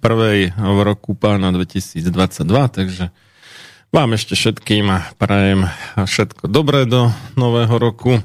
prvej 0.00 0.52
v 0.56 0.78
roku 0.82 1.12
pána 1.16 1.52
2022, 1.52 2.00
takže 2.68 3.14
vám 3.94 4.10
ešte 4.18 4.34
všetkým 4.34 4.90
prajem 5.22 5.70
všetko 5.94 6.50
dobré 6.50 6.82
do 6.82 7.14
nového 7.38 7.78
roku 7.78 8.18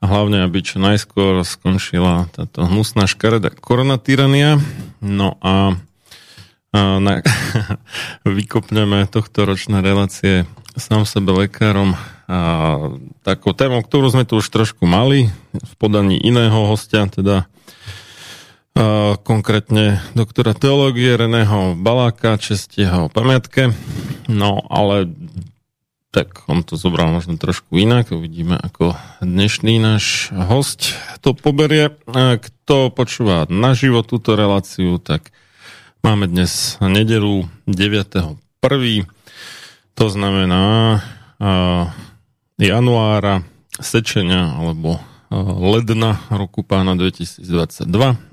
a 0.00 0.04
hlavne, 0.04 0.44
aby 0.44 0.60
čo 0.60 0.80
najskôr 0.80 1.44
skončila 1.44 2.28
táto 2.32 2.64
hnusná 2.68 3.08
škareda 3.08 3.52
koronatyrania. 3.52 4.60
No 5.00 5.36
a, 5.44 5.76
a 6.72 6.80
na, 7.00 7.20
vykopneme 8.24 9.08
tohto 9.08 9.48
ročné 9.48 9.80
relácie 9.80 10.44
sám 10.76 11.06
sebe 11.06 11.32
lekárom 11.32 11.96
a 12.24 12.38
takou 13.20 13.52
témou, 13.52 13.84
ktorú 13.84 14.08
sme 14.08 14.24
tu 14.24 14.40
už 14.40 14.48
trošku 14.48 14.88
mali 14.88 15.28
v 15.52 15.72
podaní 15.76 16.16
iného 16.16 16.64
hostia, 16.64 17.04
teda 17.04 17.44
konkrétne 19.22 20.02
doktora 20.18 20.50
teológie 20.50 21.14
Reného 21.14 21.78
Baláka, 21.78 22.34
čest 22.42 22.74
jeho 22.74 23.06
pamiatke. 23.06 23.70
No 24.26 24.58
ale 24.66 25.14
tak 26.14 26.46
on 26.46 26.62
to 26.62 26.78
zobral 26.78 27.10
možno 27.10 27.34
trošku 27.34 27.74
inak, 27.74 28.14
uvidíme 28.14 28.54
ako 28.54 28.94
dnešný 29.18 29.82
náš 29.82 30.30
host 30.30 30.94
to 31.22 31.34
poberie. 31.34 31.90
Kto 32.38 32.94
počúva 32.94 33.50
naživo 33.50 34.06
túto 34.06 34.38
reláciu, 34.38 35.02
tak 35.02 35.34
máme 36.06 36.30
dnes 36.30 36.78
nedelu 36.78 37.50
9.1. 37.66 38.38
To 39.94 40.06
znamená 40.06 41.02
januára 42.58 43.42
sečenia 43.82 44.54
alebo 44.54 45.02
ledna 45.32 46.20
roku 46.28 46.60
pána 46.66 46.96
2022 46.98 47.86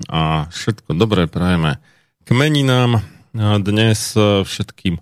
a 0.08 0.46
všetko 0.52 0.92
dobré 0.96 1.24
prajeme 1.30 1.80
k 2.22 2.28
meninám 2.36 3.02
dnes 3.64 4.12
všetkým 4.44 5.00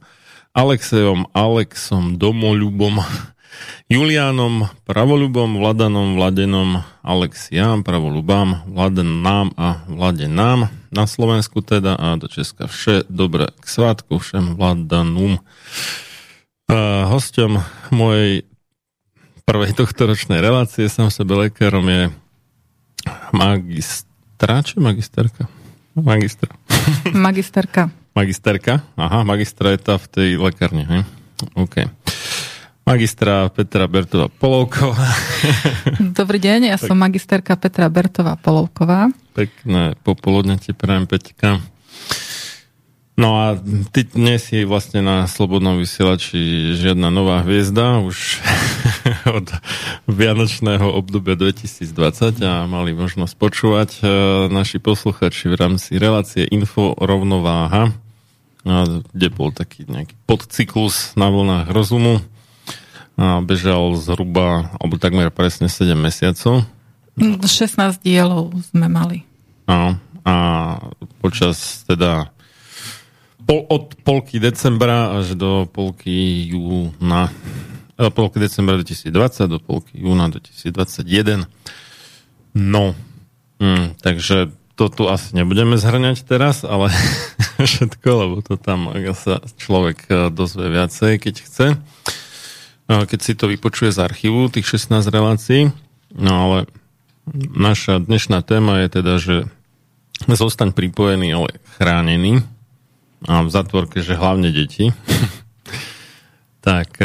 Alexejom, 0.51 1.31
Alexom, 1.31 2.19
Domoľubom, 2.19 2.99
Julianom, 3.93 4.67
Pravolubom, 4.83 5.59
Vladanom, 5.63 6.19
Vladenom, 6.19 6.83
Alexiám, 7.07 7.87
Pravolubám, 7.87 8.67
Vladenám 8.67 9.55
a 9.55 9.87
Vladenám 9.87 10.71
na 10.91 11.05
Slovensku 11.07 11.63
teda 11.63 11.95
a 11.95 12.19
do 12.19 12.27
Česka 12.27 12.67
vše 12.67 13.07
dobré 13.07 13.51
k 13.63 13.65
svátku 13.67 14.19
všem 14.19 14.59
Vladanum. 14.59 15.39
hostom 17.07 17.63
mojej 17.95 18.50
prvej 19.51 19.75
tohto 19.75 20.07
ročnej 20.07 20.39
relácie 20.39 20.87
sám 20.87 21.11
sebe 21.11 21.35
lekárom 21.35 21.83
je 21.91 22.07
magistra, 23.35 24.63
či 24.63 24.79
magisterka? 24.79 25.51
Magistra. 25.99 26.55
Magisterka. 27.11 27.91
Magisterka? 28.15 28.79
Aha, 28.95 29.27
magistra 29.27 29.75
je 29.75 29.83
tá 29.83 29.99
v 29.99 30.07
tej 30.07 30.29
lekárni, 30.39 30.87
hej? 30.87 31.03
OK. 31.59 31.83
Magistra 32.87 33.51
Petra 33.51 33.91
Bertová 33.91 34.31
Polovková. 34.31 35.11
Dobrý 36.23 36.39
deň, 36.39 36.71
ja 36.71 36.79
tak. 36.79 36.87
som 36.87 36.95
magisterka 36.95 37.59
Petra 37.59 37.91
Bertová 37.91 38.39
Polovková. 38.39 39.11
Pekné 39.35 39.99
popoludne 40.07 40.63
ti 40.63 40.71
prajem, 40.71 41.11
Peťka. 41.11 41.59
No 43.19 43.37
a 43.37 43.59
ty 43.91 44.07
dnes 44.07 44.47
si 44.47 44.63
vlastne 44.63 45.03
na 45.03 45.27
Slobodnom 45.27 45.77
vysielači 45.77 46.73
žiadna 46.79 47.11
nová 47.11 47.43
hviezda, 47.43 47.99
už 47.99 48.39
od 49.39 49.47
vianočného 50.09 50.85
obdobia 50.85 51.37
2020 51.37 52.41
a 52.45 52.65
mali 52.69 52.93
možnosť 52.93 53.35
počúvať 53.37 53.91
e, 53.99 54.03
naši 54.53 54.79
posluchači 54.81 55.51
v 55.51 55.57
rámci 55.57 55.97
relácie 55.97 56.47
Info 56.49 56.95
rovnováha, 56.99 57.93
kde 59.13 59.29
bol 59.33 59.51
taký 59.57 59.89
nejaký 59.89 60.15
podcyklus 60.29 61.17
na 61.17 61.33
vlnách 61.33 61.73
rozumu. 61.73 62.21
A 63.21 63.45
bežal 63.45 63.97
zhruba, 64.01 64.73
alebo 64.81 64.97
takmer 64.97 65.29
presne 65.29 65.69
7 65.69 65.93
mesiacov. 65.93 66.65
16 67.21 68.01
dielov 68.01 68.57
sme 68.73 68.89
mali. 68.89 69.29
A, 69.69 70.01
a 70.25 70.35
počas 71.21 71.85
teda 71.85 72.33
pol, 73.45 73.69
od 73.69 73.93
polky 74.07 74.41
decembra 74.41 75.21
až 75.21 75.37
do 75.37 75.69
polky 75.69 76.49
júna 76.49 77.29
polky 78.09 78.41
decembra 78.41 78.81
2020 78.81 79.13
do 79.53 79.61
polky 79.61 80.01
júna 80.01 80.33
2021. 80.33 81.45
No, 82.57 82.97
hm, 83.61 84.01
takže 84.01 84.49
to 84.81 84.89
tu 84.89 85.13
asi 85.13 85.37
nebudeme 85.37 85.77
zhrňať 85.77 86.25
teraz, 86.25 86.65
ale 86.65 86.89
všetko, 87.61 88.09
lebo 88.09 88.37
to 88.41 88.57
tam 88.57 88.89
sa 89.13 89.45
človek 89.61 90.09
e, 90.09 90.33
dozvie 90.33 90.73
viacej, 90.73 91.21
keď 91.21 91.35
chce. 91.45 91.67
Keď 92.91 93.21
si 93.23 93.39
to 93.39 93.47
vypočuje 93.47 93.95
z 93.95 94.03
archívu, 94.03 94.51
tých 94.51 94.67
16 94.67 95.05
relácií. 95.13 95.71
No 96.11 96.33
ale 96.49 96.59
naša 97.55 98.03
dnešná 98.03 98.43
téma 98.43 98.83
je 98.83 98.89
teda, 98.91 99.15
že 99.23 99.37
zostaň 100.27 100.75
pripojený, 100.75 101.29
ale 101.31 101.61
chránený. 101.79 102.43
A 103.31 103.47
v 103.47 103.53
zatvorke, 103.53 104.03
že 104.03 104.19
hlavne 104.19 104.51
deti. 104.51 104.91
tak 106.67 106.99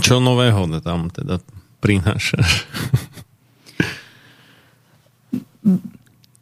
čo 0.00 0.20
nového 0.20 0.68
tam 0.80 1.08
teda 1.08 1.40
prinášaš? 1.80 2.66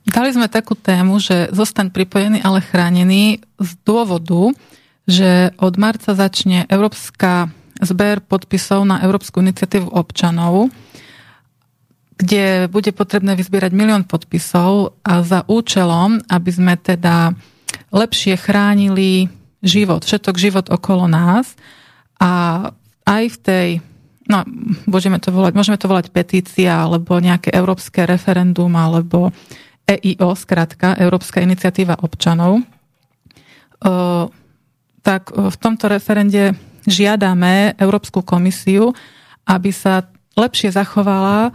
Dali 0.05 0.31
sme 0.37 0.53
takú 0.53 0.77
tému, 0.77 1.17
že 1.17 1.49
zostaň 1.51 1.89
pripojený, 1.89 2.45
ale 2.45 2.61
chránený 2.61 3.41
z 3.56 3.71
dôvodu, 3.83 4.53
že 5.09 5.51
od 5.56 5.75
marca 5.81 6.12
začne 6.12 6.69
Európska 6.69 7.49
zber 7.81 8.21
podpisov 8.23 8.85
na 8.87 9.01
Európsku 9.03 9.41
iniciatívu 9.41 9.91
občanov, 9.91 10.71
kde 12.15 12.71
bude 12.71 12.95
potrebné 12.95 13.35
vyzbierať 13.35 13.73
milión 13.75 14.06
podpisov 14.06 14.95
a 15.03 15.25
za 15.27 15.43
účelom, 15.51 16.23
aby 16.31 16.51
sme 16.53 16.79
teda 16.79 17.35
lepšie 17.91 18.39
chránili 18.39 19.27
život, 19.65 20.06
všetok 20.06 20.37
život 20.39 20.67
okolo 20.71 21.11
nás 21.11 21.59
a 22.21 22.71
aj 23.05 23.25
v 23.31 23.37
tej, 23.41 23.69
no 24.29 24.45
môžeme 24.89 25.21
to 25.21 25.29
volať, 25.29 25.53
môžeme 25.53 25.77
to 25.77 25.89
volať 25.89 26.09
petícia 26.11 26.85
alebo 26.85 27.21
nejaké 27.21 27.53
európske 27.53 28.09
referendum 28.09 28.73
alebo 28.73 29.33
EIO, 29.85 30.33
skratka, 30.33 30.97
Európska 30.97 31.45
iniciatíva 31.45 32.01
občanov, 32.01 32.65
tak 35.05 35.23
v 35.29 35.56
tomto 35.61 35.93
referende 35.93 36.56
žiadame 36.89 37.77
Európsku 37.77 38.25
komisiu, 38.25 38.97
aby 39.45 39.69
sa 39.69 40.09
lepšie 40.41 40.73
zachovala 40.73 41.53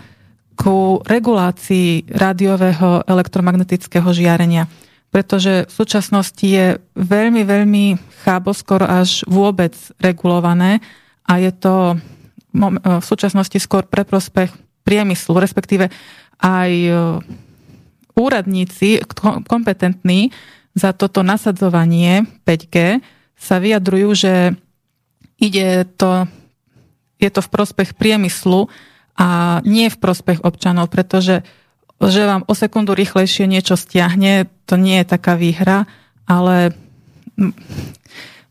ku 0.54 1.02
regulácii 1.02 2.06
rádiového 2.14 3.02
elektromagnetického 3.10 4.06
žiarenia. 4.14 4.70
Pretože 5.10 5.66
v 5.66 5.74
súčasnosti 5.74 6.46
je 6.46 6.78
veľmi, 6.94 7.42
veľmi 7.42 7.98
chábo, 8.22 8.54
skoro 8.54 8.86
až 8.86 9.26
vôbec 9.26 9.74
regulované 9.98 10.86
a 11.30 11.38
je 11.38 11.52
to 11.54 12.02
v 12.90 13.06
súčasnosti 13.06 13.62
skôr 13.62 13.86
pre 13.86 14.02
prospech 14.02 14.50
priemyslu, 14.82 15.38
respektíve 15.38 15.94
aj 16.42 16.72
e, 16.74 16.94
úradníci 18.18 19.06
kompetentní 19.46 20.34
za 20.74 20.98
toto 20.98 21.22
nasadzovanie 21.22 22.26
5G 22.42 23.06
sa 23.38 23.62
vyjadrujú, 23.62 24.10
že 24.18 24.34
ide 25.38 25.86
to, 25.94 26.26
je 27.22 27.30
to 27.30 27.42
v 27.46 27.52
prospech 27.54 27.94
priemyslu 27.94 28.66
a 29.14 29.62
nie 29.62 29.94
v 29.94 30.02
prospech 30.02 30.42
občanov, 30.42 30.90
pretože 30.90 31.46
že 32.00 32.24
vám 32.24 32.48
o 32.48 32.56
sekundu 32.56 32.96
rýchlejšie 32.96 33.44
niečo 33.44 33.76
stiahne, 33.76 34.48
to 34.64 34.80
nie 34.80 35.04
je 35.04 35.12
taká 35.12 35.36
výhra, 35.36 35.84
ale 36.24 36.72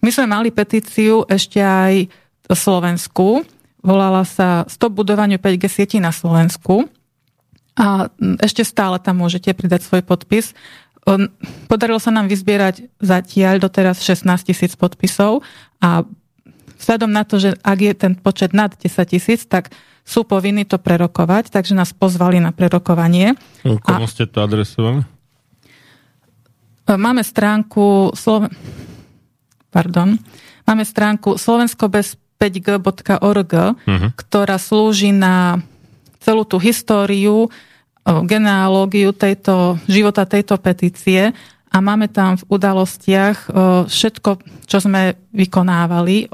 my 0.04 0.10
sme 0.12 0.26
mali 0.28 0.52
petíciu 0.52 1.24
ešte 1.24 1.64
aj 1.64 2.12
Slovensku, 2.52 3.44
volala 3.84 4.24
sa 4.24 4.64
Stop 4.68 4.96
budovaniu 4.96 5.36
5G 5.36 5.64
sieti 5.68 5.98
na 6.00 6.12
Slovensku 6.12 6.88
a 7.78 8.10
ešte 8.42 8.66
stále 8.66 8.98
tam 8.98 9.20
môžete 9.22 9.52
pridať 9.54 9.86
svoj 9.86 10.02
podpis. 10.02 10.56
Podarilo 11.70 12.02
sa 12.02 12.12
nám 12.12 12.28
vyzbierať 12.28 12.92
zatiaľ 13.00 13.62
doteraz 13.62 14.04
16 14.04 14.28
tisíc 14.44 14.76
podpisov 14.76 15.46
a 15.80 16.04
vzhľadom 16.76 17.10
na 17.10 17.24
to, 17.24 17.40
že 17.40 17.56
ak 17.64 17.78
je 17.80 17.94
ten 17.96 18.12
počet 18.18 18.52
nad 18.52 18.74
10 18.74 18.86
tisíc, 19.08 19.48
tak 19.48 19.72
sú 20.04 20.24
povinní 20.24 20.64
to 20.64 20.80
prerokovať, 20.80 21.52
takže 21.52 21.76
nás 21.76 21.92
pozvali 21.92 22.40
na 22.40 22.52
prerokovanie. 22.52 23.36
Komu 23.64 24.08
ste 24.08 24.24
to 24.28 24.40
adresovali? 24.40 25.04
Máme 26.88 27.20
stránku 27.20 28.16
Sloven... 28.16 28.48
Pardon. 29.68 30.16
Máme 30.64 30.84
stránku 30.88 31.36
slovenskobez5g.org, 32.38 33.52
uh-huh. 33.52 34.10
ktorá 34.14 34.56
slúži 34.62 35.10
na 35.10 35.58
celú 36.22 36.46
tú 36.46 36.62
históriu, 36.62 37.50
genealógiu 38.06 39.12
tejto, 39.12 39.76
života 39.84 40.24
tejto 40.24 40.56
petície 40.56 41.34
a 41.68 41.76
máme 41.84 42.08
tam 42.08 42.40
v 42.40 42.44
udalostiach 42.48 43.52
všetko, 43.84 44.30
čo 44.64 44.78
sme 44.80 45.20
vykonávali 45.36 46.32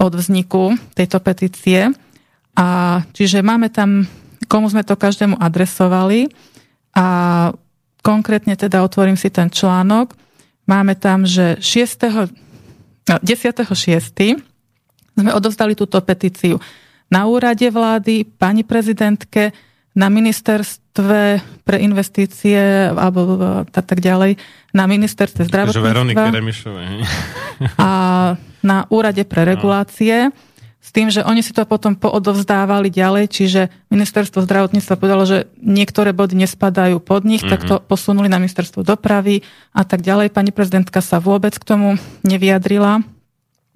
od 0.00 0.12
vzniku 0.16 0.72
tejto 0.96 1.20
petície. 1.20 1.92
A 2.56 2.66
čiže 3.12 3.44
máme 3.44 3.68
tam, 3.68 4.08
komu 4.48 4.72
sme 4.72 4.80
to 4.88 4.96
každému 4.96 5.36
adresovali 5.36 6.32
a 6.96 7.52
konkrétne 8.00 8.56
teda 8.56 8.80
otvorím 8.80 9.20
si 9.20 9.28
ten 9.28 9.52
článok. 9.52 10.16
Máme 10.64 10.96
tam, 10.96 11.28
že 11.28 11.60
6. 11.60 12.32
10.6. 13.04 14.55
sme 15.16 15.32
odovzdali 15.32 15.72
túto 15.72 15.98
petíciu 16.04 16.60
na 17.08 17.24
úrade 17.30 17.66
vlády, 17.70 18.26
pani 18.26 18.66
prezidentke, 18.66 19.54
na 19.96 20.12
ministerstve 20.12 21.40
pre 21.64 21.76
investície 21.80 22.92
alebo 22.92 23.64
tak, 23.72 23.96
tak 23.96 23.98
ďalej, 24.04 24.36
na 24.76 24.84
ministerstve 24.84 25.48
zdravotníctva. 25.48 25.80
A 27.80 27.90
na 28.60 28.84
úrade 28.92 29.24
pre 29.24 29.48
regulácie. 29.48 30.28
No 30.28 30.36
s 30.86 30.94
tým, 30.94 31.10
že 31.10 31.26
oni 31.26 31.42
si 31.42 31.50
to 31.50 31.66
potom 31.66 31.98
poodovzdávali 31.98 32.94
ďalej, 32.94 33.26
čiže 33.26 33.74
ministerstvo 33.90 34.46
zdravotníctva 34.46 34.94
povedalo, 34.94 35.26
že 35.26 35.50
niektoré 35.58 36.14
body 36.14 36.38
nespadajú 36.46 37.02
pod 37.02 37.26
nich, 37.26 37.42
mm-hmm. 37.42 37.50
tak 37.50 37.66
to 37.66 37.82
mhm. 37.82 37.84
posunuli 37.90 38.30
na 38.30 38.38
ministerstvo 38.38 38.86
dopravy 38.86 39.42
a 39.74 39.82
tak 39.82 40.06
ďalej. 40.06 40.30
Pani 40.30 40.54
prezidentka 40.54 41.02
sa 41.02 41.18
vôbec 41.18 41.58
k 41.58 41.66
tomu 41.66 41.98
nevyjadrila. 42.22 43.02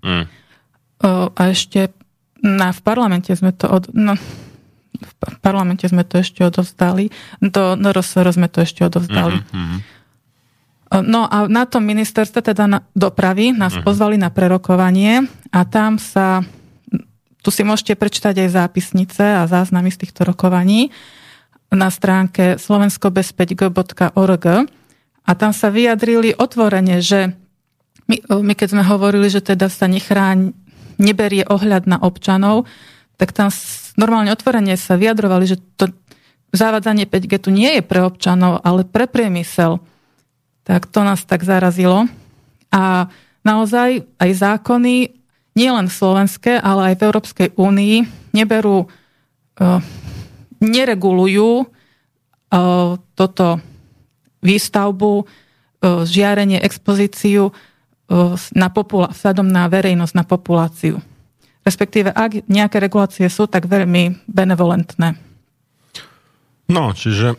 Mm. 0.07 0.31
A 1.09 1.43
ešte 1.49 1.93
na, 2.41 2.73
v 2.73 2.81
parlamente 2.85 3.33
sme 3.33 3.53
to 3.53 3.69
od, 3.69 3.89
no, 3.93 4.17
v 5.01 5.39
parlamente 5.41 5.89
sme 5.89 6.05
to 6.05 6.21
ešte 6.21 6.45
odovzdali, 6.45 7.09
do 7.41 7.77
NRSR 7.77 8.29
sme 8.33 8.49
to 8.49 8.65
ešte 8.65 8.85
odovzdali. 8.85 9.41
Mm-hmm. 9.41 9.79
No 11.07 11.31
a 11.31 11.47
na 11.47 11.65
tom 11.71 11.87
ministerstve, 11.87 12.43
teda 12.43 12.67
na 12.67 12.83
dopravy, 12.99 13.55
nás 13.55 13.73
mm-hmm. 13.73 13.87
pozvali 13.87 14.17
na 14.19 14.29
prerokovanie 14.29 15.25
a 15.55 15.63
tam 15.63 15.97
sa 16.03 16.43
tu 17.41 17.49
si 17.49 17.65
môžete 17.65 17.97
prečítať 17.97 18.37
aj 18.37 18.49
zápisnice 18.53 19.25
a 19.25 19.49
záznamy 19.49 19.89
z 19.89 20.05
týchto 20.05 20.29
rokovaní 20.29 20.93
na 21.73 21.89
stránke 21.89 22.61
slovenskobez5g.org 22.61 24.47
a 25.25 25.31
tam 25.39 25.53
sa 25.55 25.69
vyjadrili 25.73 26.37
otvorene, 26.37 27.01
že 27.01 27.33
my, 28.11 28.43
my 28.43 28.55
keď 28.59 28.69
sme 28.75 28.83
hovorili, 28.85 29.31
že 29.31 29.41
teda 29.41 29.71
sa 29.71 29.87
nechráň, 29.87 30.51
neberie 31.01 31.49
ohľad 31.49 31.89
na 31.89 31.97
občanov, 31.97 32.69
tak 33.17 33.33
tam 33.33 33.49
normálne 33.97 34.33
otvorene 34.33 34.77
sa 34.77 35.01
vyjadrovali, 35.01 35.45
že 35.49 35.57
to 35.81 35.89
zavádzanie 36.53 37.09
5G 37.09 37.33
tu 37.41 37.51
nie 37.51 37.81
je 37.81 37.83
pre 37.83 38.05
občanov, 38.05 38.61
ale 38.61 38.85
pre 38.85 39.09
priemysel. 39.09 39.81
Tak 40.69 40.87
to 40.93 41.01
nás 41.03 41.25
tak 41.25 41.43
zarazilo. 41.43 42.07
A 42.71 43.09
naozaj 43.43 44.07
aj 44.21 44.31
zákony 44.31 45.17
nielen 45.59 45.91
slovenské, 45.91 46.61
ale 46.61 46.93
aj 46.93 46.95
v 47.01 47.05
Európskej 47.11 47.49
únii 47.59 47.97
neberú, 48.37 48.87
uh, 48.87 49.81
neregulujú 50.63 51.67
uh, 51.67 52.97
toto 53.19 53.47
výstavbu, 54.41 55.13
uh, 55.21 55.27
žiarenie, 56.07 56.63
expozíciu 56.63 57.51
na 58.53 58.69
popula- 58.69 59.15
vzhľadom 59.15 59.47
na 59.47 59.71
verejnosť, 59.71 60.15
na 60.19 60.27
populáciu. 60.27 60.99
Respektíve, 61.63 62.11
ak 62.11 62.51
nejaké 62.51 62.83
regulácie 62.83 63.31
sú, 63.31 63.47
tak 63.47 63.71
veľmi 63.71 64.27
benevolentné. 64.27 65.15
No, 66.71 66.91
čiže 66.91 67.39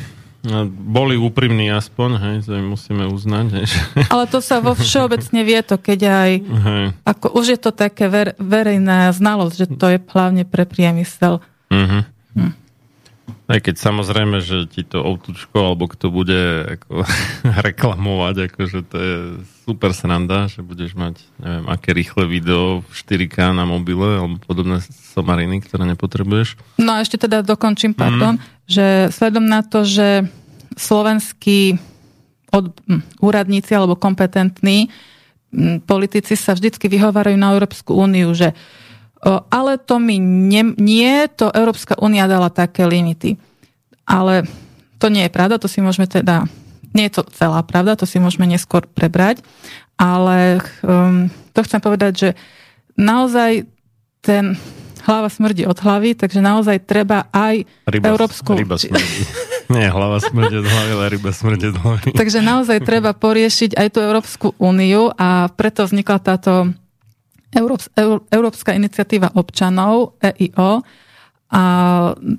boli 0.94 1.16
úprimní 1.16 1.72
aspoň, 1.72 2.10
hej, 2.20 2.36
to 2.46 2.54
musíme 2.60 3.08
uznať. 3.08 3.46
Hej. 3.58 3.66
Ale 4.14 4.24
to 4.30 4.38
sa 4.44 4.60
vo 4.62 4.76
všeobecne 4.76 5.40
vie 5.42 5.60
to, 5.64 5.80
keď 5.80 6.00
aj, 6.06 6.30
hej. 6.44 6.84
ako 7.02 7.26
už 7.34 7.56
je 7.56 7.58
to 7.58 7.70
také 7.74 8.06
ver, 8.06 8.38
verejná 8.38 9.10
znalosť, 9.10 9.54
že 9.56 9.66
to 9.74 9.86
je 9.90 9.98
hlavne 9.98 10.44
pre 10.46 10.68
priemysel. 10.68 11.40
Uh-huh. 11.72 12.06
Aj 13.44 13.60
keď 13.60 13.76
samozrejme, 13.76 14.40
že 14.40 14.64
ti 14.64 14.88
to 14.88 15.04
outučko, 15.04 15.52
alebo 15.72 15.84
kto 15.84 16.08
bude 16.08 16.64
ako, 16.80 17.04
reklamovať, 17.68 18.34
akože 18.48 18.78
to 18.88 18.96
je 18.96 19.14
super 19.68 19.92
sranda, 19.92 20.48
že 20.48 20.64
budeš 20.64 20.96
mať, 20.96 21.20
neviem, 21.40 21.64
aké 21.68 21.92
rýchle 21.92 22.24
video 22.24 22.80
v 22.80 22.92
4K 22.92 23.52
na 23.52 23.68
mobile, 23.68 24.20
alebo 24.20 24.40
podobné 24.40 24.80
somariny, 25.12 25.60
ktoré 25.60 25.84
nepotrebuješ. 25.92 26.56
No 26.80 26.96
a 26.96 27.04
ešte 27.04 27.20
teda 27.20 27.44
dokončím, 27.44 27.92
pardon, 27.92 28.40
mm. 28.40 28.44
že 28.64 28.86
sledom 29.12 29.44
na 29.44 29.60
to, 29.60 29.84
že 29.84 30.24
slovenskí 30.80 31.76
od, 32.48 32.72
hm, 32.86 33.02
úradníci 33.20 33.76
alebo 33.76 33.98
kompetentní 33.98 34.88
hm, 35.52 35.84
politici 35.84 36.32
sa 36.32 36.56
vždycky 36.56 36.86
vyhovárajú 36.88 37.36
na 37.36 37.52
Európsku 37.52 37.92
úniu, 37.92 38.32
že 38.32 38.56
ale 39.24 39.80
to 39.80 39.96
mi 39.96 40.20
nie, 40.20 40.76
nie, 40.76 41.24
to 41.32 41.48
Európska 41.48 41.96
únia 41.96 42.28
dala 42.28 42.52
také 42.52 42.84
limity. 42.84 43.40
Ale 44.04 44.44
to 45.00 45.08
nie 45.08 45.24
je 45.24 45.32
pravda, 45.32 45.56
to 45.56 45.64
si 45.64 45.80
môžeme 45.80 46.04
teda, 46.04 46.44
nie 46.92 47.08
je 47.08 47.20
to 47.20 47.22
celá 47.32 47.64
pravda, 47.64 47.96
to 47.96 48.04
si 48.04 48.20
môžeme 48.20 48.44
neskôr 48.44 48.84
prebrať, 48.84 49.40
ale 49.96 50.60
um, 50.84 51.32
to 51.56 51.60
chcem 51.64 51.80
povedať, 51.80 52.12
že 52.12 52.28
naozaj 53.00 53.64
ten 54.20 54.60
hlava 55.04 55.28
smrdí 55.28 55.68
od 55.68 55.76
hlavy, 55.76 56.16
takže 56.16 56.40
naozaj 56.40 56.84
treba 56.88 57.28
aj 57.32 57.68
ryba, 57.88 58.06
Európsku... 58.12 58.56
Ryba 58.56 58.80
smrdí. 58.80 59.20
Nie, 59.72 59.88
hlava 59.88 60.20
smrdí 60.20 60.60
od 60.60 60.68
hlavy, 60.68 60.90
ale 60.92 61.06
ryba 61.12 61.30
smrdí 61.32 61.72
od 61.72 61.78
hlavy. 61.80 62.08
Takže 62.12 62.40
naozaj 62.44 62.84
treba 62.88 63.16
poriešiť 63.16 63.76
aj 63.76 63.88
tú 63.92 63.98
Európsku 64.00 64.46
úniu 64.60 65.12
a 65.16 65.48
preto 65.52 65.84
vznikla 65.84 66.18
táto 66.20 66.72
Európska 68.30 68.70
iniciatíva 68.74 69.34
občanov, 69.38 70.18
EIO, 70.20 70.82
a 71.54 71.62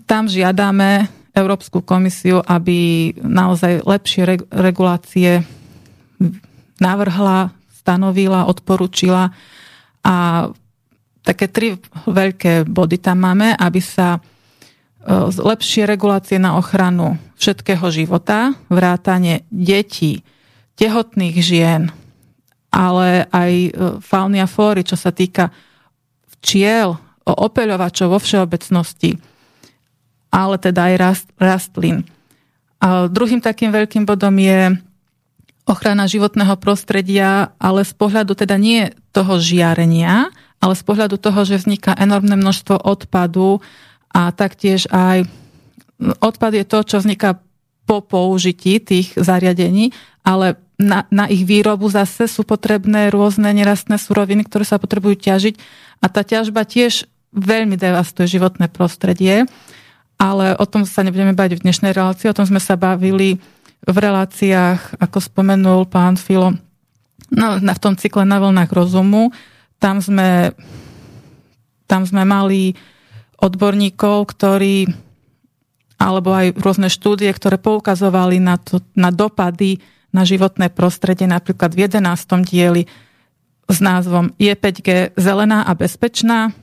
tam 0.04 0.24
žiadame 0.28 1.08
Európsku 1.32 1.84
komisiu, 1.84 2.44
aby 2.44 3.12
naozaj 3.16 3.88
lepšie 3.88 4.48
regulácie 4.52 5.44
navrhla, 6.80 7.56
stanovila, 7.72 8.48
odporučila 8.48 9.32
a 10.04 10.16
také 11.24 11.48
tri 11.48 11.80
veľké 12.08 12.68
body 12.68 12.98
tam 13.00 13.24
máme, 13.24 13.56
aby 13.56 13.82
sa 13.84 14.16
e, 14.16 14.20
lepšie 15.32 15.88
regulácie 15.88 16.38
na 16.38 16.60
ochranu 16.60 17.18
všetkého 17.40 17.88
života, 17.92 18.56
vrátanie 18.68 19.48
detí, 19.50 20.24
tehotných 20.76 21.36
žien, 21.40 21.92
ale 22.76 23.24
aj 23.32 23.52
e, 23.56 23.70
fauny 24.04 24.44
a 24.44 24.52
flóry, 24.52 24.84
čo 24.84 25.00
sa 25.00 25.16
týka 25.16 25.48
včiel, 26.36 27.00
opeľovačov 27.24 28.12
vo 28.12 28.20
všeobecnosti, 28.20 29.16
ale 30.30 30.56
teda 30.60 30.92
aj 30.92 30.96
rast, 31.00 31.28
rastlín. 31.40 32.04
A 32.84 33.08
druhým 33.08 33.40
takým 33.40 33.72
veľkým 33.72 34.04
bodom 34.04 34.36
je 34.36 34.76
ochrana 35.66 36.06
životného 36.06 36.60
prostredia, 36.62 37.56
ale 37.58 37.82
z 37.82 37.96
pohľadu 37.98 38.38
teda 38.38 38.60
nie 38.62 38.94
toho 39.10 39.42
žiarenia, 39.42 40.30
ale 40.62 40.74
z 40.78 40.84
pohľadu 40.86 41.18
toho, 41.18 41.42
že 41.48 41.64
vzniká 41.64 41.98
enormné 41.98 42.38
množstvo 42.38 42.78
odpadu 42.86 43.64
a 44.14 44.30
taktiež 44.30 44.86
aj 44.94 45.26
odpad 46.22 46.52
je 46.62 46.66
to, 46.68 46.80
čo 46.86 46.98
vzniká 47.02 47.42
po 47.90 48.06
použití 48.06 48.78
tých 48.82 49.18
zariadení, 49.18 49.94
ale 50.22 50.58
na, 50.76 51.08
na 51.08 51.26
ich 51.32 51.48
výrobu 51.48 51.88
zase 51.88 52.28
sú 52.28 52.44
potrebné 52.44 53.08
rôzne 53.08 53.48
nerastné 53.56 53.96
suroviny, 53.96 54.44
ktoré 54.44 54.68
sa 54.68 54.76
potrebujú 54.76 55.16
ťažiť. 55.16 55.56
A 56.04 56.12
tá 56.12 56.22
ťažba 56.28 56.68
tiež 56.68 57.08
veľmi 57.32 57.80
devastuje 57.80 58.40
životné 58.40 58.72
prostredie, 58.72 59.48
ale 60.16 60.56
o 60.56 60.66
tom 60.68 60.88
sa 60.88 61.04
nebudeme 61.04 61.36
bať 61.36 61.60
v 61.60 61.64
dnešnej 61.68 61.92
relácii, 61.92 62.32
o 62.32 62.38
tom 62.38 62.48
sme 62.48 62.64
sa 62.64 62.80
bavili 62.80 63.40
v 63.86 63.96
reláciách, 63.96 65.00
ako 65.00 65.18
spomenul 65.20 65.88
pán 65.88 66.16
Filo, 66.16 66.56
no, 67.32 67.48
v 67.60 67.82
tom 67.84 68.00
cykle 68.00 68.24
na 68.24 68.40
vlnách 68.40 68.72
rozumu. 68.72 69.36
Tam 69.78 70.00
sme, 70.00 70.56
tam 71.86 72.08
sme 72.08 72.24
mali 72.24 72.74
odborníkov, 73.40 74.32
ktorí 74.32 74.88
alebo 75.96 76.36
aj 76.36 76.60
rôzne 76.60 76.92
štúdie, 76.92 77.32
ktoré 77.32 77.56
poukazovali 77.56 78.44
na, 78.44 78.60
to, 78.60 78.84
na 79.00 79.16
dopady 79.16 79.80
na 80.16 80.24
životné 80.24 80.72
prostredie, 80.72 81.28
napríklad 81.28 81.76
v 81.76 81.92
11. 81.92 82.48
dieli 82.48 82.88
s 83.68 83.78
názvom 83.84 84.32
Je 84.40 84.56
5G 84.56 85.12
zelená 85.20 85.68
a 85.68 85.76
bezpečná? 85.76 86.56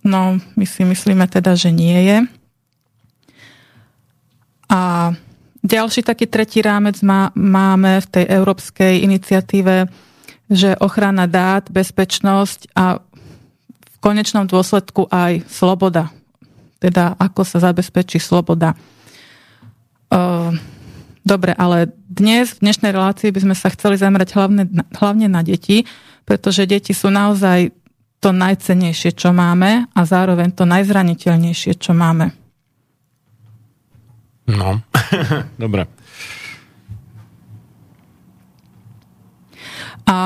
No, 0.00 0.40
my 0.56 0.64
si 0.64 0.88
myslíme 0.88 1.28
teda, 1.28 1.52
že 1.52 1.68
nie 1.68 1.98
je. 2.08 2.18
A 4.72 5.12
ďalší 5.60 6.00
taký 6.06 6.24
tretí 6.30 6.64
rámec 6.64 7.04
má, 7.04 7.28
máme 7.36 8.00
v 8.00 8.06
tej 8.08 8.24
európskej 8.24 9.04
iniciatíve, 9.04 9.90
že 10.46 10.78
ochrana 10.78 11.26
dát, 11.26 11.68
bezpečnosť 11.68 12.72
a 12.72 13.02
v 13.82 13.96
konečnom 13.98 14.46
dôsledku 14.46 15.10
aj 15.10 15.42
sloboda. 15.50 16.14
Teda 16.78 17.18
ako 17.18 17.42
sa 17.42 17.58
zabezpečí 17.58 18.22
sloboda. 18.22 18.78
Uh, 20.06 20.54
Dobre, 21.26 21.58
ale 21.58 21.90
dnes, 22.06 22.54
v 22.54 22.70
dnešnej 22.70 22.94
relácii 22.94 23.34
by 23.34 23.40
sme 23.42 23.54
sa 23.58 23.66
chceli 23.74 23.98
zamerať 23.98 24.38
hlavne, 24.38 24.70
hlavne 24.94 25.26
na 25.26 25.42
deti, 25.42 25.82
pretože 26.22 26.70
deti 26.70 26.94
sú 26.94 27.10
naozaj 27.10 27.74
to 28.22 28.30
najcennejšie, 28.30 29.10
čo 29.10 29.34
máme 29.34 29.90
a 29.90 30.00
zároveň 30.06 30.54
to 30.54 30.62
najzraniteľnejšie, 30.62 31.82
čo 31.82 31.98
máme. 31.98 32.30
No, 34.46 34.78
dobre. 35.62 35.90
A 40.06 40.16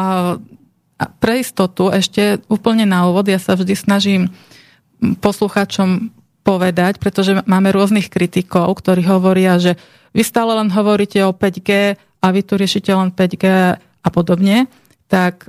pre 1.16 1.40
istotu 1.40 1.88
ešte 1.88 2.44
úplne 2.52 2.84
na 2.84 3.08
úvod, 3.08 3.24
ja 3.24 3.40
sa 3.40 3.56
vždy 3.56 3.72
snažím 3.72 4.28
poslucháčom 5.00 6.12
povedať, 6.44 7.00
pretože 7.00 7.40
máme 7.48 7.72
rôznych 7.72 8.12
kritikov, 8.12 8.76
ktorí 8.84 9.08
hovoria, 9.08 9.56
že 9.56 9.80
vy 10.10 10.22
stále 10.26 10.54
len 10.58 10.68
hovoríte 10.70 11.22
o 11.26 11.34
5G 11.34 11.94
a 11.96 12.26
vy 12.30 12.40
tu 12.42 12.58
riešite 12.58 12.90
len 12.92 13.14
5G 13.14 13.44
a 13.78 14.08
podobne, 14.08 14.66
tak 15.10 15.48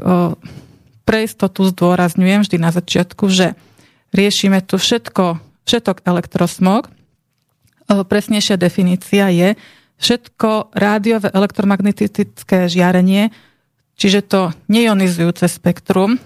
pre 1.01 1.17
istotu 1.25 1.65
zdôrazňujem 1.67 2.45
vždy 2.45 2.57
na 2.61 2.71
začiatku, 2.71 3.27
že 3.27 3.57
riešime 4.13 4.61
tu 4.63 4.77
všetko, 4.79 5.39
všetok 5.65 6.03
elektrosmog. 6.05 6.87
Presnejšia 7.87 8.55
definícia 8.55 9.27
je 9.33 9.59
všetko 9.99 10.71
rádiové 10.73 11.29
elektromagnetické 11.29 12.71
žiarenie, 12.71 13.29
čiže 13.99 14.19
to 14.23 14.41
neionizujúce 14.71 15.45
spektrum. 15.51 16.17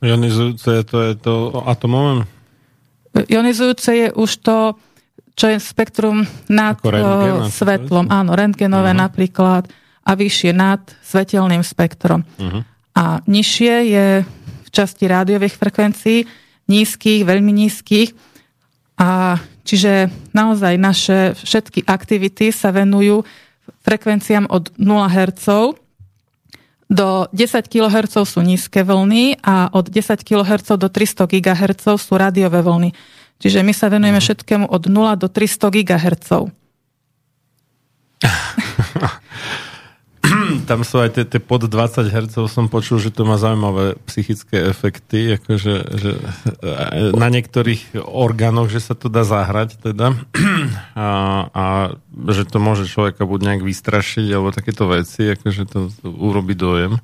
Ionizujúce 0.00 0.86
to 0.86 0.96
je 1.02 1.14
to 1.18 1.34
atomové? 1.66 2.24
Ionizujúce 3.10 3.90
je 3.90 4.08
už 4.14 4.30
to 4.46 4.56
čo 5.40 5.48
je 5.48 5.56
spektrum 5.56 6.28
nad 6.52 6.76
rentgen, 6.84 7.48
svetlom. 7.48 8.12
Áno, 8.12 8.36
rentgenové 8.36 8.92
uh-huh. 8.92 9.08
napríklad 9.08 9.72
a 10.04 10.12
vyššie 10.12 10.52
nad 10.52 10.84
svetelným 11.00 11.64
spektrom. 11.64 12.28
Uh-huh. 12.36 12.60
A 12.92 13.24
nižšie 13.24 13.74
je 13.88 14.06
v 14.28 14.68
časti 14.68 15.08
rádiových 15.08 15.56
frekvencií, 15.56 16.28
nízkych, 16.68 17.24
veľmi 17.24 17.56
nízkych. 17.56 18.12
A 19.00 19.40
čiže 19.64 20.12
naozaj 20.36 20.76
naše 20.76 21.32
všetky 21.32 21.88
aktivity 21.88 22.52
sa 22.52 22.68
venujú 22.68 23.24
frekvenciám 23.80 24.44
od 24.52 24.68
0 24.76 25.08
Hz 25.08 25.72
do 26.90 27.30
10 27.30 27.70
kHz 27.70 28.26
sú 28.26 28.42
nízke 28.42 28.82
vlny 28.82 29.38
a 29.46 29.70
od 29.70 29.86
10 29.86 30.26
kHz 30.26 30.74
do 30.74 30.90
300 30.90 31.30
GHz 31.30 31.86
sú 32.02 32.18
rádiové 32.18 32.66
vlny. 32.66 32.90
Čiže 33.40 33.64
my 33.64 33.72
sa 33.72 33.88
venujeme 33.88 34.20
mhm. 34.20 34.24
všetkému 34.24 34.66
od 34.68 34.82
0 34.86 35.16
do 35.16 35.26
300 35.26 35.72
GHz. 35.72 36.30
Tam 40.68 40.84
sú 40.84 41.00
aj 41.00 41.26
tie 41.26 41.40
pod 41.40 41.66
20 41.66 42.06
Hz, 42.06 42.36
som 42.46 42.68
počul, 42.68 43.00
že 43.00 43.10
to 43.10 43.24
má 43.24 43.40
zaujímavé 43.40 43.96
psychické 44.06 44.68
efekty, 44.68 45.40
akože 45.40 45.74
že 45.96 46.10
e, 46.60 47.16
na 47.16 47.32
niektorých 47.32 48.04
orgánoch, 48.04 48.68
že 48.68 48.84
sa 48.84 48.94
to 48.94 49.08
dá 49.08 49.24
zahrať 49.24 49.80
teda 49.80 50.12
a, 50.94 51.08
a 51.50 51.64
že 52.30 52.44
to 52.46 52.60
môže 52.60 52.86
človeka 52.86 53.24
buď 53.24 53.40
nejak 53.40 53.62
vystrašiť 53.64 54.26
alebo 54.30 54.54
takéto 54.54 54.86
veci, 54.86 55.32
akože 55.32 55.62
to, 55.66 55.88
to 55.88 56.06
urobí 56.06 56.52
dojem. 56.52 57.00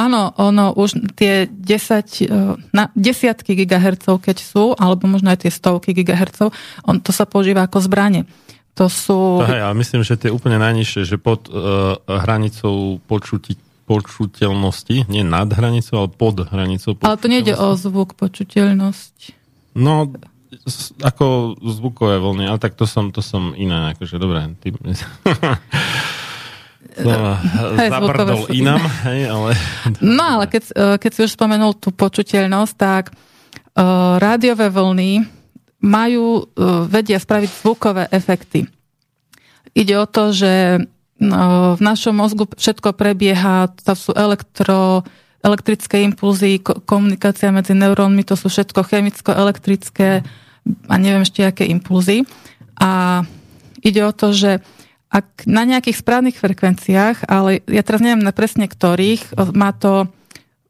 Áno, 0.00 0.32
ono 0.40 0.72
už 0.72 1.12
tie 1.12 1.44
10, 1.44 2.24
e, 2.24 2.56
na 2.72 2.88
desiatky 2.96 3.52
gigahercov, 3.52 4.24
keď 4.24 4.36
sú, 4.40 4.72
alebo 4.80 5.04
možno 5.04 5.28
aj 5.28 5.44
tie 5.44 5.52
stovky 5.52 5.92
gigahercov, 5.92 6.56
on, 6.88 7.04
to 7.04 7.12
sa 7.12 7.28
používa 7.28 7.68
ako 7.68 7.84
zbranie. 7.84 8.24
To 8.80 8.88
sú... 8.88 9.44
Hej, 9.44 9.60
ale 9.60 9.76
myslím, 9.76 10.00
že 10.00 10.16
tie 10.16 10.32
úplne 10.32 10.56
najnižšie, 10.56 11.04
že 11.04 11.20
pod 11.20 11.52
uh, 11.52 12.00
hranicou 12.08 12.96
počuti, 13.04 13.60
počuteľnosti, 13.84 15.10
nie 15.12 15.20
nad 15.20 15.52
hranicou, 15.52 16.06
ale 16.06 16.08
pod 16.08 16.48
hranicou 16.48 16.96
Ale 17.04 17.20
to 17.20 17.28
nejde 17.28 17.52
o 17.60 17.76
zvuk, 17.76 18.16
počuteľnosť. 18.16 19.36
No, 19.76 20.08
ako 21.04 21.60
zvukové 21.60 22.16
vlny, 22.18 22.48
ale 22.48 22.56
tak 22.56 22.72
to 22.72 22.88
som, 22.88 23.12
to 23.12 23.20
som 23.20 23.52
iné, 23.52 23.92
akože 23.92 24.16
dobré. 24.16 24.48
Ty... 24.64 24.72
Hej, 27.80 27.88
zabrdol 27.90 28.42
inám, 28.52 28.82
hej, 29.08 29.20
ale... 29.28 29.50
No 30.00 30.24
ale 30.38 30.44
keď, 30.46 30.62
e, 30.70 30.82
keď 31.00 31.10
si 31.10 31.20
už 31.26 31.36
spomenul 31.36 31.76
tú 31.76 31.94
počuteľnosť, 31.94 32.74
tak 32.76 33.04
uh, 33.10 34.16
rádiové 34.20 34.68
vlny 34.68 35.24
majú, 35.80 36.44
uh, 36.44 36.84
vedia 36.84 37.16
spraviť 37.16 37.50
zvukové 37.50 38.04
efekty. 38.12 38.68
Ide 39.72 39.94
o 39.96 40.06
to, 40.06 40.34
že 40.34 40.82
no, 41.20 41.74
v 41.78 41.80
našom 41.80 42.16
mozgu 42.16 42.44
všetko 42.50 42.96
prebieha, 42.96 43.70
to 43.70 43.94
sú 43.94 44.10
elektro, 44.12 45.06
elektrické 45.40 46.04
impulzy, 46.04 46.60
ko- 46.60 46.80
komunikácia 46.84 47.54
medzi 47.54 47.72
neurónmi, 47.72 48.26
to 48.26 48.34
sú 48.34 48.52
všetko 48.52 48.84
chemicko-elektrické 48.84 50.20
a 50.90 50.94
neviem 51.00 51.24
ešte 51.24 51.46
aké 51.46 51.64
impulzy. 51.68 52.28
A 52.76 53.22
ide 53.80 54.04
o 54.04 54.12
to, 54.12 54.32
že 54.32 54.60
ak 55.10 55.44
na 55.50 55.66
nejakých 55.66 56.00
správnych 56.00 56.38
frekvenciách, 56.38 57.26
ale 57.26 57.66
ja 57.66 57.82
teraz 57.82 57.98
neviem 57.98 58.22
na 58.22 58.30
presne 58.30 58.70
ktorých, 58.70 59.34
má 59.58 59.74
to, 59.74 60.06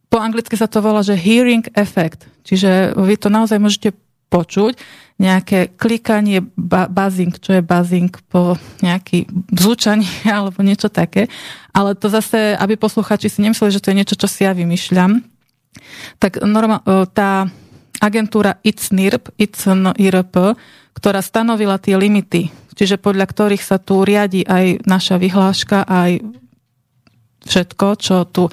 po 0.09 0.17
anglicky 0.17 0.57
sa 0.57 0.65
to 0.65 0.81
volá, 0.81 1.05
že 1.05 1.13
hearing 1.13 1.69
effect. 1.77 2.25
Čiže 2.49 2.97
vy 2.97 3.21
to 3.21 3.29
naozaj 3.29 3.61
môžete 3.61 3.93
počuť, 4.33 4.81
nejaké 5.21 5.77
klikanie, 5.77 6.41
ba- 6.57 6.89
buzzing, 6.89 7.37
čo 7.37 7.61
je 7.61 7.63
buzzing 7.67 8.09
po 8.33 8.57
nejaký 8.81 9.29
zúčanie 9.53 10.09
alebo 10.33 10.65
niečo 10.65 10.89
také. 10.89 11.29
Ale 11.77 11.93
to 11.93 12.09
zase, 12.09 12.57
aby 12.57 12.81
posluchači 12.81 13.29
si 13.29 13.45
nemysleli, 13.45 13.77
že 13.77 13.83
to 13.85 13.93
je 13.93 13.99
niečo, 14.01 14.17
čo 14.17 14.25
si 14.31 14.49
ja 14.49 14.57
vymýšľam, 14.57 15.21
tak 16.17 16.41
norma, 16.41 16.81
tá 17.13 17.47
agentúra 18.01 18.57
ICNIRP, 18.65 19.37
ICNIRP, 19.37 20.35
ktorá 20.97 21.21
stanovila 21.21 21.77
tie 21.77 21.95
limity, 22.01 22.49
čiže 22.81 22.97
podľa 22.97 23.29
ktorých 23.29 23.61
sa 23.61 23.77
tu 23.77 24.01
riadi 24.01 24.41
aj 24.41 24.89
naša 24.89 25.21
vyhláška, 25.21 25.85
aj 25.85 26.25
všetko, 27.45 27.87
čo 28.01 28.25
tu... 28.25 28.49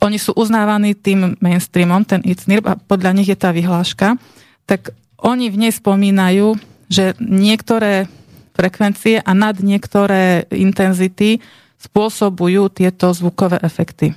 Oni 0.00 0.16
sú 0.16 0.32
uznávaní 0.32 0.96
tým 0.96 1.36
mainstreamom, 1.44 2.08
ten 2.08 2.24
ICNIRP, 2.24 2.64
a 2.64 2.80
podľa 2.80 3.12
nich 3.12 3.28
je 3.28 3.36
tá 3.36 3.52
vyhláška, 3.52 4.16
tak 4.64 4.96
oni 5.20 5.52
v 5.52 5.68
nej 5.68 5.72
spomínajú, 5.76 6.56
že 6.88 7.12
niektoré 7.20 8.08
frekvencie 8.56 9.20
a 9.20 9.30
nad 9.36 9.60
niektoré 9.60 10.48
intenzity 10.48 11.44
spôsobujú 11.76 12.72
tieto 12.72 13.12
zvukové 13.12 13.60
efekty. 13.60 14.16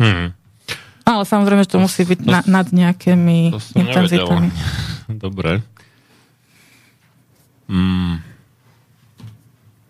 Hmm. 0.00 0.32
Ale 1.04 1.24
samozrejme, 1.24 1.64
že 1.64 1.72
to, 1.72 1.78
To- 1.80 1.84
musí 1.84 2.02
byť 2.04 2.20
to- 2.24 2.30
na, 2.30 2.40
nad 2.46 2.68
nejakými 2.68 3.52
To 3.52 3.60
intenzitami. 3.76 4.48
nevedel. 4.48 5.16
Dobre. 5.28 5.52
Mm. 7.68 8.24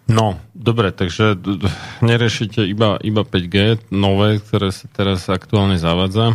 No, 0.09 0.41
dobre, 0.57 0.88
takže 0.88 1.37
d- 1.37 1.61
d- 1.61 1.71
neriešite 2.01 2.64
iba, 2.64 2.97
iba 2.99 3.23
5G, 3.23 3.79
nové, 3.93 4.41
ktoré 4.41 4.73
sa 4.73 4.88
teraz 4.88 5.29
aktuálne 5.29 5.77
zavádza. 5.77 6.33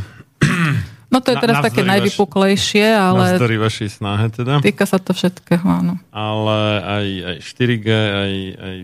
No 1.09 1.21
to 1.21 1.29
je 1.29 1.37
Na- 1.37 1.41
teraz 1.41 1.55
navzdory 1.57 1.69
také 1.69 1.81
najvypuklejšie, 1.85 2.85
ale 2.89 3.37
Navzdory 3.37 3.55
vašej 3.57 3.89
snahe 3.91 4.25
teda. 4.29 4.61
týka 4.61 4.85
sa 4.85 4.97
to 4.97 5.13
všetkého, 5.13 5.61
áno. 5.61 5.97
Ale 6.09 6.57
aj, 6.81 7.07
aj 7.21 7.37
4G, 7.39 7.87
aj, 7.93 8.33
aj 8.57 8.75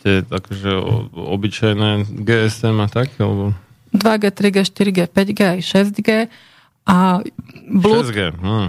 tie 0.00 0.14
akože 0.24 0.70
obyčajné 1.12 1.90
GSM 2.20 2.76
a 2.80 2.88
tak, 2.88 3.12
alebo 3.16 3.52
2G, 3.92 4.24
3G, 4.28 4.56
4G, 4.64 4.98
5G, 5.08 5.40
aj 5.40 5.60
6G 5.60 6.08
a 6.84 6.96
Bluetooth 7.64 8.12
6G. 8.12 8.20
Hm. 8.34 8.68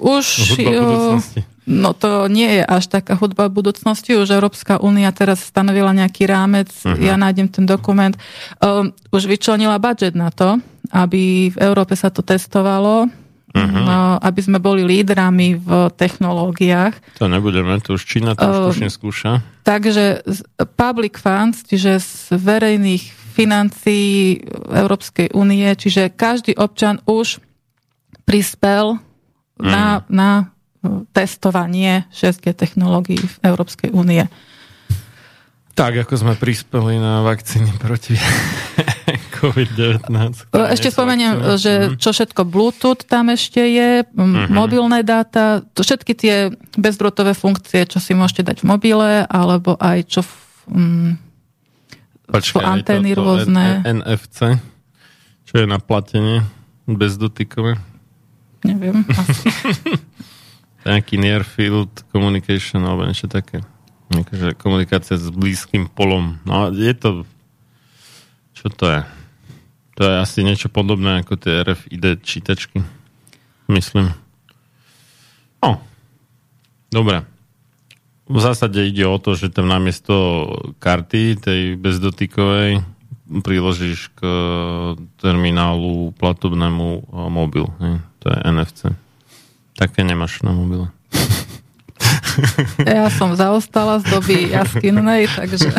už... 0.00 0.24
Hudba 0.52 0.70
budúcnosti. 0.76 1.40
No 1.66 1.90
to 1.98 2.30
nie 2.30 2.46
je 2.46 2.62
až 2.62 2.86
taká 2.86 3.18
hudba 3.18 3.50
budúcnosti. 3.50 4.14
Už 4.14 4.30
Európska 4.30 4.78
únia 4.78 5.10
teraz 5.10 5.42
stanovila 5.42 5.90
nejaký 5.90 6.30
rámec, 6.30 6.70
uh-huh. 6.70 6.94
ja 6.94 7.18
nájdem 7.18 7.50
ten 7.50 7.66
dokument. 7.66 8.14
Um, 8.62 8.94
už 9.10 9.26
vyčlenila 9.26 9.82
budget 9.82 10.14
na 10.14 10.30
to, 10.30 10.62
aby 10.94 11.50
v 11.50 11.58
Európe 11.58 11.98
sa 11.98 12.14
to 12.14 12.22
testovalo, 12.22 13.10
uh-huh. 13.10 13.82
no, 13.82 14.14
aby 14.22 14.40
sme 14.46 14.62
boli 14.62 14.86
lídrami 14.86 15.58
v 15.58 15.90
technológiách. 15.98 17.18
To 17.18 17.26
nebudeme, 17.26 17.82
to 17.82 17.98
už 17.98 18.02
Čína 18.06 18.38
to 18.38 18.46
už 18.46 18.78
tuším 18.78 18.90
skúša. 18.94 19.30
Takže 19.66 20.22
public 20.78 21.18
funds, 21.18 21.66
čiže 21.66 21.98
z 21.98 22.38
verejných 22.38 23.02
financií 23.34 24.38
Európskej 24.70 25.34
únie, 25.34 25.66
čiže 25.74 26.14
každý 26.14 26.54
občan 26.54 27.02
už 27.10 27.42
prispel 28.22 29.02
na, 29.58 30.06
na 30.06 30.55
testovanie 31.10 32.04
6G 32.10 32.52
technológií 32.52 33.18
v 33.18 33.36
Európskej 33.42 33.90
únie. 33.90 34.26
Tak, 35.72 35.92
ako 36.02 36.14
sme 36.16 36.34
prispeli 36.34 36.96
na 36.96 37.20
vakcíny 37.20 37.68
proti 37.76 38.16
COVID-19. 39.36 40.08
ktoré 40.48 40.62
nie 40.62 40.72
Ešte 40.72 40.88
spomeniem, 40.88 41.32
že 41.56 41.72
čo 41.94 42.10
všetko 42.10 42.42
Bluetooth 42.42 43.04
tam 43.04 43.28
ešte 43.28 43.60
je, 43.60 43.88
m, 44.08 44.48
mobilné 44.48 45.04
dáta, 45.04 45.60
to 45.72 45.80
všetky 45.80 46.12
tie 46.12 46.34
bezdrôtové 46.74 47.36
funkcie, 47.36 47.84
čo 47.84 48.00
si 48.00 48.16
môžete 48.16 48.42
dať 48.42 48.56
v 48.64 48.66
mobile, 48.66 49.08
alebo 49.22 49.76
aj 49.76 49.98
čo 50.08 50.20
v, 50.24 50.32
mm, 50.72 51.10
Počkaj, 52.26 52.42
sú 52.42 52.58
antény 52.58 53.12
to- 53.12 53.20
to 53.20 53.22
rôzne. 53.22 53.64
NFC, 53.84 54.56
čo 55.44 55.54
je 55.54 55.66
na 55.68 55.76
platenie, 55.76 56.40
bezdotykové. 56.86 57.76
neviem. 58.64 59.04
Nejaký 60.86 61.18
near 61.18 61.42
field 61.42 62.06
communication 62.14 62.86
alebo 62.86 63.02
niečo 63.02 63.26
také. 63.26 63.66
Akože 64.06 64.54
komunikácia 64.54 65.18
s 65.18 65.26
blízkym 65.34 65.90
polom. 65.90 66.38
No 66.46 66.70
je 66.70 66.94
to... 66.94 67.26
Čo 68.54 68.70
to 68.70 68.86
je? 68.86 69.00
To 69.98 70.02
je 70.06 70.14
asi 70.22 70.46
niečo 70.46 70.70
podobné 70.70 71.26
ako 71.26 71.34
tie 71.34 71.66
RFID 71.66 72.22
čítačky. 72.22 72.86
Myslím. 73.66 74.14
No. 75.58 75.82
Dobre. 76.94 77.26
V 78.30 78.38
zásade 78.38 78.82
ide 78.86 79.06
o 79.06 79.18
to, 79.18 79.34
že 79.34 79.50
tam 79.50 79.66
namiesto 79.66 80.46
karty, 80.78 81.38
tej 81.38 81.60
bezdotykovej, 81.78 82.82
priložíš 83.26 84.14
k 84.14 84.20
terminálu 85.18 86.14
platobnému 86.14 87.10
mobil. 87.30 87.66
Ne? 87.82 88.02
To 88.22 88.30
je 88.30 88.38
NFC. 88.46 88.80
Také 89.76 90.00
nemáš 90.04 90.40
na 90.40 90.56
mobile. 90.56 90.88
Ja 92.84 93.08
som 93.08 93.32
zaostala 93.32 94.00
z 94.00 94.12
doby 94.12 94.52
jaskinnej, 94.52 95.24
takže 95.32 95.72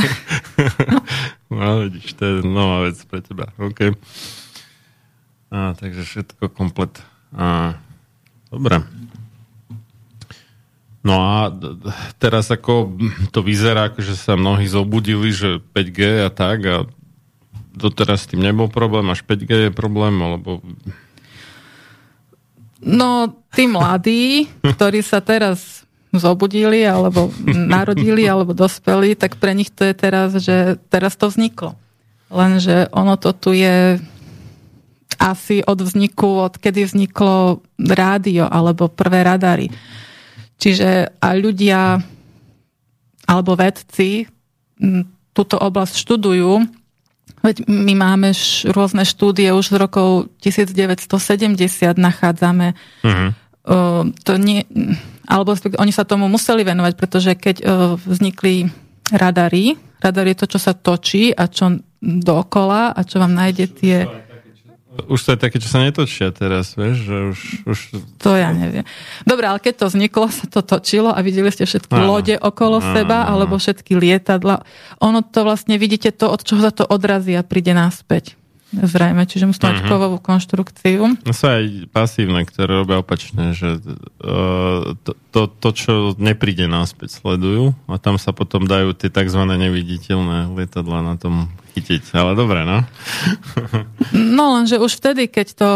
No, 1.48 1.86
vidíš, 1.86 2.18
to 2.18 2.24
je 2.26 2.34
nová 2.44 2.90
vec 2.90 2.98
pre 3.08 3.22
teba. 3.22 3.54
OK. 3.56 3.94
A, 5.48 5.78
takže 5.80 6.04
všetko 6.04 6.52
komplet. 6.52 6.92
A, 7.32 7.78
dobre. 8.52 8.84
No 11.08 11.24
a 11.24 11.48
teraz 12.20 12.52
ako 12.52 13.00
to 13.32 13.40
vyzerá, 13.40 13.88
že 13.96 14.20
sa 14.20 14.36
mnohí 14.36 14.68
zobudili, 14.68 15.32
že 15.32 15.64
5G 15.72 16.28
a 16.28 16.30
tak 16.34 16.60
a 16.68 16.76
doteraz 17.72 18.28
s 18.28 18.30
tým 18.34 18.44
nebol 18.44 18.68
problém, 18.68 19.08
až 19.08 19.24
5G 19.24 19.70
je 19.70 19.72
problém, 19.72 20.20
alebo 20.20 20.60
no 22.82 23.34
tí 23.54 23.66
mladí, 23.66 24.50
ktorí 24.62 25.02
sa 25.02 25.22
teraz 25.24 25.86
zobudili, 26.14 26.88
alebo 26.88 27.30
narodili, 27.46 28.26
alebo 28.26 28.56
dospeli, 28.56 29.14
tak 29.14 29.38
pre 29.38 29.54
nich 29.54 29.70
to 29.70 29.86
je 29.86 29.94
teraz, 29.94 30.34
že 30.40 30.80
teraz 30.88 31.20
to 31.20 31.30
vzniklo. 31.30 31.76
Lenže 32.28 32.92
ono 32.92 33.16
to 33.16 33.32
tu 33.32 33.56
je 33.56 34.02
asi 35.18 35.66
od 35.66 35.80
vzniku, 35.82 36.46
od 36.46 36.56
kedy 36.62 36.86
vzniklo 36.86 37.66
rádio 37.80 38.46
alebo 38.46 38.92
prvé 38.92 39.26
radary. 39.26 39.68
Čiže 40.58 41.18
a 41.22 41.28
ľudia 41.38 42.02
alebo 43.28 43.58
vedci 43.58 44.26
túto 45.34 45.56
oblasť 45.58 45.94
študujú. 45.98 46.66
Veď 47.48 47.64
my 47.64 47.96
máme 47.96 48.36
š, 48.36 48.68
rôzne 48.76 49.08
štúdie 49.08 49.48
už 49.56 49.72
z 49.72 49.80
rokov 49.80 50.28
1970 50.44 51.08
nachádzame. 51.96 52.76
uh-huh. 53.08 53.32
Uh, 53.68 54.16
to 54.24 54.40
nie, 54.40 54.64
alebo 55.28 55.52
oni 55.56 55.92
sa 55.92 56.08
tomu 56.08 56.32
museli 56.32 56.64
venovať, 56.64 56.94
pretože 56.96 57.36
keď 57.36 57.56
uh, 57.60 57.68
vznikli 58.00 58.68
radary, 59.12 59.76
radar 60.00 60.24
je 60.28 60.40
to, 60.40 60.48
čo 60.56 60.60
sa 60.60 60.72
točí 60.72 61.36
a 61.36 61.52
čo 61.52 61.76
dokola 62.00 62.96
a 62.96 63.02
čo 63.04 63.20
vám 63.20 63.36
nájde 63.36 63.66
tie... 63.76 63.98
už 65.06 65.20
to 65.22 65.30
je 65.36 65.40
také, 65.40 65.58
čo 65.62 65.70
sa 65.70 65.86
netočia 65.86 66.34
teraz, 66.34 66.74
vieš, 66.74 67.06
že 67.06 67.18
už, 67.30 67.40
už 67.70 67.78
To 68.26 68.34
ja 68.34 68.50
neviem. 68.50 68.82
Dobre, 69.22 69.46
ale 69.46 69.62
keď 69.62 69.86
to 69.86 69.86
vzniklo, 69.94 70.26
sa 70.34 70.50
to 70.50 70.66
točilo 70.66 71.14
a 71.14 71.20
videli 71.22 71.54
ste 71.54 71.70
všetky 71.70 71.94
Áno. 71.94 72.10
lode 72.18 72.36
okolo 72.42 72.82
Áno, 72.82 72.90
seba, 72.98 73.30
alebo 73.30 73.62
všetky 73.62 73.94
lietadla. 73.94 74.66
Ono 75.06 75.20
to 75.22 75.46
vlastne, 75.46 75.78
vidíte 75.78 76.10
to, 76.10 76.34
od 76.34 76.42
čoho 76.42 76.66
sa 76.66 76.74
to 76.74 76.84
odrazí 76.90 77.38
a 77.38 77.46
príde 77.46 77.78
naspäť. 77.78 78.34
zrejme, 78.74 79.24
čiže 79.24 79.48
musí 79.48 79.64
mať 79.64 79.80
uh-huh. 79.80 79.92
kovovú 79.96 80.18
konštrukciu. 80.20 81.24
No 81.24 81.32
sú 81.32 81.46
aj 81.48 81.88
pasívne, 81.94 82.44
ktoré 82.44 82.84
robia 82.84 83.00
opačne, 83.00 83.56
že 83.56 83.80
uh, 83.80 84.92
to, 85.08 85.12
to, 85.32 85.42
to, 85.48 85.70
čo 85.72 85.94
nepríde 86.20 86.68
náspäť, 86.68 87.16
sledujú 87.16 87.72
a 87.88 87.96
tam 87.96 88.20
sa 88.20 88.36
potom 88.36 88.68
dajú 88.68 88.92
tie 88.92 89.08
tzv. 89.08 89.40
neviditeľné 89.40 90.52
lietadla 90.52 91.00
na 91.00 91.16
tom 91.16 91.48
chytiť. 91.78 92.02
Ale 92.18 92.34
dobre, 92.34 92.66
no. 92.66 92.82
no 94.38 94.46
lenže 94.58 94.82
už 94.82 94.92
vtedy, 94.98 95.30
keď 95.30 95.48
to 95.54 95.70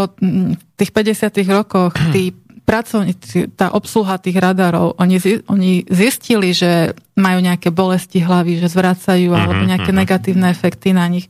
v 0.57 0.73
tých 0.75 0.91
50 0.91 1.45
rokoch 1.53 1.93
tí 2.09 2.33
pracovníci, 2.61 3.53
tá 3.57 3.73
obsluha 3.73 4.17
tých 4.21 4.37
radarov, 4.37 4.97
oni, 5.01 5.17
oni 5.49 5.85
zistili, 5.89 6.53
že 6.53 6.97
majú 7.17 7.41
nejaké 7.41 7.69
bolesti 7.69 8.21
hlavy, 8.21 8.61
že 8.61 8.71
zvracajú 8.71 9.29
uh-huh, 9.33 9.41
alebo 9.41 9.61
nejaké 9.65 9.91
uh-huh. 9.91 10.01
negatívne 10.01 10.47
efekty 10.49 10.93
na 10.93 11.09
nich 11.09 11.27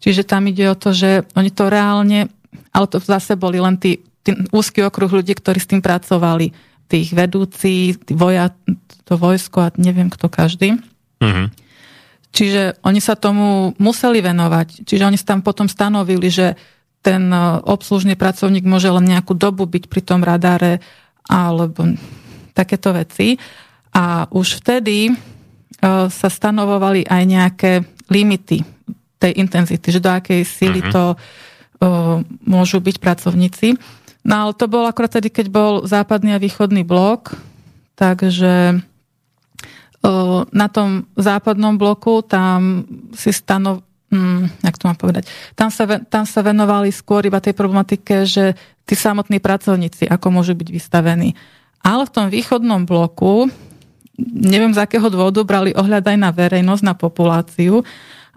Čiže 0.00 0.28
tam 0.28 0.48
ide 0.48 0.68
o 0.68 0.76
to, 0.76 0.92
že 0.92 1.24
oni 1.32 1.50
to 1.52 1.72
reálne, 1.72 2.28
ale 2.72 2.86
to 2.86 3.00
zase 3.00 3.36
boli 3.38 3.56
len 3.56 3.80
tí, 3.80 4.04
tí 4.20 4.36
úzky 4.52 4.84
okruh 4.84 5.08
ľudí, 5.08 5.32
ktorí 5.32 5.58
s 5.60 5.70
tým 5.70 5.80
pracovali. 5.80 6.52
Tých 6.86 7.10
vedúci, 7.16 7.96
tí 7.98 8.12
voja, 8.14 8.52
to 9.08 9.18
vojsko 9.18 9.58
a 9.66 9.68
neviem 9.80 10.12
kto 10.12 10.28
každý. 10.28 10.78
Uh-huh. 11.18 11.48
Čiže 12.36 12.84
oni 12.84 13.00
sa 13.00 13.16
tomu 13.16 13.72
museli 13.80 14.20
venovať. 14.20 14.84
Čiže 14.84 15.06
oni 15.08 15.16
tam 15.16 15.40
potom 15.40 15.72
stanovili, 15.72 16.28
že 16.28 16.52
ten 17.00 17.32
e, 17.32 17.38
obslužný 17.64 18.12
pracovník 18.12 18.68
môže 18.68 18.92
len 18.92 19.08
nejakú 19.08 19.32
dobu 19.32 19.64
byť 19.64 19.88
pri 19.88 20.02
tom 20.04 20.20
radáre 20.20 20.84
alebo 21.24 21.96
takéto 22.52 22.92
veci. 22.92 23.40
A 23.96 24.28
už 24.28 24.60
vtedy 24.60 25.08
e, 25.08 25.12
sa 26.12 26.28
stanovovali 26.28 27.08
aj 27.08 27.22
nejaké 27.24 27.72
limity 28.12 28.60
tej 29.16 29.32
intenzity, 29.40 29.88
že 29.88 30.04
do 30.04 30.12
akej 30.12 30.44
síly 30.44 30.84
uh-huh. 30.84 30.92
to 30.92 31.04
uh, 31.16 32.20
môžu 32.44 32.84
byť 32.84 32.96
pracovníci. 33.00 33.74
No 34.28 34.34
ale 34.44 34.52
to 34.52 34.68
bol 34.68 34.84
akorát 34.84 35.16
tedy, 35.16 35.32
keď 35.32 35.46
bol 35.48 35.72
západný 35.88 36.36
a 36.36 36.42
východný 36.42 36.84
blok, 36.84 37.32
takže 37.96 38.84
na 40.52 40.66
tom 40.70 41.08
západnom 41.18 41.74
bloku 41.76 42.22
tam 42.22 42.86
si 43.12 43.34
stanov, 43.34 43.82
hm, 44.10 44.62
jak 44.62 44.76
to 44.78 44.84
mám 44.86 44.98
povedať, 44.98 45.28
tam 45.58 45.68
sa, 45.72 45.86
tam 45.86 46.24
sa 46.24 46.40
venovali 46.42 46.94
skôr 46.94 47.26
iba 47.26 47.42
tej 47.42 47.54
problematike, 47.56 48.26
že 48.26 48.54
tí 48.86 48.94
samotní 48.94 49.42
pracovníci, 49.42 50.06
ako 50.06 50.30
môžu 50.30 50.54
byť 50.54 50.68
vystavení. 50.70 51.34
Ale 51.82 52.06
v 52.06 52.14
tom 52.14 52.26
východnom 52.30 52.86
bloku, 52.86 53.50
neviem 54.18 54.74
z 54.74 54.82
akého 54.82 55.06
dôvodu, 55.10 55.42
brali 55.42 55.70
ohľad 55.74 56.02
aj 56.06 56.18
na 56.18 56.30
verejnosť, 56.30 56.82
na 56.82 56.94
populáciu 56.94 57.82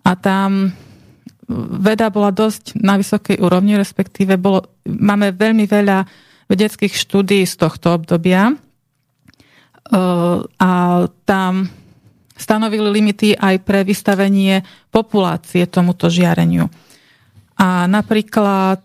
a 0.05 0.11
tam 0.17 0.73
veda 1.81 2.13
bola 2.13 2.29
dosť 2.29 2.77
na 2.77 2.97
vysokej 2.97 3.41
úrovni, 3.41 3.73
respektíve 3.73 4.37
bolo, 4.37 4.69
máme 4.85 5.33
veľmi 5.33 5.65
veľa 5.65 6.05
vedeckých 6.45 6.93
štúdí 6.93 7.41
z 7.45 7.55
tohto 7.57 7.97
obdobia 7.97 8.53
a 10.59 10.71
tam 11.25 11.53
stanovili 12.39 12.87
limity 12.87 13.35
aj 13.35 13.55
pre 13.65 13.83
vystavenie 13.83 14.63
populácie 14.93 15.67
tomuto 15.67 16.07
žiareniu. 16.07 16.71
A 17.59 17.89
napríklad 17.91 18.79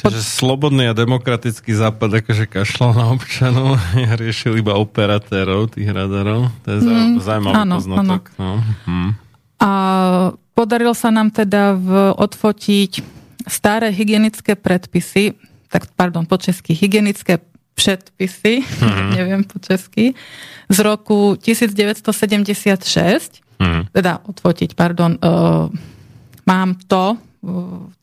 Čiže 0.00 0.20
pod... 0.20 0.32
slobodný 0.40 0.88
a 0.88 0.94
demokratický 0.96 1.76
západ 1.76 2.24
akože 2.24 2.44
kašľal 2.48 2.90
na 2.96 3.04
občanov 3.12 3.76
a 3.76 4.12
riešil 4.20 4.56
iba 4.56 4.76
operatérov 4.76 5.76
tých 5.76 5.88
radarov. 5.92 6.48
To 6.64 6.68
je 6.68 6.78
mm, 6.80 7.20
zaujímavý 7.20 7.54
áno, 7.56 7.76
poznatok. 7.80 8.22
Áno. 8.36 8.40
No. 8.40 8.52
Hm. 8.88 9.10
A 9.60 9.70
podarilo 10.56 10.96
sa 10.96 11.12
nám 11.12 11.28
teda 11.28 11.76
v, 11.76 12.16
odfotiť 12.16 13.20
staré 13.44 13.92
hygienické 13.92 14.56
predpisy, 14.56 15.36
tak 15.68 15.88
pardon, 15.92 16.24
po 16.24 16.40
česky, 16.40 16.72
hygienické 16.72 17.40
predpisy, 17.74 18.62
mm-hmm. 18.62 19.10
neviem 19.18 19.44
po 19.44 19.58
česky, 19.58 20.14
z 20.70 20.78
roku 20.82 21.36
1976, 21.38 23.40
mm-hmm. 23.58 23.82
teda 23.90 24.20
odfotiť, 24.26 24.74
pardon, 24.76 25.18
uh, 25.18 25.70
mám 26.46 26.74
to, 26.86 27.16
uh, 27.16 27.18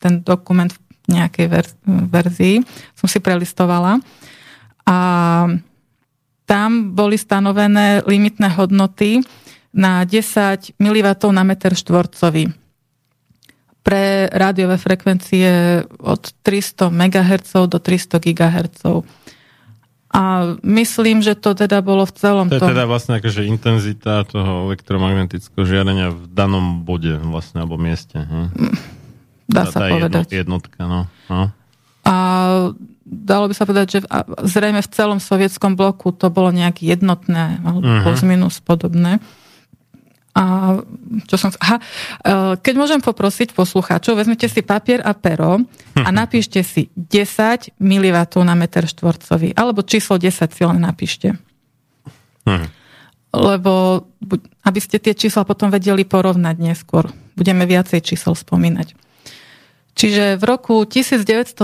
ten 0.02 0.22
dokument 0.24 0.72
v 0.72 0.78
nejakej 1.08 1.46
ver- 1.48 1.76
verzii, 1.88 2.60
som 2.92 3.08
si 3.08 3.20
prelistovala 3.20 4.00
a 4.84 4.96
tam 6.48 6.96
boli 6.96 7.20
stanovené 7.20 8.00
limitné 8.08 8.48
hodnoty, 8.56 9.20
na 9.74 10.04
10 10.04 10.80
mW 10.80 11.08
na 11.32 11.44
meter 11.44 11.76
štvorcový. 11.76 12.52
Pre 13.84 14.04
rádiové 14.28 14.76
frekvencie 14.76 15.82
od 16.02 16.22
300 16.42 16.92
MHz 16.92 17.52
do 17.70 17.78
300 17.78 18.20
GHz. 18.20 18.80
A 20.18 20.58
myslím, 20.66 21.22
že 21.22 21.38
to 21.38 21.54
teda 21.54 21.78
bolo 21.78 22.02
v 22.02 22.10
celom 22.18 22.50
tom... 22.50 22.58
To 22.58 22.66
je 22.66 22.74
teda 22.74 22.90
vlastne 22.90 23.22
akože 23.22 23.46
intenzita 23.46 24.26
toho 24.26 24.66
elektromagnetického 24.66 25.62
žiarenia 25.62 26.10
v 26.10 26.26
danom 26.26 26.82
bode 26.82 27.14
vlastne, 27.22 27.62
alebo 27.62 27.78
mieste. 27.78 28.18
Hm? 28.18 28.50
Dá 29.46 29.70
sa 29.70 29.86
povedať. 29.86 30.34
Jednotka, 30.34 30.90
no. 30.90 31.06
no. 31.30 31.54
A 32.02 32.14
dalo 33.06 33.46
by 33.46 33.54
sa 33.54 33.62
povedať, 33.62 33.86
že 33.94 34.00
zrejme 34.42 34.82
v 34.82 34.90
celom 34.90 35.22
sovietskom 35.22 35.78
bloku 35.78 36.10
to 36.10 36.34
bolo 36.34 36.50
nejak 36.50 36.82
jednotné, 36.82 37.62
alebo 37.62 37.86
uh-huh. 37.86 38.02
plus 38.02 38.20
minus 38.26 38.58
podobné. 38.58 39.22
A 40.38 40.78
čo 41.26 41.34
som... 41.34 41.50
Aha, 41.58 41.82
e, 41.82 41.82
keď 42.62 42.74
môžem 42.78 43.02
poprosiť 43.02 43.58
poslucháčov, 43.58 44.14
vezmite 44.14 44.46
si 44.46 44.62
papier 44.62 45.02
a 45.02 45.10
pero 45.10 45.58
a 45.98 46.08
napíšte 46.14 46.62
si 46.62 46.94
10 46.94 47.74
mW 47.74 48.16
na 48.46 48.54
meter 48.54 48.86
štvorcový. 48.86 49.58
Alebo 49.58 49.82
číslo 49.82 50.14
10 50.14 50.30
si 50.54 50.62
len 50.62 50.78
napíšte. 50.78 51.34
Hm. 52.46 52.70
Lebo 53.34 54.06
aby 54.62 54.78
ste 54.78 55.02
tie 55.02 55.18
čísla 55.18 55.42
potom 55.42 55.74
vedeli 55.74 56.06
porovnať 56.06 56.56
neskôr. 56.62 57.10
Budeme 57.34 57.66
viacej 57.66 57.98
čísel 57.98 58.38
spomínať. 58.38 58.94
Čiže 59.98 60.38
v 60.38 60.44
roku 60.46 60.86
1976 60.86 61.58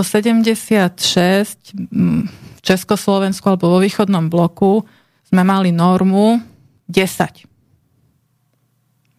v 1.79 2.59
Československu 2.59 3.47
alebo 3.47 3.71
vo 3.71 3.79
východnom 3.79 4.27
bloku 4.27 4.83
sme 5.23 5.47
mali 5.47 5.71
normu 5.71 6.43
10 6.91 7.54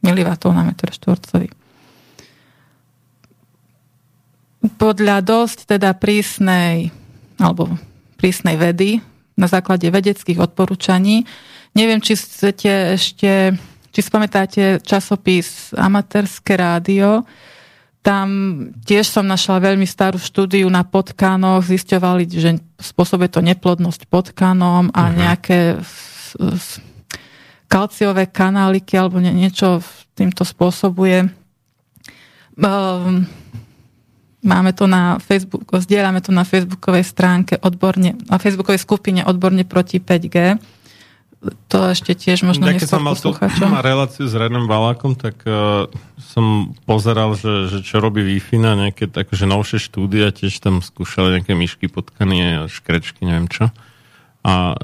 mW 0.06 0.30
na 0.54 0.62
metr 0.62 0.94
štvorcový. 0.94 1.50
Podľa 4.78 5.16
dosť 5.22 5.78
teda 5.78 5.94
prísnej 5.94 6.90
alebo 7.36 7.74
prísnej 8.16 8.56
vedy 8.56 8.98
na 9.36 9.46
základe 9.46 9.86
vedeckých 9.92 10.40
odporúčaní. 10.40 11.28
Neviem, 11.76 12.00
či 12.00 12.16
chcete 12.16 12.96
ešte, 12.96 13.52
či 13.92 14.00
spamätáte 14.00 14.80
časopis 14.80 15.76
Amatérske 15.76 16.56
rádio, 16.56 17.28
tam 18.00 18.28
tiež 18.86 19.02
som 19.10 19.26
našla 19.26 19.58
veľmi 19.58 19.82
starú 19.82 20.22
štúdiu 20.22 20.70
na 20.70 20.86
potkánoch, 20.86 21.66
zisťovali, 21.66 22.24
že 22.30 22.62
spôsobuje 22.78 23.26
to 23.26 23.42
neplodnosť 23.42 24.06
potkanom 24.06 24.94
a 24.94 25.02
uh-huh. 25.10 25.16
nejaké 25.18 25.82
kalciové 27.66 28.30
kanáliky 28.30 28.94
alebo 28.94 29.18
niečo 29.18 29.82
týmto 30.14 30.46
spôsobuje. 30.46 31.28
Ehm, 32.56 33.28
máme 34.40 34.72
to 34.72 34.88
na 34.88 35.18
Facebook, 35.20 35.68
zdieľame 35.68 36.24
to 36.24 36.32
na 36.32 36.46
facebookovej 36.46 37.04
stránke 37.04 37.60
odborne, 37.60 38.16
na 38.30 38.38
facebookovej 38.40 38.80
skupine 38.80 39.20
odborne 39.26 39.66
proti 39.66 40.00
5G. 40.00 40.56
To 41.70 41.92
ešte 41.92 42.16
tiež 42.16 42.48
možno 42.48 42.66
ja, 42.72 42.80
Keď 42.80 42.90
som 42.90 43.04
mal 43.04 43.14
tú 43.14 43.30
reláciu 43.92 44.24
s 44.24 44.34
Renom 44.34 44.66
Valákom, 44.66 45.14
tak 45.14 45.44
uh, 45.44 45.86
som 46.18 46.74
pozeral, 46.88 47.36
že, 47.36 47.70
že 47.70 47.78
čo 47.84 48.00
robí 48.00 48.24
Wi-Fi 48.24 48.56
na 48.56 48.72
nejaké 48.74 49.06
takže 49.06 49.44
novšie 49.44 49.78
štúdia, 49.78 50.32
tiež 50.32 50.58
tam 50.64 50.80
skúšali 50.80 51.38
nejaké 51.38 51.52
myšky 51.52 51.86
potkanie 51.92 52.64
a 52.64 52.72
škrečky, 52.72 53.28
neviem 53.28 53.52
čo 53.52 53.68
a 54.46 54.78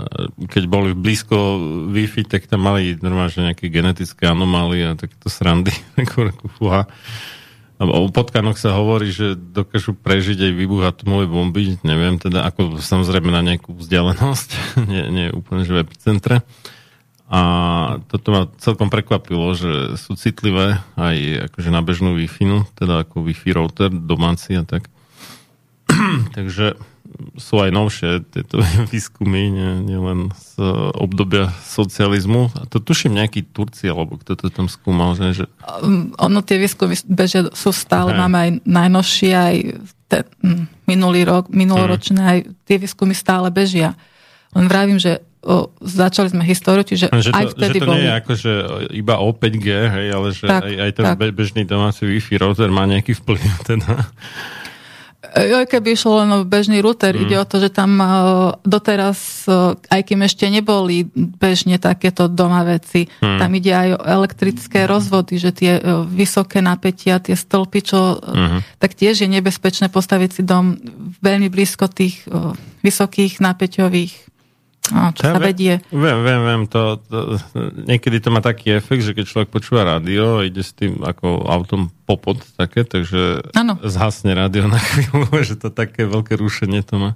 keď 0.50 0.64
boli 0.66 0.90
blízko 0.90 1.62
Wi-Fi, 1.94 2.26
tak 2.26 2.50
tam 2.50 2.66
mali 2.66 2.98
normálne 2.98 3.54
nejaké 3.54 3.70
genetické 3.70 4.26
anomálie 4.26 4.90
a 4.90 4.98
takéto 4.98 5.30
srandy. 5.30 5.70
Fúha. 6.58 6.90
O 7.78 8.10
potkanoch 8.10 8.58
sa 8.58 8.74
hovorí, 8.74 9.14
že 9.14 9.38
dokážu 9.38 9.94
prežiť 9.94 10.50
aj 10.50 10.52
výbuch 10.58 10.82
atomovej 10.86 11.28
bomby, 11.30 11.62
neviem 11.86 12.18
teda, 12.18 12.46
ako 12.46 12.78
samozrejme 12.78 13.30
na 13.30 13.42
nejakú 13.42 13.74
vzdialenosť, 13.74 14.50
nie, 14.90 15.02
nie 15.14 15.26
úplne, 15.30 15.62
že 15.62 15.78
v 15.78 15.82
epicentre. 15.86 16.42
A 17.32 17.40
toto 18.12 18.28
ma 18.34 18.42
celkom 18.60 18.92
prekvapilo, 18.92 19.56
že 19.56 19.96
sú 19.96 20.18
citlivé 20.18 20.82
aj 20.98 21.48
akože 21.48 21.70
na 21.70 21.80
bežnú 21.80 22.18
Wi-Fi, 22.18 22.44
no, 22.50 22.66
teda 22.74 23.06
ako 23.06 23.24
Wi-Fi 23.24 23.50
router, 23.54 23.90
domáci 23.94 24.58
a 24.58 24.66
tak. 24.66 24.90
Takže 26.36 26.76
sú 27.38 27.62
aj 27.62 27.70
novšie 27.70 28.10
tieto 28.30 28.60
výskumy, 28.92 29.52
nie, 29.52 29.70
nie 29.86 29.98
z 30.34 30.54
obdobia 30.96 31.50
socializmu. 31.64 32.52
A 32.58 32.66
to 32.66 32.82
tuším 32.82 33.16
nejaký 33.16 33.46
Turci, 33.48 33.88
alebo 33.88 34.18
kto 34.18 34.36
to 34.36 34.46
tam 34.52 34.66
skúmal, 34.66 35.14
že... 35.14 35.44
že... 35.44 35.44
Um, 35.82 36.12
ono 36.18 36.40
tie 36.42 36.58
výskumy 36.58 36.94
bežia, 37.08 37.48
sú 37.52 37.70
stále, 37.70 38.12
hey. 38.12 38.18
máme 38.18 38.36
aj 38.38 38.50
najnovšie, 38.66 39.32
aj 39.32 39.56
te, 40.10 40.18
minulý 40.84 41.24
rok, 41.24 41.48
minuloročné, 41.48 42.20
hmm. 42.20 42.32
aj 42.32 42.38
tie 42.68 42.76
výskumy 42.76 43.16
stále 43.16 43.48
bežia. 43.48 43.96
Len 44.52 44.68
vravím, 44.68 45.00
že 45.00 45.24
o, 45.42 45.72
začali 45.82 46.30
sme 46.30 46.46
históriu, 46.46 46.86
čiže 46.86 47.10
že 47.18 47.32
to, 47.32 47.38
aj 47.38 47.46
vtedy 47.56 47.78
že 47.78 47.82
to 47.82 47.86
boli... 47.88 47.94
nie 47.98 48.04
je 48.04 48.12
ako, 48.14 48.32
že 48.38 48.52
iba 48.94 49.14
o 49.18 49.28
5G, 49.34 49.68
hej, 49.68 50.06
ale 50.14 50.28
že 50.30 50.44
tak, 50.46 50.62
aj, 50.68 50.74
aj 50.78 50.90
ten 50.92 51.04
tak. 51.04 51.16
bežný 51.34 51.62
domáci 51.66 52.06
Wi-Fi 52.06 52.34
router 52.38 52.70
má 52.70 52.86
nejaký 52.86 53.18
vplyv 53.18 53.42
teda. 53.70 54.06
Jo, 55.32 55.64
keby 55.64 55.96
išlo 55.96 56.20
len 56.20 56.30
o 56.36 56.38
bežný 56.44 56.84
router, 56.84 57.16
mm. 57.16 57.22
ide 57.24 57.36
o 57.40 57.48
to, 57.48 57.56
že 57.56 57.72
tam 57.72 57.96
e, 57.96 58.06
doteraz, 58.68 59.48
e, 59.48 59.80
aj 59.80 60.00
kým 60.04 60.20
ešte 60.28 60.44
neboli 60.52 61.08
bežne 61.16 61.80
takéto 61.80 62.28
doma 62.28 62.60
veci, 62.68 63.08
mm. 63.08 63.40
tam 63.40 63.50
ide 63.56 63.72
aj 63.72 63.88
o 63.96 64.00
elektrické 64.04 64.84
rozvody, 64.84 65.40
že 65.40 65.56
tie 65.56 65.72
e, 65.80 65.82
vysoké 66.12 66.60
napätia, 66.60 67.16
tie 67.16 67.32
stĺpy, 67.32 67.80
čo 67.80 68.20
mm. 68.20 68.76
tak 68.76 68.92
tiež 68.92 69.24
je 69.24 69.28
nebezpečné 69.32 69.88
postaviť 69.88 70.30
si 70.36 70.42
dom 70.44 70.76
veľmi 71.24 71.48
blízko 71.48 71.88
tých 71.88 72.28
vysokých 72.84 73.40
napäťových 73.40 74.31
No, 74.90 75.14
čo 75.14 75.30
ja 75.30 75.38
sa 75.38 75.38
vedie. 75.38 75.78
Viem, 75.94 76.18
viem, 76.26 76.42
viem. 76.42 76.62
To, 76.74 76.98
to, 76.98 77.38
niekedy 77.86 78.18
to 78.18 78.34
má 78.34 78.42
taký 78.42 78.74
efekt, 78.74 79.06
že 79.06 79.14
keď 79.14 79.24
človek 79.30 79.48
počúva 79.54 79.86
rádio, 79.86 80.42
ide 80.42 80.58
s 80.58 80.74
tým 80.74 80.98
ako 81.06 81.46
autom 81.46 81.94
popod 82.02 82.42
také, 82.58 82.82
takže 82.82 83.46
ano. 83.54 83.78
zhasne 83.86 84.34
rádio 84.34 84.66
na 84.66 84.82
chvíľu, 84.82 85.30
že 85.48 85.54
to 85.54 85.70
také 85.70 86.02
veľké 86.02 86.34
rušenie 86.34 86.82
to 86.82 86.98
má. 86.98 87.10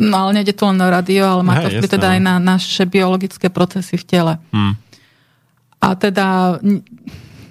No 0.00 0.26
ale 0.26 0.42
nejde 0.42 0.56
to 0.56 0.66
len 0.66 0.80
na 0.80 0.90
rádio, 0.90 1.22
ale 1.22 1.42
má 1.46 1.54
Hej, 1.60 1.62
to 1.62 1.68
vplyv 1.76 1.92
teda 1.92 2.08
aj 2.18 2.20
na 2.24 2.34
naše 2.42 2.82
biologické 2.88 3.46
procesy 3.52 3.94
v 4.00 4.04
tele. 4.08 4.34
Hmm. 4.50 4.74
A 5.78 5.94
teda 5.94 6.58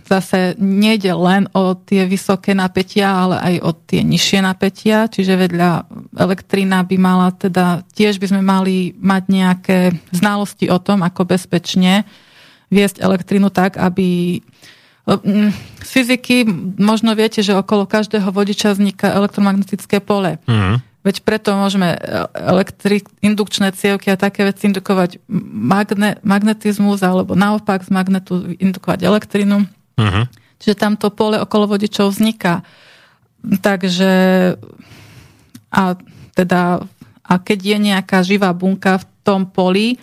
zase 0.09 0.57
nejde 0.57 1.13
len 1.13 1.45
o 1.53 1.77
tie 1.77 2.09
vysoké 2.09 2.57
napätia, 2.57 3.13
ale 3.13 3.37
aj 3.37 3.55
o 3.61 3.71
tie 3.77 4.01
nižšie 4.01 4.41
napätia, 4.41 5.05
čiže 5.05 5.37
vedľa 5.37 5.85
elektrina 6.17 6.81
by 6.81 6.97
mala 6.97 7.29
teda, 7.29 7.85
tiež 7.93 8.17
by 8.17 8.33
sme 8.33 8.41
mali 8.41 8.97
mať 8.97 9.23
nejaké 9.29 9.77
znalosti 10.09 10.65
o 10.73 10.81
tom, 10.81 11.05
ako 11.05 11.29
bezpečne 11.29 12.09
viesť 12.73 13.05
elektrinu 13.05 13.53
tak, 13.53 13.77
aby 13.77 14.41
mm, 15.05 15.49
z 15.85 15.89
fyziky 15.89 16.49
možno 16.81 17.13
viete, 17.13 17.45
že 17.45 17.53
okolo 17.53 17.85
každého 17.85 18.33
vodiča 18.33 18.73
vzniká 18.73 19.13
elektromagnetické 19.13 20.01
pole. 20.01 20.41
Mm. 20.49 20.81
Veď 20.99 21.23
preto 21.23 21.55
môžeme 21.55 21.95
elektri- 22.35 23.07
indukčné 23.23 23.71
cievky 23.71 24.11
a 24.11 24.19
také 24.19 24.43
veci 24.43 24.67
indukovať 24.67 25.23
magne- 25.31 26.19
magnetizmus 26.27 26.99
alebo 26.99 27.39
naopak 27.39 27.87
z 27.87 27.89
magnetu 27.89 28.51
indukovať 28.59 29.07
elektrinu. 29.07 29.63
Uh-huh. 29.99 30.25
Čiže 30.63 30.75
tam 30.79 30.95
to 30.95 31.11
pole 31.11 31.35
okolo 31.35 31.75
vodičov 31.75 32.15
vzniká. 32.15 32.63
Takže 33.43 34.11
a 35.69 35.83
teda 36.35 36.83
a 37.29 37.33
keď 37.37 37.59
je 37.61 37.77
nejaká 37.77 38.25
živá 38.25 38.49
bunka 38.57 38.97
v 38.97 39.05
tom 39.21 39.45
poli, 39.45 40.01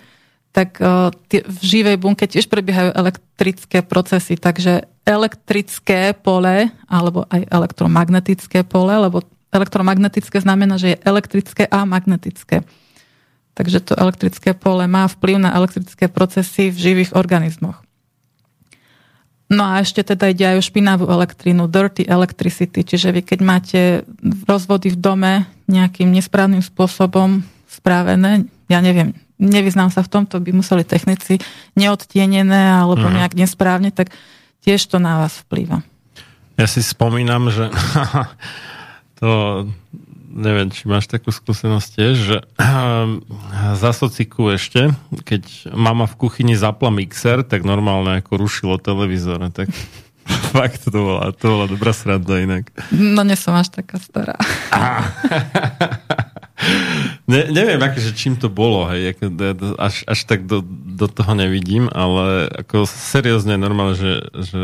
tak 0.55 0.79
tie, 1.27 1.43
v 1.43 1.59
živej 1.59 1.97
bunke 1.99 2.23
tiež 2.23 2.47
prebiehajú 2.47 2.95
elektrické 2.95 3.83
procesy. 3.83 4.39
Takže 4.39 4.87
elektrické 5.03 6.15
pole, 6.15 6.71
alebo 6.87 7.27
aj 7.27 7.45
elektromagnetické 7.51 8.63
pole, 8.63 8.95
lebo 8.95 9.21
elektromagnetické 9.51 10.39
znamená, 10.39 10.79
že 10.79 10.95
je 10.95 11.01
elektrické 11.03 11.67
a 11.67 11.83
magnetické. 11.83 12.63
Takže 13.53 13.91
to 13.91 13.93
elektrické 13.99 14.55
pole 14.55 14.87
má 14.87 15.07
vplyv 15.11 15.37
na 15.41 15.51
elektrické 15.53 16.07
procesy 16.07 16.71
v 16.71 16.77
živých 16.77 17.11
organizmoch. 17.13 17.86
No 19.47 19.63
a 19.63 19.79
ešte 19.79 20.03
teda 20.03 20.27
ide 20.27 20.43
aj 20.43 20.57
o 20.59 20.63
špinavú 20.67 21.07
elektrínu, 21.07 21.71
dirty 21.71 22.03
electricity, 22.03 22.83
čiže 22.83 23.15
vy 23.15 23.21
keď 23.23 23.39
máte 23.39 23.79
rozvody 24.43 24.91
v 24.91 24.99
dome 24.99 25.33
nejakým 25.71 26.11
nesprávnym 26.11 26.59
spôsobom 26.59 27.47
správené, 27.71 28.43
ja 28.67 28.83
neviem, 28.83 29.15
nevyznám 29.39 29.87
sa 29.87 30.03
v 30.03 30.11
tomto, 30.11 30.43
by 30.43 30.51
museli 30.51 30.83
technici 30.83 31.39
neodtienené 31.79 32.75
alebo 32.75 33.07
mhm. 33.07 33.23
nejak 33.23 33.33
nesprávne, 33.39 33.95
tak 33.95 34.11
tiež 34.67 34.83
to 34.83 34.99
na 34.99 35.23
vás 35.23 35.39
vplýva. 35.47 35.79
Ja 36.59 36.67
si 36.67 36.83
spomínam, 36.83 37.47
že 37.47 37.71
to 39.21 39.29
neviem, 40.37 40.69
či 40.69 40.85
máš 40.85 41.09
takú 41.09 41.33
skúsenosť 41.33 41.89
tiež, 41.97 42.15
že 42.15 42.37
za 43.73 43.91
sociku 43.91 44.53
ešte, 44.53 44.93
keď 45.25 45.73
mama 45.73 46.05
v 46.05 46.15
kuchyni 46.15 46.53
zapla 46.53 46.93
mixer, 46.93 47.41
tak 47.41 47.65
normálne 47.65 48.21
ako 48.21 48.37
rušilo 48.37 48.77
televízor. 48.77 49.41
Tak 49.49 49.73
fakt 50.53 50.85
to 50.85 50.93
bola, 50.93 51.33
to 51.33 51.45
bola 51.49 51.65
dobrá 51.65 51.91
sranda 51.91 52.37
inak. 52.37 52.69
No 52.93 53.25
nie 53.25 53.35
som 53.35 53.57
až 53.57 53.73
taká 53.73 53.97
stará. 53.97 54.37
ne, 57.31 57.41
neviem, 57.49 57.81
akože 57.81 58.13
čím 58.13 58.37
to 58.37 58.53
bolo, 58.53 58.85
hej, 58.93 59.17
ako, 59.17 59.25
až, 59.81 60.05
až 60.05 60.19
tak 60.29 60.45
do, 60.45 60.61
do 60.97 61.09
toho 61.09 61.33
nevidím, 61.33 61.89
ale 61.89 62.45
ako 62.53 62.85
seriózne 62.85 63.57
normálne, 63.57 63.97
že, 63.97 64.13
že 64.37 64.61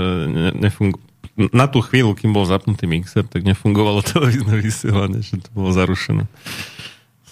nefunguje 0.53 1.12
na 1.33 1.65
tú 1.65 1.81
chvíľu, 1.81 2.13
kým 2.13 2.29
bol 2.29 2.45
zapnutý 2.45 2.85
mixer, 2.85 3.25
tak 3.25 3.41
nefungovalo 3.41 4.05
televízne 4.05 4.61
vysielanie, 4.61 5.25
že 5.25 5.41
to 5.41 5.49
bolo 5.53 5.73
zarušené. 5.73 6.29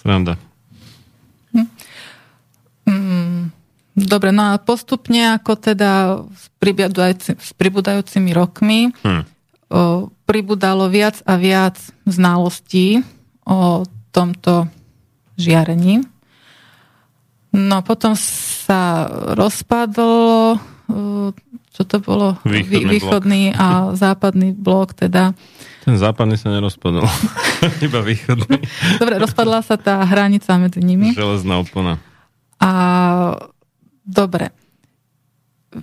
Sranda. 0.02 0.34
Hm. 1.54 1.68
Mm, 2.82 3.42
dobre, 3.94 4.34
no 4.34 4.50
a 4.50 4.58
postupne 4.58 5.38
ako 5.38 5.52
teda 5.54 5.90
s, 6.34 6.50
s 7.30 7.50
pribúdajúcimi 7.54 8.34
rokmi 8.34 8.90
hm. 8.90 9.22
o, 9.70 10.10
pribudalo 10.26 10.90
viac 10.90 11.22
a 11.22 11.38
viac 11.38 11.78
znalostí 12.02 13.06
o 13.46 13.86
tomto 14.10 14.66
žiarení. 15.38 16.02
No 17.52 17.84
potom 17.84 18.16
sa 18.16 19.06
rozpadlo 19.36 20.56
čo 21.72 21.82
to 21.88 21.96
bolo? 21.98 22.36
Východný, 22.44 23.00
východný 23.00 23.42
a 23.56 23.96
západný 23.96 24.52
blok 24.52 24.92
teda. 24.92 25.32
Ten 25.82 25.96
západný 25.98 26.36
sa 26.38 26.52
nerozpadol. 26.52 27.02
Iba 27.86 28.04
východný. 28.04 28.60
Dobre, 29.02 29.14
rozpadla 29.18 29.64
sa 29.64 29.80
tá 29.80 30.04
hranica 30.04 30.54
medzi 30.60 30.84
nimi. 30.84 31.16
Železná 31.16 31.58
opona. 31.64 31.98
A 32.62 32.70
dobre. 34.06 34.54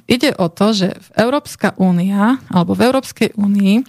Ide 0.05 0.37
o 0.37 0.47
to, 0.53 0.71
že 0.71 0.93
v 0.93 1.09
Európska 1.17 1.73
únia, 1.81 2.37
alebo 2.53 2.77
v 2.77 2.85
Európskej 2.87 3.33
únii 3.33 3.81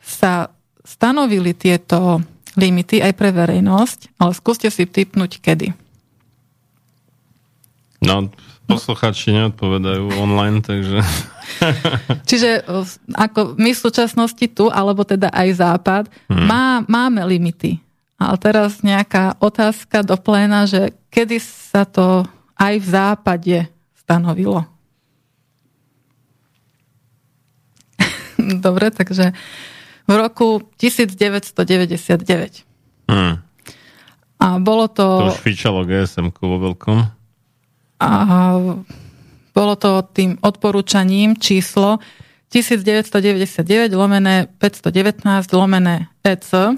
sa 0.00 0.50
stanovili 0.82 1.52
tieto 1.54 2.24
limity 2.56 3.00
aj 3.04 3.12
pre 3.14 3.30
verejnosť, 3.30 4.18
ale 4.18 4.32
skúste 4.32 4.68
si 4.72 4.88
typnúť 4.88 5.38
kedy. 5.38 5.68
No, 8.02 8.32
posluchači 8.78 9.32
neodpovedajú 9.36 10.16
online, 10.16 10.64
takže... 10.64 10.98
Čiže 12.30 12.64
ako 13.12 13.56
my 13.60 13.70
v 13.72 13.82
súčasnosti 13.82 14.46
tu, 14.52 14.72
alebo 14.72 15.04
teda 15.04 15.28
aj 15.32 15.48
Západ, 15.58 16.04
hmm. 16.30 16.46
má, 16.46 16.80
máme 16.88 17.22
limity. 17.28 17.78
Ale 18.16 18.38
teraz 18.38 18.86
nejaká 18.86 19.34
otázka 19.42 20.06
do 20.06 20.14
pléna, 20.14 20.64
že 20.70 20.94
kedy 21.10 21.42
sa 21.42 21.82
to 21.82 22.22
aj 22.54 22.74
v 22.78 22.86
Západe 22.86 23.58
stanovilo? 23.98 24.62
Dobre, 28.64 28.90
takže 28.94 29.34
v 30.06 30.14
roku 30.14 30.62
1999. 30.78 32.66
Hmm. 33.10 33.42
A 34.42 34.58
bolo 34.58 34.90
to... 34.90 35.30
To 35.30 35.30
už 35.30 35.38
fičalo 35.38 35.86
GSM 35.86 36.34
vo 36.34 36.58
veľkom. 36.58 37.21
A 38.02 38.08
bolo 39.54 39.74
to 39.78 40.02
tým 40.10 40.40
odporúčaním 40.42 41.38
číslo 41.38 42.02
1999 42.50 43.94
lomené 43.94 44.50
519 44.58 45.24
lomené 45.54 46.10
EC 46.26 46.50
uh, 46.52 46.72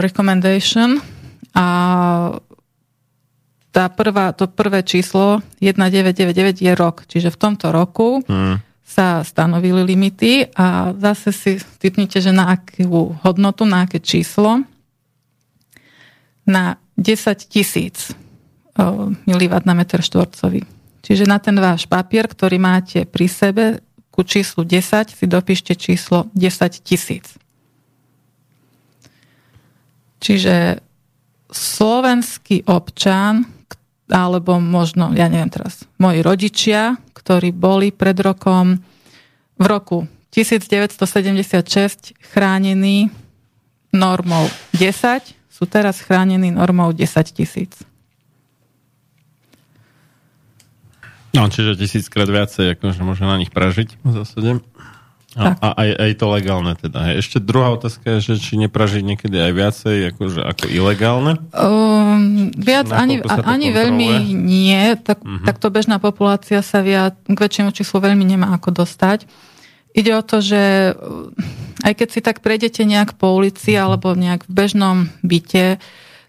recommendation. 0.00 0.98
A 1.52 1.66
tá 3.72 3.84
prvá, 3.92 4.32
to 4.32 4.48
prvé 4.48 4.80
číslo 4.84 5.44
1999 5.60 6.64
je 6.64 6.72
rok, 6.72 7.04
čiže 7.04 7.28
v 7.32 7.40
tomto 7.40 7.72
roku 7.72 8.24
hmm. 8.24 8.56
sa 8.84 9.20
stanovili 9.20 9.84
limity 9.84 10.48
a 10.56 10.96
zase 10.96 11.32
si 11.32 11.52
typnite, 11.76 12.20
že 12.20 12.32
na 12.32 12.56
akú 12.56 13.16
hodnotu, 13.20 13.64
na 13.68 13.84
aké 13.84 14.00
číslo? 14.00 14.64
Na 16.44 16.80
10 16.96 17.48
tisíc 17.48 18.12
mW 18.76 19.54
na 19.64 19.74
meter 19.76 20.00
štvorcový. 20.00 20.64
Čiže 21.02 21.26
na 21.26 21.42
ten 21.42 21.58
váš 21.58 21.84
papier, 21.90 22.30
ktorý 22.30 22.56
máte 22.62 23.04
pri 23.04 23.26
sebe, 23.26 23.64
ku 24.12 24.22
číslu 24.22 24.62
10 24.68 25.16
si 25.16 25.24
dopíšte 25.24 25.72
číslo 25.72 26.28
10 26.36 26.84
tisíc. 26.84 27.32
Čiže 30.22 30.78
slovenský 31.50 32.68
občan, 32.68 33.48
alebo 34.12 34.60
možno, 34.60 35.10
ja 35.16 35.26
neviem 35.26 35.50
teraz, 35.50 35.88
moji 35.96 36.20
rodičia, 36.20 37.00
ktorí 37.16 37.50
boli 37.50 37.90
pred 37.90 38.14
rokom, 38.20 38.78
v 39.56 39.64
roku 39.64 39.98
1976 40.32 42.16
chránení 42.32 43.10
normou 43.92 44.48
10, 44.76 45.52
sú 45.52 45.64
teraz 45.68 46.00
chránení 46.00 46.50
normou 46.52 46.92
10 46.92 47.04
tisíc. 47.32 47.72
No, 51.32 51.48
čiže 51.48 51.80
tisíckrát 51.80 52.28
viacej, 52.28 52.76
akože 52.76 53.00
môže 53.00 53.24
na 53.24 53.40
nich 53.40 53.48
pražiť 53.48 54.04
v 54.04 54.10
zásade. 54.12 54.50
A, 55.32 55.56
a 55.56 55.68
aj, 55.80 55.90
aj 55.96 56.12
to 56.20 56.26
legálne 56.28 56.72
teda. 56.76 57.16
Ešte 57.16 57.40
druhá 57.40 57.72
otázka 57.72 58.20
je, 58.20 58.32
že 58.32 58.34
či 58.36 58.60
nepražiť 58.60 59.00
niekedy 59.00 59.40
aj 59.40 59.52
viacej 59.56 59.96
akože, 60.12 60.40
ako 60.44 60.64
ilegálne? 60.68 61.40
Um, 61.56 62.52
viac 62.52 62.92
ani, 62.92 63.24
ani 63.24 63.72
veľmi 63.72 64.28
nie. 64.36 64.92
Tak, 65.00 65.24
uh-huh. 65.24 65.48
Takto 65.48 65.72
bežná 65.72 65.96
populácia 65.96 66.60
sa 66.60 66.84
viac, 66.84 67.16
k 67.24 67.32
väčšiemu 67.32 67.72
číslu 67.72 68.04
veľmi 68.04 68.28
nemá 68.28 68.52
ako 68.60 68.84
dostať. 68.84 69.24
Ide 69.96 70.12
o 70.20 70.22
to, 70.24 70.44
že 70.44 70.92
aj 71.80 71.92
keď 71.96 72.08
si 72.12 72.20
tak 72.20 72.44
prejdete 72.44 72.84
nejak 72.84 73.16
po 73.16 73.32
ulici 73.32 73.72
alebo 73.72 74.12
nejak 74.12 74.44
v 74.44 74.52
bežnom 74.52 74.96
byte, 75.24 75.80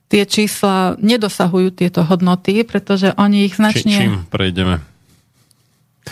tie 0.07 0.23
čísla 0.23 0.95
nedosahujú 1.03 1.75
tieto 1.75 2.07
hodnoty, 2.07 2.63
pretože 2.63 3.11
oni 3.19 3.51
ich 3.51 3.59
značne... 3.59 3.91
Či, 3.91 3.99
čím 3.99 4.15
prejdeme? 4.31 4.92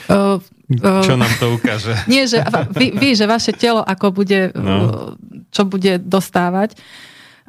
Uh, 0.08 0.40
čo 0.80 1.20
nám 1.20 1.32
to 1.36 1.60
ukáže? 1.60 1.92
Nie, 2.12 2.24
že 2.32 2.40
vy, 2.72 2.96
vy 2.96 3.10
že 3.12 3.28
vaše 3.28 3.52
telo 3.52 3.84
ako 3.84 4.16
bude, 4.16 4.56
no. 4.56 5.20
čo 5.52 5.68
bude 5.68 6.00
dostávať, 6.00 6.80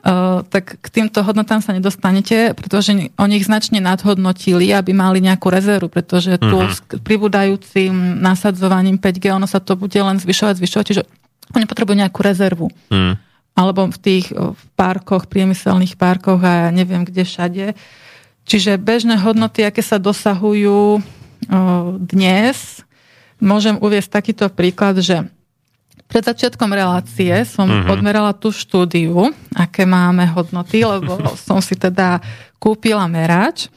uh, 0.03 0.43
tak 0.51 0.83
k 0.83 0.87
týmto 0.91 1.23
hodnotám 1.23 1.63
sa 1.63 1.71
nedostanete, 1.71 2.51
pretože 2.59 3.15
oni 3.15 3.35
ich 3.39 3.47
značne 3.47 3.79
nadhodnotili, 3.79 4.75
aby 4.75 4.91
mali 4.91 5.23
nejakú 5.23 5.47
rezervu, 5.55 5.87
pretože 5.87 6.35
tu 6.43 6.59
uh-huh. 6.59 6.75
s 6.75 6.83
pribúdajúcim 6.83 7.95
nasadzovaním 8.19 8.99
5G 8.99 9.31
ono 9.31 9.47
sa 9.47 9.63
to 9.63 9.79
bude 9.79 9.95
len 9.95 10.19
zvyšovať, 10.19 10.59
zvyšovať, 10.59 10.85
čiže 10.91 11.03
oni 11.55 11.65
potrebujú 11.71 11.95
nejakú 12.03 12.21
rezervu. 12.27 12.67
Uh-huh. 12.91 13.15
Alebo 13.53 13.87
v 13.87 13.99
tých 14.01 14.33
v 14.33 14.63
parkoch, 14.75 15.29
priemyselných 15.29 16.01
parkoch 16.01 16.41
a 16.41 16.67
ja 16.67 16.71
neviem 16.73 17.05
kde 17.05 17.23
všade. 17.23 17.65
Čiže 18.49 18.81
bežné 18.81 19.21
hodnoty, 19.21 19.63
aké 19.63 19.85
sa 19.85 20.03
dosahujú 20.03 21.05
dnes, 21.99 22.83
môžem 23.43 23.79
uviesť 23.81 24.23
takýto 24.23 24.47
príklad, 24.53 25.03
že 25.03 25.27
pred 26.07 26.23
začiatkom 26.23 26.69
relácie 26.71 27.33
som 27.49 27.65
uh-huh. 27.65 27.89
odmerala 27.89 28.37
tú 28.37 28.53
štúdiu, 28.53 29.33
aké 29.57 29.89
máme 29.89 30.29
hodnoty, 30.29 30.85
lebo 30.85 31.17
som 31.47 31.59
si 31.65 31.75
teda 31.75 32.21
kúpila 32.61 33.09
merač. 33.09 33.73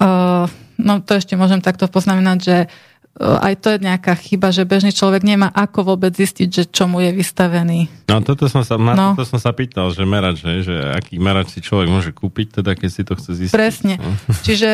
Uh, 0.00 0.48
no 0.80 1.02
to 1.04 1.18
ešte 1.18 1.36
môžem 1.36 1.60
takto 1.60 1.84
poznamenať, 1.90 2.38
že 2.40 2.56
uh, 2.64 2.89
aj 3.18 3.54
to 3.58 3.68
je 3.74 3.78
nejaká 3.82 4.14
chyba, 4.14 4.54
že 4.54 4.62
bežný 4.62 4.94
človek 4.94 5.26
nemá 5.26 5.50
ako 5.50 5.92
vôbec 5.94 6.14
zistiť, 6.14 6.48
že 6.48 6.62
čomu 6.70 7.02
je 7.02 7.10
vystavený. 7.10 7.90
No 8.06 8.22
toto 8.22 8.46
som 8.46 8.62
sa, 8.62 8.78
na 8.78 8.94
no. 8.94 9.06
toto 9.12 9.26
som 9.26 9.42
sa 9.42 9.50
pýtal, 9.50 9.90
že 9.90 10.06
merač, 10.06 10.40
že, 10.40 10.62
že 10.62 10.76
aký 10.94 11.18
merač 11.18 11.52
si 11.52 11.60
človek 11.60 11.90
môže 11.90 12.10
kúpiť, 12.14 12.62
teda 12.62 12.78
keď 12.78 12.90
si 12.90 13.02
to 13.02 13.12
chce 13.18 13.30
zistiť. 13.34 13.56
Presne. 13.56 13.94
No. 13.98 14.14
Čiže 14.46 14.70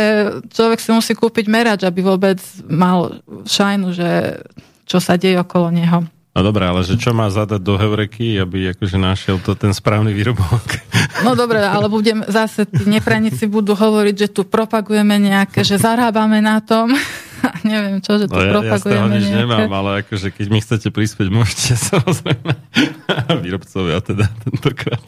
človek 0.53 0.79
si 0.79 0.91
musí 0.93 1.17
kúpiť 1.17 1.49
merač, 1.49 1.81
aby 1.83 2.05
vôbec 2.05 2.39
mal 2.69 3.19
šajnu, 3.49 3.97
že 3.97 4.39
čo 4.87 5.03
sa 5.03 5.19
deje 5.19 5.41
okolo 5.43 5.73
neho. 5.75 6.07
No 6.37 6.45
dobré, 6.45 6.69
ale 6.69 6.85
že 6.85 7.01
čo 7.01 7.17
má 7.17 7.33
zadať 7.33 7.65
do 7.65 7.81
heureky, 7.81 8.37
aby 8.37 8.77
akože 8.77 9.01
našiel 9.01 9.41
to 9.41 9.57
ten 9.57 9.73
správny 9.73 10.13
výrobok? 10.13 10.65
No 11.25 11.33
dobre, 11.33 11.65
ale 11.65 11.89
budem 11.89 12.29
zase, 12.29 12.69
tí 12.69 12.85
nepranici 12.85 13.49
budú 13.49 13.73
hovoriť, 13.73 14.15
že 14.21 14.29
tu 14.29 14.45
propagujeme 14.45 15.17
nejaké, 15.17 15.65
že 15.65 15.81
zarábame 15.81 16.45
na 16.45 16.61
tom. 16.61 16.93
Neviem 17.71 17.99
čo, 18.03 18.19
že 18.19 18.27
tu 18.27 18.37
no 18.37 18.43
ja, 18.43 18.53
propagujeme 18.53 19.07
ja 19.07 19.17
nič 19.19 19.27
nejaké. 19.29 19.41
nemám, 19.45 19.71
ale 19.73 19.91
akože 20.05 20.29
keď 20.33 20.47
mi 20.51 20.59
chcete 20.63 20.89
prispieť, 20.91 21.29
môžete 21.31 21.75
samozrejme. 21.93 22.53
Výrobcovia 23.45 23.99
teda 24.01 24.25
tentokrát. 24.45 25.05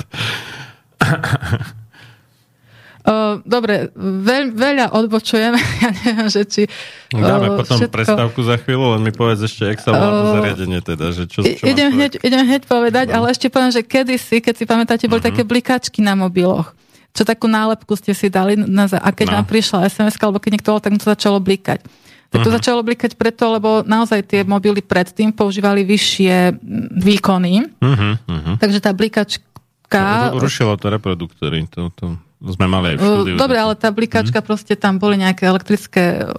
dobre, 3.48 3.88
veľ, 3.96 4.52
veľa 4.52 4.86
odbočujeme, 4.92 5.56
ja 5.56 5.90
neviem, 6.04 6.28
že 6.28 6.42
či... 6.44 6.62
Dáme 7.08 7.56
potom 7.56 7.80
všetko... 7.80 7.94
prestávku 7.94 8.40
za 8.44 8.60
chvíľu, 8.60 8.98
len 8.98 9.02
mi 9.08 9.12
povedz 9.14 9.48
ešte, 9.48 9.64
jak 9.64 9.80
sa 9.80 9.96
volá 9.96 10.12
to 10.12 10.26
zariadenie 10.36 10.80
teda, 10.84 11.06
že 11.16 11.24
čo, 11.24 11.40
čo 11.40 11.64
idem, 11.64 11.88
hneď, 11.88 12.20
idem 12.20 12.44
hneď 12.44 12.68
povedať, 12.68 13.08
no. 13.08 13.22
ale 13.22 13.32
ešte 13.32 13.48
poviem, 13.48 13.72
že 13.72 13.80
kedysi, 13.80 14.44
keď 14.44 14.54
si 14.60 14.64
pamätáte, 14.68 15.04
boli 15.08 15.24
uh-huh. 15.24 15.32
také 15.32 15.42
blikačky 15.48 16.04
na 16.04 16.12
mobiloch 16.12 16.76
čo 17.18 17.26
takú 17.26 17.50
nálepku 17.50 17.98
ste 17.98 18.14
si 18.14 18.30
dali 18.30 18.54
na, 18.54 18.86
a 18.86 19.10
keď 19.10 19.26
no. 19.26 19.34
nám 19.40 19.46
prišla 19.50 19.90
sms 19.90 20.14
alebo 20.22 20.38
keď 20.38 20.50
niekto 20.54 20.78
tak 20.78 20.94
to 20.94 21.06
začalo 21.10 21.42
blikať. 21.42 21.82
Tak 22.28 22.44
to 22.44 22.52
uh-huh. 22.52 22.58
začalo 22.60 22.84
blikať 22.84 23.16
preto, 23.16 23.48
lebo 23.48 23.80
naozaj 23.88 24.20
tie 24.28 24.40
mobily 24.44 24.84
predtým 24.84 25.32
používali 25.32 25.80
vyššie 25.80 26.60
výkony. 27.00 27.64
Uh-huh, 27.80 28.20
uh-huh. 28.20 28.54
Takže 28.60 28.84
tá 28.84 28.92
blikačka... 28.92 30.32
Rušilo 30.36 30.76
to 30.76 30.92
reproduktory. 30.92 31.64
To, 31.72 31.88
to 31.96 32.20
sme 32.38 32.68
mali 32.70 32.94
aj 32.94 32.96
v 32.96 33.02
štúdiu. 33.02 33.34
Dobre, 33.34 33.58
ale 33.58 33.74
tá 33.74 33.90
blikačka, 33.90 34.38
mm. 34.38 34.46
proste 34.46 34.74
tam 34.78 35.00
boli 35.02 35.18
nejaké 35.18 35.48
elektrické 35.48 36.30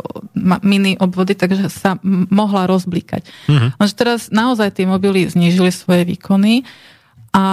mini 0.64 0.96
obvody, 0.96 1.36
takže 1.36 1.68
sa 1.68 2.00
mohla 2.32 2.70
rozblikať. 2.72 3.28
Mm-hmm. 3.52 3.70
Lenže 3.76 3.96
teraz 4.00 4.20
naozaj 4.32 4.80
tie 4.80 4.88
mobily 4.88 5.28
znížili 5.28 5.74
svoje 5.76 6.08
výkony 6.08 6.64
a 7.36 7.46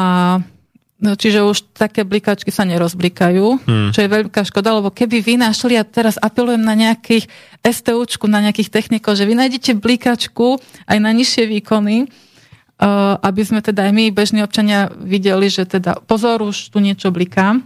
No, 0.96 1.12
čiže 1.12 1.44
už 1.44 1.76
také 1.76 2.08
blikačky 2.08 2.48
sa 2.48 2.64
nerozblikajú, 2.64 3.68
hmm. 3.68 3.90
čo 3.92 4.00
je 4.00 4.08
veľká 4.08 4.48
škoda, 4.48 4.80
lebo 4.80 4.88
keby 4.88 5.20
vy 5.20 5.34
našli, 5.36 5.76
a 5.76 5.84
teraz 5.84 6.16
apelujem 6.16 6.64
na 6.64 6.72
nejakých 6.72 7.28
STUčku, 7.60 8.24
na 8.24 8.40
nejakých 8.40 8.72
technikov, 8.72 9.20
že 9.20 9.28
vy 9.28 9.36
nájdete 9.36 9.76
blikačku 9.76 10.56
aj 10.88 10.96
na 10.96 11.12
nižšie 11.12 11.52
výkony, 11.52 12.08
uh, 12.08 13.20
aby 13.20 13.42
sme 13.44 13.60
teda 13.60 13.84
aj 13.84 13.92
my, 13.92 14.04
bežní 14.08 14.40
občania, 14.40 14.88
videli, 14.96 15.52
že 15.52 15.68
teda 15.68 16.00
pozor, 16.00 16.40
už 16.40 16.72
tu 16.72 16.80
niečo 16.80 17.12
bliká 17.12 17.60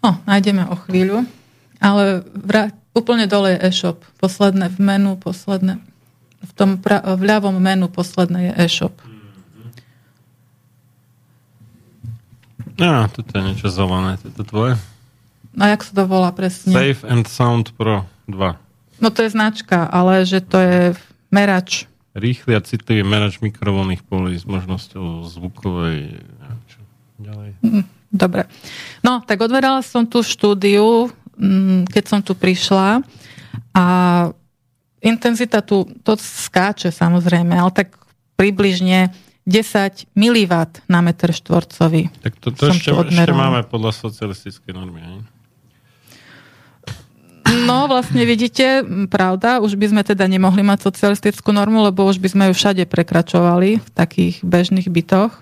No, 0.00 0.16
nájdeme 0.24 0.64
o 0.64 0.76
chvíľu, 0.76 1.28
ale 1.76 2.24
vra- 2.32 2.72
úplne 2.96 3.28
dole 3.28 3.56
je 3.56 3.68
e-shop. 3.68 4.00
Posledné 4.16 4.72
v 4.72 4.78
menu, 4.80 5.12
posledné, 5.16 5.76
v 6.40 6.52
tom 6.56 6.80
pra- 6.80 7.04
v 7.04 7.22
ľavom 7.22 7.56
menu 7.60 7.86
posledné 7.92 8.50
je 8.50 8.52
e-shop. 8.64 8.96
Á, 12.80 13.12
toto 13.12 13.28
je 13.28 13.42
niečo 13.44 13.68
zelené, 13.68 14.16
to 14.16 14.40
tvoje? 14.40 14.80
A 15.60 15.76
jak 15.76 15.84
sa 15.84 15.92
to 15.92 16.02
volá 16.08 16.32
presne? 16.32 16.72
Safe 16.72 17.04
and 17.04 17.28
Sound 17.28 17.76
Pro 17.76 18.08
2. 18.24 18.56
No 19.04 19.08
to 19.12 19.20
je 19.20 19.30
značka, 19.36 19.84
ale 19.84 20.24
že 20.24 20.40
to 20.40 20.56
je 20.56 20.78
Merač. 21.28 21.84
Rýchly 22.10 22.58
a 22.58 22.60
citlivý 22.64 23.06
merač 23.06 23.38
mikrovlných 23.38 24.02
polí 24.02 24.34
s 24.34 24.42
možnosťou 24.42 25.30
zvukovej... 25.30 26.18
Čo 26.66 26.78
ďalej? 27.22 27.50
Mm, 27.62 27.84
dobre. 28.10 28.50
No, 29.00 29.22
tak 29.22 29.40
odverala 29.40 29.80
som 29.80 30.04
tú 30.04 30.20
štúdiu, 30.20 31.08
mm, 31.38 31.88
keď 31.88 32.04
som 32.04 32.20
tu 32.20 32.34
prišla 32.34 33.00
a 33.72 33.84
intenzita 35.00 35.64
tu, 35.64 35.88
to 36.04 36.18
skáče 36.18 36.92
samozrejme, 36.92 37.56
ale 37.56 37.70
tak 37.72 37.96
približne 38.36 39.14
10 39.48 40.10
mW 40.14 40.52
na 40.86 41.00
meter 41.00 41.32
štvorcový. 41.32 42.12
Tak 42.20 42.32
to, 42.38 42.52
to 42.52 42.70
ešte, 42.70 42.92
ešte 42.92 43.32
máme 43.32 43.64
podľa 43.66 43.96
socialistickej 43.96 44.72
normy, 44.76 45.00
aj? 45.00 45.18
No, 47.50 47.90
vlastne 47.90 48.22
vidíte, 48.22 48.86
pravda, 49.10 49.58
už 49.58 49.74
by 49.74 49.90
sme 49.90 50.02
teda 50.06 50.30
nemohli 50.30 50.62
mať 50.62 50.86
socialistickú 50.86 51.50
normu, 51.50 51.82
lebo 51.82 52.06
už 52.06 52.22
by 52.22 52.28
sme 52.30 52.44
ju 52.50 52.54
všade 52.54 52.86
prekračovali 52.86 53.82
v 53.82 53.88
takých 53.90 54.38
bežných 54.46 54.86
bytoch. 54.86 55.34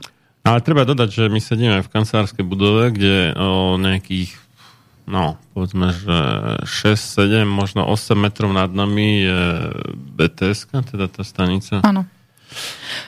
Ale 0.48 0.64
treba 0.64 0.88
dodať, 0.88 1.08
že 1.12 1.24
my 1.28 1.40
sedíme 1.44 1.84
v 1.84 1.92
kancelárskej 1.92 2.40
budove, 2.40 2.88
kde 2.96 3.36
o 3.36 3.76
nejakých 3.76 4.32
no, 5.04 5.36
povedzme, 5.52 5.92
že 5.92 6.16
6, 6.64 7.44
7, 7.44 7.44
možno 7.44 7.84
8 7.84 8.16
metrov 8.16 8.52
nad 8.56 8.72
nami 8.72 9.28
je 9.28 9.42
bts 9.92 10.68
teda 10.72 11.12
tá 11.12 11.20
stanica. 11.20 11.84
Áno. 11.84 12.08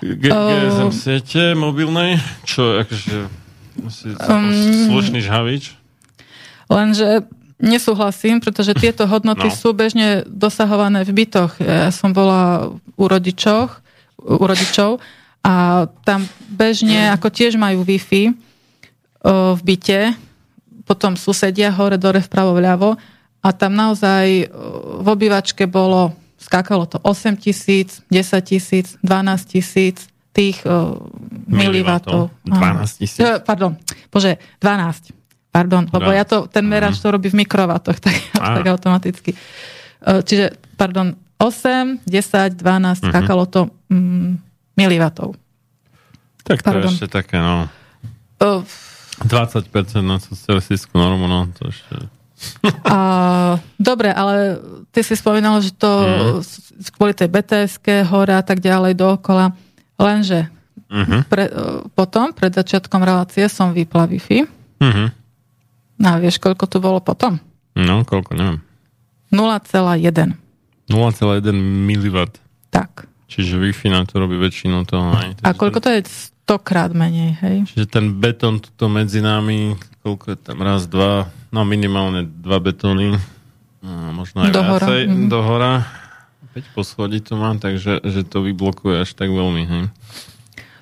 G- 0.05 0.28
GSM 0.28 0.93
siete 0.93 1.43
mobilnej, 1.57 2.20
čo 2.45 2.76
akože 2.84 3.28
um, 4.28 4.53
slušný 4.93 5.24
žhavič. 5.24 5.76
Lenže 6.68 7.24
nesúhlasím, 7.57 8.45
pretože 8.45 8.76
tieto 8.76 9.09
hodnoty 9.09 9.49
no. 9.53 9.57
sú 9.57 9.72
bežne 9.72 10.28
dosahované 10.28 11.09
v 11.09 11.24
bytoch. 11.24 11.57
Ja 11.61 11.88
som 11.88 12.12
bola 12.12 12.68
u 13.01 13.05
rodičoch, 13.09 13.80
u 14.20 14.45
rodičov 14.45 15.01
a 15.41 15.88
tam 16.05 16.28
bežne, 16.53 17.12
ako 17.16 17.32
tiež 17.32 17.57
majú 17.57 17.84
Wi-Fi 17.84 18.36
v 19.57 19.61
byte, 19.64 20.16
potom 20.84 21.16
susedia 21.16 21.72
hore, 21.72 21.97
dore, 21.97 22.20
vpravo, 22.20 22.57
vľavo 22.57 22.97
a 23.41 23.49
tam 23.57 23.72
naozaj 23.72 24.53
v 25.01 25.07
obývačke 25.07 25.64
bolo, 25.64 26.12
skákalo 26.36 26.84
to 26.84 27.01
8 27.01 27.41
tisíc, 27.41 28.05
10 28.12 28.20
tisíc, 28.45 28.86
12 29.01 29.53
tisíc 29.53 30.09
tých 30.36 30.61
milivatov. 31.49 32.28
12 32.45 33.01
tisíc? 33.01 33.24
Pardon, 33.45 33.76
bože, 34.12 34.36
12. 34.61 35.16
Pardon, 35.51 35.82
lebo 35.91 36.14
ja 36.14 36.22
to, 36.22 36.47
ten 36.47 36.62
merač 36.62 37.03
to 37.03 37.11
robí 37.11 37.26
v 37.26 37.43
mikrovatoch, 37.43 37.99
tak, 37.99 38.14
tak 38.61 38.64
automaticky. 38.70 39.34
Čiže, 40.05 40.55
pardon, 40.78 41.16
8, 41.41 42.05
10, 42.05 42.61
12, 42.61 42.61
uh-huh. 42.61 43.09
skákalo 43.09 43.45
to 43.49 43.72
mm, 43.88 44.50
milivatov. 44.81 45.37
Tak 46.45 46.64
to 46.64 46.70
pardon. 46.72 46.91
ešte 46.91 47.07
také, 47.07 47.37
no. 47.37 47.68
Uh, 48.41 48.64
20% 49.20 49.68
na 50.01 50.16
socialistickú 50.16 50.97
normu, 50.97 51.28
no 51.28 51.49
to 51.53 51.68
ešte... 51.68 52.09
A, 52.89 53.61
dobre, 53.76 54.09
ale 54.09 54.57
ty 54.97 55.05
si 55.05 55.12
spomínal, 55.12 55.61
že 55.61 55.76
to 55.76 55.91
mm. 55.93 56.97
kvôli 56.97 57.12
tej 57.12 57.28
bts 57.28 57.85
hore 58.09 58.33
a 58.33 58.41
tak 58.41 58.64
ďalej 58.64 58.97
dookola. 58.97 59.53
Lenže 60.01 60.49
uh-huh. 60.89 61.20
pre, 61.28 61.53
potom, 61.93 62.33
pred 62.33 62.49
začiatkom 62.49 63.05
relácie 63.05 63.45
som 63.53 63.76
vypla 63.76 64.09
Wi-Fi. 64.09 64.49
Uh-huh. 64.81 65.09
No 66.01 66.07
a 66.09 66.16
vieš, 66.16 66.41
koľko 66.41 66.64
to 66.64 66.81
bolo 66.81 67.05
potom? 67.05 67.37
No, 67.76 68.09
koľko, 68.09 68.33
neviem. 68.33 68.64
0,1. 69.28 70.33
0,1 70.89 71.45
mW. 71.61 72.16
Tak. 72.72 73.10
Čiže 73.31 73.62
Wi-Fi 73.62 73.95
na 73.95 74.03
to 74.03 74.18
robí 74.18 74.35
väčšinu 74.35 74.83
toho. 74.91 75.14
Aj. 75.14 75.31
A 75.47 75.55
koľko 75.55 75.78
to 75.78 75.89
je 75.95 76.03
stokrát 76.03 76.91
menej, 76.91 77.39
hej? 77.39 77.57
Čiže 77.70 77.87
ten 77.87 78.18
betón 78.18 78.59
tuto 78.59 78.91
medzi 78.91 79.22
nami, 79.22 79.78
koľko 80.03 80.35
je 80.35 80.39
tam 80.43 80.59
raz, 80.66 80.91
dva, 80.91 81.31
no 81.55 81.62
minimálne 81.62 82.26
dva 82.26 82.59
betóny, 82.59 83.14
no, 83.87 83.91
možno 84.11 84.43
aj 84.43 84.51
dohora. 84.51 84.83
viacej, 84.83 85.01
mm-hmm. 85.07 85.28
dohora. 85.31 85.72
5 86.51 86.74
poschodí 86.74 87.22
tu 87.22 87.39
mám, 87.39 87.62
takže 87.62 88.03
že 88.03 88.26
to 88.26 88.43
vyblokuje 88.43 89.07
až 89.07 89.14
tak 89.14 89.31
veľmi, 89.31 89.62
hej? 89.70 89.85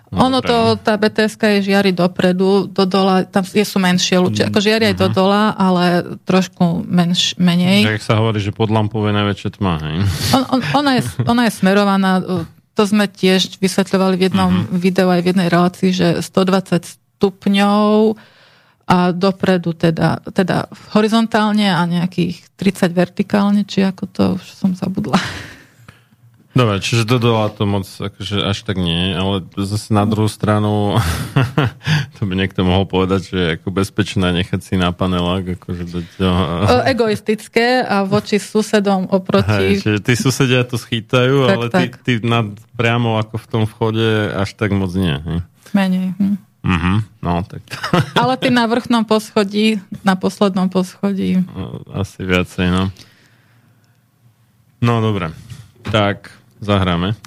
No, 0.09 0.33
ono 0.33 0.41
to, 0.41 0.81
tá 0.81 0.97
bts 0.97 1.37
je 1.37 1.69
žiari 1.69 1.93
dopredu, 1.93 2.65
do 2.65 2.85
dola, 2.89 3.29
tam 3.29 3.45
je 3.45 3.61
sú 3.61 3.77
menšie 3.77 4.17
ľudia, 4.17 4.49
ako 4.49 4.65
žiari 4.65 4.89
uh-huh. 4.89 4.97
aj 4.97 5.03
do 5.05 5.09
mhm. 5.13 5.15
dola, 5.15 5.43
ale 5.53 5.85
trošku 6.25 6.81
menš, 6.89 7.37
menej. 7.37 7.85
Tak 7.85 8.05
sa 8.05 8.17
hovorí, 8.17 8.41
že 8.41 8.57
pod 8.57 8.73
lampou 8.73 9.05
je 9.05 9.13
najväčšia 9.13 9.51
tma, 9.61 9.75
hej? 9.85 9.97
On, 10.33 10.45
on, 10.57 10.61
ona, 10.81 10.93
je, 10.97 11.03
ona 11.29 11.43
je 11.45 11.53
smerovaná, 11.53 12.25
to 12.73 12.83
sme 12.89 13.05
tiež 13.05 13.61
vysvetľovali 13.61 14.15
v 14.17 14.25
jednom 14.33 14.53
uh-huh. 14.53 14.81
videu 14.81 15.13
aj 15.13 15.21
v 15.21 15.29
jednej 15.35 15.49
relácii, 15.53 15.91
že 15.93 16.09
120 16.25 16.89
stupňov 17.21 18.17
a 18.89 19.13
dopredu 19.13 19.77
teda, 19.77 20.25
teda 20.33 20.73
horizontálne 20.97 21.69
a 21.69 21.85
nejakých 21.85 22.49
30 22.57 22.97
vertikálne, 22.97 23.69
či 23.69 23.85
ako 23.85 24.05
to 24.09 24.25
už 24.41 24.47
som 24.57 24.73
zabudla. 24.73 25.21
Dobre, 26.59 26.83
čiže 26.83 27.07
do 27.07 27.23
dola 27.23 27.55
to 27.55 27.71
moc 27.71 27.87
akože 27.87 28.43
až 28.43 28.67
tak 28.67 28.83
nie, 28.83 29.15
ale 29.15 29.47
zase 29.55 29.95
na 29.95 30.03
druhú 30.11 30.27
stranu 30.27 30.99
to 32.19 32.27
by 32.27 32.35
niekto 32.35 32.67
mohol 32.67 32.83
povedať, 32.83 33.31
že 33.31 33.39
je 33.39 33.49
ako 33.63 33.69
bezpečné 33.71 34.35
nechať 34.43 34.59
si 34.59 34.75
na 34.75 34.91
panelách 34.91 35.55
akože 35.55 35.85
do 35.87 36.03
toho. 36.19 36.43
Egoistické 36.83 37.87
a 37.87 38.03
voči 38.03 38.43
susedom 38.43 39.07
oproti. 39.07 39.79
Hej, 39.79 39.87
čiže 39.87 39.99
tí 40.03 40.19
susedia 40.19 40.67
to 40.67 40.75
schytajú, 40.75 41.47
tak, 41.47 41.55
ale 41.55 41.65
tak. 41.71 42.03
Ty, 42.03 42.19
ty 42.19 42.27
nad, 42.27 42.51
priamo 42.75 43.23
ako 43.23 43.39
v 43.39 43.47
tom 43.47 43.63
vchode 43.63 44.35
až 44.35 44.51
tak 44.59 44.75
moc 44.75 44.91
nie. 44.99 45.15
Hej? 45.15 45.39
Menej. 45.79 46.11
Hm. 46.19 46.43
Uh-huh, 46.59 46.99
no, 47.23 47.47
tak 47.47 47.63
to... 47.71 47.79
Ale 48.21 48.35
ty 48.35 48.51
na 48.51 48.67
vrchnom 48.67 49.07
poschodí, 49.07 49.79
na 50.03 50.19
poslednom 50.19 50.67
poschodí. 50.67 51.39
No, 51.55 51.87
asi 51.95 52.27
viacej, 52.27 52.67
no. 52.75 52.91
No, 54.83 54.99
dobre. 54.99 55.31
Tak, 55.87 56.35
Zahráme. 56.59 57.15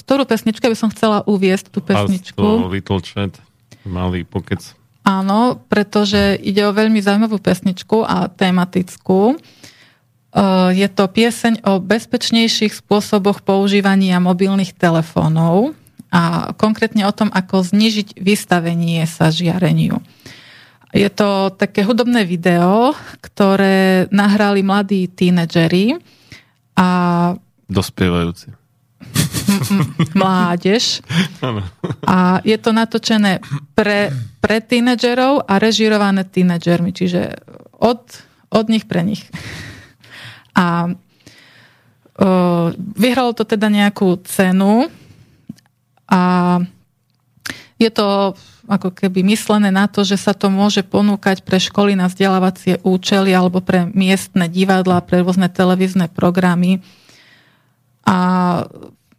Ktorú 0.00 0.22
pesničku 0.24 0.64
by 0.64 0.78
som 0.78 0.90
chcela 0.90 1.20
uviesť, 1.26 1.68
tú 1.68 1.84
pesničku? 1.84 2.38
to 2.38 2.70
Little 2.72 3.02
Chat, 3.04 3.36
malý 3.84 4.24
pokec. 4.24 4.74
Áno, 5.06 5.62
pretože 5.70 6.34
ide 6.42 6.66
o 6.66 6.74
veľmi 6.74 6.98
zaujímavú 6.98 7.38
pesničku 7.38 8.02
a 8.02 8.26
tematickú. 8.26 9.38
Je 10.74 10.88
to 10.90 11.04
pieseň 11.06 11.62
o 11.62 11.78
bezpečnejších 11.78 12.74
spôsoboch 12.74 13.46
používania 13.46 14.18
mobilných 14.18 14.74
telefónov 14.74 15.78
a 16.10 16.50
konkrétne 16.58 17.06
o 17.06 17.14
tom, 17.14 17.30
ako 17.30 17.62
znižiť 17.62 18.18
vystavenie 18.18 19.06
sa 19.06 19.30
žiareniu. 19.30 20.02
Je 20.90 21.06
to 21.12 21.54
také 21.54 21.86
hudobné 21.86 22.26
video, 22.26 22.96
ktoré 23.22 24.10
nahrali 24.10 24.66
mladí 24.66 25.06
tínedžeri, 25.06 25.98
a... 26.76 26.86
Dospievajúci. 27.66 28.52
Mládež. 30.20 31.00
A 32.06 32.40
je 32.44 32.56
to 32.60 32.70
natočené 32.76 33.40
pre, 33.72 34.12
pre 34.38 34.60
tínedžerov 34.60 35.44
a 35.48 35.56
režirované 35.56 36.28
tínedžermi, 36.28 36.92
čiže 36.92 37.36
od, 37.80 38.02
od 38.52 38.66
nich 38.68 38.84
pre 38.84 39.02
nich. 39.02 39.24
A 40.56 40.88
o, 40.88 40.94
vyhralo 42.76 43.32
to 43.32 43.44
teda 43.44 43.68
nejakú 43.68 44.20
cenu 44.24 44.88
a 46.08 46.22
je 47.76 47.90
to 47.92 48.32
ako 48.66 48.90
keby 48.90 49.22
myslené 49.22 49.70
na 49.70 49.86
to, 49.86 50.02
že 50.02 50.18
sa 50.18 50.34
to 50.34 50.50
môže 50.50 50.82
ponúkať 50.82 51.46
pre 51.46 51.62
školy 51.62 51.94
na 51.94 52.10
vzdelávacie 52.10 52.82
účely 52.82 53.30
alebo 53.30 53.62
pre 53.62 53.86
miestne 53.94 54.50
divadla, 54.50 55.02
pre 55.02 55.22
rôzne 55.22 55.46
televízne 55.46 56.10
programy. 56.10 56.82
A 58.06 58.16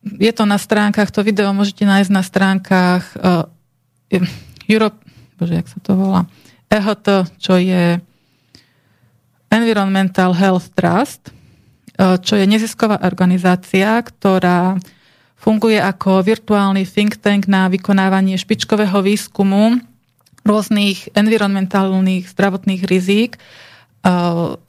je 0.04 0.32
to 0.32 0.44
na 0.48 0.60
stránkach, 0.60 1.12
to 1.12 1.24
video 1.24 1.52
môžete 1.52 1.84
nájsť 1.84 2.12
na 2.12 2.24
stránkach 2.24 3.04
uh, 3.20 3.48
Europe, 4.68 5.00
bože, 5.36 5.60
jak 5.60 5.68
sa 5.68 5.80
to 5.84 5.92
volá, 5.96 6.22
EHT, 6.72 7.08
čo 7.40 7.60
je 7.60 8.00
Environmental 9.48 10.36
Health 10.36 10.72
Trust, 10.76 11.32
uh, 12.00 12.16
čo 12.20 12.40
je 12.40 12.48
nezisková 12.48 13.04
organizácia, 13.04 14.00
ktorá 14.00 14.80
Funguje 15.38 15.78
ako 15.78 16.26
virtuálny 16.26 16.84
think 16.90 17.22
tank 17.22 17.46
na 17.46 17.70
vykonávanie 17.70 18.36
špičkového 18.42 19.06
výskumu 19.06 19.78
rôznych 20.42 21.14
environmentálnych 21.14 22.26
zdravotných 22.34 22.84
rizík 22.88 23.38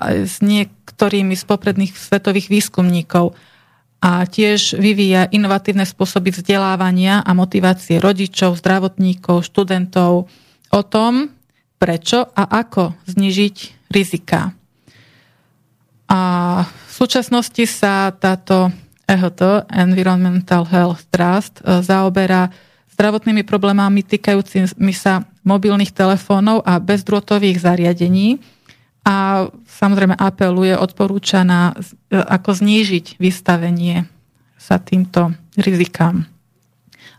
s 0.04 0.34
niektorými 0.44 1.34
z 1.38 1.44
popredných 1.46 1.94
svetových 1.94 2.50
výskumníkov 2.50 3.32
a 3.98 4.26
tiež 4.26 4.78
vyvíja 4.78 5.26
inovatívne 5.30 5.82
spôsoby 5.82 6.30
vzdelávania 6.30 7.22
a 7.22 7.30
motivácie 7.34 7.98
rodičov, 7.98 8.58
zdravotníkov, 8.62 9.42
študentov 9.42 10.30
o 10.70 10.80
tom, 10.86 11.34
prečo 11.78 12.26
a 12.34 12.62
ako 12.62 12.94
znižiť 13.10 13.88
rizika. 13.90 14.54
A 16.08 16.20
v 16.62 16.92
súčasnosti 16.92 17.64
sa 17.66 18.10
táto 18.14 18.70
EHT, 19.08 19.64
Environmental 19.72 20.68
Health 20.68 21.08
Trust, 21.08 21.64
e, 21.64 21.80
zaoberá 21.80 22.52
zdravotnými 22.92 23.40
problémami 23.48 24.04
týkajúcimi 24.04 24.92
sa 24.92 25.24
mobilných 25.48 25.96
telefónov 25.96 26.60
a 26.68 26.76
bezdrôtových 26.76 27.64
zariadení 27.64 28.36
a 29.08 29.48
samozrejme 29.64 30.12
apeluje, 30.12 30.76
odporúča 30.76 31.40
na 31.40 31.72
e, 31.72 31.80
ako 32.20 32.60
znížiť 32.60 33.16
vystavenie 33.16 34.04
sa 34.60 34.76
týmto 34.76 35.32
rizikám. 35.56 36.28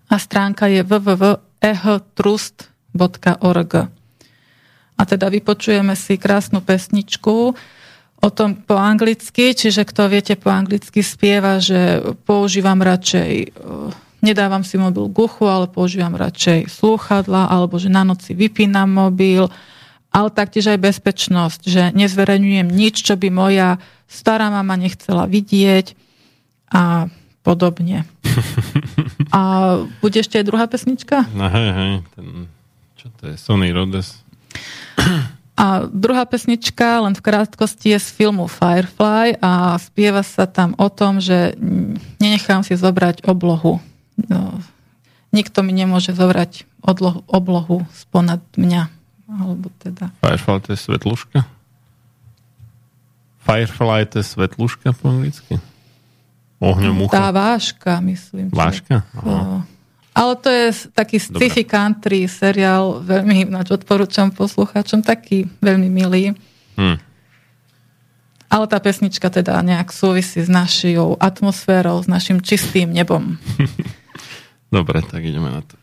A 0.09 0.17
stránka 0.21 0.69
je 0.69 0.85
www.ehtrust.org. 0.85 3.73
A 4.99 5.07
teda 5.07 5.31
vypočujeme 5.31 5.95
si 5.95 6.19
krásnu 6.19 6.59
pesničku, 6.61 7.55
o 8.19 8.29
tom 8.29 8.59
po 8.59 8.75
anglicky, 8.75 9.55
čiže 9.55 9.87
kto 9.87 10.11
viete 10.11 10.35
po 10.35 10.51
anglicky 10.51 10.99
spieva, 10.99 11.63
že 11.63 12.03
používam 12.27 12.83
radšej, 12.83 13.31
e, 13.31 13.47
nedávam 14.19 14.63
si 14.63 14.75
mobil 14.75 15.07
k 15.07 15.17
uchu, 15.23 15.47
ale 15.47 15.71
používam 15.71 16.15
radšej 16.15 16.67
slúchadla, 16.67 17.47
alebo 17.47 17.79
že 17.79 17.87
na 17.87 18.03
noci 18.03 18.35
vypínam 18.35 18.91
mobil 18.91 19.47
ale 20.09 20.29
taktiež 20.33 20.73
aj 20.73 20.79
bezpečnosť, 20.81 21.61
že 21.69 21.83
nezverejňujem 21.93 22.67
nič, 22.69 23.05
čo 23.05 23.13
by 23.13 23.29
moja 23.29 23.77
stará 24.09 24.49
mama 24.49 24.73
nechcela 24.73 25.29
vidieť 25.29 25.93
a 26.73 27.07
podobne. 27.45 28.09
A 29.29 29.41
bude 30.01 30.17
ešte 30.25 30.41
aj 30.41 30.45
druhá 30.49 30.65
pesnička? 30.65 31.29
No 31.37 31.45
hej, 31.53 31.69
hej, 31.69 31.93
ten, 32.17 32.49
čo 32.97 33.07
to 33.21 33.29
je, 33.29 33.35
Sony 33.37 33.69
Rhodes. 33.69 34.25
A 35.59 35.83
druhá 35.91 36.23
pesnička, 36.23 37.03
len 37.03 37.11
v 37.11 37.19
krátkosti, 37.19 37.91
je 37.91 37.99
z 37.99 38.09
filmu 38.15 38.47
Firefly 38.47 39.43
a 39.43 39.75
spieva 39.75 40.23
sa 40.23 40.47
tam 40.47 40.71
o 40.79 40.87
tom, 40.87 41.19
že 41.19 41.51
nenechám 42.23 42.63
si 42.63 42.79
zobrať 42.79 43.27
oblohu. 43.27 43.83
No, 44.31 44.55
nikto 45.35 45.59
mi 45.59 45.75
nemôže 45.75 46.15
zobrať 46.15 46.63
odlohu, 46.79 47.27
oblohu 47.27 47.83
sponad 47.91 48.39
mňa. 48.55 48.87
Alebo 49.27 49.67
teda... 49.83 50.15
Firefly 50.23 50.57
to 50.63 50.69
je 50.71 50.79
svetluška? 50.79 51.39
Firefly 53.43 54.07
to 54.07 54.23
je 54.23 54.25
svetluška 54.31 54.95
po 54.95 55.11
anglicky? 55.11 55.59
Ohňomucha? 56.63 57.19
Tá 57.19 57.35
váška, 57.35 57.99
myslím. 57.99 58.47
Váška? 58.55 59.03
Aha. 59.11 59.67
Ale 60.19 60.35
to 60.35 60.51
je 60.51 60.91
taký 60.91 61.15
sci-fi 61.15 61.63
country 61.63 62.27
seriál, 62.27 62.99
veľmi 62.99 63.47
ináč 63.47 63.71
odporúčam 63.71 64.35
poslucháčom, 64.35 64.99
taký 64.99 65.47
veľmi 65.63 65.87
milý. 65.87 66.35
Hmm. 66.75 66.99
Ale 68.51 68.65
tá 68.67 68.83
pesnička 68.83 69.31
teda 69.31 69.63
nejak 69.63 69.95
súvisí 69.95 70.43
s 70.43 70.51
našou 70.51 71.15
atmosférou, 71.23 72.03
s 72.03 72.11
našim 72.11 72.43
čistým 72.43 72.91
nebom. 72.91 73.39
Dobre, 74.75 74.99
tak 75.07 75.23
ideme 75.23 75.55
na 75.55 75.61
to. 75.63 75.79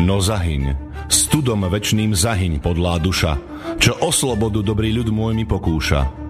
No 0.00 0.16
zahyň, 0.18 0.74
studom 1.12 1.68
večným 1.68 2.16
zahyň 2.16 2.64
podlá 2.64 2.96
duša, 2.98 3.36
čo 3.76 4.00
o 4.00 4.10
slobodu 4.10 4.64
dobrý 4.64 4.96
ľud 4.96 5.12
môj 5.12 5.36
mi 5.36 5.44
pokúša. 5.44 6.29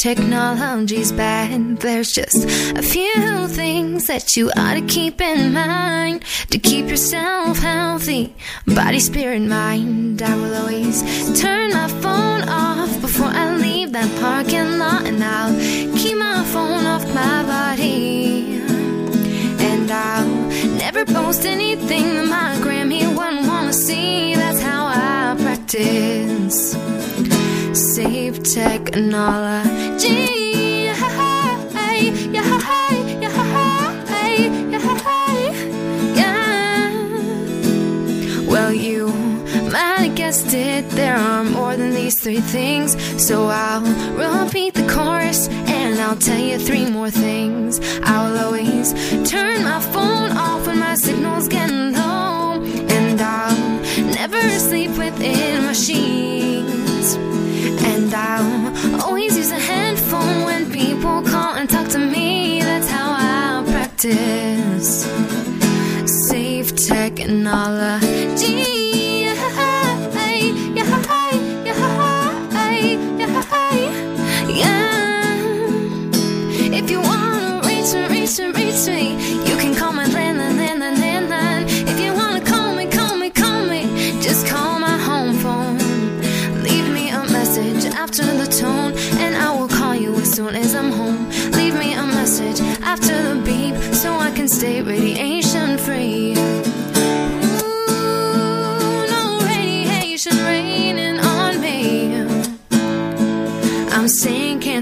Technology's 0.00 1.12
bad. 1.12 1.78
There's 1.80 2.10
just 2.10 2.44
a 2.74 2.82
few 2.82 3.48
things 3.48 4.06
that 4.06 4.34
you 4.34 4.50
ought 4.56 4.74
to 4.74 4.80
keep 4.86 5.20
in 5.20 5.52
mind 5.52 6.24
to 6.48 6.58
keep 6.58 6.88
yourself 6.88 7.58
healthy, 7.58 8.34
body, 8.66 8.98
spirit, 8.98 9.42
mind. 9.42 10.22
I 10.22 10.34
will 10.36 10.54
always 10.54 11.02
turn 11.38 11.74
my 11.74 11.88
phone 12.02 12.48
off 12.48 12.98
before 13.02 13.26
I 13.26 13.54
leave 13.56 13.92
that 13.92 14.10
parking 14.20 14.78
lot, 14.78 15.04
and 15.04 15.22
I'll 15.22 15.54
keep 15.98 16.16
my 16.16 16.44
phone 16.44 16.86
off 16.86 17.04
my 17.14 17.42
body. 17.42 18.58
And 19.68 19.90
I'll 19.90 20.28
never 20.78 21.04
post 21.04 21.44
anything 21.44 22.06
that 22.16 22.26
my 22.26 22.56
Grammy 22.64 23.02
wouldn't 23.16 23.46
wanna 23.46 23.74
see. 23.74 24.34
That's 24.34 24.62
how 24.62 24.86
I 24.86 25.36
practice 25.42 26.74
safe 27.74 28.42
technology. 28.42 29.69
Well, 38.46 38.72
you 38.72 39.10
guessed 40.14 40.54
it, 40.54 40.88
there 40.90 41.16
are 41.16 41.44
more 41.44 41.76
than 41.76 41.90
these 41.92 42.20
three 42.20 42.40
things. 42.40 42.96
So 43.20 43.46
I'll 43.48 43.82
repeat 44.44 44.74
the 44.74 44.86
chorus 44.86 45.48
and 45.48 45.98
I'll 46.00 46.16
tell 46.16 46.38
you 46.38 46.58
three 46.58 46.88
more 46.88 47.10
things. 47.10 47.80
I'll 48.02 48.38
always 48.46 48.92
turn 49.28 49.64
my 49.64 49.80
phone 49.92 50.32
off 50.32 50.66
when 50.66 50.78
my 50.78 50.94
signal's 50.94 51.48
getting 51.48 51.92
low, 51.92 52.62
and 52.96 53.20
I'll 53.20 53.80
never 54.20 54.40
sleep 54.50 54.92
within 54.96 55.66
machines. 55.66 57.14
And 57.90 58.14
I'll 58.14 59.02
always 59.02 59.36
use 59.36 59.50
a 59.50 59.58
headphone 60.10 60.44
when 60.44 60.70
people 60.72 61.22
call 61.22 61.54
and 61.54 61.68
talk 61.68 61.88
to 61.88 61.98
me. 61.98 62.60
That's 62.62 62.88
how 62.88 63.12
I 63.12 63.62
practice 63.70 65.06
safe 66.28 66.74
technology. 66.74 68.10
Yeah, 74.52 75.32
if 76.78 76.90
you 76.90 77.00
wanna 77.00 77.60
reach 77.64 77.94
me, 77.94 78.02
reach 78.08 78.38
me, 78.38 78.46
reach 78.60 78.86
me, 78.86 79.29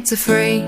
cancer 0.08 0.32
free. 0.32 0.60
Ooh, 0.60 0.64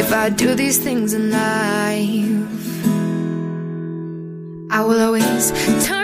if 0.00 0.12
I 0.12 0.30
do 0.30 0.54
these 0.54 0.78
things 0.78 1.12
in 1.12 1.30
life. 1.30 2.48
I 4.70 4.84
will 4.84 5.00
always 5.00 5.52
turn 5.86 6.03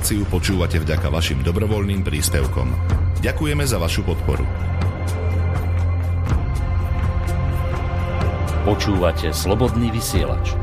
reláciu 0.00 0.24
počúvate 0.32 0.80
vďaka 0.80 1.12
vašim 1.12 1.44
dobrovoľným 1.44 2.00
príspevkom. 2.00 2.72
Ďakujeme 3.20 3.68
za 3.68 3.76
vašu 3.76 4.00
podporu. 4.00 4.48
Počúvate 8.64 9.28
slobodný 9.28 9.92
vysielač. 9.92 10.56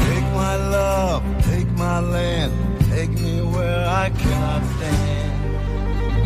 Take 0.00 0.28
my 0.32 0.56
love, 0.72 1.20
take 1.44 1.68
my 1.76 2.00
land, 2.00 2.56
take 2.88 3.12
me 3.20 3.44
where 3.52 3.84
I 3.84 4.08
cannot 4.16 4.64
stand. 4.80 5.28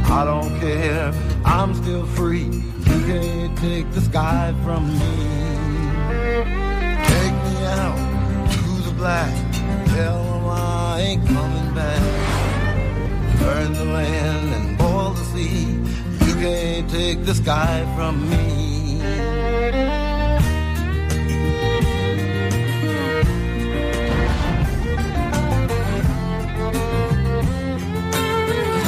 I 0.06 0.22
don't 0.22 0.54
care, 0.62 1.10
I'm 1.42 1.74
still 1.74 2.06
free. 2.14 2.54
You 2.86 2.98
can't 3.02 3.58
take 3.58 3.90
the 3.90 4.02
sky 4.06 4.54
from 4.62 4.86
me. 4.94 5.33
Black, 9.04 9.34
tell 9.94 10.24
them 10.24 10.46
I 10.46 11.00
ain't 11.08 11.26
coming 11.26 11.74
back. 11.74 12.02
Burn 13.38 13.74
the 13.74 13.84
land 13.84 14.54
and 14.54 14.78
boil 14.78 15.10
the 15.10 15.24
sea. 15.32 15.66
You 16.26 16.34
can't 16.44 16.88
take 16.88 17.26
the 17.26 17.34
sky 17.34 17.84
from 17.96 18.14
me. 18.30 19.00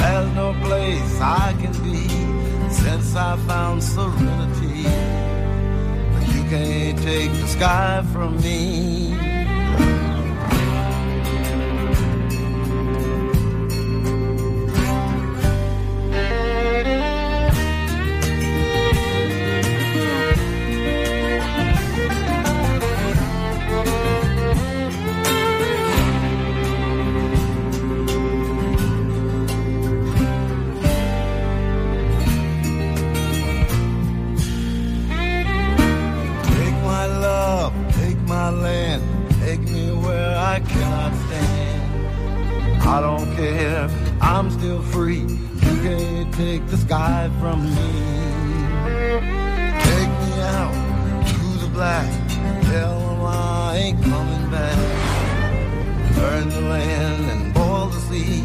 There's 0.01 0.31
no 0.41 0.47
place 0.65 1.21
I 1.21 1.53
can 1.61 1.75
be 1.85 2.07
since 2.71 3.15
I 3.15 3.37
found 3.45 3.83
serenity. 3.83 4.81
But 6.13 6.25
you 6.33 6.41
can't 6.49 6.97
take 7.03 7.31
the 7.33 7.47
sky 7.55 8.03
from 8.11 8.41
me. 8.41 9.26
I 40.57 40.59
cannot 40.59 41.13
stand. 41.27 42.81
I 42.81 42.99
don't 42.99 43.35
care, 43.35 43.87
I'm 44.19 44.49
still 44.49 44.81
free. 44.81 45.19
You 45.19 45.73
can't 45.85 46.33
take 46.33 46.65
the 46.65 46.77
sky 46.77 47.29
from 47.39 47.61
me. 47.75 47.91
Take 49.87 50.13
me 50.23 50.31
out 50.57 50.73
to 51.29 51.39
the 51.63 51.69
black, 51.71 52.09
tell 52.71 52.99
them 52.99 53.21
I 53.21 53.77
ain't 53.83 54.01
coming 54.01 54.49
back. 54.49 56.15
Burn 56.15 56.49
the 56.49 56.61
land 56.61 57.25
and 57.33 57.53
boil 57.53 57.89
the 57.89 57.99
sea. 58.09 58.41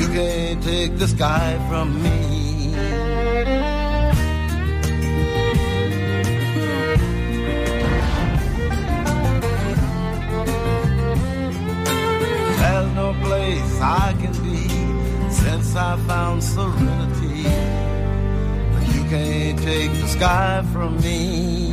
You 0.00 0.08
can't 0.08 0.60
take 0.60 0.98
the 0.98 1.06
sky 1.06 1.64
from 1.68 2.02
me. 2.02 2.33
I 15.94 15.96
found 16.08 16.42
serenity. 16.42 17.44
But 18.72 18.94
you 18.96 19.04
can't 19.04 19.58
take 19.62 19.92
the 19.92 20.08
sky 20.08 20.64
from 20.72 21.00
me. 21.00 21.63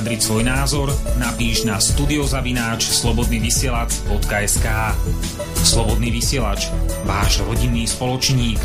Vyjadriť 0.00 0.24
svoj 0.24 0.44
názor, 0.48 0.88
napíš 1.20 1.68
na 1.68 1.76
studiozavináč 1.76 2.88
slobodnyvysielac.sk 2.88 4.66
Slobodný 5.60 6.08
vysielač, 6.08 6.72
váš 7.04 7.44
rodinný 7.44 7.84
spoločník. 7.84 8.56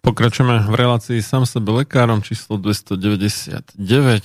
Pokračujeme 0.00 0.64
v 0.64 0.74
relácii 0.80 1.20
sám 1.20 1.44
sebe 1.44 1.84
lekárom 1.84 2.24
číslo 2.24 2.56
299 2.56 3.76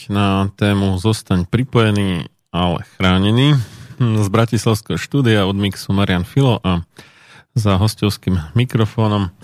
na 0.07 0.47
tému 0.55 0.95
Zostaň 0.95 1.43
pripojený, 1.43 2.31
ale 2.55 2.87
chránený. 2.95 3.59
Z 3.99 4.27
Bratislavského 4.31 4.95
štúdia 4.95 5.43
od 5.43 5.59
Mixu 5.59 5.91
Marian 5.91 6.23
Filo 6.23 6.63
a 6.63 6.87
za 7.59 7.75
hostovským 7.75 8.39
mikrofónom 8.55 9.35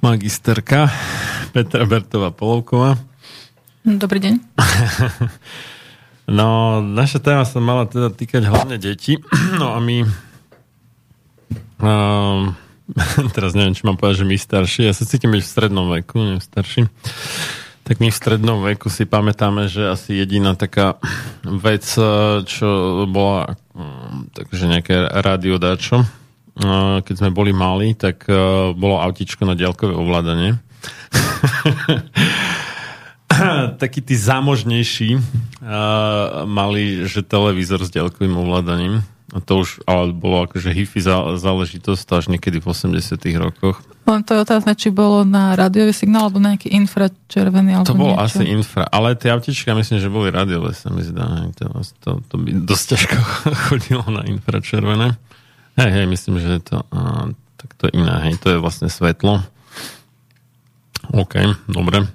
magisterka 0.00 0.88
Petra 1.52 1.84
Bertová 1.84 2.32
Polovková. 2.32 2.96
Dobrý 3.88 4.20
deň. 4.20 4.34
No, 6.28 6.84
naša 6.84 7.24
téma 7.24 7.48
sa 7.48 7.56
mala 7.56 7.88
teda 7.88 8.12
týkať 8.12 8.44
hlavne 8.44 8.76
detí. 8.76 9.16
No 9.56 9.72
a 9.72 9.80
my 9.80 10.04
um, 11.80 12.52
teraz 13.36 13.56
neviem, 13.56 13.72
či 13.72 13.88
mám 13.88 13.96
povedať, 13.96 14.20
že 14.20 14.28
my 14.28 14.36
starší, 14.36 14.80
ja 14.84 14.92
sa 14.92 15.08
cítim 15.08 15.32
byť 15.32 15.40
v 15.40 15.48
strednom 15.48 15.88
veku, 15.88 16.20
neviem, 16.20 16.44
starší. 16.44 16.84
Tak 17.88 18.04
my 18.04 18.12
v 18.12 18.18
strednom 18.20 18.60
veku 18.60 18.92
si 18.92 19.08
pamätáme, 19.08 19.72
že 19.72 19.88
asi 19.88 20.20
jediná 20.20 20.52
taká 20.52 21.00
vec, 21.64 21.88
čo 22.44 22.68
bola 23.08 23.56
um, 23.72 24.28
takže 24.36 24.68
nejaké 24.68 25.08
radiodáčo, 25.24 26.04
uh, 26.04 27.00
keď 27.08 27.24
sme 27.24 27.32
boli 27.32 27.56
mali, 27.56 27.96
tak 27.96 28.28
uh, 28.28 28.76
bolo 28.76 29.00
autičko 29.00 29.48
na 29.48 29.56
diaľkové 29.56 29.96
ovládanie. 29.96 30.60
takí 33.82 34.00
tí 34.02 34.14
zámožnejší 34.16 35.18
uh, 35.18 35.22
mali, 36.44 37.06
že 37.06 37.22
televízor 37.24 37.84
s 37.84 37.90
diaľkovým 37.92 38.34
ovládaním. 38.36 39.06
A 39.28 39.44
to 39.44 39.60
už 39.60 39.84
ale 39.84 40.16
bolo 40.16 40.48
akože 40.48 40.72
hifi 40.72 41.04
záležitosť 41.36 42.06
až 42.16 42.32
niekedy 42.32 42.64
v 42.64 42.72
80 42.72 43.20
rokoch. 43.36 43.84
Len 44.08 44.24
to 44.24 44.32
je 44.32 44.40
otázne, 44.40 44.72
či 44.72 44.88
bolo 44.88 45.20
na 45.20 45.52
rádiový 45.52 45.92
signál 45.92 46.32
alebo 46.32 46.40
na 46.40 46.56
nejaký 46.56 46.72
infračervený 46.72 47.76
alebo 47.76 47.92
To 47.92 48.00
bolo 48.00 48.16
niečo. 48.16 48.40
asi 48.40 48.44
infra, 48.48 48.88
ale 48.88 49.12
tie 49.20 49.28
autička 49.28 49.76
myslím, 49.76 50.00
že 50.00 50.08
boli 50.08 50.32
rádiové, 50.32 50.72
sa 50.72 50.88
mi 50.88 51.04
zdá. 51.04 51.44
To, 51.60 51.84
to, 52.00 52.10
to 52.24 52.34
by 52.40 52.56
dosť 52.56 52.84
ťažko 52.96 53.16
chodilo 53.68 54.04
na 54.08 54.24
infračervené. 54.24 55.20
Hej, 55.76 55.90
hej, 55.92 56.06
myslím, 56.08 56.40
že 56.40 56.48
je 56.56 56.62
to, 56.64 56.76
a, 56.88 57.28
tak 57.60 57.68
to 57.76 57.92
je 57.92 58.00
iné, 58.00 58.32
hej, 58.32 58.34
to 58.40 58.56
je 58.56 58.58
vlastne 58.58 58.88
svetlo. 58.88 59.44
OK, 61.12 61.68
dobre. 61.68 62.08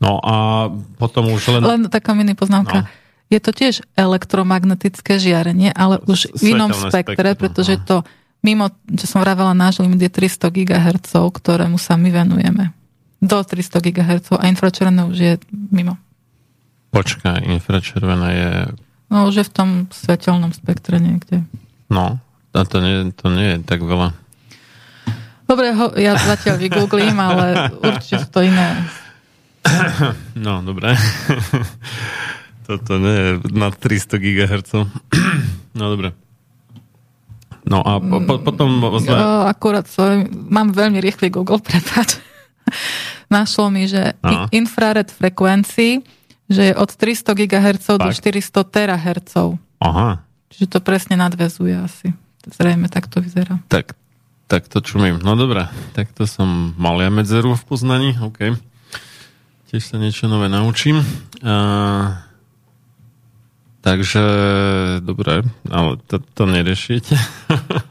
No 0.00 0.16
a 0.24 0.68
potom 0.96 1.28
už 1.28 1.60
len... 1.60 1.62
Len 1.62 1.82
taká 1.92 2.16
mini 2.16 2.32
poznámka. 2.32 2.88
No. 2.88 2.88
Je 3.30 3.38
to 3.38 3.52
tiež 3.54 3.84
elektromagnetické 3.94 5.20
žiarenie, 5.20 5.70
ale 5.70 6.00
už 6.08 6.34
v 6.34 6.56
inom 6.56 6.72
spektre, 6.72 7.36
pretože 7.36 7.78
no. 7.78 7.84
to 7.84 7.96
mimo, 8.42 8.72
čo 8.90 9.06
som 9.06 9.20
vravela, 9.20 9.52
náš 9.52 9.84
limit 9.84 10.08
je 10.08 10.10
300 10.10 10.50
GHz, 10.50 11.12
ktorému 11.14 11.76
sa 11.76 12.00
my 12.00 12.10
venujeme. 12.10 12.72
Do 13.20 13.38
300 13.44 13.84
GHz 13.84 14.26
a 14.40 14.48
infračervené 14.48 15.04
už 15.04 15.18
je 15.20 15.32
mimo. 15.52 16.00
Počkaj, 16.90 17.46
infračervené 17.46 18.28
je... 18.34 18.50
No 19.12 19.28
už 19.28 19.44
je 19.44 19.46
v 19.46 19.52
tom 19.52 19.68
svetelnom 19.92 20.50
spektre 20.56 20.98
niekde. 20.98 21.44
No, 21.92 22.18
a 22.56 22.60
to 22.64 22.82
nie, 22.82 23.12
to 23.14 23.30
nie 23.30 23.54
je 23.54 23.58
tak 23.62 23.84
veľa. 23.84 24.16
Dobre, 25.46 25.74
ho, 25.74 25.90
ja 25.98 26.14
zatiaľ 26.14 26.62
vygooglím, 26.62 27.18
ale 27.18 27.68
určite 27.86 28.22
sú 28.22 28.28
to 28.30 28.40
iné. 28.42 28.86
No, 30.44 30.62
dobre. 30.64 30.96
Toto 32.66 33.02
nie 33.02 33.16
je 33.16 33.30
nad 33.50 33.74
300 33.74 34.16
GHz. 34.16 34.70
No, 35.74 35.84
dobre. 35.90 36.14
No 37.66 37.82
a 37.84 38.00
po, 38.00 38.22
po, 38.24 38.34
potom 38.40 38.80
sme... 38.98 39.14
Akurát 39.46 39.84
mám 40.48 40.72
veľmi 40.72 40.98
rýchly 41.02 41.28
Google, 41.28 41.60
prepáč. 41.60 42.18
Našlo 43.30 43.70
mi, 43.70 43.86
že 43.86 44.16
Aha. 44.22 44.50
infrared 44.50 45.10
frekvencií, 45.10 46.02
že 46.50 46.62
je 46.70 46.74
od 46.74 46.90
300 46.90 47.30
GHz 47.36 47.86
do 48.00 48.10
Fakt? 48.10 48.18
400 48.18 48.64
THz. 48.74 49.34
Aha, 49.80 50.26
Čiže 50.50 50.66
to 50.66 50.78
presne 50.82 51.14
nadvezuje 51.14 51.78
asi. 51.78 52.10
Zrejme 52.42 52.90
tak 52.90 53.06
to 53.06 53.22
vyzerá. 53.22 53.62
tak, 53.70 53.94
tak 54.50 54.66
to 54.66 54.82
čumím. 54.82 55.22
No 55.22 55.38
dobré, 55.38 55.70
tak 55.94 56.10
to 56.10 56.26
som 56.26 56.74
mal 56.74 56.98
ja 56.98 57.06
medzeru 57.06 57.54
v 57.54 57.64
poznaní, 57.64 58.18
OK. 58.18 58.58
Tiež 59.70 59.86
sa 59.86 60.02
niečo 60.02 60.26
nové 60.26 60.50
naučím. 60.50 60.98
A, 61.46 61.54
takže, 63.86 64.18
dobre, 64.98 65.46
ale 65.70 65.94
to, 66.10 66.18
to 66.18 66.42
neriešite. 66.42 67.14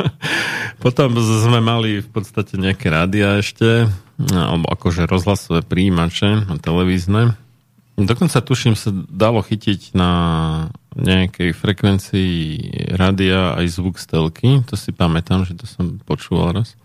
Potom 0.83 1.15
sme 1.15 1.63
mali 1.63 2.03
v 2.03 2.09
podstate 2.11 2.59
nejaké 2.59 2.91
rádia 2.91 3.39
ešte, 3.39 3.87
alebo 4.27 4.67
akože 4.67 5.07
rozhlasové 5.07 5.63
príjimače 5.63 6.51
televízne. 6.59 7.39
Dokonca 7.95 8.43
tuším 8.43 8.75
sa 8.75 8.91
dalo 8.91 9.39
chytiť 9.39 9.95
na 9.95 10.11
nejakej 10.99 11.55
frekvencii 11.55 12.35
rádia 12.99 13.55
aj 13.55 13.71
zvuk 13.71 14.03
z 14.03 14.05
telky. 14.07 14.49
To 14.67 14.75
si 14.75 14.91
pamätám, 14.91 15.47
že 15.47 15.55
to 15.55 15.63
som 15.63 15.95
počúval 16.03 16.59
raz. 16.59 16.75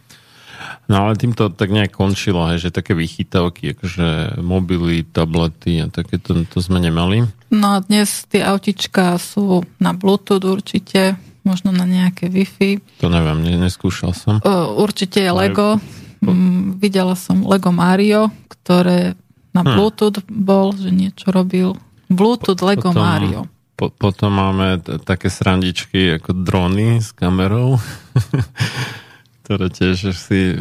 No 0.85 1.07
ale 1.07 1.15
týmto 1.15 1.49
tak 1.49 1.69
nejak 1.69 1.91
končilo, 1.91 2.45
hej, 2.47 2.61
že 2.61 2.71
také 2.71 2.93
vychytávky, 2.93 3.73
akože 3.73 4.07
mobily, 4.39 5.03
tablety 5.03 5.81
a 5.81 5.89
takéto 5.89 6.37
to 6.45 6.59
sme 6.59 6.79
nemali. 6.79 7.25
No 7.49 7.77
a 7.77 7.81
dnes 7.81 8.25
tie 8.27 8.41
autička 8.41 9.17
sú 9.17 9.63
na 9.79 9.93
Bluetooth 9.93 10.43
určite, 10.43 11.17
možno 11.41 11.71
na 11.71 11.85
nejaké 11.85 12.27
Wi-Fi. 12.27 13.01
To 13.01 13.09
neviem, 13.09 13.41
ne, 13.41 13.57
neskúšal 13.59 14.13
som. 14.13 14.41
Určite 14.75 15.21
je 15.21 15.31
Lego. 15.31 15.81
Mm, 16.21 16.77
videla 16.77 17.13
som 17.15 17.45
Lego 17.45 17.69
Mario, 17.69 18.29
ktoré 18.49 19.13
na 19.53 19.61
Hm. 19.61 19.71
Bluetooth 19.71 20.19
bol, 20.27 20.73
že 20.73 20.89
niečo 20.89 21.29
robil. 21.29 21.77
Bluetooth 22.09 22.61
Lego 22.61 22.91
Potom- 22.91 23.01
Mario. 23.01 23.41
Po, 23.75 23.91
potom 23.91 24.31
máme 24.31 24.79
t- 24.79 25.03
také 25.03 25.27
srandičky 25.27 26.17
ako 26.17 26.31
drony 26.33 27.03
s 27.03 27.11
kamerou, 27.11 27.75
ktoré 29.45 29.69
tiež 29.69 30.17
si 30.17 30.57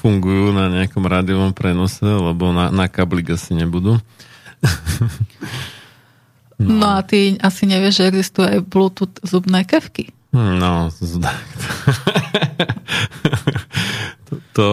fungujú 0.00 0.56
na 0.56 0.72
nejakom 0.72 1.04
rádiovom 1.04 1.52
prenose, 1.52 2.02
lebo 2.02 2.50
na, 2.50 2.72
na 2.72 2.88
kablik 2.88 3.36
asi 3.36 3.52
nebudú. 3.54 4.00
No. 6.62 6.94
a 6.94 7.02
ty 7.02 7.34
asi 7.42 7.66
nevieš, 7.66 7.98
že 7.98 8.04
existujú 8.14 8.46
aj 8.46 8.60
Bluetooth 8.70 9.18
zubné 9.26 9.66
kevky. 9.66 10.14
No, 10.30 10.88
to, 14.30 14.32
to 14.54 14.66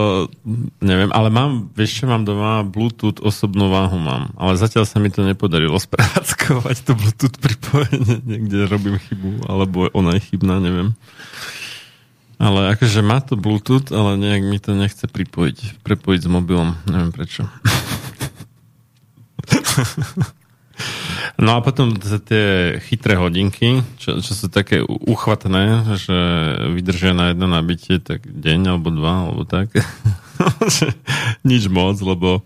neviem, 0.80 1.10
ale 1.10 1.28
mám, 1.28 1.68
vieš 1.74 2.00
čo, 2.00 2.04
mám 2.06 2.22
doma 2.22 2.62
Bluetooth 2.62 3.20
osobnú 3.20 3.68
váhu 3.68 3.98
mám, 3.98 4.30
ale 4.40 4.56
zatiaľ 4.56 4.86
sa 4.88 5.02
mi 5.02 5.10
to 5.10 5.26
nepodarilo 5.26 5.76
sprevádzkovať 5.86 6.76
to 6.80 6.92
Bluetooth 6.94 7.36
pripojenie, 7.42 8.22
niekde 8.24 8.70
robím 8.70 8.96
chybu, 8.96 9.50
alebo 9.50 9.90
ona 9.90 10.16
je 10.16 10.30
chybná, 10.32 10.62
neviem. 10.62 10.94
Ale 12.40 12.72
akože 12.72 13.04
má 13.04 13.20
to 13.20 13.36
Bluetooth, 13.36 13.92
ale 13.92 14.16
nejak 14.16 14.42
mi 14.48 14.56
to 14.56 14.72
nechce 14.72 15.04
pripojiť, 15.04 15.84
prepojiť 15.84 16.20
s 16.24 16.28
mobilom, 16.32 16.72
neviem 16.88 17.12
prečo. 17.12 17.44
No 21.40 21.56
a 21.56 21.64
potom 21.64 21.96
tie 21.96 22.76
chytré 22.84 23.16
hodinky, 23.16 23.80
čo, 23.96 24.20
čo 24.20 24.32
sú 24.36 24.52
také 24.52 24.84
uchvatné, 24.84 25.96
že 25.96 26.18
vydržia 26.76 27.16
na 27.16 27.32
jedno 27.32 27.48
nabitie 27.48 27.96
tak 27.96 28.24
deň 28.28 28.76
alebo 28.76 28.92
dva, 28.92 29.28
alebo 29.28 29.42
tak. 29.48 29.72
Nič 31.48 31.72
moc, 31.72 31.96
lebo 32.04 32.44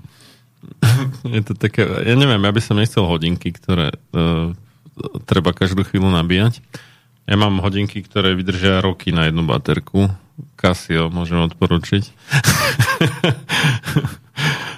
je 1.26 1.42
to 1.42 1.59
také, 1.59 1.84
ja 1.86 2.14
neviem, 2.14 2.38
ja 2.38 2.53
by 2.55 2.62
som 2.62 2.78
nechcel 2.78 3.03
hodinky, 3.03 3.51
ktoré 3.51 3.99
uh, 4.14 4.55
treba 5.26 5.51
každú 5.51 5.82
chvíľu 5.82 6.14
nabíjať. 6.14 6.62
Ja 7.25 7.41
mám 7.41 7.64
hodinky, 7.64 8.05
ktoré 8.05 8.37
vydržia 8.37 8.85
roky 8.85 9.09
na 9.09 9.29
jednu 9.29 9.49
baterku. 9.49 10.12
Casio 10.61 11.09
môžem 11.09 11.41
odporučiť. 11.41 12.05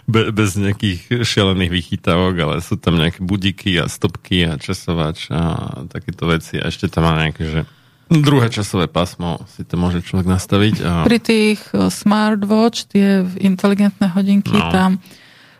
Be, 0.07 0.31
bez 0.31 0.55
nejakých 0.55 1.27
šialených 1.27 1.73
vychytávok, 1.75 2.35
ale 2.39 2.55
sú 2.63 2.79
tam 2.79 2.95
nejaké 2.95 3.19
budiky 3.27 3.75
a 3.83 3.91
stopky 3.91 4.47
a 4.47 4.55
časovač 4.55 5.27
a 5.35 5.83
takéto 5.91 6.31
veci. 6.31 6.63
A 6.63 6.71
ešte 6.71 6.87
tam 6.87 7.11
má 7.11 7.19
nejaké, 7.19 7.43
že 7.43 7.61
druhé 8.07 8.47
časové 8.47 8.87
pásmo 8.87 9.43
si 9.51 9.67
to 9.67 9.75
môže 9.75 10.07
človek 10.07 10.31
nastaviť. 10.31 10.75
A... 10.87 10.91
Pri 11.03 11.19
tých 11.19 11.59
e, 11.75 11.91
smartwatch, 11.91 12.95
tie 12.95 13.27
inteligentné 13.43 14.07
hodinky, 14.15 14.55
No. 14.55 14.71
tam 14.71 14.91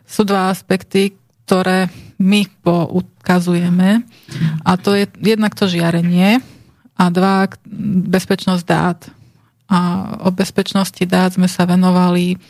sú 0.07 0.23
dva 0.23 0.55
aspekty, 0.55 1.19
ktoré 1.43 1.91
my 2.23 2.47
poukazujeme. 2.63 4.07
A 4.63 4.71
to 4.79 4.95
je 4.95 5.11
jednak 5.19 5.59
to 5.59 5.67
žiarenie 5.67 6.39
a 6.97 7.13
dva 7.13 7.47
bezpečnosť 8.09 8.65
dát. 8.65 9.01
A 9.67 9.79
o 10.25 10.31
bezpečnosti 10.33 11.03
dát 11.05 11.35
sme 11.37 11.51
sa 11.51 11.69
venovali 11.69 12.41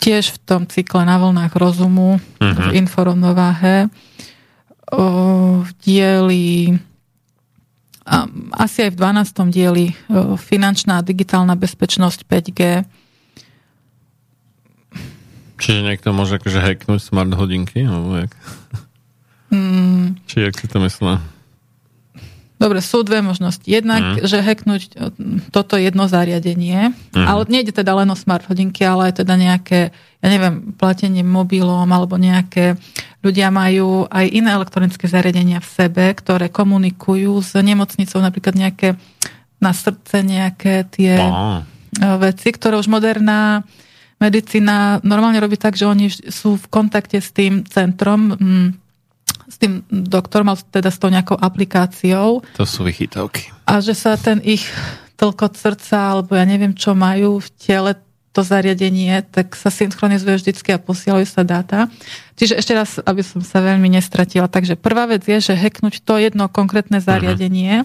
tiež 0.00 0.32
v 0.32 0.38
tom 0.48 0.62
cykle 0.64 1.04
na 1.04 1.20
vlnách 1.20 1.52
rozumu, 1.58 2.16
v 2.40 2.68
inforovnováhe, 2.72 3.92
v 5.60 5.70
dieli 5.84 6.78
asi 8.56 8.88
aj 8.88 8.90
v 8.90 8.98
12. 8.98 9.54
dieli 9.54 9.84
finančná 10.40 10.98
a 10.98 11.06
digitálna 11.06 11.54
bezpečnosť 11.54 12.26
5G. 12.26 12.60
Čiže 15.60 15.80
niekto 15.84 16.10
môže 16.16 16.40
akože 16.40 16.58
hacknúť 16.58 17.00
smart 17.04 17.30
hodinky? 17.36 17.84
Alebo 17.84 18.24
jak? 18.24 18.32
Mm, 19.52 20.16
Či 20.24 20.48
jak 20.48 20.56
si 20.56 20.66
to 20.66 20.80
myslel? 20.80 21.20
Dobre, 22.60 22.84
sú 22.84 23.00
dve 23.00 23.24
možnosti. 23.24 23.64
Jednak, 23.64 24.20
Mm. 24.20 24.28
že 24.28 24.44
hacknúť 24.44 24.82
o, 24.94 25.08
toto 25.48 25.80
jedno 25.80 26.04
zariadenie, 26.06 26.92
Mhm. 27.16 27.24
ale 27.26 27.40
nejde 27.48 27.72
teda 27.72 27.96
len 27.96 28.12
o 28.12 28.16
smart 28.16 28.44
hodinky, 28.46 28.84
ale 28.84 29.08
aj 29.10 29.24
teda 29.24 29.34
nejaké, 29.34 29.90
ja 30.20 30.28
neviem, 30.28 30.76
platenie 30.76 31.24
mobilom 31.24 31.88
alebo 31.88 32.20
nejaké 32.20 32.76
ľudia 33.24 33.48
majú 33.48 34.04
aj 34.06 34.26
iné 34.28 34.52
elektronické 34.52 35.08
zariadenia 35.08 35.64
v 35.64 35.68
sebe, 35.68 36.04
ktoré 36.12 36.52
komunikujú 36.52 37.40
s 37.40 37.56
nemocnicou, 37.56 38.20
napríklad 38.20 38.52
nejaké 38.52 39.00
na 39.60 39.72
srdce 39.72 40.20
nejaké 40.20 40.84
tie 40.88 41.16
Á, 41.20 41.64
e, 41.96 42.04
veci, 42.20 42.48
ktoré 42.52 42.76
už 42.76 42.88
moderná 42.88 43.64
medicína 44.20 45.00
normálne 45.00 45.40
robí 45.40 45.56
tak, 45.56 45.76
že 45.80 45.88
oni 45.88 46.12
sú 46.12 46.60
v 46.60 46.66
kontakte 46.68 47.20
s 47.20 47.32
tým 47.32 47.64
centrom, 47.64 48.36
mm, 48.36 48.68
s 49.50 49.58
tým 49.58 49.82
doktorom, 49.90 50.54
ale 50.54 50.62
teda 50.70 50.94
s 50.94 51.02
tou 51.02 51.10
nejakou 51.10 51.34
aplikáciou 51.34 52.46
to 52.54 52.64
sú 52.64 52.86
vychytávky. 52.86 53.50
a 53.66 53.82
že 53.82 53.98
sa 53.98 54.14
ten 54.14 54.38
ich 54.46 54.64
tlkot 55.18 55.58
srdca, 55.58 56.16
alebo 56.16 56.38
ja 56.38 56.46
neviem, 56.48 56.72
čo 56.72 56.96
majú 56.96 57.42
v 57.42 57.48
tele 57.58 57.92
to 58.30 58.46
zariadenie, 58.46 59.26
tak 59.26 59.58
sa 59.58 59.74
synchronizuje 59.74 60.38
vždycky 60.38 60.70
a 60.70 60.78
posielajú 60.78 61.26
sa 61.26 61.42
dáta. 61.42 61.90
Čiže 62.38 62.62
ešte 62.62 62.72
raz, 62.78 63.02
aby 63.02 63.26
som 63.26 63.42
sa 63.42 63.58
veľmi 63.58 63.90
nestratila. 63.90 64.46
Takže 64.46 64.78
prvá 64.78 65.10
vec 65.10 65.26
je, 65.26 65.42
že 65.42 65.58
hacknúť 65.58 66.06
to 66.06 66.14
jedno 66.14 66.46
konkrétne 66.46 67.02
zariadenie 67.02 67.82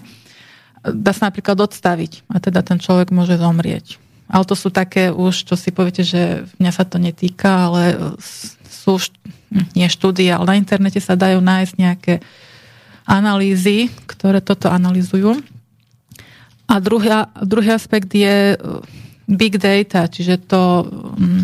dá 0.86 1.10
sa 1.10 1.30
napríklad 1.30 1.58
odstaviť 1.58 2.22
a 2.30 2.38
teda 2.38 2.62
ten 2.62 2.78
človek 2.78 3.10
môže 3.10 3.34
zomrieť. 3.34 3.98
Ale 4.26 4.46
to 4.46 4.58
sú 4.58 4.74
také 4.74 5.10
už, 5.14 5.46
čo 5.46 5.54
si 5.54 5.70
poviete, 5.70 6.02
že 6.02 6.46
mňa 6.58 6.72
sa 6.74 6.82
to 6.86 6.98
netýka, 6.98 7.70
ale 7.70 8.14
sú 8.66 8.98
nie 9.50 9.86
štúdie, 9.86 10.30
ale 10.32 10.46
na 10.46 10.58
internete 10.58 10.98
sa 10.98 11.14
dajú 11.14 11.38
nájsť 11.38 11.74
nejaké 11.78 12.14
analýzy, 13.06 13.88
ktoré 14.10 14.42
toto 14.42 14.66
analýzujú. 14.66 15.38
A 16.66 16.82
druhý, 16.82 17.06
druhý 17.46 17.70
aspekt 17.78 18.10
je 18.10 18.58
uh, 18.58 18.82
big 19.30 19.54
data, 19.62 20.10
čiže 20.10 20.42
to, 20.50 20.82
mm, 21.14 21.42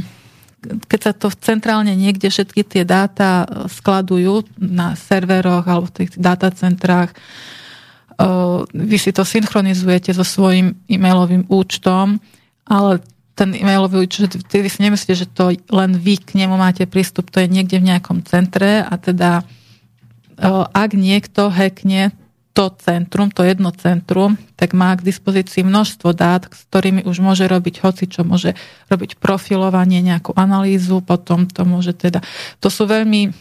keď 0.91 1.01
sa 1.01 1.13
to 1.15 1.31
centrálne 1.31 1.95
niekde 1.95 2.27
všetky 2.27 2.67
tie 2.67 2.83
dáta 2.83 3.47
uh, 3.47 3.71
skladujú 3.71 4.43
na 4.59 4.99
serveroch 4.99 5.63
alebo 5.63 5.87
v 5.95 6.03
tých 6.03 6.19
datacentrách, 6.19 7.15
uh, 7.15 8.67
vy 8.75 8.99
si 8.99 9.15
to 9.15 9.23
synchronizujete 9.23 10.11
so 10.11 10.27
svojím 10.27 10.75
e-mailovým 10.91 11.47
účtom, 11.47 12.19
ale 12.67 12.99
ten 13.43 13.59
e-mailový 13.59 14.07
účet, 14.07 14.39
vy 14.39 14.71
si 14.71 14.87
nemyslíte, 14.87 15.27
že 15.27 15.27
to 15.27 15.51
len 15.75 15.99
vy 15.99 16.15
k 16.15 16.39
nemu 16.39 16.55
máte 16.55 16.87
prístup, 16.87 17.27
to 17.27 17.43
je 17.43 17.51
niekde 17.51 17.83
v 17.83 17.91
nejakom 17.91 18.23
centre 18.23 18.87
a 18.87 18.95
teda 18.95 19.43
uh, 19.43 20.71
ak 20.71 20.95
niekto 20.95 21.51
hackne 21.51 22.15
to 22.55 22.71
centrum, 22.79 23.33
to 23.35 23.43
jedno 23.43 23.75
centrum, 23.75 24.39
tak 24.55 24.77
má 24.77 24.95
k 24.95 25.09
dispozícii 25.09 25.65
množstvo 25.67 26.13
dát, 26.15 26.47
s 26.53 26.69
ktorými 26.69 27.03
už 27.09 27.19
môže 27.19 27.49
robiť 27.49 27.83
hoci, 27.83 28.05
čo 28.07 28.23
môže 28.23 28.55
robiť 28.93 29.17
profilovanie, 29.17 30.05
nejakú 30.05 30.37
analýzu, 30.37 31.01
potom 31.01 31.49
to 31.49 31.65
môže 31.65 31.97
teda... 31.97 32.21
To 32.61 32.69
sú 32.69 32.85
veľmi 32.85 33.33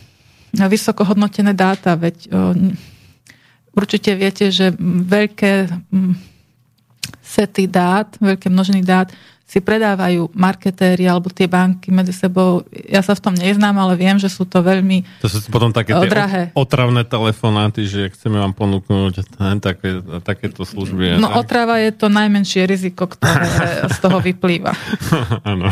vysoko 0.56 1.04
hodnotené 1.04 1.52
dáta, 1.52 2.00
veď 2.00 2.16
o, 2.32 2.56
určite 3.76 4.16
viete, 4.16 4.48
že 4.48 4.72
veľké 4.80 5.68
sety 7.20 7.68
dát, 7.68 8.16
veľké 8.16 8.48
množiny 8.48 8.80
dát, 8.80 9.12
si 9.52 9.60
predávajú 9.60 10.32
marketéri 10.32 11.04
alebo 11.04 11.28
tie 11.28 11.44
banky 11.44 11.92
medzi 11.92 12.16
sebou. 12.16 12.64
Ja 12.88 13.04
sa 13.04 13.12
v 13.12 13.20
tom 13.22 13.36
neznám, 13.36 13.76
ale 13.76 13.94
viem, 13.94 14.16
že 14.16 14.32
sú 14.32 14.48
to 14.48 14.64
veľmi 14.64 15.04
To 15.20 15.28
sú 15.28 15.44
potom 15.46 15.70
také 15.70 15.92
tie 15.92 16.08
drahé. 16.08 16.42
otravné 16.56 17.04
telefonáty, 17.04 17.84
že 17.84 18.08
chceme 18.10 18.40
vám 18.40 18.56
ponúknuť 18.56 19.28
také, 19.68 20.00
takéto 20.24 20.64
služby. 20.64 21.20
No 21.20 21.28
tak? 21.28 21.44
otrava 21.44 21.76
je 21.78 21.92
to 21.92 22.08
najmenšie 22.08 22.64
riziko, 22.64 23.04
ktoré 23.06 23.44
z 23.86 23.98
toho 24.00 24.24
vyplýva. 24.24 24.72
Áno. 25.52 25.68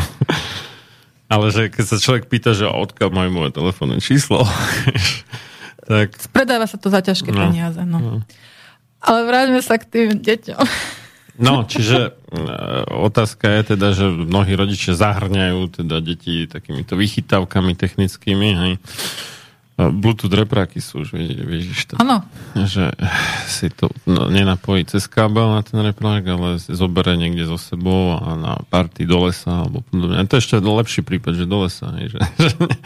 Ale 1.26 1.48
že 1.48 1.72
keď 1.72 1.84
sa 1.86 1.96
človek 1.96 2.26
pýta, 2.26 2.52
že 2.52 2.66
odkiaľ 2.66 3.08
majú 3.08 3.30
moje 3.32 3.56
telefónne 3.56 3.96
číslo, 3.96 4.44
tak 5.88 6.12
Predáva 6.28 6.68
sa 6.68 6.76
to 6.76 6.86
za 6.86 7.00
ťažké 7.00 7.32
No. 7.32 7.48
peniaze. 7.48 7.80
No. 7.80 8.20
Ale 9.00 9.24
vráťme 9.24 9.60
sa 9.60 9.74
k 9.74 9.88
tým 9.88 10.20
deťom. 10.20 10.60
No, 11.40 11.64
čiže 11.64 12.12
e, 12.12 12.38
otázka 12.86 13.48
je 13.48 13.62
teda, 13.74 13.96
že 13.96 14.06
mnohí 14.06 14.52
rodičia 14.52 14.92
zahrňajú 14.92 15.82
teda 15.82 16.04
deti 16.04 16.44
takýmito 16.44 16.94
vychytávkami 16.94 17.72
technickými, 17.74 18.48
hej. 18.54 18.72
Bluetooth 19.80 20.28
repráky 20.28 20.84
sú 20.84 21.08
už, 21.08 21.16
vidí- 21.16 21.40
vidíš 21.40 21.88
to, 21.88 21.94
Áno, 21.96 22.20
že 22.52 22.92
si 23.48 23.72
to 23.72 23.88
no, 24.04 24.28
nenapojí 24.28 24.84
cez 24.84 25.08
kábel 25.08 25.56
na 25.56 25.64
ten 25.64 25.80
reprák, 25.80 26.20
ale 26.28 26.60
si 26.60 26.76
zoberie 26.76 27.16
niekde 27.16 27.48
so 27.48 27.56
sebou 27.56 28.20
a 28.20 28.36
na 28.36 28.60
party 28.68 29.08
do 29.08 29.24
lesa 29.24 29.64
alebo 29.64 29.80
podobne. 29.80 30.20
A 30.20 30.28
to 30.28 30.36
je 30.36 30.44
ešte 30.44 30.60
lepší 30.60 31.00
prípad, 31.00 31.32
že 31.32 31.48
do 31.48 31.64
lesa, 31.64 31.88
hej, 31.96 32.12
že, 32.12 32.20
že 32.44 32.52
ne- 32.60 32.80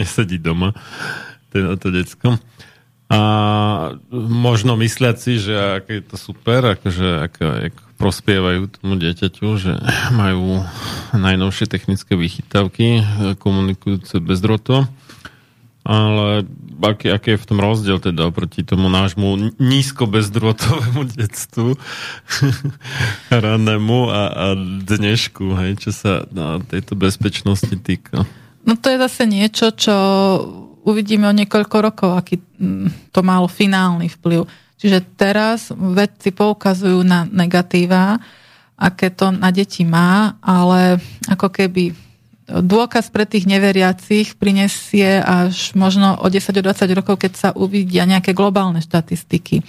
nesedí 0.00 0.40
doma 0.40 0.72
teda 1.50 1.76
to 1.76 1.90
decko. 1.90 2.38
A 3.10 3.20
možno 4.14 4.78
mysliať 4.78 5.16
si, 5.18 5.32
že 5.42 5.82
aké 5.82 5.98
je 5.98 6.04
to 6.06 6.16
super, 6.16 6.78
akože 6.78 7.26
ako, 7.26 7.42
ako 7.74 7.82
prospievajú 8.00 8.80
tomu 8.80 8.96
dieťaťu, 8.96 9.46
že 9.60 9.76
majú 10.16 10.64
najnovšie 11.12 11.68
technické 11.68 12.16
vychytávky 12.16 12.86
e, 12.98 13.02
komunikujúce 13.36 14.16
bez 14.24 14.40
droto. 14.40 14.88
Ale 15.84 16.48
aký, 16.80 17.12
aký 17.12 17.36
je 17.36 17.42
v 17.44 17.48
tom 17.48 17.58
rozdiel 17.60 18.00
teda 18.00 18.28
oproti 18.28 18.64
tomu 18.64 18.88
nášmu 18.88 19.56
nízko 19.60 20.08
bezdrotovému 20.08 21.04
detstvu 21.12 21.76
ranému 23.44 23.98
a, 24.08 24.22
a 24.32 24.46
dnešku, 24.84 25.56
hej, 25.60 25.80
čo 25.80 25.90
sa 25.92 26.24
na 26.32 26.60
tejto 26.64 26.96
bezpečnosti 26.96 27.72
týka. 27.80 28.24
no 28.64 28.72
to 28.76 28.92
je 28.92 28.96
zase 28.96 29.28
niečo, 29.28 29.72
čo 29.76 29.94
uvidíme 30.84 31.28
o 31.28 31.36
niekoľko 31.36 31.76
rokov, 31.80 32.10
aký 32.16 32.40
to 33.12 33.20
malo 33.20 33.48
finálny 33.48 34.08
vplyv. 34.08 34.48
Čiže 34.80 35.04
teraz 35.20 35.68
vedci 35.76 36.32
poukazujú 36.32 37.04
na 37.04 37.28
negatíva, 37.28 38.16
aké 38.80 39.12
to 39.12 39.28
na 39.28 39.52
deti 39.52 39.84
má, 39.84 40.40
ale 40.40 40.96
ako 41.28 41.52
keby 41.52 41.92
dôkaz 42.48 43.12
pre 43.12 43.28
tých 43.28 43.44
neveriacich 43.44 44.34
prinesie 44.40 45.20
až 45.20 45.76
možno 45.76 46.18
o 46.18 46.26
10-20 46.26 46.98
rokov, 46.98 47.20
keď 47.20 47.32
sa 47.36 47.48
uvidia 47.52 48.08
nejaké 48.08 48.32
globálne 48.32 48.80
štatistiky, 48.80 49.62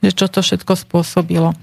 že 0.00 0.10
čo 0.10 0.26
to 0.26 0.40
všetko 0.40 0.72
spôsobilo. 0.74 1.54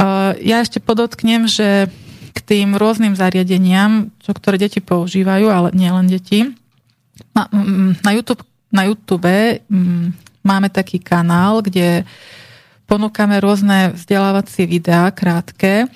Uh, 0.00 0.32
Ja 0.40 0.64
ešte 0.64 0.80
podotknem, 0.80 1.46
že 1.46 1.92
k 2.32 2.38
tým 2.40 2.80
rôznym 2.80 3.12
zariadeniam, 3.12 4.08
čo 4.24 4.32
ktoré 4.32 4.56
deti 4.56 4.80
používajú, 4.80 5.52
ale 5.52 5.68
nielen 5.76 6.08
deti, 6.08 6.48
na, 7.36 7.46
mm, 7.52 8.00
na 8.00 8.10
YouTube, 8.16 8.42
na 8.72 8.82
YouTube 8.88 9.28
mm, 9.68 10.29
máme 10.40 10.72
taký 10.72 10.98
kanál, 10.98 11.60
kde 11.60 12.08
ponúkame 12.88 13.38
rôzne 13.38 13.94
vzdelávacie 13.94 14.66
videá 14.66 15.08
krátke 15.14 15.86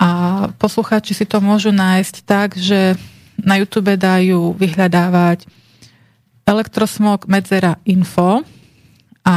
a 0.00 0.10
poslucháči 0.56 1.12
si 1.12 1.28
to 1.28 1.38
môžu 1.44 1.70
nájsť 1.70 2.14
tak, 2.24 2.56
že 2.56 2.96
na 3.36 3.60
YouTube 3.60 3.94
dajú 3.94 4.54
vyhľadávať 4.56 5.44
elektrosmog 6.42 7.28
medzera 7.30 7.78
info 7.86 8.42
a 9.22 9.36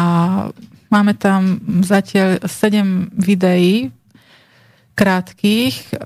máme 0.89 1.13
tam 1.17 1.61
zatiaľ 1.85 2.41
7 2.41 3.13
videí 3.13 3.93
krátkých. 4.95 5.99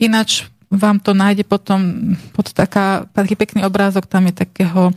Ináč 0.00 0.48
vám 0.70 0.98
to 1.02 1.12
nájde 1.14 1.44
potom 1.44 2.14
pod 2.32 2.50
taká, 2.54 3.04
taký 3.12 3.36
pekný 3.36 3.66
obrázok, 3.66 4.08
tam 4.08 4.26
je 4.30 4.34
takého 4.34 4.94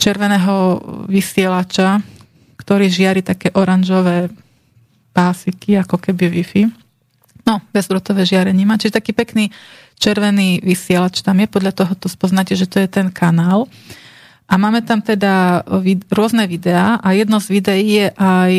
červeného 0.00 0.80
vysielača, 1.06 2.00
ktorý 2.62 2.86
žiari 2.86 3.26
také 3.26 3.50
oranžové 3.50 4.30
pásiky, 5.10 5.82
ako 5.82 5.98
keby 5.98 6.30
Wi-Fi. 6.30 6.70
No, 7.42 7.58
bezdrotové 7.74 8.22
žiarenie 8.22 8.62
má. 8.62 8.78
Čiže 8.78 9.02
taký 9.02 9.10
pekný 9.10 9.50
červený 9.98 10.62
vysielač 10.62 11.26
tam 11.26 11.42
je, 11.42 11.50
podľa 11.50 11.74
toho 11.74 11.92
to 11.98 12.06
spoznáte, 12.06 12.54
že 12.54 12.70
to 12.70 12.78
je 12.78 12.86
ten 12.86 13.10
kanál. 13.10 13.66
A 14.46 14.54
máme 14.58 14.82
tam 14.86 15.02
teda 15.02 15.66
vid- 15.82 16.06
rôzne 16.10 16.46
videá 16.46 17.02
a 17.02 17.14
jedno 17.18 17.42
z 17.42 17.48
videí 17.50 17.86
je 18.02 18.08
aj 18.14 18.52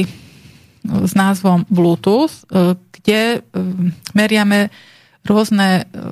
s 0.83 1.13
názvom 1.15 1.63
Bluetooth, 1.71 2.43
e, 2.51 2.75
kde 2.99 3.39
e, 3.39 3.59
meriame 4.11 4.67
rôzne 5.23 5.83
e, 5.87 6.03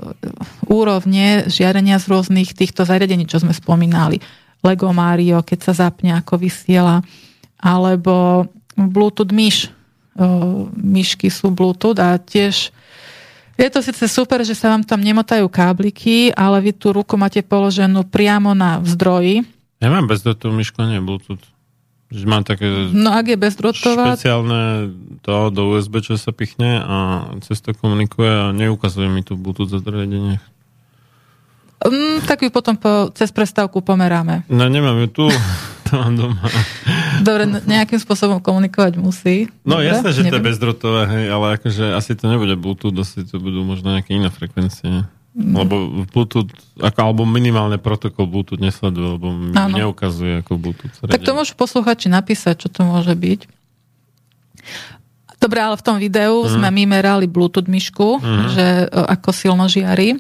úrovne 0.72 1.50
žiarenia 1.52 2.00
z 2.00 2.08
rôznych 2.08 2.56
týchto 2.56 2.88
zariadení, 2.88 3.28
čo 3.28 3.44
sme 3.44 3.52
spomínali. 3.52 4.24
Lego 4.64 4.94
Mario, 4.96 5.44
keď 5.44 5.60
sa 5.60 5.74
zapne, 5.88 6.16
ako 6.16 6.40
vysiela, 6.40 7.04
alebo 7.62 8.46
Bluetooth 8.76 9.32
myš. 9.32 9.70
Myšky 10.76 11.32
sú 11.32 11.54
Bluetooth 11.54 12.02
a 12.02 12.20
tiež 12.20 12.74
je 13.62 13.70
to 13.70 13.80
síce 13.86 14.10
super, 14.10 14.42
že 14.42 14.58
sa 14.58 14.74
vám 14.74 14.82
tam 14.82 14.98
nemotajú 14.98 15.46
kábliky, 15.46 16.34
ale 16.34 16.58
vy 16.66 16.72
tú 16.74 16.90
ruku 16.90 17.14
máte 17.14 17.46
položenú 17.46 18.10
priamo 18.10 18.58
na 18.58 18.82
zdroji. 18.82 19.46
Ja 19.78 19.94
mám 19.94 20.10
bezdrotovú 20.10 20.58
myšku, 20.58 20.82
nie 20.90 20.98
Bluetooth. 20.98 21.42
Že 22.12 22.26
mám 22.28 22.44
také 22.44 22.68
No 22.92 23.16
ak 23.16 23.32
je 23.32 23.38
bezdrotová, 23.40 24.18
špeciálne 24.18 24.92
to 25.24 25.48
do 25.48 25.78
USB, 25.78 26.04
čo 26.04 26.20
sa 26.20 26.36
pichne 26.36 26.84
a 26.84 26.98
cez 27.40 27.64
to 27.64 27.72
komunikuje 27.72 28.28
a 28.28 28.52
neukazuje 28.52 29.08
mi 29.08 29.24
tu 29.24 29.40
Bluetooth 29.40 29.72
zariadenie. 29.72 30.42
mm, 31.80 32.28
tak 32.28 32.44
ju 32.44 32.52
potom 32.52 32.76
po, 32.76 33.14
cez 33.16 33.32
prestávku 33.32 33.80
pomeráme. 33.80 34.44
No 34.52 34.68
nemám 34.68 35.00
ju 35.06 35.08
tu, 35.08 35.26
to 35.92 36.00
mám 36.00 36.16
doma. 36.16 36.40
Dobre, 37.20 37.44
n- 37.44 37.64
nejakým 37.68 38.00
spôsobom 38.00 38.40
komunikovať 38.40 38.96
musí. 38.96 39.52
No 39.68 39.84
Dobre, 39.84 39.92
jasné, 39.92 40.10
že 40.16 40.22
to 40.32 40.40
je 40.40 40.48
bezdrotové, 40.48 41.02
hej, 41.12 41.26
ale 41.28 41.60
akože 41.60 41.92
asi 41.92 42.16
to 42.16 42.32
nebude 42.32 42.56
Bluetooth, 42.56 42.96
asi 42.96 43.28
to 43.28 43.44
budú 43.44 43.68
možno 43.68 43.92
nejaké 43.92 44.16
iné 44.16 44.32
frekvencie. 44.32 45.04
Mm. 45.32 45.54
Lebo 45.56 45.76
Bluetooth, 46.12 46.52
ako, 46.80 47.00
alebo 47.04 47.24
minimálne 47.28 47.80
protokol 47.80 48.28
Bluetooth 48.28 48.60
nesleduje, 48.60 49.20
lebo 49.20 49.32
mi 49.32 49.52
neukazuje 49.52 50.44
ako 50.44 50.60
Bluetooth. 50.60 50.96
Tak 51.04 51.24
to 51.24 51.36
môžu 51.36 51.56
posluchači 51.56 52.08
napísať, 52.08 52.64
čo 52.64 52.68
to 52.72 52.88
môže 52.88 53.12
byť. 53.12 53.48
Dobre, 55.42 55.58
ale 55.58 55.74
v 55.74 55.86
tom 55.88 55.98
videu 55.98 56.46
mm. 56.46 56.52
sme 56.54 56.68
my 56.70 56.84
merali 56.86 57.26
Bluetooth 57.26 57.66
myšku, 57.66 58.22
mm. 58.22 58.46
že 58.54 58.66
e, 58.86 58.86
ako 58.92 59.30
silno 59.34 59.66
žiari. 59.66 60.14
E, 60.14 60.18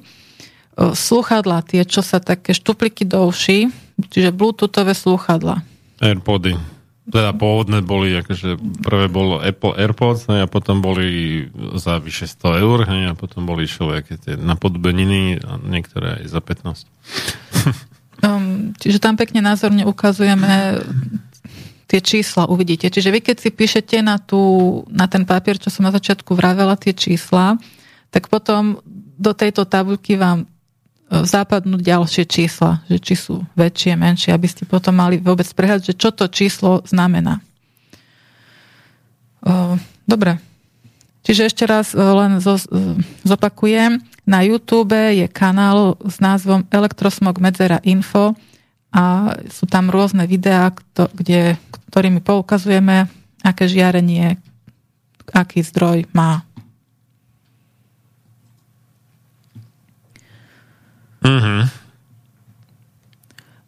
Slúchadlá, 0.98 1.62
tie, 1.62 1.86
čo 1.86 2.02
sa 2.02 2.18
také 2.18 2.58
štupliky 2.58 3.06
do 3.06 3.30
uší, 3.30 3.70
čiže 4.10 4.34
Bluetoothové 4.34 4.98
slúchadlá. 4.98 5.62
Airpody. 6.02 6.58
Teda 7.12 7.34
pôvodné 7.36 7.82
boli, 7.84 8.14
akože 8.14 8.62
prvé 8.86 9.12
bolo 9.12 9.42
Apple 9.42 9.76
AirPods 9.76 10.32
hej, 10.32 10.46
a 10.46 10.48
potom 10.48 10.80
boli 10.80 11.44
za 11.76 11.98
vyše 12.00 12.30
100 12.30 12.62
eur 12.62 12.78
hej, 12.88 13.02
a 13.12 13.14
potom 13.18 13.44
boli 13.44 13.68
všelijaké 13.68 14.22
tie 14.22 14.34
napodobeniny 14.38 15.42
a 15.42 15.60
niektoré 15.60 16.22
aj 16.22 16.24
za 16.30 16.40
15. 16.40 16.88
Um, 18.22 18.78
čiže 18.78 19.02
tam 19.02 19.18
pekne 19.18 19.42
názorne 19.42 19.82
ukazujeme 19.82 20.78
tie 21.90 22.00
čísla, 22.00 22.46
uvidíte. 22.46 22.88
Čiže 22.88 23.10
vy 23.10 23.20
keď 23.20 23.38
si 23.42 23.50
píšete 23.50 23.98
na, 24.06 24.22
tú, 24.22 24.42
na 24.94 25.10
ten 25.10 25.26
papier, 25.26 25.58
čo 25.58 25.74
som 25.74 25.84
na 25.84 25.92
začiatku 25.92 26.38
vravela, 26.38 26.78
tie 26.78 26.94
čísla, 26.94 27.58
tak 28.14 28.30
potom 28.30 28.78
do 29.18 29.34
tejto 29.34 29.66
tabuľky 29.66 30.22
vám 30.22 30.46
západnú 31.12 31.76
ďalšie 31.76 32.24
čísla, 32.24 32.80
že 32.88 32.98
či 33.04 33.20
sú 33.20 33.44
väčšie, 33.60 34.00
menšie, 34.00 34.32
aby 34.32 34.48
ste 34.48 34.64
potom 34.64 34.96
mali 34.96 35.20
vôbec 35.20 35.48
prehľad, 35.52 35.84
že 35.84 35.94
čo 35.94 36.16
to 36.16 36.32
číslo 36.32 36.80
znamená. 36.88 37.44
O, 39.44 39.76
Dobre. 40.12 40.44
Čiže 41.24 41.48
ešte 41.48 41.64
raz 41.64 41.94
e, 41.94 42.02
len 42.02 42.44
zo, 42.44 42.60
e, 42.60 43.00
zopakujem. 43.24 44.04
Na 44.28 44.44
YouTube 44.44 44.92
je 44.92 45.24
kanál 45.32 45.96
s 46.04 46.20
názvom 46.20 46.68
Elektrosmog 46.68 47.40
Medzera 47.40 47.80
Info 47.88 48.36
a 48.92 49.36
sú 49.48 49.66
tam 49.72 49.88
rôzne 49.88 50.28
videá, 50.28 50.76
kde, 51.16 51.56
ktorými 51.94 52.20
poukazujeme, 52.20 53.08
aké 53.40 53.72
žiarenie, 53.72 54.36
aký 55.32 55.64
zdroj 55.64 56.12
má. 56.12 56.44
Mhm. 61.22 61.70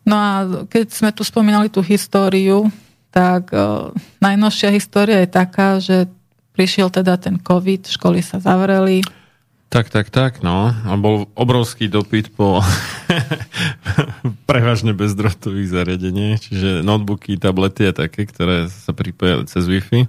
No 0.03 0.15
a 0.19 0.31
keď 0.67 0.85
sme 0.91 1.09
tu 1.15 1.23
spomínali 1.23 1.71
tú 1.71 1.79
históriu, 1.79 2.67
tak 3.13 3.55
uh, 3.55 3.95
najnovšia 4.19 4.73
história 4.75 5.23
je 5.23 5.29
taká, 5.31 5.79
že 5.79 6.11
prišiel 6.51 6.91
teda 6.91 7.15
ten 7.15 7.39
COVID, 7.39 7.87
školy 7.87 8.19
sa 8.19 8.43
zavreli. 8.43 9.05
Tak, 9.73 9.89
tak, 9.89 10.13
tak, 10.13 10.45
no. 10.45 10.69
A 10.69 10.93
bol 11.01 11.25
obrovský 11.33 11.89
dopyt 11.89 12.29
po 12.37 12.61
prevažne 14.49 14.93
bezdrotových 14.93 15.73
zariadení, 15.73 16.37
čiže 16.37 16.85
notebooky, 16.85 17.41
tablety 17.41 17.89
a 17.89 17.93
také, 17.95 18.29
ktoré 18.29 18.69
sa 18.69 18.93
pripojili 18.93 19.49
cez 19.49 19.65
Wi-Fi. 19.65 20.05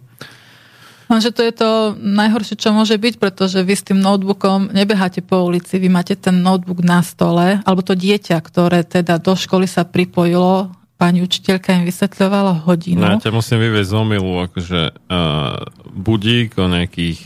Lenže 1.14 1.30
to 1.30 1.46
je 1.46 1.54
to 1.54 1.70
najhoršie, 1.94 2.58
čo 2.58 2.74
môže 2.74 2.98
byť, 2.98 3.22
pretože 3.22 3.62
vy 3.62 3.74
s 3.78 3.86
tým 3.86 4.02
notebookom 4.02 4.74
nebeháte 4.74 5.22
po 5.22 5.46
ulici, 5.46 5.78
vy 5.78 5.86
máte 5.86 6.18
ten 6.18 6.42
notebook 6.42 6.82
na 6.82 7.06
stole, 7.06 7.62
alebo 7.62 7.86
to 7.86 7.94
dieťa, 7.94 8.34
ktoré 8.42 8.82
teda 8.82 9.22
do 9.22 9.38
školy 9.38 9.70
sa 9.70 9.86
pripojilo, 9.86 10.74
pani 10.98 11.22
učiteľka 11.22 11.70
im 11.78 11.86
vysvetľovala 11.86 12.66
hodinu. 12.66 12.98
No, 12.98 13.14
ja 13.14 13.22
ťa 13.22 13.30
musím 13.30 13.62
vyvieť 13.62 13.86
z 13.86 13.94
omilu, 13.94 14.42
akože 14.42 14.80
uh, 14.90 15.62
budík 15.94 16.58
o 16.58 16.66
nejakých 16.66 17.22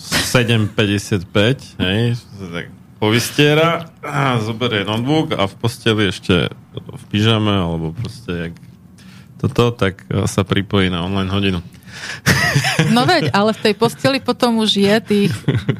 7.55, 0.00 1.76
hej, 1.76 2.16
tak 2.40 2.72
povystiera, 2.96 3.92
a 4.00 4.40
zoberie 4.40 4.88
notebook 4.88 5.36
a 5.36 5.44
v 5.44 5.54
posteli 5.60 6.08
ešte 6.08 6.48
v 6.72 7.02
pyžame, 7.12 7.52
alebo 7.52 7.92
proste 7.92 8.48
jak 8.48 8.54
toto, 9.36 9.76
tak 9.76 10.08
sa 10.24 10.40
pripojí 10.40 10.88
na 10.88 11.04
online 11.04 11.28
hodinu. 11.28 11.60
No 12.92 13.04
veď, 13.04 13.32
ale 13.32 13.52
v 13.52 13.62
tej 13.70 13.74
posteli 13.76 14.18
potom 14.20 14.60
už 14.60 14.80
je 14.80 14.94
tých 15.00 15.32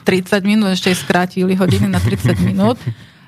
30 0.05 0.43
minút, 0.45 0.73
ešte 0.73 0.93
skrátili 0.93 1.57
hodiny 1.57 1.89
na 1.89 2.01
30 2.01 2.37
minút 2.41 2.81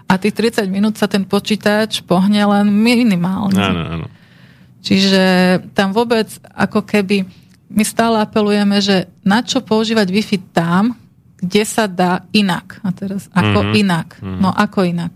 a 0.08 0.16
tých 0.16 0.34
30 0.34 0.68
minút 0.72 0.96
sa 0.96 1.04
ten 1.04 1.24
počítač 1.28 2.00
pohne 2.00 2.40
len 2.40 2.66
minimálne. 2.72 3.60
Áno, 3.60 3.82
áno. 3.84 4.06
Čiže 4.80 5.22
tam 5.76 5.92
vôbec 5.92 6.30
ako 6.54 6.86
keby 6.86 7.28
my 7.68 7.84
stále 7.84 8.16
apelujeme, 8.24 8.80
že 8.80 9.12
na 9.20 9.44
čo 9.44 9.60
používať 9.60 10.08
Wi-Fi 10.08 10.38
tam, 10.56 10.96
kde 11.38 11.62
sa 11.68 11.84
dá 11.84 12.24
inak. 12.32 12.80
A 12.80 12.88
teraz, 12.90 13.28
ako 13.30 13.68
mm-hmm. 13.68 13.82
inak? 13.84 14.08
Mm-hmm. 14.18 14.40
No, 14.40 14.48
ako 14.50 14.78
inak? 14.88 15.14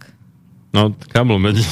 No, 0.77 0.93
kábel 1.09 1.41
medzi. 1.41 1.65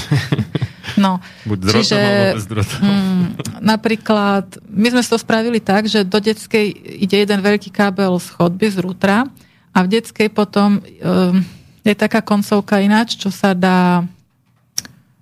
No, 1.01 1.16
Buď 1.48 1.59
s 1.64 1.68
čiže, 1.72 1.96
alebo 1.96 2.36
bez 2.36 2.44
mm, 2.76 3.24
napríklad, 3.64 4.61
my 4.68 4.86
sme 4.92 5.01
to 5.01 5.16
spravili 5.16 5.64
tak, 5.64 5.88
že 5.88 6.05
do 6.05 6.20
detskej 6.20 6.76
ide 6.76 7.16
jeden 7.24 7.40
veľký 7.40 7.72
kábel 7.72 8.20
z 8.20 8.28
chodby, 8.36 8.68
z 8.68 8.84
rútra 8.84 9.24
a 9.72 9.78
v 9.80 9.88
detskej 9.96 10.28
potom 10.28 10.84
um, 10.84 11.40
je 11.80 11.94
taká 11.96 12.20
koncovka 12.20 12.84
ináč, 12.84 13.16
čo 13.16 13.32
sa 13.32 13.57
dá 13.57 14.05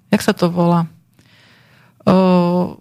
jak 0.09 0.23
sa 0.25 0.33
to 0.33 0.49
volá? 0.49 0.89
Uh, 2.09 2.77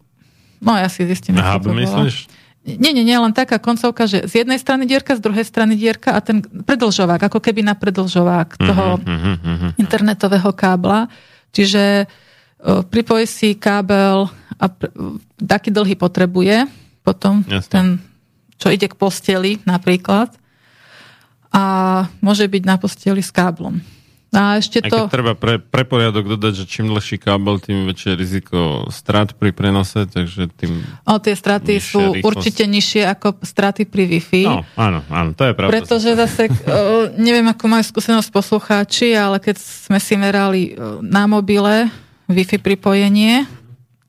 no 0.64 0.72
ja 0.80 0.88
si 0.88 1.04
zistím, 1.04 1.36
Aha, 1.40 1.60
to 1.60 1.76
myslíš? 1.76 2.16
Volá. 2.28 2.36
Nie, 2.68 2.92
nie, 2.92 3.08
nie, 3.08 3.16
len 3.16 3.32
taká 3.32 3.64
koncovka, 3.64 4.12
že 4.12 4.28
z 4.28 4.44
jednej 4.44 4.60
strany 4.60 4.84
dierka, 4.84 5.16
z 5.16 5.24
druhej 5.24 5.48
strany 5.48 5.80
dierka 5.80 6.12
a 6.12 6.20
ten 6.20 6.44
predlžovák, 6.44 7.32
ako 7.32 7.40
keby 7.40 7.64
na 7.64 7.80
predlžovák 7.80 8.60
toho 8.60 9.00
uh-huh, 9.00 9.40
uh-huh. 9.40 9.72
internetového 9.80 10.52
kábla. 10.52 11.08
Čiže 11.56 12.12
pripojí 12.64 13.30
si 13.30 13.54
kábel 13.54 14.30
a 14.58 14.66
taký 15.38 15.70
dlhý 15.70 15.94
potrebuje, 15.94 16.66
potom 17.06 17.46
Jasne. 17.46 17.70
ten, 17.70 17.86
čo 18.58 18.74
ide 18.74 18.90
k 18.90 18.98
posteli 18.98 19.62
napríklad 19.64 20.34
a 21.54 21.64
môže 22.20 22.50
byť 22.50 22.64
na 22.66 22.76
posteli 22.76 23.22
s 23.24 23.32
káblom. 23.32 23.80
A 24.36 24.60
ešte 24.60 24.84
to... 24.84 25.08
Aj 25.08 25.08
treba 25.08 25.40
pre, 25.40 25.56
pre 25.56 25.88
poriadok 25.88 26.36
dodať, 26.36 26.54
že 26.60 26.66
čím 26.68 26.92
dlhší 26.92 27.16
kábel, 27.16 27.64
tým 27.64 27.88
väčšie 27.88 28.12
riziko 28.20 28.84
strat 28.92 29.32
pri 29.40 29.56
prenose, 29.56 30.04
takže 30.04 30.52
tým... 30.52 30.84
O, 31.08 31.16
tie 31.24 31.32
straty 31.32 31.80
sú 31.80 32.12
rýchlosť. 32.12 32.28
určite 32.28 32.64
nižšie 32.68 33.08
ako 33.08 33.40
straty 33.40 33.88
pri 33.88 34.04
Wi-Fi. 34.04 34.44
No, 34.44 34.68
áno, 34.76 35.00
áno, 35.08 35.32
to 35.32 35.48
je 35.48 35.54
pravda. 35.56 35.72
Pretože 35.80 36.12
zase, 36.20 36.52
neviem, 37.16 37.48
ako 37.48 37.66
majú 37.72 37.84
skúsenosť 37.88 38.28
poslucháči, 38.28 39.16
ale 39.16 39.40
keď 39.40 39.64
sme 39.64 40.00
si 40.04 40.20
merali 40.20 40.76
na 41.00 41.24
mobile, 41.24 41.88
Wi-Fi 42.28 42.60
pripojenie 42.60 43.48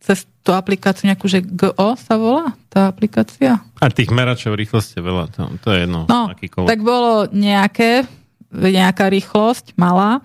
cez 0.02 0.26
tú 0.42 0.54
aplikáciu 0.54 1.10
nejakú, 1.10 1.26
že 1.28 1.44
GO 1.44 1.94
sa 1.98 2.14
volá 2.16 2.56
tá 2.72 2.88
aplikácia? 2.88 3.60
A 3.78 3.92
tých 3.92 4.10
meračov 4.10 4.56
rýchlosti 4.56 4.98
je 4.98 5.04
veľa, 5.04 5.24
to, 5.30 5.42
to 5.62 5.68
je 5.74 5.84
jedno. 5.84 6.08
No, 6.08 6.32
tak 6.66 6.80
bolo 6.80 7.28
nejaké, 7.30 8.08
nejaká 8.50 9.10
rýchlosť 9.12 9.76
malá 9.76 10.24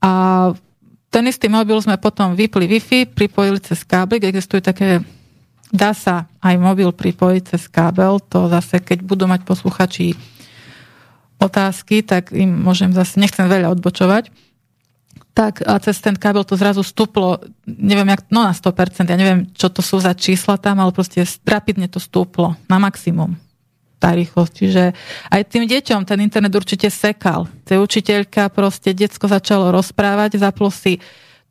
a 0.00 0.10
ten 1.08 1.24
istý 1.24 1.48
mobil 1.48 1.76
sme 1.80 1.96
potom 1.96 2.36
vypli 2.36 2.68
Wi-Fi, 2.68 3.12
pripojili 3.12 3.60
cez 3.64 3.80
káblik, 3.84 4.28
existuje 4.28 4.60
také 4.60 5.00
dá 5.72 5.92
sa 5.92 6.28
aj 6.40 6.56
mobil 6.56 6.88
pripojiť 6.92 7.42
cez 7.56 7.68
kábel, 7.68 8.20
to 8.24 8.48
zase, 8.48 8.80
keď 8.80 9.04
budú 9.04 9.28
mať 9.28 9.44
posluchači 9.44 10.16
otázky, 11.38 12.02
tak 12.02 12.34
im 12.34 12.50
môžem 12.50 12.90
zase, 12.90 13.20
nechcem 13.20 13.46
veľa 13.46 13.76
odbočovať, 13.78 14.32
tak 15.38 15.62
a 15.62 15.78
cez 15.78 16.02
ten 16.02 16.18
kábel 16.18 16.42
to 16.42 16.58
zrazu 16.58 16.82
stúplo, 16.82 17.38
neviem, 17.62 18.10
jak, 18.10 18.26
no 18.34 18.42
na 18.42 18.50
100%, 18.50 19.06
ja 19.06 19.14
neviem, 19.14 19.46
čo 19.54 19.70
to 19.70 19.86
sú 19.86 20.02
za 20.02 20.10
čísla 20.10 20.58
tam, 20.58 20.82
ale 20.82 20.90
proste 20.90 21.22
rapidne 21.46 21.86
to 21.86 22.02
stúplo 22.02 22.58
na 22.66 22.82
maximum 22.82 23.38
tá 24.02 24.14
rýchlosť. 24.18 24.52
Čiže 24.54 24.82
aj 25.30 25.42
tým 25.46 25.66
deťom 25.66 26.02
ten 26.06 26.18
internet 26.22 26.54
určite 26.54 26.90
sekal. 26.90 27.46
Tej 27.66 27.82
učiteľka 27.82 28.50
proste, 28.50 28.94
decko 28.94 29.30
začalo 29.30 29.70
rozprávať, 29.74 30.42
zaplo 30.42 30.74
si, 30.74 30.98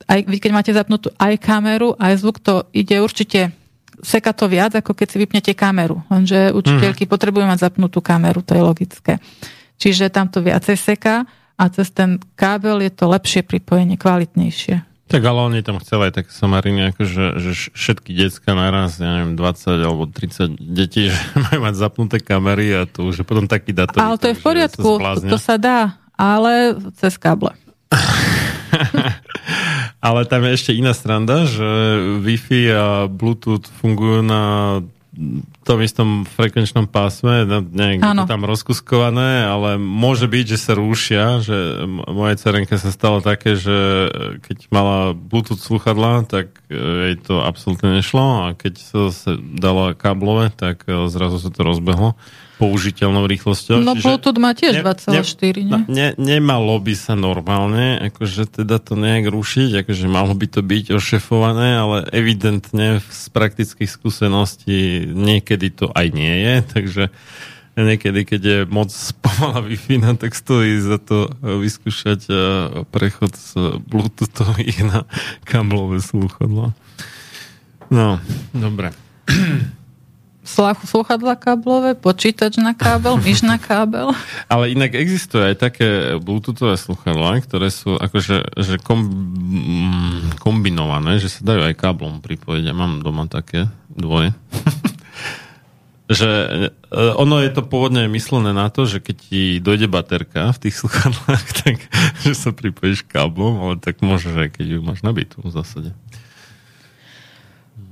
aj 0.08 0.20
vy 0.28 0.38
keď 0.40 0.52
máte 0.52 0.72
zapnutú 0.76 1.12
aj 1.16 1.40
kameru, 1.40 1.96
aj 1.96 2.24
zvuk, 2.24 2.44
to 2.44 2.68
ide 2.76 3.00
určite 3.00 3.56
seka 4.04 4.32
to 4.36 4.52
viac, 4.52 4.76
ako 4.76 4.96
keď 4.96 5.08
si 5.12 5.18
vypnete 5.20 5.52
kameru. 5.56 6.04
Lenže 6.12 6.52
učiteľky 6.52 7.08
mm. 7.08 7.12
potrebujú 7.12 7.46
mať 7.48 7.72
zapnutú 7.72 8.04
kameru, 8.04 8.44
to 8.44 8.56
je 8.56 8.64
logické. 8.64 9.14
Čiže 9.80 10.12
tam 10.12 10.28
to 10.28 10.44
viacej 10.44 10.76
seka 10.76 11.28
a 11.58 11.64
cez 11.74 11.90
ten 11.90 12.22
kábel 12.38 12.86
je 12.86 12.94
to 12.94 13.10
lepšie 13.10 13.42
pripojenie, 13.42 13.98
kvalitnejšie. 13.98 14.86
Tak 15.08 15.24
ale 15.24 15.40
oni 15.40 15.60
tam 15.64 15.80
chceli 15.80 16.12
aj 16.12 16.14
také 16.20 16.32
somariny, 16.36 16.92
ako 16.92 17.02
že, 17.08 17.26
všetky 17.72 18.12
decka 18.12 18.52
naraz, 18.52 19.00
ja 19.00 19.08
neviem, 19.08 19.40
20 19.40 19.88
alebo 19.88 20.04
30 20.04 20.60
detí, 20.60 21.08
že 21.14 21.22
majú 21.36 21.60
mať 21.64 21.76
zapnuté 21.80 22.18
kamery 22.20 22.76
a 22.76 22.86
to 22.86 23.08
už 23.10 23.24
je 23.24 23.26
potom 23.26 23.50
taký 23.50 23.72
datový. 23.72 24.04
Ale 24.04 24.20
to 24.20 24.30
je 24.30 24.36
v 24.38 24.44
poriadku, 24.44 24.90
to, 25.00 25.24
to 25.32 25.38
sa 25.40 25.56
dá, 25.56 25.98
ale 26.20 26.76
cez 27.00 27.16
káble. 27.16 27.56
ale 30.08 30.28
tam 30.28 30.44
je 30.44 30.52
ešte 30.60 30.72
iná 30.76 30.92
stranda, 30.92 31.48
že 31.48 31.66
Wi-Fi 32.20 32.62
a 32.76 32.86
Bluetooth 33.08 33.64
fungujú 33.80 34.28
na 34.28 34.44
tom 35.66 35.80
istom 35.82 36.24
frekvenčnom 36.24 36.86
pásme, 36.88 37.44
nejak 37.74 38.00
to 38.06 38.30
tam 38.30 38.46
rozkuskované, 38.46 39.44
ale 39.50 39.76
môže 39.82 40.30
byť, 40.30 40.46
že 40.46 40.58
sa 40.62 40.74
rúšia, 40.78 41.42
že 41.42 41.84
moje 41.90 42.38
cerenke 42.40 42.78
sa 42.78 42.94
stalo 42.94 43.20
také, 43.20 43.58
že 43.58 44.10
keď 44.46 44.58
mala 44.70 45.18
Bluetooth 45.18 45.60
sluchadla, 45.60 46.30
tak 46.30 46.62
e, 46.70 46.78
jej 47.12 47.16
to 47.20 47.42
absolútne 47.42 47.98
nešlo 47.98 48.48
a 48.48 48.56
keď 48.56 48.74
sa 49.12 49.34
dala 49.38 49.98
káblové, 49.98 50.54
tak 50.54 50.86
e, 50.86 51.10
zrazu 51.10 51.42
sa 51.42 51.50
to 51.50 51.66
rozbehlo 51.66 52.14
použiteľnou 52.58 53.30
rýchlosťou. 53.30 53.82
No 53.86 53.94
Bluetooth 53.94 54.38
má 54.42 54.58
tiež 54.58 54.82
2,4, 54.82 55.62
ne, 55.66 55.80
ne, 55.86 56.08
Nemalo 56.18 56.78
by 56.82 56.94
sa 56.98 57.14
normálne, 57.14 58.02
akože 58.10 58.62
teda 58.62 58.82
to 58.82 58.98
nejak 58.98 59.30
rušiť, 59.30 59.86
akože 59.86 60.06
malo 60.10 60.34
by 60.34 60.48
to 60.50 60.66
byť 60.66 60.86
ošefované, 60.98 61.78
ale 61.78 61.98
evidentne 62.10 63.00
z 63.06 63.24
praktických 63.30 63.90
skúseností 63.90 65.06
niekedy 65.14 65.70
to 65.70 65.94
aj 65.94 66.08
nie 66.14 66.36
je, 66.42 66.56
takže 66.74 67.04
niekedy, 67.78 68.26
keď 68.26 68.42
je 68.42 68.60
moc 68.66 68.90
pomalá 69.24 69.62
wi 69.62 69.78
no, 70.02 70.18
tak 70.18 70.34
stojí 70.34 70.82
za 70.82 70.98
to 70.98 71.30
vyskúšať 71.42 72.22
eh, 72.30 72.40
prechod 72.90 73.38
z 73.38 73.78
Bluetoothových 73.86 74.80
na 74.82 75.00
kablové 75.50 76.02
slúchodlo. 76.02 76.74
No, 77.88 78.20
dobre 78.52 78.92
sluchadla 80.88 81.36
káblové, 81.36 81.94
počítač 81.94 82.56
na 82.58 82.72
kábel, 82.72 83.20
myš 83.26 83.44
na 83.44 83.60
kábel. 83.60 84.16
Ale 84.48 84.72
inak 84.72 84.96
existuje 84.96 85.54
aj 85.54 85.56
také 85.60 85.90
bluetoothové 86.18 86.80
sluchadla, 86.80 87.44
ktoré 87.44 87.68
sú 87.68 88.00
akože 88.00 88.56
že 88.56 88.76
kom, 88.80 89.06
kombinované, 90.40 91.20
že 91.20 91.28
sa 91.28 91.44
dajú 91.44 91.68
aj 91.68 91.76
káblom 91.76 92.24
pripojiť. 92.24 92.64
Ja 92.64 92.74
mám 92.74 93.04
doma 93.04 93.28
také 93.28 93.68
dvoje. 93.92 94.32
že 96.08 96.30
e, 96.88 97.00
ono 97.20 97.44
je 97.44 97.52
to 97.52 97.68
pôvodne 97.68 98.08
myslené 98.08 98.56
na 98.56 98.72
to, 98.72 98.88
že 98.88 99.04
keď 99.04 99.16
ti 99.20 99.42
dojde 99.60 99.92
baterka 99.92 100.56
v 100.56 100.62
tých 100.68 100.80
sluchadlách, 100.80 101.46
tak 101.62 101.76
že 102.24 102.32
sa 102.32 102.56
pripojíš 102.56 103.04
káblom, 103.04 103.60
ale 103.60 103.74
tak 103.76 104.00
môžeš 104.00 104.34
aj 104.48 104.50
keď 104.56 104.66
ju 104.72 104.80
máš 104.80 105.04
nabitú 105.04 105.44
v 105.44 105.52
zásade. 105.52 105.92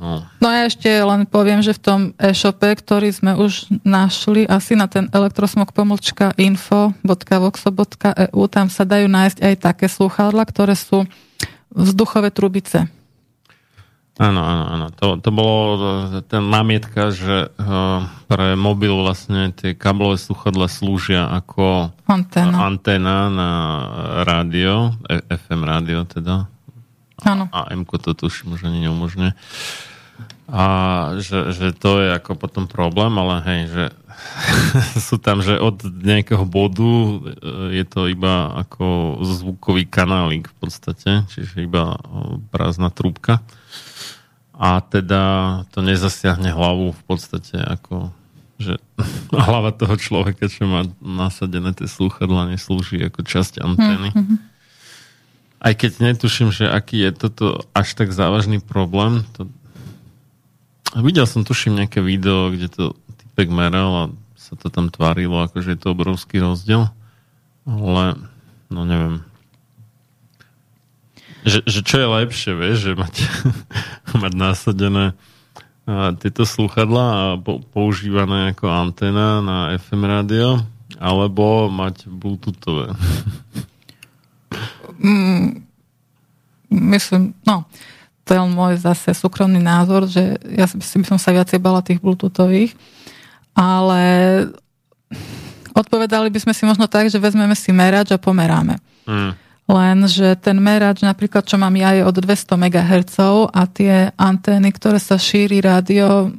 No. 0.06 0.22
no 0.38 0.46
a 0.46 0.70
ešte 0.70 0.86
len 0.86 1.26
poviem, 1.26 1.66
že 1.66 1.74
v 1.74 1.82
tom 1.82 2.14
e-shope, 2.22 2.70
ktorý 2.70 3.10
sme 3.10 3.34
už 3.34 3.66
našli 3.82 4.46
asi 4.46 4.78
na 4.78 4.86
ten 4.86 5.10
elektrosmog 5.10 5.74
pomlčka 5.74 6.38
info.voxo.eu, 6.38 8.42
tam 8.46 8.70
sa 8.70 8.86
dajú 8.86 9.10
nájsť 9.10 9.42
aj 9.42 9.56
také 9.58 9.90
slúchadla, 9.90 10.46
ktoré 10.46 10.78
sú 10.78 11.10
vzduchové 11.74 12.30
trubice. 12.30 12.86
Áno, 14.16 14.40
áno, 14.40 14.64
áno. 14.72 14.88
To, 14.96 15.20
to 15.20 15.28
bolo 15.28 15.56
e, 15.76 16.24
ten 16.24 16.48
námietka, 16.48 17.12
že 17.12 17.52
uh, 17.52 18.08
pre 18.32 18.56
mobil 18.56 18.96
vlastne 18.96 19.52
tie 19.52 19.76
káblové 19.76 20.16
sluchadla 20.16 20.72
slúžia 20.72 21.28
ako 21.28 21.92
Anténa. 22.08 22.56
anténa 22.64 23.28
na 23.28 23.52
rádio, 24.24 24.96
e- 25.12 25.20
FM 25.20 25.68
rádio 25.68 26.08
teda. 26.08 26.48
Áno. 27.28 27.52
A 27.52 27.68
M 27.76 27.84
to 27.84 28.16
tuším, 28.16 28.56
že 28.56 28.72
nie 28.72 28.88
neumožňuje. 28.88 29.36
A 30.46 30.66
že, 31.18 31.52
že 31.58 31.74
to 31.74 32.06
je 32.06 32.14
ako 32.14 32.38
potom 32.38 32.70
problém, 32.70 33.10
ale 33.18 33.36
hej, 33.50 33.62
že 33.70 33.86
sú 35.10 35.18
tam, 35.18 35.42
že 35.42 35.58
od 35.58 35.82
nejakého 35.84 36.46
bodu 36.46 36.86
e, 36.86 37.18
je 37.82 37.86
to 37.86 38.06
iba 38.06 38.54
ako 38.54 39.18
zvukový 39.26 39.90
kanálik 39.90 40.54
v 40.54 40.56
podstate, 40.62 41.26
čiže 41.34 41.66
iba 41.66 41.98
e, 41.98 42.00
prázdna 42.54 42.94
trúbka 42.94 43.42
a 44.56 44.80
teda 44.80 45.24
to 45.76 45.84
nezasiahne 45.84 46.48
hlavu 46.48 46.96
v 46.96 47.04
podstate 47.04 47.60
ako 47.60 48.16
že 48.56 48.80
hlava 49.36 49.76
toho 49.76 50.00
človeka, 50.00 50.48
čo 50.48 50.64
má 50.64 50.88
nasadené 51.04 51.76
tie 51.76 51.92
slúchadla, 51.92 52.56
neslúži 52.56 53.04
ako 53.04 53.28
časť 53.28 53.60
antény. 53.60 54.16
Mm-hmm. 54.16 54.38
Aj 55.60 55.74
keď 55.76 55.92
netuším, 56.14 56.56
že 56.56 56.70
aký 56.70 57.04
je 57.04 57.12
toto 57.12 57.68
až 57.76 57.98
tak 57.98 58.16
závažný 58.16 58.64
problém. 58.64 59.28
To... 59.36 59.52
Videl 60.96 61.28
som, 61.28 61.44
tuším, 61.44 61.84
nejaké 61.84 62.00
video, 62.00 62.52
kde 62.52 62.72
to 62.72 62.84
typek 63.20 63.52
meral 63.52 63.92
a 63.92 64.04
sa 64.40 64.56
to 64.56 64.72
tam 64.72 64.88
tvárilo, 64.88 65.44
akože 65.44 65.76
je 65.76 65.80
to 65.80 65.92
obrovský 65.92 66.40
rozdiel. 66.40 66.88
Ale, 67.66 68.16
no 68.72 68.86
neviem, 68.86 69.26
že, 71.46 71.62
že 71.70 71.86
čo 71.86 72.02
je 72.02 72.08
lepšie, 72.10 72.52
vieš, 72.58 72.78
že 72.90 72.92
mať, 72.98 73.16
mať 74.24 74.34
násadené 74.34 75.14
a 75.86 76.18
tieto 76.18 76.50
sluchadla 76.50 77.06
a 77.06 77.24
po, 77.38 77.62
používané 77.62 78.58
ako 78.58 78.66
anténa 78.66 79.46
na 79.46 79.58
FM 79.78 80.02
rádio, 80.10 80.66
alebo 80.98 81.70
mať 81.70 82.10
bluetoothové. 82.10 82.98
Mm, 84.98 85.62
myslím, 86.74 87.38
no, 87.46 87.70
to 88.26 88.34
je 88.34 88.42
môj 88.42 88.82
zase 88.82 89.14
súkromný 89.14 89.62
názor, 89.62 90.10
že 90.10 90.42
ja 90.50 90.66
si 90.66 90.98
by 90.98 91.06
som 91.06 91.20
sa 91.22 91.30
viacej 91.30 91.62
bala 91.62 91.86
tých 91.86 92.02
bluetoothových, 92.02 92.74
ale 93.54 94.04
odpovedali 95.78 96.34
by 96.34 96.40
sme 96.42 96.54
si 96.58 96.66
možno 96.66 96.90
tak, 96.90 97.14
že 97.14 97.22
vezmeme 97.22 97.54
si 97.54 97.70
merač 97.70 98.10
a 98.12 98.18
pomeráme. 98.18 98.82
Mm. 99.06 99.38
Len, 99.66 99.98
že 100.06 100.38
ten 100.38 100.58
merač 100.62 101.02
napríklad, 101.02 101.46
čo 101.46 101.58
mám 101.58 101.74
ja, 101.74 101.94
je 101.94 102.06
od 102.06 102.14
200 102.14 102.54
MHz 102.54 103.18
a 103.50 103.62
tie 103.70 104.14
antény, 104.14 104.70
ktoré 104.74 105.02
sa 105.02 105.18
šíri 105.18 105.62
rádio, 105.62 106.34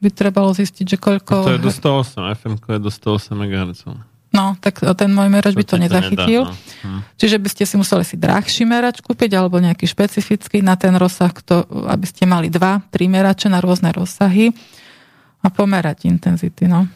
by 0.00 0.08
trebalo 0.10 0.50
zistiť, 0.50 0.84
že 0.86 0.96
koľko... 0.96 1.46
A 1.46 1.54
to 1.54 1.56
je 1.58 1.62
do 1.62 1.70
108, 1.70 2.38
FM 2.40 2.54
je 2.56 2.80
do 2.80 2.90
108 2.90 3.36
MHz. 3.36 3.82
No, 4.30 4.54
tak 4.62 4.78
ten 4.94 5.10
môj 5.10 5.26
merač 5.26 5.58
by 5.58 5.66
to 5.66 5.74
nezachytil. 5.74 6.46
nedá, 6.46 6.54
no. 6.86 7.00
hm. 7.00 7.00
Čiže 7.18 7.36
by 7.42 7.48
ste 7.50 7.64
si 7.66 7.74
museli 7.74 8.06
si 8.06 8.14
drahší 8.14 8.62
merač 8.62 9.02
kúpiť 9.02 9.30
alebo 9.34 9.58
nejaký 9.58 9.90
špecifický 9.90 10.62
na 10.62 10.78
ten 10.78 10.94
rozsah, 10.94 11.34
to, 11.42 11.66
aby 11.90 12.06
ste 12.06 12.30
mali 12.30 12.46
dva, 12.46 12.78
tri 12.94 13.10
merače 13.10 13.50
na 13.50 13.58
rôzne 13.58 13.90
rozsahy 13.90 14.54
a 15.42 15.50
pomerať 15.50 16.06
intenzity. 16.06 16.70
No. 16.70 16.86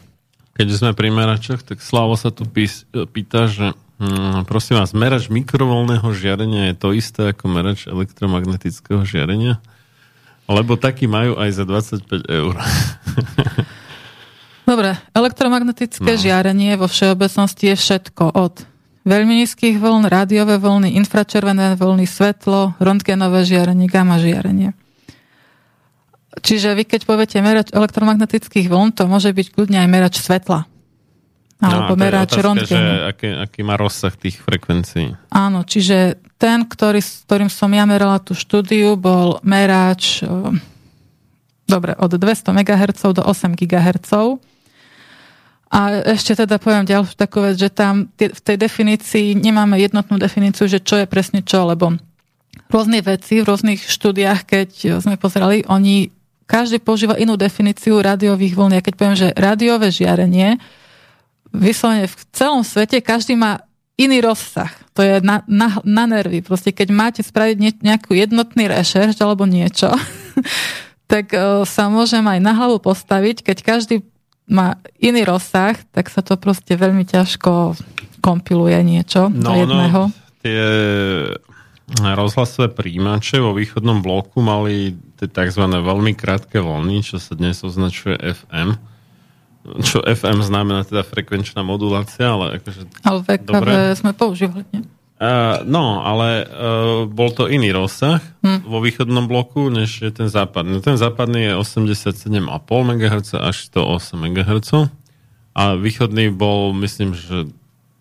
Keď 0.55 0.67
sme 0.71 0.91
pri 0.95 1.11
meračoch, 1.11 1.59
tak 1.59 1.83
Slavo 1.83 2.15
sa 2.15 2.31
tu 2.31 2.47
pís, 2.47 2.87
pýta, 3.11 3.51
že 3.51 3.75
Hmm, 3.95 4.43
prosím 4.43 4.75
vás, 4.75 4.91
merač 4.91 5.31
mikrovolného 5.31 6.03
žiarenia 6.11 6.67
je 6.67 6.75
to 6.75 6.91
isté 6.91 7.31
ako 7.31 7.47
merač 7.47 7.87
elektromagnetického 7.87 9.07
žiarenia? 9.07 9.63
Lebo 10.51 10.75
taký 10.75 11.07
majú 11.07 11.39
aj 11.39 11.49
za 11.55 11.63
25 11.63 12.27
eur. 12.27 12.53
Dobre, 14.65 14.97
elektromagnetické 15.13 16.17
no. 16.17 16.21
žiarenie 16.21 16.73
vo 16.73 16.89
všeobecnosti 16.89 17.73
je 17.73 17.75
všetko 17.77 18.33
od 18.33 18.65
veľmi 19.05 19.45
nízkych 19.45 19.77
vln, 19.77 20.09
rádiové 20.09 20.57
vlny, 20.57 20.97
infračervené 20.97 21.77
vlny, 21.77 22.09
svetlo, 22.09 22.73
röntgenové 22.81 23.45
žiarenie, 23.45 23.85
gamma 23.85 24.17
žiarenie. 24.17 24.73
Čiže 26.41 26.73
vy 26.75 26.83
keď 26.83 27.01
poviete 27.05 27.37
merač 27.39 27.69
elektromagnetických 27.71 28.67
vln, 28.67 28.97
to 28.97 29.05
môže 29.05 29.29
byť 29.29 29.47
kľudne 29.53 29.85
aj 29.85 29.87
merač 29.87 30.15
svetla. 30.19 30.65
Alebo 31.63 31.95
no, 31.95 32.01
meráč 32.01 32.35
röntgenu. 32.35 33.07
Aký, 33.07 33.31
aký 33.31 33.63
má 33.63 33.79
rozsah 33.79 34.11
tých 34.11 34.43
frekvencií? 34.43 35.15
Áno, 35.31 35.63
čiže 35.63 36.19
ten, 36.35 36.67
ktorý, 36.67 36.99
s 36.99 37.23
ktorým 37.23 37.47
som 37.47 37.71
ja 37.71 37.87
merala 37.87 38.19
tú 38.19 38.35
štúdiu, 38.35 38.99
bol 38.99 39.39
meráč 39.39 40.19
dobre, 41.63 41.95
od 41.95 42.11
200 42.11 42.51
MHz 42.51 43.01
do 43.15 43.23
8 43.23 43.55
GHz. 43.55 44.11
A 45.73 46.05
ešte 46.13 46.37
teda 46.37 46.61
poviem 46.61 46.85
ďalšiu 46.85 47.15
takú 47.17 47.41
vec, 47.41 47.57
že 47.57 47.73
tam 47.73 48.07
v 48.15 48.41
tej 48.41 48.57
definícii 48.57 49.33
nemáme 49.33 49.75
jednotnú 49.81 50.21
definíciu, 50.21 50.69
že 50.69 50.79
čo 50.79 51.01
je 51.01 51.09
presne 51.09 51.41
čo, 51.41 51.65
lebo 51.65 51.97
rôzne 52.69 53.01
veci 53.01 53.41
v 53.41 53.47
rôznych 53.49 53.81
štúdiách, 53.81 54.41
keď 54.45 54.69
sme 55.01 55.17
pozerali, 55.17 55.65
oni 55.65 56.13
každý 56.45 56.77
používa 56.77 57.17
inú 57.17 57.33
definíciu 57.35 57.97
rádiových 57.97 58.53
vln. 58.53 58.73
Keď 58.81 58.93
poviem, 58.93 59.17
že 59.17 59.33
rádiové 59.33 59.89
žiarenie, 59.89 60.61
vyslovene 61.49 62.05
v 62.05 62.15
celom 62.29 62.61
svete 62.61 63.01
každý 63.01 63.33
má 63.33 63.65
iný 63.97 64.21
rozsah. 64.21 64.69
To 64.93 65.01
je 65.01 65.19
na, 65.23 65.41
na, 65.49 65.81
na 65.81 66.03
nervy. 66.05 66.43
Proste 66.45 66.71
keď 66.71 66.87
máte 66.91 67.21
spraviť 67.23 67.57
ne, 67.57 67.71
nejakú 67.73 68.13
jednotný 68.13 68.69
rešerš 68.69 69.19
alebo 69.23 69.47
niečo, 69.47 69.91
tak 71.11 71.33
uh, 71.33 71.65
sa 71.65 71.89
môžem 71.89 72.23
aj 72.23 72.39
na 72.43 72.53
hlavu 72.53 72.77
postaviť. 72.79 73.41
Keď 73.41 73.57
každý 73.65 73.95
má 74.45 74.77
iný 75.01 75.25
rozsah, 75.25 75.77
tak 75.89 76.09
sa 76.13 76.21
to 76.21 76.37
proste 76.37 76.77
veľmi 76.77 77.05
ťažko 77.05 77.73
kompiluje 78.21 78.77
niečo 78.85 79.29
no, 79.29 79.49
do 79.49 79.51
jedného. 79.57 80.01
No, 80.09 80.41
tie 80.41 80.63
rozhlasové 81.95 82.73
príjimače 82.73 83.41
vo 83.41 83.53
východnom 83.53 84.01
bloku 84.01 84.41
mali 84.41 84.97
tie 85.21 85.29
tzv. 85.29 85.63
veľmi 85.65 86.17
krátke 86.17 86.57
vlny, 86.57 87.05
čo 87.05 87.21
sa 87.21 87.37
dnes 87.37 87.61
označuje 87.61 88.17
FM 88.17 88.95
čo 89.65 90.05
FM 90.05 90.45
znamená 90.45 90.85
teda 90.85 91.01
frekvenčná 91.01 91.65
modulácia, 91.65 92.29
ale 92.29 92.61
akože... 92.61 92.85
Ale 93.01 93.19
VKV 93.25 93.49
dobre. 93.49 93.73
sme 93.97 94.11
používali, 94.13 94.63
nie? 94.69 94.85
Uh, 95.25 95.65
no, 95.65 96.05
ale 96.05 96.45
uh, 96.45 97.09
bol 97.09 97.33
to 97.33 97.49
iný 97.49 97.73
rozsah 97.73 98.21
hm. 98.45 98.61
vo 98.61 98.77
východnom 98.77 99.25
bloku, 99.25 99.73
než 99.73 100.05
je 100.05 100.11
ten 100.13 100.29
západný. 100.29 100.85
Ten 100.85 101.01
západný 101.01 101.49
je 101.49 101.53
87,5 101.57 102.45
MHz 102.69 103.33
až 103.33 103.55
108 103.73 104.21
MHz 104.21 104.69
a 105.57 105.73
východný 105.73 106.29
bol, 106.29 106.77
myslím, 106.77 107.17
že 107.17 107.49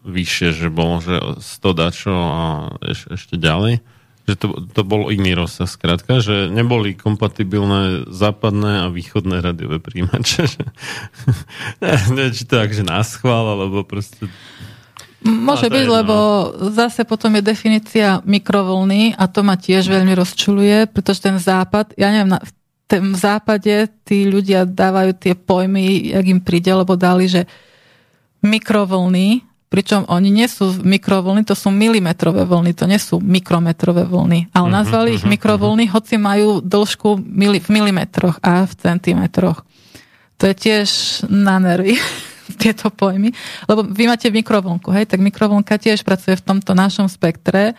vyššie, 0.05 0.53
že 0.53 0.69
bol 0.69 1.01
že 1.01 1.17
100 1.41 1.81
dačo 1.81 2.13
a 2.13 2.43
eš, 2.85 3.09
ešte 3.17 3.41
ďalej 3.41 3.81
že 4.25 4.41
to, 4.41 4.57
to 4.73 4.83
bol 4.89 5.13
iný 5.13 5.37
rozsah, 5.37 5.69
skrátka, 5.69 6.25
že 6.25 6.49
neboli 6.49 6.97
kompatibilné 6.97 8.09
západné 8.09 8.81
a 8.81 8.87
východné 8.89 9.45
radiové 9.45 9.85
príjimače. 9.85 10.49
ne, 12.17 12.33
či 12.33 12.49
to 12.49 12.57
akže 12.57 12.89
náschvál, 12.89 13.53
alebo 13.53 13.85
proste... 13.85 14.33
Môže 15.25 15.73
byť, 15.73 15.87
jedno. 15.89 15.97
lebo 15.99 16.17
zase 16.77 17.09
potom 17.09 17.33
je 17.41 17.43
definícia 17.43 18.21
mikrovlny 18.29 19.17
a 19.17 19.25
to 19.25 19.41
ma 19.41 19.57
tiež 19.57 19.89
veľmi 19.89 20.13
rozčuluje, 20.13 20.93
pretože 20.93 21.25
ten 21.25 21.41
západ, 21.41 21.97
ja 21.97 22.13
neviem, 22.13 22.37
na, 22.37 22.45
v 22.45 22.53
tom 22.85 23.17
západe 23.17 23.89
tí 24.05 24.29
ľudia 24.29 24.69
dávajú 24.69 25.17
tie 25.17 25.33
pojmy, 25.33 26.13
jak 26.13 26.27
im 26.29 26.45
príde, 26.45 26.77
lebo 26.77 26.93
dali, 27.01 27.25
že 27.25 27.49
mikrovlny 28.45 29.55
Pričom 29.75 30.07
oni 30.07 30.31
nie 30.31 30.47
sú 30.47 30.71
mikrovlny, 30.87 31.43
to 31.43 31.59
sú 31.59 31.75
milimetrové 31.75 32.47
vlny, 32.47 32.79
to 32.79 32.87
nie 32.87 33.03
sú 33.03 33.19
mikrometrové 33.19 34.07
vlny. 34.07 34.55
Ale 34.55 34.71
mhm, 34.71 34.75
nazvali 34.79 35.19
ich 35.19 35.27
mhm, 35.27 35.35
mikrovlny, 35.35 35.85
mhm. 35.91 35.93
hoci 35.99 36.15
majú 36.15 36.63
dĺžku 36.63 37.19
mili, 37.19 37.59
v 37.59 37.69
milimetroch 37.75 38.39
a 38.39 38.71
v 38.71 38.73
centimetroch. 38.79 39.67
To 40.39 40.47
je 40.47 40.55
tiež 40.55 40.89
na 41.27 41.59
nervy 41.59 41.99
tieto 42.63 42.89
pojmy. 42.91 43.35
Lebo 43.67 43.85
vy 43.85 44.05
máte 44.07 44.31
mikrovlnku, 44.31 44.95
hej, 44.95 45.11
tak 45.11 45.21
mikrovlnka 45.21 45.77
tiež 45.79 46.07
pracuje 46.07 46.39
v 46.39 46.45
tomto 46.45 46.73
našom 46.73 47.11
spektre 47.11 47.75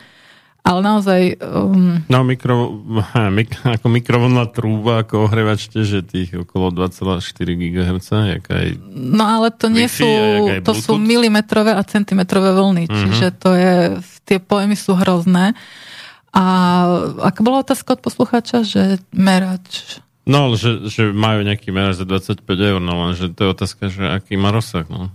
ale 0.66 0.80
naozaj... 0.82 1.22
Um... 1.46 2.02
No, 2.10 2.26
mikro, 2.26 2.82
mik, 3.38 3.54
ako 3.62 3.86
mikrovlnná 3.86 4.50
trúba, 4.50 5.06
ako 5.06 5.30
ohrevač 5.30 5.70
tiež 5.70 6.02
je 6.02 6.04
tých 6.04 6.30
okolo 6.34 6.74
2,4 6.74 7.22
GHz, 7.54 8.10
aj 8.50 8.68
No 8.90 9.24
ale 9.30 9.54
to 9.54 9.70
nie 9.70 9.86
sú, 9.86 10.10
to 10.66 10.74
sú 10.74 10.98
milimetrové 10.98 11.78
a 11.78 11.86
centimetrové 11.86 12.58
vlny, 12.58 12.90
uh-huh. 12.90 12.98
čiže 12.98 13.28
to 13.38 13.54
je, 13.54 14.02
tie 14.26 14.42
pojmy 14.42 14.74
sú 14.74 14.98
hrozné. 14.98 15.54
A 16.34 16.44
aká 17.30 17.46
bola 17.46 17.62
otázka 17.62 17.96
od 17.96 18.02
poslucháča, 18.02 18.66
že 18.66 18.98
merač... 19.14 20.02
No, 20.26 20.50
že, 20.52 20.86
že 20.86 21.10
majú 21.10 21.42
nejaký 21.42 21.70
merač 21.70 21.96
za 21.96 22.04
25 22.04 22.42
eur, 22.44 22.80
no 22.80 22.94
len, 23.00 23.14
že 23.14 23.30
to 23.30 23.46
je 23.46 23.50
otázka, 23.52 23.84
že 23.88 24.04
aký 24.04 24.36
má 24.36 24.50
rozsah, 24.50 24.86
no. 24.86 25.14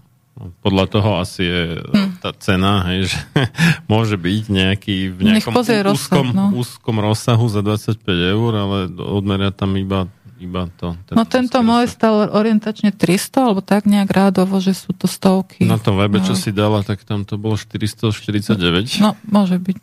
Podľa 0.63 0.85
toho 0.89 1.11
asi 1.19 1.43
je 1.43 1.63
Hm. 1.85 2.11
tá 2.19 2.31
cena, 2.33 2.87
hej, 2.89 3.09
že 3.09 3.19
môže 3.87 4.15
byť 4.15 4.45
nejaký 4.47 4.97
v 5.11 5.19
nejakom 5.29 5.53
pozrie 5.53 5.83
rozsah, 5.83 6.15
úzkom, 6.17 6.27
no. 6.31 6.47
úzkom 6.55 6.97
rozsahu 6.97 7.45
za 7.45 7.61
25 7.61 8.01
eur, 8.07 8.53
ale 8.55 8.77
odmeria 8.97 9.51
tam 9.51 9.75
iba, 9.75 10.07
iba 10.39 10.71
to. 10.73 10.97
ten 11.05 11.13
No 11.13 11.27
tento 11.27 11.61
môj 11.61 11.85
stal 11.87 12.31
orientačne 12.31 12.89
300, 12.89 13.37
alebo 13.43 13.61
tak 13.61 13.85
nejak 13.85 14.09
rádovo, 14.09 14.57
že 14.57 14.73
sú 14.73 14.95
to 14.95 15.05
stovky. 15.05 15.67
Na 15.67 15.77
tom 15.77 15.99
webe, 15.99 16.19
čo 16.19 16.33
No. 16.33 16.39
si 16.39 16.49
dala, 16.51 16.81
tak 16.81 17.03
tam 17.03 17.25
to 17.25 17.35
bolo 17.35 17.59
449, 17.59 18.97
No, 18.97 19.13
môže 19.27 19.59
byť. 19.59 19.81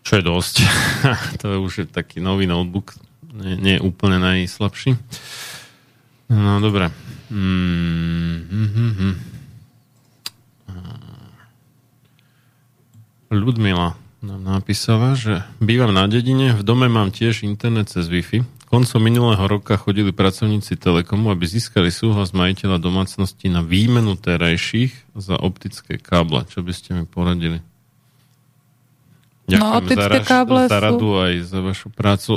čo 0.00 0.12
je 0.16 0.22
dosť. 0.24 0.54
to 1.40 1.46
je 1.46 1.58
už 1.58 1.72
taký 1.88 2.18
nový 2.18 2.44
notebook, 2.44 2.90
nie, 3.34 3.54
nie 3.58 3.76
úplne 3.82 4.22
najslabší. 4.22 4.94
No, 6.30 6.62
dobre. 6.62 6.94
Mm, 7.28 8.38
hm. 8.48 9.14
Ľudmila 13.34 13.98
nám 14.24 14.40
napísala, 14.40 15.18
že 15.18 15.44
bývam 15.60 15.92
na 15.92 16.08
dedine, 16.08 16.56
v 16.56 16.62
dome 16.64 16.88
mám 16.88 17.12
tiež 17.12 17.44
internet 17.44 17.92
cez 17.92 18.08
Wi-Fi. 18.08 18.46
Koncom 18.70 19.02
minulého 19.02 19.44
roka 19.44 19.76
chodili 19.76 20.10
pracovníci 20.10 20.80
Telekomu, 20.80 21.28
aby 21.28 21.44
získali 21.44 21.92
súhlas 21.92 22.32
majiteľa 22.32 22.80
domácnosti 22.80 23.52
na 23.52 23.60
výmenu 23.60 24.16
terajších 24.16 25.14
za 25.14 25.36
optické 25.36 26.00
káble. 26.00 26.48
Čo 26.48 26.64
by 26.64 26.72
ste 26.72 26.90
mi 26.96 27.04
poradili? 27.04 27.60
No, 29.44 29.76
optické 29.76 30.24
za, 30.24 30.24
káble 30.24 30.64
za 30.64 30.80
sú- 30.80 30.84
radu 30.88 31.08
aj 31.20 31.32
za 31.44 31.60
vašu 31.60 31.88
prácu. 31.92 32.32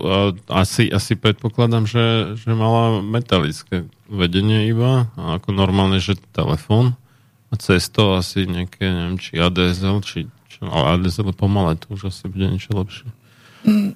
Asi, 0.52 0.92
asi 0.92 1.16
predpokladám, 1.16 1.88
že, 1.88 2.36
že 2.36 2.52
mala 2.52 3.00
metalické 3.00 3.88
vedenie 4.12 4.68
iba, 4.68 5.08
a 5.16 5.40
ako 5.40 5.56
normálne, 5.56 6.04
že 6.04 6.20
telefón. 6.36 7.00
A 7.48 7.56
cez 7.56 7.88
to 7.88 8.20
asi 8.20 8.44
nejaké, 8.44 8.84
neviem, 8.92 9.16
či 9.24 9.40
ADSL, 9.40 10.04
či, 10.04 10.28
čo, 10.52 10.68
ale 10.68 11.00
ADSL 11.00 11.32
pomalé, 11.32 11.80
to 11.80 11.96
už 11.96 12.12
asi 12.12 12.28
bude 12.28 12.52
niečo 12.52 12.76
lepšie. 12.76 13.08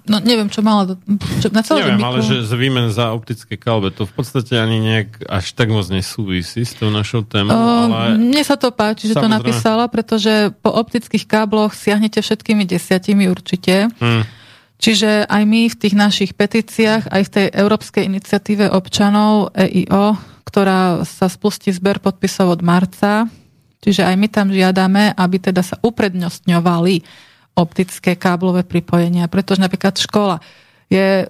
No 0.04 0.20
neviem, 0.20 0.52
čo 0.52 0.60
mala... 0.60 1.00
Čo, 1.40 1.48
na 1.56 1.64
Neviem, 1.64 2.04
ale 2.04 2.20
že 2.20 2.44
z 2.44 2.52
výmen 2.60 2.92
za 2.92 3.16
optické 3.16 3.56
káble, 3.56 3.88
to 3.96 4.04
v 4.04 4.14
podstate 4.20 4.60
ani 4.60 4.84
nejak 4.84 5.24
až 5.32 5.56
tak 5.56 5.72
moc 5.72 5.88
nesúvisí 5.88 6.68
s 6.68 6.76
tou 6.76 6.92
našou 6.92 7.24
témou, 7.24 7.56
ale... 7.56 8.20
Mne 8.20 8.44
sa 8.44 8.60
to 8.60 8.76
páči, 8.76 9.08
že 9.08 9.16
to 9.16 9.24
Samozrejme. 9.24 9.40
napísala, 9.40 9.88
pretože 9.88 10.52
po 10.60 10.76
optických 10.76 11.24
kábloch 11.24 11.72
siahnete 11.72 12.20
všetkými 12.20 12.68
desiatimi 12.68 13.32
určite. 13.32 13.88
Hm, 13.96 14.44
Čiže 14.82 15.30
aj 15.30 15.44
my 15.46 15.70
v 15.70 15.78
tých 15.78 15.94
našich 15.94 16.32
petíciách, 16.34 17.14
aj 17.14 17.22
v 17.30 17.34
tej 17.38 17.48
Európskej 17.54 18.10
iniciatíve 18.10 18.66
občanov 18.66 19.54
EIO, 19.54 20.18
ktorá 20.42 21.06
sa 21.06 21.30
spustí 21.30 21.70
zber 21.70 22.02
podpisov 22.02 22.58
od 22.58 22.62
marca, 22.66 23.30
čiže 23.78 24.02
aj 24.02 24.16
my 24.18 24.28
tam 24.34 24.50
žiadame, 24.50 25.14
aby 25.14 25.38
teda 25.38 25.62
sa 25.62 25.78
uprednostňovali 25.86 27.30
optické 27.56 28.16
káblové 28.16 28.64
pripojenia, 28.64 29.28
pretože 29.28 29.62
napríklad 29.62 30.00
škola 30.00 30.40
je 30.88 31.28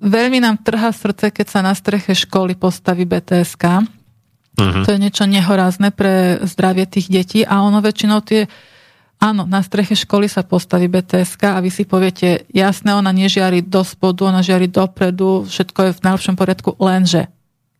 veľmi 0.00 0.40
nám 0.40 0.62
trhá 0.64 0.90
srdce, 0.90 1.30
keď 1.30 1.46
sa 1.46 1.60
na 1.60 1.76
streche 1.76 2.16
školy 2.16 2.56
postaví 2.56 3.04
BTSK. 3.04 3.84
Mhm. 4.58 4.82
To 4.84 4.88
je 4.90 4.98
niečo 4.98 5.24
nehorázne 5.24 5.94
pre 5.94 6.42
zdravie 6.44 6.84
tých 6.88 7.06
detí 7.08 7.40
a 7.46 7.62
ono 7.62 7.78
väčšinou 7.80 8.20
tie 8.24 8.50
Áno, 9.20 9.44
na 9.44 9.60
streche 9.60 9.92
školy 9.92 10.32
sa 10.32 10.40
postaví 10.40 10.88
BTSK 10.88 11.52
a 11.52 11.60
vy 11.60 11.68
si 11.68 11.84
poviete, 11.84 12.48
jasné, 12.56 12.96
ona 12.96 13.12
nežiari 13.12 13.60
do 13.60 13.84
spodu, 13.84 14.24
ona 14.24 14.40
žiari 14.40 14.64
dopredu, 14.64 15.44
všetko 15.44 15.92
je 15.92 15.92
v 15.92 16.04
najlepšom 16.08 16.36
poriadku, 16.40 16.72
lenže 16.80 17.28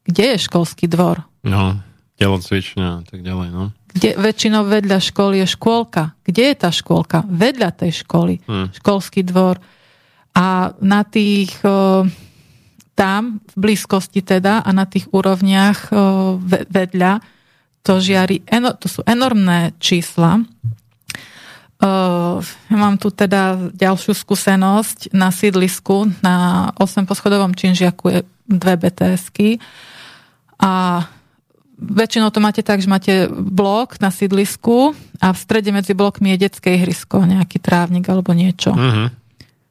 kde 0.04 0.36
je 0.36 0.44
školský 0.44 0.84
dvor? 0.84 1.24
no, 1.40 1.80
telocvičňa 2.20 2.88
a 3.00 3.02
tak 3.08 3.24
ďalej, 3.24 3.56
no. 3.56 3.72
Kde 3.90 4.14
väčšinou 4.14 4.62
vedľa 4.70 4.98
školy 5.02 5.42
je 5.42 5.46
škôlka? 5.50 6.14
Kde 6.22 6.54
je 6.54 6.56
tá 6.56 6.70
škôlka? 6.70 7.26
Vedľa 7.26 7.70
tej 7.74 8.06
školy. 8.06 8.38
Hm. 8.46 8.70
Školský 8.78 9.26
dvor. 9.26 9.58
A 10.30 10.70
na 10.78 11.02
tých 11.02 11.50
o, 11.66 12.06
tam, 12.94 13.42
v 13.50 13.54
blízkosti 13.58 14.22
teda, 14.22 14.62
a 14.62 14.70
na 14.70 14.86
tých 14.86 15.10
úrovniach 15.10 15.90
ve- 16.38 16.66
vedľa, 16.70 17.18
to 17.80 17.96
žiari, 17.96 18.44
to 18.76 18.86
sú 18.86 19.00
enormné 19.08 19.72
čísla. 19.80 20.44
Uh, 21.80 22.44
mám 22.68 23.00
tu 23.00 23.08
teda 23.08 23.72
ďalšiu 23.72 24.12
skúsenosť 24.12 25.16
na 25.16 25.32
sídlisku, 25.32 26.12
na 26.20 26.68
8 26.76 27.08
poschodovom 27.08 27.56
činžiaku 27.56 28.04
je 28.12 28.20
dve 28.44 28.76
BTSky 28.76 29.56
a 30.60 31.08
väčšinou 31.80 32.28
to 32.28 32.44
máte 32.44 32.60
tak, 32.60 32.84
že 32.84 32.92
máte 32.92 33.26
blok 33.32 33.96
na 34.04 34.12
sídlisku 34.12 34.92
a 35.18 35.32
v 35.32 35.38
strede 35.40 35.72
medzi 35.72 35.96
blokmi 35.96 36.36
je 36.36 36.46
detské 36.46 36.76
ihrisko, 36.76 37.24
nejaký 37.24 37.56
trávnik 37.56 38.06
alebo 38.06 38.36
niečo. 38.36 38.76
Mhm. 38.76 39.16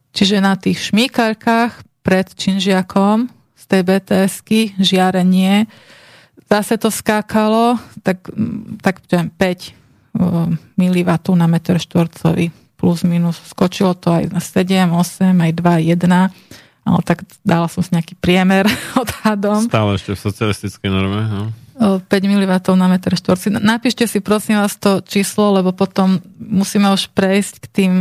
Čiže 0.10 0.42
na 0.42 0.58
tých 0.58 0.90
šmíkarkách 0.90 1.86
pred 2.02 2.28
činžiakom 2.34 3.30
z 3.54 3.64
tej 3.70 3.82
BTSky 3.86 4.60
žiarenie 4.82 5.70
zase 6.50 6.82
to 6.82 6.90
skákalo 6.90 7.78
tak, 8.02 8.26
tak 8.82 9.06
poviem, 9.06 9.30
5 9.30 9.78
mW 10.76 11.10
na 11.38 11.46
meter 11.46 11.78
štvorcový 11.78 12.50
plus 12.74 13.06
minus. 13.06 13.38
Skočilo 13.46 13.94
to 13.94 14.10
aj 14.10 14.34
na 14.34 14.42
7, 14.42 14.90
8, 14.90 15.46
aj 15.46 15.52
2, 15.54 15.94
1 15.94 16.58
ale 16.90 17.06
tak 17.06 17.22
dala 17.46 17.70
som 17.70 17.86
si 17.86 17.94
nejaký 17.94 18.18
priemer 18.18 18.66
odhadom. 19.02 19.70
Stále 19.70 20.00
ešte 20.02 20.18
v 20.18 20.20
socialistickej 20.26 20.90
norme, 20.90 21.22
no. 21.30 21.44
O, 21.80 22.04
5 22.04 22.12
mW 22.12 22.54
na 22.76 22.92
meter 22.92 23.16
štvorci. 23.16 23.56
Napíšte 23.56 24.04
si 24.04 24.20
prosím 24.20 24.60
vás 24.60 24.76
to 24.76 25.00
číslo, 25.00 25.56
lebo 25.56 25.72
potom 25.72 26.20
musíme 26.36 26.92
už 26.92 27.08
prejsť 27.16 27.54
k 27.64 27.66
tým 27.72 27.94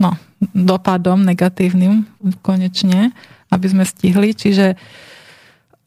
no, 0.00 0.10
dopadom 0.56 1.20
negatívnym 1.20 2.08
konečne, 2.40 3.12
aby 3.52 3.66
sme 3.68 3.84
stihli. 3.84 4.32
Čiže 4.32 4.80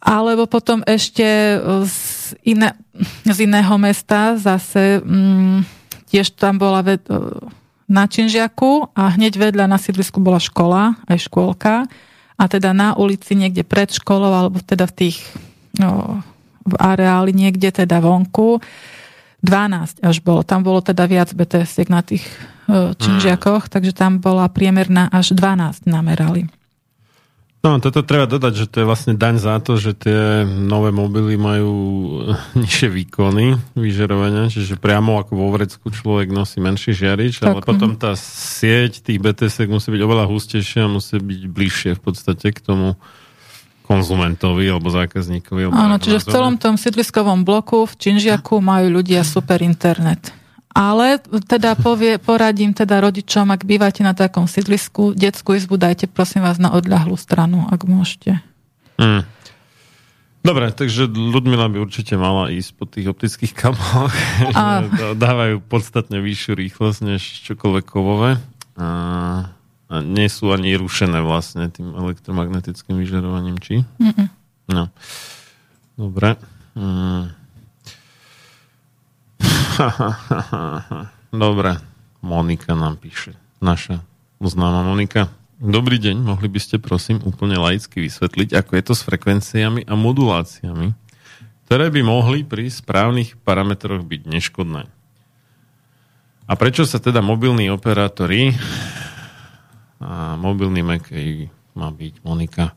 alebo 0.01 0.49
potom 0.49 0.81
ešte 0.85 1.57
z, 1.85 1.97
iné, 2.41 2.73
z 3.21 3.37
iného 3.45 3.77
mesta 3.77 4.33
zase 4.33 5.01
mm, 5.01 5.61
tiež 6.09 6.37
tam 6.37 6.57
bola 6.57 6.81
ved, 6.81 7.05
na 7.85 8.09
Činžiaku 8.09 8.93
a 8.97 9.13
hneď 9.13 9.37
vedľa 9.37 9.69
na 9.69 9.77
sídlisku 9.77 10.17
bola 10.17 10.41
škola, 10.41 10.97
aj 11.05 11.29
škôlka 11.29 11.85
a 12.39 12.43
teda 12.49 12.73
na 12.73 12.97
ulici 12.97 13.37
niekde 13.37 13.61
pred 13.61 13.93
školou 13.93 14.33
alebo 14.33 14.57
teda 14.63 14.89
v 14.89 14.95
tých 15.05 15.17
v 16.61 16.73
areáli 16.77 17.31
niekde 17.33 17.71
teda 17.71 18.03
vonku 18.03 18.61
12 19.41 20.05
až 20.05 20.15
bolo. 20.21 20.45
Tam 20.45 20.61
bolo 20.61 20.85
teda 20.85 21.09
viac 21.09 21.33
BTS 21.33 21.89
na 21.89 22.05
tých 22.05 22.21
e, 22.69 22.93
činžiakoch, 22.93 23.73
takže 23.73 23.97
tam 23.97 24.21
bola 24.21 24.45
priemerná 24.45 25.09
až 25.09 25.33
12 25.33 25.89
namerali. 25.89 26.45
No, 27.61 27.77
toto 27.77 28.01
treba 28.01 28.25
dodať, 28.25 28.53
že 28.57 28.65
to 28.65 28.81
je 28.81 28.89
vlastne 28.89 29.13
daň 29.13 29.37
za 29.37 29.61
to, 29.61 29.77
že 29.77 29.93
tie 29.93 30.41
nové 30.45 30.89
mobily 30.89 31.37
majú 31.37 31.73
nižšie 32.57 32.89
výkony 32.89 33.53
vyžarovania, 33.77 34.49
čiže 34.49 34.81
priamo 34.81 35.21
ako 35.21 35.37
vo 35.37 35.47
vrecku 35.53 35.93
človek 35.93 36.33
nosí 36.33 36.57
menší 36.57 36.97
žiarič, 36.97 37.37
Tak, 37.37 37.45
ale 37.53 37.61
potom 37.61 37.93
tá 37.93 38.17
sieť 38.17 39.05
tých 39.05 39.21
BTS 39.21 39.69
musí 39.69 39.93
byť 39.93 40.01
oveľa 40.01 40.25
hustejšia 40.25 40.89
musí 40.89 41.21
byť 41.21 41.41
bližšie 41.53 41.91
v 41.97 42.01
podstate 42.01 42.49
k 42.49 42.59
tomu 42.65 42.97
konzumentovi 43.91 44.65
alebo 44.71 44.87
zákazníkovi. 44.87 45.67
Alebo 45.67 45.75
Áno, 45.75 45.95
čiže 45.99 46.23
v 46.23 46.27
celom 46.31 46.55
tom 46.55 46.79
sídliskovom 46.79 47.43
bloku 47.43 47.83
v 47.83 47.93
Činžiaku 47.99 48.63
majú 48.63 49.03
ľudia 49.03 49.27
super 49.27 49.59
internet. 49.59 50.31
Ale 50.71 51.19
teda 51.51 51.75
povie, 51.75 52.15
poradím 52.15 52.71
teda 52.71 53.03
rodičom, 53.03 53.51
ak 53.51 53.67
bývate 53.67 54.07
na 54.07 54.15
takom 54.15 54.47
sídlisku, 54.47 55.11
detskú 55.11 55.59
izbu 55.59 55.75
dajte 55.75 56.07
prosím 56.07 56.47
vás 56.47 56.55
na 56.63 56.71
odľahlú 56.71 57.19
stranu, 57.19 57.67
ak 57.67 57.83
môžete. 57.83 58.39
Hmm. 58.95 59.27
Dobre, 60.41 60.73
takže 60.73 61.05
Ludmila 61.05 61.69
by 61.69 61.77
určite 61.85 62.17
mala 62.17 62.49
ísť 62.49 62.71
po 62.73 62.89
tých 62.89 63.05
optických 63.13 63.53
kabloch, 63.53 64.09
A- 64.57 64.87
dávajú 65.27 65.61
podstatne 65.61 66.17
vyššiu 66.17 66.57
rýchlosť 66.57 66.99
než 67.05 67.21
čokoľvek 67.51 67.85
kovové. 67.85 68.41
A, 68.73 68.87
a 69.91 69.99
nie 69.99 70.31
sú 70.31 70.55
ani 70.55 70.71
rušené 70.79 71.19
vlastne 71.19 71.67
tým 71.67 71.91
elektromagnetickým 71.91 72.95
vyžarovaním, 72.95 73.59
či? 73.59 73.83
Mm-mm. 73.99 74.31
No. 74.71 74.87
Dobre. 75.99 76.39
Mm. 76.79 77.35
Dobre. 81.43 81.71
Monika 82.23 82.71
nám 82.71 82.95
píše. 83.03 83.35
Naša 83.59 83.99
uznáma 84.39 84.87
Monika. 84.87 85.27
Dobrý 85.61 86.01
deň, 86.01 86.23
mohli 86.23 86.49
by 86.49 86.57
ste 86.57 86.81
prosím 86.81 87.21
úplne 87.21 87.59
laicky 87.59 88.01
vysvetliť, 88.01 88.57
ako 88.57 88.71
je 88.73 88.83
to 88.87 88.93
s 88.97 89.05
frekvenciami 89.05 89.85
a 89.85 89.93
moduláciami, 89.93 90.97
ktoré 91.67 91.93
by 91.93 92.01
mohli 92.01 92.41
pri 92.41 92.65
správnych 92.71 93.37
parametroch 93.45 94.01
byť 94.01 94.21
neškodné. 94.25 94.89
A 96.49 96.53
prečo 96.57 96.89
sa 96.89 96.97
teda 96.97 97.21
mobilní 97.21 97.69
operátori 97.69 98.57
a 100.01 100.35
mobilný 100.35 100.81
Mac 100.81 101.07
má 101.77 101.87
byť 101.93 102.13
Monika 102.25 102.73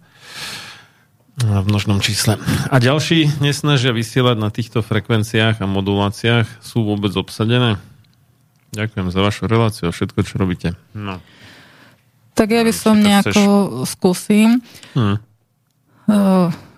v 1.34 1.66
množnom 1.66 1.98
čísle. 1.98 2.38
A 2.70 2.78
ďalší 2.78 3.42
nesnažia 3.42 3.90
vysielať 3.90 4.36
na 4.38 4.54
týchto 4.54 4.86
frekvenciách 4.86 5.58
a 5.58 5.66
moduláciách 5.66 6.46
sú 6.62 6.86
vôbec 6.86 7.10
obsadené? 7.18 7.82
Ďakujem 8.70 9.10
za 9.10 9.20
vašu 9.22 9.50
reláciu 9.50 9.90
a 9.90 9.94
všetko, 9.94 10.18
čo 10.22 10.34
robíte. 10.38 10.68
No. 10.94 11.18
Tak 12.34 12.50
ja 12.50 12.62
by 12.62 12.74
som 12.74 12.98
nejako 12.98 13.30
chceš... 13.82 13.94
skúsim. 13.94 14.48
Hm. 14.94 15.18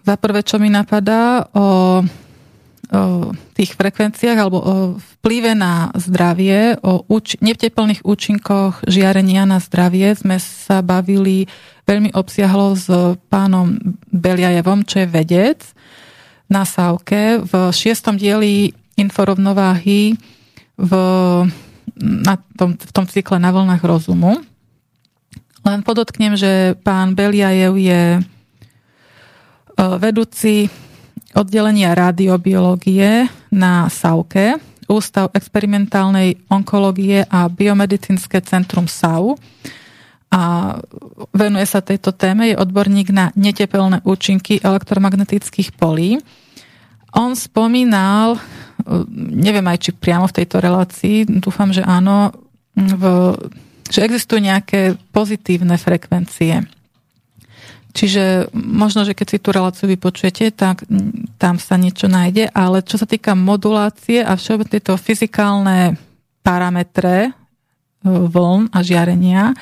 Za 0.06 0.14
prvé, 0.20 0.40
čo 0.44 0.56
mi 0.56 0.68
napadá 0.72 1.48
o, 1.52 2.00
o 2.04 2.25
tých 3.58 3.74
frekvenciách 3.74 4.38
alebo 4.38 4.58
o 4.62 4.74
vplyve 5.18 5.58
na 5.58 5.90
zdravie, 5.98 6.78
o 6.86 7.02
uč- 7.10 7.38
neteplných 7.42 8.06
účinkoch 8.06 8.86
žiarenia 8.86 9.42
na 9.42 9.58
zdravie 9.58 10.14
sme 10.14 10.38
sa 10.38 10.86
bavili 10.86 11.50
veľmi 11.86 12.14
obsiahlo 12.14 12.78
s 12.78 12.86
pánom 13.26 13.74
Beliajevom, 14.14 14.86
čo 14.86 15.02
je 15.02 15.08
vedec 15.10 15.60
na 16.46 16.62
Sávke 16.62 17.42
v 17.42 17.52
šiestom 17.74 18.14
dieli 18.14 18.70
inforovnováhy 18.94 20.14
v, 20.78 20.92
na 21.98 22.34
tom, 22.54 22.78
v 22.78 22.92
tom 22.94 23.06
cykle 23.10 23.42
na 23.42 23.50
vlnách 23.50 23.82
rozumu. 23.82 24.38
Len 25.66 25.82
podotknem, 25.82 26.38
že 26.38 26.78
pán 26.86 27.18
Beliajev 27.18 27.74
je 27.74 28.02
e, 28.14 28.20
vedúci 29.98 30.70
oddelenia 31.36 31.92
radiobiológie 31.92 33.28
na 33.52 33.86
SAUKE, 33.92 34.56
Ústav 34.86 35.34
experimentálnej 35.34 36.38
onkológie 36.46 37.26
a 37.26 37.50
biomedicínske 37.50 38.38
centrum 38.38 38.86
SAU 38.86 39.34
a 40.30 40.74
venuje 41.34 41.66
sa 41.66 41.82
tejto 41.82 42.14
téme, 42.14 42.54
je 42.54 42.54
odborník 42.54 43.10
na 43.10 43.34
netepelné 43.34 43.98
účinky 44.06 44.62
elektromagnetických 44.62 45.74
polí. 45.74 46.22
On 47.18 47.34
spomínal, 47.34 48.38
neviem 49.10 49.66
aj 49.66 49.78
či 49.82 49.90
priamo 49.90 50.30
v 50.30 50.36
tejto 50.38 50.62
relácii, 50.62 51.26
dúfam, 51.42 51.74
že 51.74 51.82
áno, 51.82 52.30
v, 52.78 53.34
že 53.90 54.06
existujú 54.06 54.38
nejaké 54.38 54.94
pozitívne 55.10 55.74
frekvencie. 55.82 56.62
Čiže 57.96 58.52
možno, 58.52 59.08
že 59.08 59.16
keď 59.16 59.26
si 59.26 59.38
tú 59.40 59.56
reláciu 59.56 59.88
vypočujete, 59.88 60.52
tak 60.52 60.84
tam 61.40 61.56
sa 61.56 61.80
niečo 61.80 62.12
nájde, 62.12 62.52
ale 62.52 62.84
čo 62.84 63.00
sa 63.00 63.08
týka 63.08 63.32
modulácie 63.32 64.20
a 64.20 64.36
všeobecne 64.36 64.76
tieto 64.76 65.00
fyzikálne 65.00 65.96
parametre 66.44 67.16
e, 67.24 67.30
vln 68.04 68.68
a 68.68 68.78
žiarenia, 68.84 69.56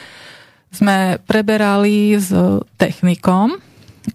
sme 0.74 1.22
preberali 1.22 2.18
s 2.18 2.34
technikom 2.74 3.54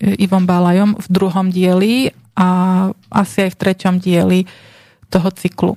Ivom 0.04 0.44
Balajom 0.44 1.00
v 1.00 1.08
druhom 1.08 1.48
dieli 1.48 2.12
a 2.36 2.50
asi 3.10 3.48
aj 3.48 3.56
v 3.56 3.60
treťom 3.64 3.96
dieli 4.04 4.44
toho 5.08 5.32
cyklu. 5.34 5.74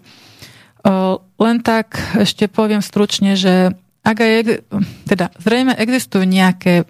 Len 1.38 1.56
tak 1.62 1.94
ešte 2.18 2.50
poviem 2.50 2.82
stručne, 2.82 3.38
že 3.38 3.72
ak 4.02 4.16
aj, 4.18 4.66
teda 5.06 5.30
zrejme 5.38 5.78
existujú 5.78 6.26
nejaké, 6.26 6.82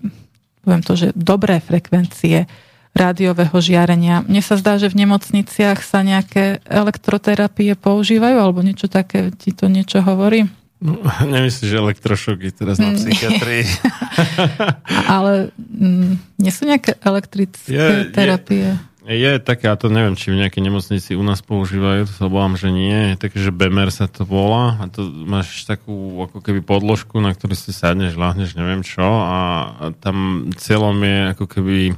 poviem 0.62 0.82
to, 0.82 0.94
že 0.94 1.14
dobré 1.18 1.58
frekvencie 1.58 2.46
rádiového 2.92 3.56
žiarenia. 3.56 4.20
Mne 4.24 4.44
sa 4.44 4.60
zdá, 4.60 4.76
že 4.76 4.92
v 4.92 5.04
nemocniciach 5.04 5.80
sa 5.80 6.04
nejaké 6.04 6.60
elektroterapie 6.68 7.72
používajú, 7.76 8.36
alebo 8.36 8.60
niečo 8.60 8.86
také, 8.86 9.32
ti 9.32 9.56
to 9.56 9.66
niečo 9.72 10.04
hovorí? 10.04 10.44
No, 10.82 10.98
nemyslíš, 11.34 11.68
že 11.72 11.78
elektrošoky 11.78 12.52
teraz 12.52 12.76
na 12.82 12.92
psychiatrii? 12.92 13.64
Ale 15.14 15.54
m, 15.56 16.10
mm, 16.10 16.12
nie 16.42 16.52
sú 16.52 16.68
nejaké 16.68 16.98
elektrické 17.00 17.70
je, 17.70 18.12
terapie? 18.12 18.76
Je, 18.76 18.91
je 19.06 19.32
také, 19.42 19.66
a 19.66 19.74
to 19.74 19.90
neviem, 19.90 20.14
či 20.14 20.30
v 20.30 20.40
nejakej 20.46 20.62
nemocnici 20.62 21.10
u 21.18 21.24
nás 21.26 21.42
používajú, 21.42 22.06
to 22.06 22.14
sa 22.14 22.30
obávam, 22.30 22.54
že 22.54 22.70
nie. 22.70 23.14
Je 23.14 23.16
také, 23.18 23.42
že 23.42 23.50
BMR 23.50 23.90
sa 23.90 24.06
to 24.06 24.22
volá 24.22 24.78
a 24.78 24.86
to 24.86 25.06
máš 25.06 25.66
takú 25.66 26.22
ako 26.22 26.38
keby 26.38 26.62
podložku, 26.62 27.18
na 27.18 27.34
ktorú 27.34 27.58
si 27.58 27.74
sadneš, 27.74 28.14
láhneš, 28.14 28.54
neviem 28.54 28.86
čo 28.86 29.02
a, 29.02 29.74
a 29.74 29.84
tam 29.98 30.48
cieľom 30.54 30.96
je 31.02 31.18
ako 31.34 31.44
keby 31.50 31.78
e, 31.90 31.94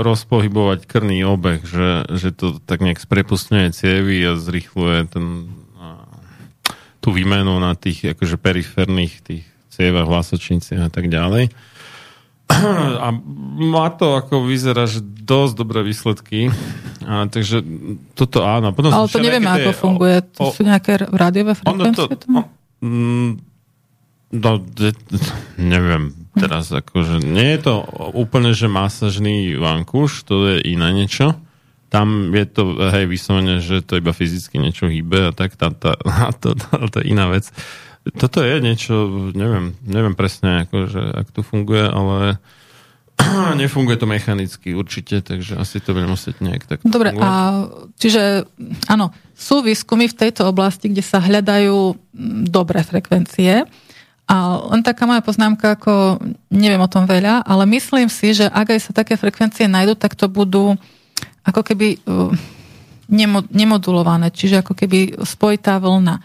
rozpohybovať 0.00 0.88
krný 0.88 1.28
obeh, 1.28 1.60
že, 1.68 2.08
že 2.08 2.32
to 2.32 2.56
tak 2.56 2.80
nejak 2.80 3.00
sprepustňuje 3.00 3.76
cievy 3.76 4.24
a 4.24 4.40
zrychluje 4.40 5.12
ten 5.12 5.26
tú 7.08 7.14
výmenu 7.14 7.56
na 7.56 7.72
tých 7.72 8.12
akože 8.12 8.36
periférnych 8.36 9.24
tých 9.24 9.48
cievach, 9.72 10.04
hlasočniciach 10.04 10.82
a 10.82 10.92
tak 10.92 11.08
ďalej. 11.08 11.48
A 12.98 13.12
má 13.58 13.86
to 13.94 14.16
ako 14.16 14.48
vyzerá, 14.48 14.88
že 14.88 15.04
dosť 15.04 15.54
dobré 15.54 15.80
výsledky. 15.84 16.48
A, 17.04 17.28
takže 17.28 17.62
toto 18.16 18.42
áno. 18.44 18.72
Potom 18.72 18.90
Ale 18.90 19.06
to 19.08 19.20
nevieme, 19.20 19.48
ako 19.48 19.70
je, 19.70 19.76
funguje. 19.76 20.16
To 20.40 20.40
o, 20.48 20.52
sú 20.52 20.64
nejaké 20.64 20.98
rádiové 21.08 21.54
frekvencie? 21.54 22.08
To, 22.08 22.16
o, 22.28 22.40
mm, 22.84 23.30
no, 24.34 24.50
de, 24.60 24.90
neviem 25.60 26.16
teraz, 26.38 26.70
akože 26.70 27.24
nie 27.24 27.58
je 27.58 27.60
to 27.66 27.74
úplne, 28.14 28.54
že 28.54 28.70
masažný 28.70 29.58
vankúš, 29.58 30.22
to 30.22 30.54
je 30.54 30.70
iné 30.70 30.94
niečo 30.94 31.34
tam 31.88 32.36
je 32.36 32.44
to, 32.44 32.76
hej, 32.92 33.08
vyslovene, 33.08 33.64
že 33.64 33.80
to 33.80 33.96
iba 33.96 34.12
fyzicky 34.12 34.60
niečo 34.60 34.92
hýbe 34.92 35.28
a 35.28 35.32
tak, 35.32 35.56
tá, 35.56 35.72
tá, 35.72 35.96
to, 36.40 36.52
to, 36.52 36.68
to 36.92 36.96
je 37.00 37.06
iná 37.08 37.32
vec. 37.32 37.48
Toto 38.16 38.40
je 38.40 38.56
niečo, 38.62 38.94
neviem, 39.36 39.76
neviem 39.84 40.14
presne, 40.16 40.64
ako, 40.64 40.76
že, 40.88 41.02
ak 41.02 41.28
to 41.34 41.44
funguje, 41.44 41.84
ale 41.84 42.40
nefunguje 43.60 43.98
to 43.98 44.06
mechanicky 44.06 44.72
určite, 44.72 45.20
takže 45.20 45.58
asi 45.58 45.82
to 45.82 45.92
bude 45.92 46.06
musieť 46.06 46.40
nejak 46.40 46.62
tak. 46.64 46.78
Dobre, 46.86 47.12
fungovať. 47.12 47.26
a 47.26 47.30
čiže 47.98 48.22
áno, 48.86 49.10
sú 49.34 49.60
výskumy 49.60 50.08
v 50.08 50.18
tejto 50.18 50.46
oblasti, 50.48 50.88
kde 50.88 51.04
sa 51.04 51.18
hľadajú 51.20 51.98
dobré 52.48 52.80
frekvencie. 52.86 53.66
A 54.28 54.36
len 54.76 54.84
taká 54.84 55.08
moja 55.08 55.24
poznámka, 55.24 55.80
ako 55.80 56.20
neviem 56.52 56.84
o 56.84 56.92
tom 56.92 57.08
veľa, 57.08 57.48
ale 57.48 57.64
myslím 57.64 58.12
si, 58.12 58.36
že 58.36 58.44
ak 58.44 58.76
aj 58.76 58.80
sa 58.84 58.92
také 58.92 59.16
frekvencie 59.16 59.64
nájdú, 59.64 59.96
tak 59.96 60.12
to 60.12 60.28
budú 60.28 60.76
ako 61.48 61.64
keby 61.64 61.96
uh, 62.04 62.28
nemodulované, 63.48 64.28
čiže 64.28 64.60
ako 64.60 64.76
keby 64.76 65.24
spojitá 65.24 65.80
vlna. 65.80 66.20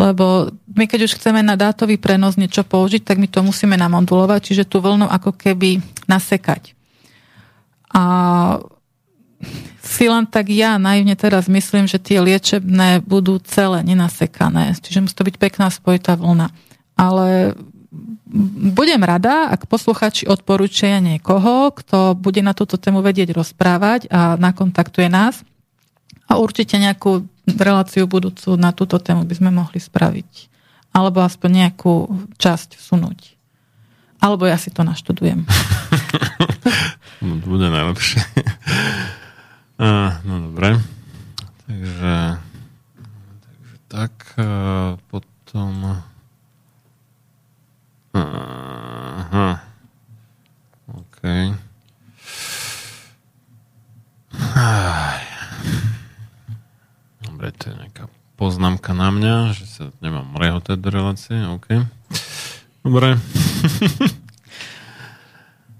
Lebo 0.00 0.48
my 0.72 0.88
keď 0.88 1.04
už 1.04 1.20
chceme 1.20 1.44
na 1.44 1.60
dátový 1.60 2.00
prenos 2.00 2.40
niečo 2.40 2.64
použiť, 2.64 3.04
tak 3.04 3.20
my 3.20 3.28
to 3.28 3.44
musíme 3.44 3.76
namodulovať, 3.76 4.40
čiže 4.48 4.64
tú 4.64 4.80
vlnu 4.80 5.04
ako 5.04 5.36
keby 5.36 5.84
nasekať. 6.08 6.72
A 7.92 8.02
si 9.84 10.08
len 10.08 10.24
tak 10.24 10.48
ja 10.48 10.80
naivne 10.80 11.12
teraz 11.20 11.52
myslím, 11.52 11.84
že 11.84 12.00
tie 12.00 12.24
liečebné 12.24 13.04
budú 13.04 13.36
celé 13.44 13.84
nenasekané. 13.84 14.72
Čiže 14.80 15.04
musí 15.04 15.16
to 15.16 15.26
byť 15.28 15.36
pekná 15.36 15.68
spojitá 15.68 16.16
vlna. 16.16 16.48
Ale 16.96 17.56
budem 18.72 19.02
rada, 19.02 19.52
ak 19.52 19.66
posluchači 19.66 20.28
odporúčia 20.28 21.02
niekoho, 21.02 21.74
kto 21.76 22.16
bude 22.16 22.40
na 22.40 22.56
túto 22.56 22.78
tému 22.78 23.02
vedieť 23.04 23.34
rozprávať 23.34 24.06
a 24.08 24.38
nakontaktuje 24.38 25.10
nás. 25.10 25.42
A 26.30 26.38
určite 26.38 26.78
nejakú 26.78 27.26
reláciu 27.58 28.06
budúcu 28.06 28.54
na 28.54 28.70
túto 28.70 29.00
tému 29.00 29.26
by 29.26 29.34
sme 29.34 29.50
mohli 29.50 29.80
spraviť. 29.82 30.52
Alebo 30.90 31.22
aspoň 31.22 31.66
nejakú 31.66 32.06
časť 32.38 32.78
vsunúť. 32.78 33.38
Alebo 34.20 34.44
ja 34.44 34.60
si 34.60 34.68
to 34.68 34.84
naštudujem. 34.84 35.48
no, 37.24 37.32
bude 37.40 37.72
najlepšie. 37.72 38.20
no 40.28 40.34
dobre. 40.50 40.76
Takže, 41.64 42.14
takže 43.40 43.76
tak 43.88 44.12
potom 45.08 46.02
Aha. 48.12 49.62
OK. 50.90 51.22
Dobre, 57.40 57.56
to 57.56 57.72
je 57.72 57.76
nejaká 57.80 58.04
poznámka 58.36 58.92
na 58.92 59.08
mňa, 59.08 59.56
že 59.56 59.64
sa 59.64 59.88
nemám 60.04 60.36
rehotať 60.36 60.76
do 60.76 60.92
relácie. 60.92 61.40
OK. 61.40 61.88
Dobre. 62.84 63.16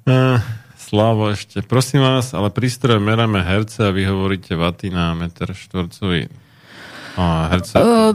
Slavo 0.89 1.29
ešte. 1.29 1.61
Prosím 1.61 2.01
vás, 2.01 2.33
ale 2.33 2.49
prístroj 2.49 2.97
meráme 2.97 3.45
herce 3.45 3.85
a 3.85 3.93
vy 3.93 4.09
hovoríte 4.09 4.57
vaty 4.57 4.89
na 4.89 5.13
meter 5.13 5.53
štvorcový. 5.53 6.33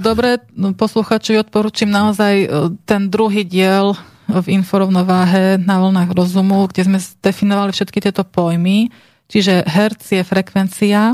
Dobre, 0.01 0.41
no, 0.57 0.73
posluchači 0.73 1.37
odporúčam 1.37 1.93
naozaj 1.93 2.49
ten 2.89 3.13
druhý 3.13 3.45
diel 3.45 3.93
v 4.25 4.57
inforovnováhe 4.57 5.61
na 5.61 5.77
vlnách 5.85 6.17
rozumu, 6.17 6.65
kde 6.65 6.89
sme 6.89 6.97
definovali 7.21 7.77
všetky 7.77 8.09
tieto 8.09 8.25
pojmy, 8.25 8.89
čiže 9.29 9.69
herc 9.69 10.01
je 10.01 10.25
frekvencia 10.25 11.13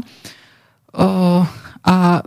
a 1.82 2.22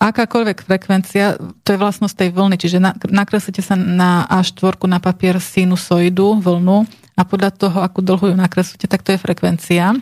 akákoľvek 0.00 0.64
frekvencia, 0.64 1.36
to 1.36 1.68
je 1.76 1.78
vlastnosť 1.78 2.16
tej 2.16 2.30
vlny, 2.32 2.56
čiže 2.56 2.78
nakreslite 3.12 3.60
sa 3.60 3.76
na 3.76 4.24
A4 4.32 4.80
na 4.88 4.96
papier 4.96 5.36
sinusoidu, 5.36 6.40
vlnu 6.40 6.88
a 7.20 7.22
podľa 7.28 7.52
toho, 7.52 7.78
akú 7.84 8.00
dlhu 8.00 8.32
ju 8.32 8.36
nakreslíte, 8.36 8.88
tak 8.88 9.04
to 9.04 9.12
je 9.12 9.20
frekvencia. 9.20 9.92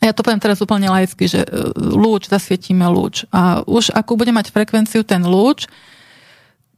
ja 0.00 0.12
to 0.16 0.24
poviem 0.24 0.40
teraz 0.40 0.64
úplne 0.64 0.88
laicky, 0.88 1.28
že 1.28 1.44
e, 1.44 1.48
lúč, 1.76 2.32
zasvietíme 2.32 2.88
lúč. 2.88 3.28
A 3.28 3.60
už 3.68 3.92
ako 3.92 4.16
bude 4.16 4.32
mať 4.32 4.48
frekvenciu 4.48 5.04
ten 5.04 5.20
lúč, 5.28 5.68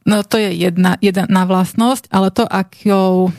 no 0.03 0.19
to 0.27 0.35
je 0.35 0.51
jedna, 0.59 0.99
jedna 0.99 1.47
vlastnosť, 1.47 2.11
ale 2.11 2.35
to, 2.35 2.43
akou, 2.43 3.31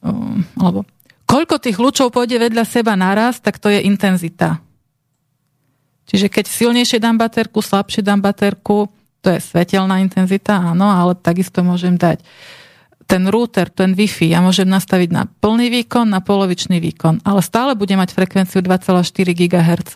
um, 0.00 0.40
alebo 0.56 0.88
koľko 1.28 1.62
tých 1.62 1.78
lúčov 1.78 2.10
pôjde 2.10 2.40
vedľa 2.40 2.64
seba 2.66 2.96
naraz, 2.98 3.38
tak 3.38 3.60
to 3.60 3.68
je 3.70 3.84
intenzita. 3.84 4.58
Čiže 6.10 6.26
keď 6.26 6.44
silnejšie 6.50 6.98
dám 6.98 7.14
baterku, 7.14 7.62
slabšie 7.62 8.02
dám 8.02 8.18
baterku, 8.18 8.90
to 9.22 9.28
je 9.30 9.38
svetelná 9.38 10.02
intenzita, 10.02 10.58
áno, 10.58 10.90
ale 10.90 11.14
takisto 11.14 11.62
môžem 11.62 11.94
dať 11.94 12.18
ten 13.10 13.26
router, 13.26 13.66
ten 13.70 13.94
Wi-Fi, 13.94 14.30
ja 14.30 14.38
môžem 14.38 14.70
nastaviť 14.70 15.10
na 15.10 15.26
plný 15.26 15.66
výkon, 15.82 16.06
na 16.06 16.22
polovičný 16.22 16.78
výkon, 16.78 17.26
ale 17.26 17.42
stále 17.42 17.74
bude 17.74 17.94
mať 17.98 18.14
frekvenciu 18.14 18.62
2,4 18.62 19.34
GHz, 19.34 19.94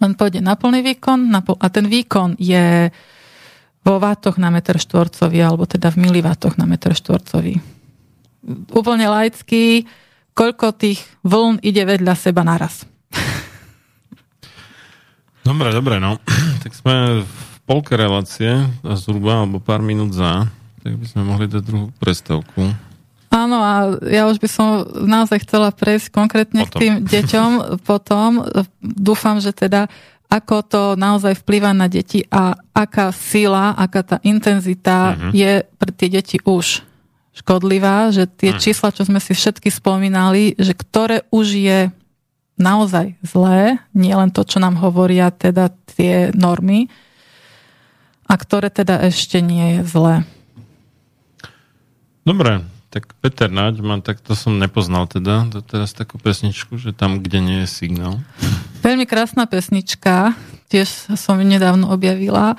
len 0.00 0.12
pôjde 0.14 0.38
na 0.38 0.54
plný 0.54 0.86
výkon 0.86 1.18
na 1.30 1.42
pol, 1.42 1.58
a 1.58 1.66
ten 1.66 1.90
výkon 1.90 2.38
je 2.38 2.94
vo 3.82 3.96
vátoch 3.98 4.38
na 4.38 4.54
meter 4.54 4.78
štvorcový, 4.78 5.38
alebo 5.42 5.66
teda 5.66 5.90
v 5.90 6.06
milivátoch 6.06 6.54
na 6.58 6.66
meter 6.66 6.94
štvorcový. 6.94 7.58
Úplne 8.70 9.06
laický, 9.10 9.84
koľko 10.32 10.72
tých 10.78 11.02
vln 11.26 11.58
ide 11.60 11.82
vedľa 11.84 12.14
seba 12.14 12.46
naraz. 12.46 12.89
Dobre, 15.44 15.68
dobre, 15.72 15.96
no. 15.98 16.20
tak 16.62 16.72
sme 16.76 17.24
v 17.24 17.36
polke 17.64 17.94
relácie, 17.96 18.66
zhruba, 18.82 19.44
alebo 19.44 19.62
pár 19.62 19.80
minút 19.80 20.12
za. 20.12 20.48
Tak 20.80 20.96
by 20.96 21.06
sme 21.06 21.22
mohli 21.28 21.46
dať 21.48 21.62
druhú 21.62 21.92
prestavku. 22.00 22.72
Áno, 23.30 23.62
a 23.62 23.94
ja 24.10 24.26
už 24.26 24.42
by 24.42 24.48
som 24.50 24.82
naozaj 25.06 25.46
chcela 25.46 25.70
prejsť 25.70 26.10
konkrétne 26.10 26.66
potom. 26.66 26.74
k 26.74 26.80
tým 26.82 26.94
deťom 27.06 27.50
potom. 27.88 28.42
Dúfam, 28.82 29.38
že 29.38 29.54
teda 29.54 29.86
ako 30.30 30.56
to 30.62 30.82
naozaj 30.94 31.42
vplýva 31.42 31.74
na 31.74 31.90
deti 31.90 32.22
a 32.30 32.54
aká 32.70 33.10
sila, 33.10 33.74
aká 33.74 34.06
tá 34.06 34.16
intenzita 34.22 35.18
uh-huh. 35.18 35.30
je 35.34 35.66
pre 35.66 35.90
tie 35.90 36.06
deti 36.06 36.38
už 36.46 36.86
škodlivá, 37.34 38.14
že 38.14 38.30
tie 38.30 38.54
uh-huh. 38.54 38.62
čísla, 38.62 38.94
čo 38.94 39.02
sme 39.02 39.18
si 39.18 39.34
všetky 39.34 39.74
spomínali, 39.74 40.54
že 40.54 40.70
ktoré 40.74 41.26
už 41.34 41.46
je 41.58 41.78
naozaj 42.60 43.16
zlé, 43.24 43.80
nie 43.96 44.12
len 44.12 44.28
to, 44.28 44.44
čo 44.44 44.60
nám 44.60 44.76
hovoria 44.76 45.32
teda 45.32 45.72
tie 45.96 46.28
normy, 46.36 46.92
a 48.30 48.38
ktoré 48.38 48.70
teda 48.70 49.02
ešte 49.08 49.42
nie 49.42 49.80
je 49.80 49.90
zlé. 49.90 50.14
Dobre, 52.22 52.62
tak 52.92 53.16
Peter 53.18 53.50
Naď, 53.50 53.82
mám, 53.82 54.04
tak 54.04 54.22
to 54.22 54.38
som 54.38 54.60
nepoznal 54.60 55.10
teda, 55.10 55.50
to 55.50 55.64
teraz 55.64 55.96
takú 55.96 56.20
pesničku, 56.20 56.78
že 56.78 56.94
tam, 56.94 57.22
kde 57.24 57.38
nie 57.42 57.58
je 57.64 57.68
signál. 57.70 58.22
Veľmi 58.86 59.08
krásna 59.08 59.50
pesnička, 59.50 60.38
tiež 60.70 61.14
som 61.18 61.38
ju 61.38 61.46
nedávno 61.46 61.90
objavila 61.90 62.54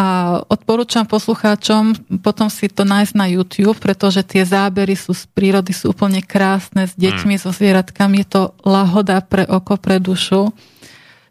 a 0.00 0.40
odporúčam 0.48 1.04
poslucháčom 1.04 1.92
potom 2.24 2.48
si 2.48 2.72
to 2.72 2.88
nájsť 2.88 3.12
na 3.12 3.28
YouTube, 3.28 3.76
pretože 3.76 4.24
tie 4.24 4.48
zábery 4.48 4.96
sú 4.96 5.12
z 5.12 5.28
prírody, 5.28 5.76
sú 5.76 5.92
úplne 5.92 6.24
krásne, 6.24 6.88
s 6.88 6.96
deťmi, 6.96 7.36
hmm. 7.36 7.42
so 7.44 7.52
zvieratkami, 7.52 8.24
je 8.24 8.28
to 8.32 8.42
lahoda 8.64 9.20
pre 9.20 9.44
oko, 9.44 9.76
pre 9.76 10.00
dušu. 10.00 10.56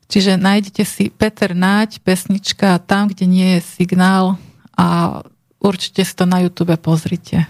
Čiže 0.05 0.37
nájdete 0.37 0.85
si 0.85 1.09
Peter 1.09 1.57
Náď, 1.57 1.97
pesnička 2.05 2.77
tam, 2.85 3.09
kde 3.09 3.25
nie 3.25 3.57
je 3.57 3.61
signál 3.65 4.37
a 4.77 5.21
určite 5.57 6.05
si 6.05 6.13
to 6.13 6.29
na 6.29 6.45
YouTube 6.45 6.77
pozrite. 6.77 7.49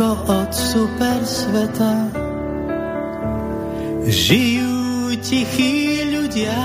Ďaleko 0.00 0.32
od 0.32 0.52
super 0.56 1.20
sveta. 1.28 1.92
Žijú 4.08 5.12
tichí 5.20 6.08
ľudia, 6.08 6.56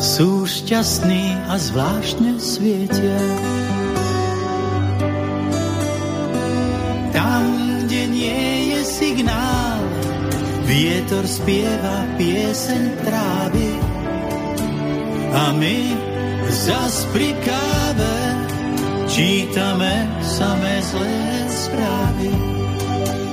sú 0.00 0.48
šťastní 0.48 1.36
a 1.52 1.60
zvláštne 1.60 2.40
svietia. 2.40 3.20
Tam, 7.12 7.44
kde 7.84 8.02
nie 8.08 8.72
je 8.72 8.80
signál, 8.88 9.84
vietor 10.64 11.28
spieva 11.28 12.08
pieseň 12.16 13.04
trávy 13.04 13.68
a 15.28 15.52
my 15.60 15.78
zas 16.48 17.04
pri 17.12 17.36
káve 17.44 18.16
čítame 19.12 20.08
samé 20.24 20.80
zlé 20.88 21.43
správy. 21.64 22.30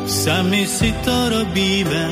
Sami 0.07 0.67
si 0.67 0.91
to 1.03 1.15
robíme, 1.29 2.07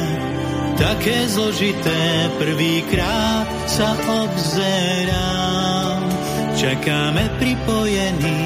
také 0.75 1.27
zložité, 1.27 2.31
prvýkrát 2.39 3.47
sa 3.67 3.95
obzerám. 4.23 6.01
Čakáme 6.59 7.23
pripojení, 7.39 8.41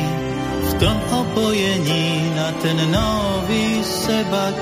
v 0.69 0.71
tom 0.77 0.97
opojení 1.09 2.33
na 2.37 2.49
ten 2.61 2.77
nový 2.93 3.81
seba 3.81 4.53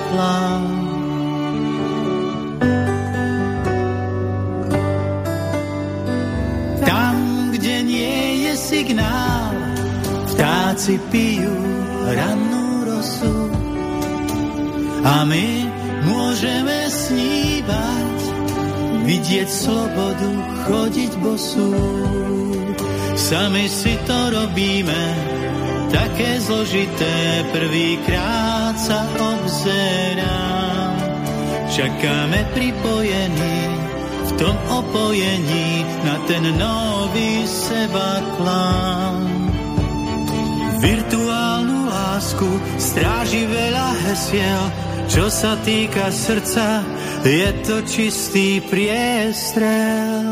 je 8.52 8.58
signál, 8.60 9.56
vtáci 10.28 11.00
pijú 11.08 11.56
rannú 12.04 12.51
rosu 13.22 13.50
a 15.02 15.26
my 15.26 15.46
môžeme 16.06 16.78
snívať, 16.90 18.18
vidieť 19.02 19.48
slobodu, 19.50 20.30
chodiť 20.66 21.12
bosú. 21.18 21.74
Sami 23.18 23.66
si 23.66 23.98
to 24.06 24.18
robíme, 24.30 25.02
také 25.90 26.38
zložité, 26.38 27.46
prvýkrát 27.50 28.78
sa 28.78 29.06
obzerám. 29.18 30.94
Čakáme 31.72 32.40
pripojení, 32.52 33.58
v 34.22 34.30
tom 34.38 34.56
opojení 34.70 35.82
na 36.04 36.16
ten 36.28 36.44
nový 36.60 37.42
seba 37.48 38.20
klám. 38.38 39.24
Virtuálnu 40.82 41.41
lásku 42.22 42.46
stráži 42.78 43.50
veľa 43.50 43.98
hesiel, 44.06 44.62
čo 45.10 45.26
sa 45.26 45.58
týka 45.66 46.06
srdca, 46.14 46.86
je 47.26 47.50
to 47.66 47.82
čistý 47.82 48.62
priestrel. 48.62 50.31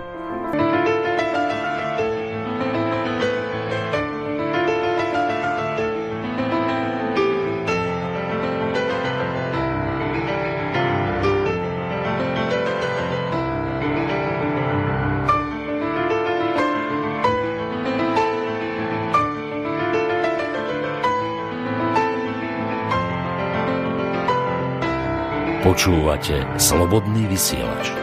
Počúvate 25.71 26.43
Slobodný 26.59 27.31
vysielač. 27.31 27.95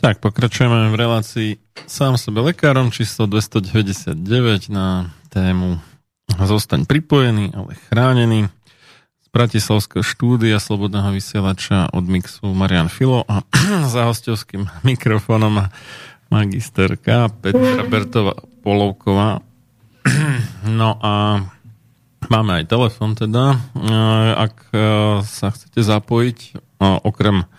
Tak, 0.00 0.16
pokračujeme 0.24 0.88
v 0.88 0.96
relácii 0.96 1.50
sám 1.84 2.16
sebe 2.16 2.40
lekárom 2.40 2.88
číslo 2.88 3.28
299 3.28 4.16
na 4.72 5.12
tému 5.28 5.76
Zostaň 6.40 6.88
pripojený, 6.88 7.52
ale 7.52 7.76
chránený. 7.92 8.48
Z 8.48 9.28
Bratislavského 9.28 10.00
štúdia 10.00 10.56
Slobodného 10.56 11.12
vysielača 11.12 11.92
od 11.92 12.08
mixu 12.08 12.48
Marian 12.48 12.88
Filo 12.88 13.28
a 13.28 13.44
za 13.92 14.08
hostovským 14.08 14.64
mikrofónom 14.88 15.68
magisterka 16.32 17.28
Petra 17.44 17.84
Bertová 17.84 18.40
Polovková. 18.64 19.44
No 20.60 20.96
a 21.00 21.44
Máme 22.30 22.62
aj 22.62 22.70
telefon 22.70 23.18
teda. 23.18 23.58
Ak 24.38 24.70
e, 24.70 24.78
sa 25.26 25.50
chcete 25.50 25.82
zapojiť, 25.82 26.62
okrem 26.78 27.50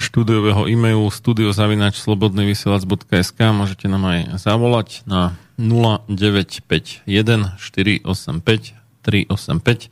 štúdiového 0.00 0.64
e-mailu 0.68 1.10
studiozavinačslobodnyvysielac.sk 1.12 3.40
môžete 3.52 3.92
nám 3.92 4.08
aj 4.08 4.40
zavolať 4.40 5.04
na 5.08 5.32
0951 5.60 7.04
485 7.60 8.72
385 9.04 9.90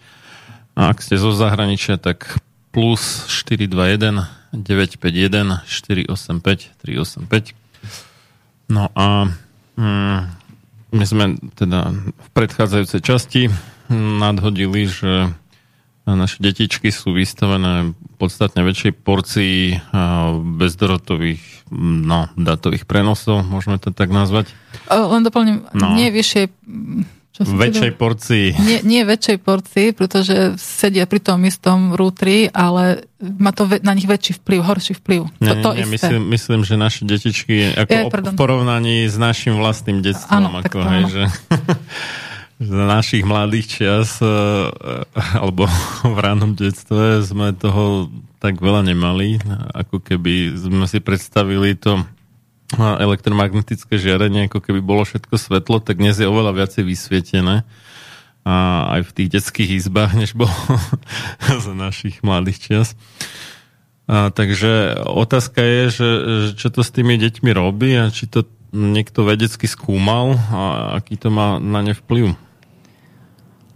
a 0.74 0.90
ak 0.90 0.98
ste 0.98 1.14
zo 1.14 1.30
zahraničia, 1.30 2.02
tak 2.02 2.42
plus 2.74 3.30
421 3.30 4.26
951 4.51 5.62
485 5.68 6.74
385 6.82 7.55
No 8.64 8.88
a 8.96 9.28
mm, 9.76 10.20
my 10.96 11.05
sme 11.05 11.36
teda 11.52 11.92
v 11.92 12.28
predchádzajúcej 12.32 13.01
časti 13.05 13.52
nadhodili, 13.93 14.86
že 14.89 15.32
naše 16.05 16.44
detičky 16.44 16.93
sú 16.93 17.16
vystavené 17.16 17.97
podstatne 18.20 18.61
väčšej 18.61 18.93
porcii 18.93 19.81
bezdorotových 20.61 21.40
no, 21.73 22.28
datových 22.36 22.85
prenosov, 22.85 23.44
môžeme 23.48 23.81
to 23.81 23.89
tak 23.89 24.12
nazvať. 24.12 24.52
Len 24.93 25.24
doplním, 25.24 25.65
no. 25.73 25.97
nie 25.97 26.12
vyššej 26.12 26.47
čo 27.35 27.43
väčšej 27.51 27.90
teda? 27.90 27.98
porcii. 27.98 28.47
Nie, 28.62 28.78
nie 28.86 29.02
väčšej 29.02 29.43
porcii, 29.43 29.90
pretože 29.90 30.55
sedia 30.55 31.02
pri 31.02 31.19
tom 31.19 31.43
istom 31.43 31.90
rútri, 31.90 32.47
ale 32.55 33.11
má 33.19 33.51
to 33.51 33.66
na 33.82 33.90
nich 33.90 34.06
väčší 34.06 34.39
vplyv, 34.39 34.62
horší 34.62 34.94
vplyv. 35.02 35.35
Nie, 35.43 35.59
to, 35.59 35.66
to 35.66 35.70
nie, 35.74 35.82
isté. 35.82 36.15
Myslím, 36.15 36.23
myslím, 36.31 36.61
že 36.62 36.74
naše 36.78 37.02
detičky 37.02 37.74
ako 37.74 37.90
ja, 37.90 38.06
v 38.06 38.39
porovnaní 38.39 39.11
s 39.11 39.19
našim 39.19 39.59
vlastným 39.59 39.98
detstvom, 39.98 40.47
áno, 40.47 40.62
ako, 40.62 40.78
hej, 40.86 41.02
že 41.11 41.23
z 42.62 42.70
našich 42.70 43.26
mladých 43.26 43.66
čias 43.66 44.22
e, 44.22 44.28
alebo 45.35 45.66
v 46.16 46.18
ránom 46.18 46.55
detstve 46.55 47.22
sme 47.26 47.51
toho 47.55 48.10
tak 48.39 48.60
veľa 48.60 48.85
nemali, 48.85 49.40
ako 49.72 50.05
keby 50.05 50.55
sme 50.55 50.86
si 50.86 51.02
predstavili 51.02 51.74
to 51.74 51.98
e, 51.98 52.05
elektromagnetické 52.78 53.98
žiarenie, 53.98 54.47
ako 54.47 54.62
keby 54.62 54.78
bolo 54.78 55.02
všetko 55.02 55.35
svetlo, 55.35 55.82
tak 55.82 55.98
dnes 55.98 56.14
je 56.20 56.31
oveľa 56.31 56.55
viacej 56.55 56.82
vysvietené 56.86 57.66
a 58.44 58.56
aj 59.01 59.09
v 59.09 59.14
tých 59.16 59.28
detských 59.40 59.70
izbách, 59.81 60.12
než 60.14 60.36
bolo 60.36 60.52
za 61.64 61.72
našich 61.72 62.20
mladých 62.20 62.59
čias. 62.60 62.89
A, 64.05 64.28
takže 64.28 65.01
otázka 65.01 65.64
je, 65.64 65.82
že, 65.89 66.10
že 66.20 66.51
čo 66.60 66.68
to 66.68 66.85
s 66.85 66.93
tými 66.93 67.16
deťmi 67.16 67.51
robí 67.56 67.97
a 67.97 68.12
či 68.12 68.28
to 68.28 68.44
niekto 68.74 69.24
vedecky 69.24 69.64
skúmal 69.64 70.36
a 70.52 70.62
aký 71.01 71.16
to 71.16 71.32
má 71.32 71.56
na 71.56 71.81
ne 71.81 71.97
vplyv. 71.97 72.36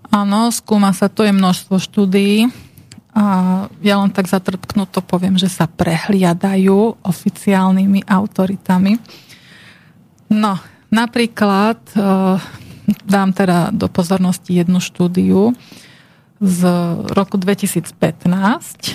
Áno, 0.08 0.48
skúma 0.48 0.96
sa, 0.96 1.12
to 1.12 1.20
je 1.24 1.36
množstvo 1.36 1.76
štúdií. 1.76 2.48
A 3.12 3.24
ja 3.82 3.98
len 3.98 4.14
tak 4.14 4.30
zatrpknuto 4.30 5.02
poviem, 5.02 5.34
že 5.36 5.50
sa 5.50 5.66
prehliadajú 5.66 7.02
oficiálnymi 7.02 8.06
autoritami. 8.06 8.96
No, 10.30 10.60
napríklad 10.88 11.82
e, 11.92 12.00
dám 13.04 13.30
teda 13.34 13.74
do 13.74 13.90
pozornosti 13.90 14.62
jednu 14.62 14.78
štúdiu 14.78 15.52
z 16.38 16.60
roku 17.10 17.34
2015 17.36 17.90
e, 17.90 18.92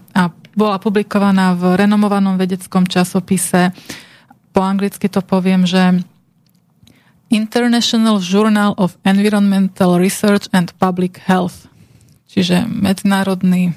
a 0.00 0.22
bola 0.56 0.80
publikovaná 0.80 1.52
v 1.52 1.76
renomovanom 1.76 2.40
vedeckom 2.40 2.88
časopise. 2.88 3.76
Po 4.56 4.64
anglicky 4.64 5.12
to 5.12 5.20
poviem, 5.20 5.68
že 5.68 6.00
International 7.30 8.22
Journal 8.22 8.78
of 8.78 8.94
Environmental 9.02 9.98
Research 9.98 10.46
and 10.54 10.70
Public 10.78 11.18
Health, 11.26 11.66
čiže 12.30 12.66
medzinárodný 12.70 13.74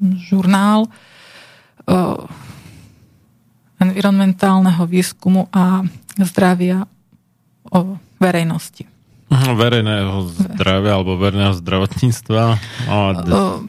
žurnál 0.00 0.88
uh, 0.88 2.26
environmentálneho 3.80 4.84
výskumu 4.84 5.48
a 5.54 5.86
zdravia 6.20 6.84
o 7.70 7.96
verejnosti. 8.20 8.84
Verejného 9.30 10.26
zdravia 10.34 10.98
alebo 10.98 11.14
verejného 11.14 11.54
zdravotníctva 11.62 12.58
a 12.90 12.94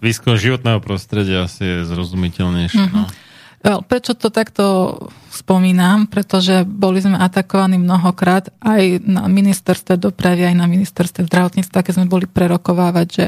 výskum 0.01 0.33
životného 0.33 0.81
prostredia 0.81 1.45
asi 1.45 1.61
je 1.61 1.77
zrozumiteľnejšie. 1.85 2.81
Uh-huh. 2.81 3.05
No. 3.05 3.20
Prečo 3.61 4.17
to 4.17 4.33
takto 4.33 4.97
spomínam? 5.29 6.09
Pretože 6.09 6.65
boli 6.65 6.97
sme 6.97 7.21
atakovaní 7.21 7.77
mnohokrát 7.77 8.49
aj 8.57 9.05
na 9.05 9.29
ministerstve 9.29 10.01
dopravy, 10.01 10.49
aj 10.49 10.57
na 10.57 10.65
ministerstve 10.65 11.29
zdravotníctva, 11.29 11.85
keď 11.85 11.93
sme 11.93 12.09
boli 12.09 12.25
prerokovávať, 12.25 13.07
že 13.07 13.25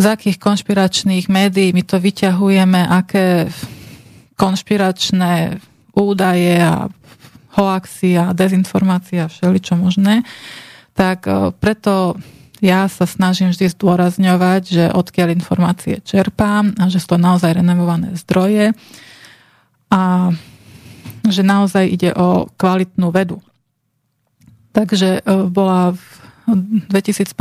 z 0.00 0.04
akých 0.08 0.40
konšpiračných 0.40 1.28
médií 1.28 1.76
my 1.76 1.84
to 1.84 2.00
vyťahujeme, 2.00 2.80
aké 2.88 3.52
konšpiračné 4.40 5.60
údaje 5.92 6.56
a 6.56 6.88
hoaxy 7.60 8.16
a 8.16 8.32
dezinformácia 8.32 9.28
a 9.28 9.32
všeličo 9.32 9.76
možné. 9.76 10.24
Tak 10.96 11.28
e, 11.28 11.52
preto 11.52 12.16
ja 12.64 12.88
sa 12.88 13.04
snažím 13.04 13.52
vždy 13.52 13.68
zdôrazňovať, 13.76 14.62
že 14.64 14.84
odkiaľ 14.88 15.36
informácie 15.36 16.00
čerpám 16.00 16.72
a 16.80 16.88
že 16.88 16.96
sú 16.96 17.16
to 17.16 17.18
naozaj 17.20 17.60
renovované 17.60 18.16
zdroje 18.16 18.72
a 19.90 20.30
že 21.26 21.42
naozaj 21.44 21.84
ide 21.90 22.10
o 22.16 22.48
kvalitnú 22.56 23.12
vedu. 23.12 23.42
Takže 24.70 25.20
e, 25.20 25.22
bola 25.50 25.92
v 25.92 26.04
2015 26.88 27.34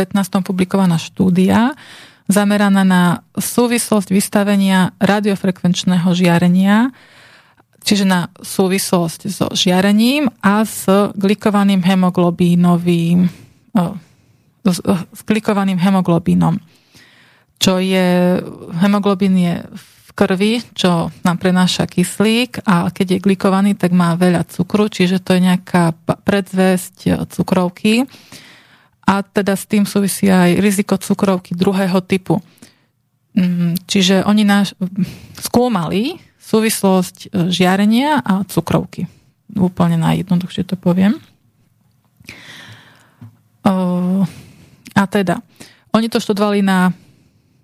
publikovaná 0.44 0.98
štúdia 0.98 1.78
zameraná 2.30 2.86
na 2.86 3.04
súvislosť 3.34 4.14
vystavenia 4.14 4.94
radiofrekvenčného 5.02 6.10
žiarenia, 6.14 6.94
čiže 7.82 8.06
na 8.06 8.30
súvislosť 8.38 9.20
so 9.30 9.48
žiarením 9.50 10.30
a 10.44 10.62
s 10.62 10.86
glikovaným 11.18 11.82
hemoglobínovým 11.82 13.26
e, 13.74 14.10
s 14.70 15.22
glikovaným 15.26 15.80
hemoglobínom. 15.80 16.60
Čo 17.60 17.80
je, 17.80 18.40
hemoglobín 18.80 19.36
je 19.36 19.56
v 19.64 19.99
krvi, 20.20 20.60
čo 20.76 21.08
nám 21.24 21.40
prenáša 21.40 21.88
kyslík 21.88 22.68
a 22.68 22.92
keď 22.92 23.16
je 23.16 23.24
glikovaný, 23.24 23.72
tak 23.80 23.96
má 23.96 24.20
veľa 24.20 24.44
cukru, 24.52 24.92
čiže 24.92 25.24
to 25.24 25.40
je 25.40 25.48
nejaká 25.48 25.96
predzvesť 26.28 26.96
e, 27.08 27.10
cukrovky. 27.32 28.04
A 29.08 29.24
teda 29.24 29.56
s 29.56 29.64
tým 29.64 29.88
súvisí 29.88 30.28
aj 30.28 30.60
riziko 30.60 31.00
cukrovky 31.00 31.56
druhého 31.56 32.04
typu. 32.04 32.44
Mm, 33.32 33.80
čiže 33.88 34.28
oni 34.28 34.44
náš 34.44 34.76
skúmali 35.40 36.20
súvislosť 36.36 37.18
e, 37.24 37.28
žiarenia 37.48 38.20
a 38.20 38.44
cukrovky. 38.44 39.08
Úplne 39.56 40.04
najjednoduchšie 40.04 40.68
to 40.68 40.76
poviem. 40.76 41.16
A 45.00 45.04
teda, 45.08 45.40
oni 45.94 46.10
to 46.10 46.18
študovali 46.18 46.66
na 46.66 46.90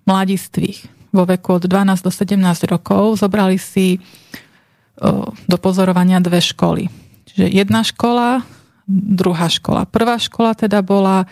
mladistvých 0.06 0.95
vo 1.10 1.24
veku 1.26 1.58
od 1.58 1.64
12 1.68 2.02
do 2.02 2.10
17 2.10 2.70
rokov. 2.70 3.20
Zobrali 3.20 3.58
si 3.58 4.00
do 5.46 5.56
pozorovania 5.60 6.24
dve 6.24 6.40
školy. 6.40 6.88
Čiže 7.28 7.52
jedna 7.52 7.84
škola, 7.84 8.40
druhá 8.88 9.52
škola. 9.52 9.84
Prvá 9.84 10.16
škola 10.16 10.56
teda 10.56 10.80
bola, 10.80 11.28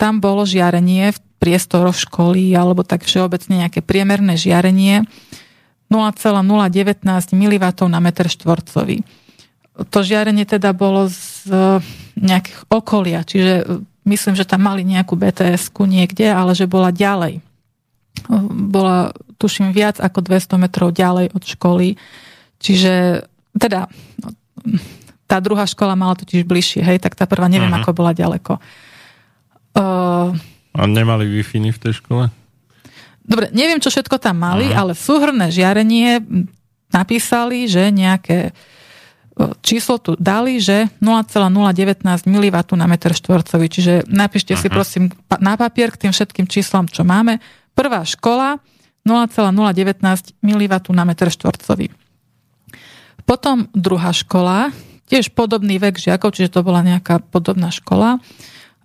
tam 0.00 0.22
bolo 0.22 0.48
žiarenie 0.48 1.12
v 1.12 1.18
priestoroch 1.42 1.98
školy 1.98 2.54
alebo 2.56 2.86
tak 2.86 3.04
všeobecne 3.04 3.66
nejaké 3.66 3.82
priemerné 3.82 4.38
žiarenie 4.40 5.04
0,019 5.92 7.04
mW 7.36 7.64
na 7.90 8.00
meter 8.00 8.32
štvorcový. 8.32 9.04
To 9.92 9.98
žiarenie 10.00 10.48
teda 10.48 10.72
bolo 10.72 11.12
z 11.12 11.48
nejakých 12.16 12.58
okolia, 12.72 13.20
čiže 13.24 13.68
myslím, 14.08 14.36
že 14.36 14.48
tam 14.48 14.64
mali 14.68 14.88
nejakú 14.88 15.16
BTS-ku 15.16 15.84
niekde, 15.84 16.32
ale 16.32 16.56
že 16.56 16.64
bola 16.64 16.88
ďalej. 16.88 17.44
Bola, 18.52 19.12
tuším, 19.40 19.74
viac 19.74 19.98
ako 19.98 20.22
200 20.22 20.62
metrov 20.62 20.94
ďalej 20.94 21.34
od 21.34 21.42
školy. 21.42 21.98
Čiže, 22.62 23.26
teda, 23.56 23.90
tá 25.26 25.40
druhá 25.40 25.64
škola 25.64 25.96
mala 25.96 26.12
totiž 26.12 26.44
bližšie, 26.44 26.84
hej, 26.84 26.98
tak 27.00 27.16
tá 27.16 27.24
prvá 27.24 27.48
neviem, 27.48 27.72
uh-huh. 27.72 27.88
ako 27.88 27.96
bola 27.96 28.12
ďaleko. 28.12 28.60
Uh, 29.72 30.36
A 30.76 30.84
nemali 30.84 31.24
wi 31.24 31.42
v 31.42 31.80
tej 31.80 32.04
škole? 32.04 32.28
Dobre, 33.24 33.48
neviem, 33.56 33.80
čo 33.80 33.88
všetko 33.88 34.20
tam 34.20 34.36
mali, 34.36 34.68
uh-huh. 34.68 34.92
ale 34.92 34.92
súhrné 34.92 35.48
žiarenie 35.48 36.20
napísali, 36.92 37.64
že 37.64 37.88
nejaké 37.88 38.52
číslo 39.64 39.96
tu 39.96 40.12
dali, 40.20 40.60
že 40.60 40.92
0,019 41.00 42.04
mW 42.04 42.56
na 42.76 42.84
meter 42.84 43.16
štvorcový. 43.16 43.66
Čiže 43.72 43.94
napíšte 44.04 44.52
uh-huh. 44.52 44.62
si 44.62 44.68
prosím 44.68 45.04
na 45.40 45.56
papier 45.56 45.88
k 45.88 46.06
tým 46.06 46.12
všetkým 46.12 46.44
číslam, 46.44 46.84
čo 46.84 47.08
máme. 47.08 47.40
Prvá 47.72 48.04
škola 48.04 48.60
0,019 49.02 50.38
mW 50.38 50.74
na 50.94 51.04
meter 51.08 51.28
štvorcový. 51.32 51.90
Potom 53.22 53.70
druhá 53.74 54.10
škola, 54.14 54.74
tiež 55.06 55.34
podobný 55.34 55.78
vek 55.78 55.98
žiakov, 55.98 56.34
čiže 56.34 56.58
to 56.58 56.66
bola 56.66 56.82
nejaká 56.82 57.22
podobná 57.22 57.70
škola. 57.70 58.18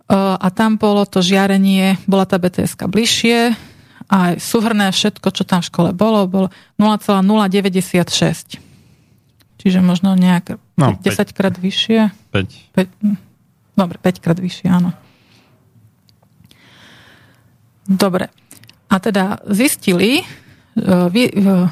A 0.08 0.46
tam 0.54 0.80
bolo 0.80 1.04
to 1.04 1.20
žiarenie, 1.20 2.00
bola 2.08 2.24
tá 2.24 2.40
bts 2.40 2.78
bližšie, 2.80 3.54
a 4.08 4.40
súhrné 4.40 4.88
všetko, 4.88 5.28
čo 5.36 5.44
tam 5.44 5.60
v 5.60 5.68
škole 5.68 5.90
bolo, 5.92 6.24
bolo 6.24 6.48
0,096. 6.80 8.56
Čiže 9.60 9.78
možno 9.84 10.16
nejak 10.16 10.56
no, 10.80 10.96
10 10.96 11.36
krát 11.36 11.52
vyššie. 11.60 12.08
5. 12.32 12.72
5. 12.72 13.04
Hm. 13.04 13.18
Dobre, 13.76 13.96
5 14.00 14.24
krát 14.24 14.38
vyššie, 14.40 14.66
áno. 14.72 14.96
Dobre. 17.84 18.32
A 18.88 18.96
teda 18.96 19.44
zistili 19.44 20.20
e, 20.20 20.24
e, 20.24 21.28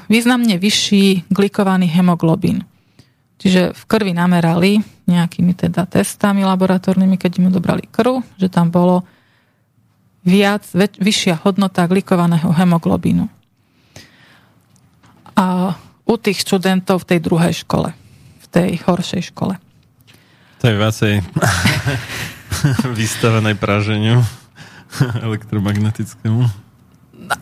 významne 0.07 0.61
vyšší 0.61 1.33
glikovaný 1.33 1.89
hemoglobín. 1.89 2.69
Čiže 3.37 3.77
v 3.77 3.83
krvi 3.89 4.13
namerali 4.17 4.81
nejakými 5.07 5.53
teda 5.53 5.85
testami 5.87 6.45
laboratórnymi, 6.45 7.17
keď 7.21 7.33
im 7.41 7.49
dobrali 7.53 7.85
krv, 7.89 8.25
že 8.41 8.49
tam 8.49 8.73
bolo 8.73 9.05
viac, 10.27 10.67
väč, 10.75 10.99
vyššia 10.99 11.47
hodnota 11.47 11.87
glikovaného 11.87 12.51
hemoglobínu. 12.51 13.31
A 15.37 15.77
u 16.07 16.15
tých 16.17 16.43
študentov 16.43 17.07
v 17.07 17.09
tej 17.15 17.21
druhej 17.23 17.55
škole, 17.63 17.95
v 18.43 18.47
tej 18.51 18.71
horšej 18.83 19.31
škole. 19.31 19.61
To 20.59 20.65
je 20.67 20.75
viacej 20.75 21.15
vystavenej 22.99 23.55
praženiu 23.55 24.25
elektromagnetickému. 25.27 26.66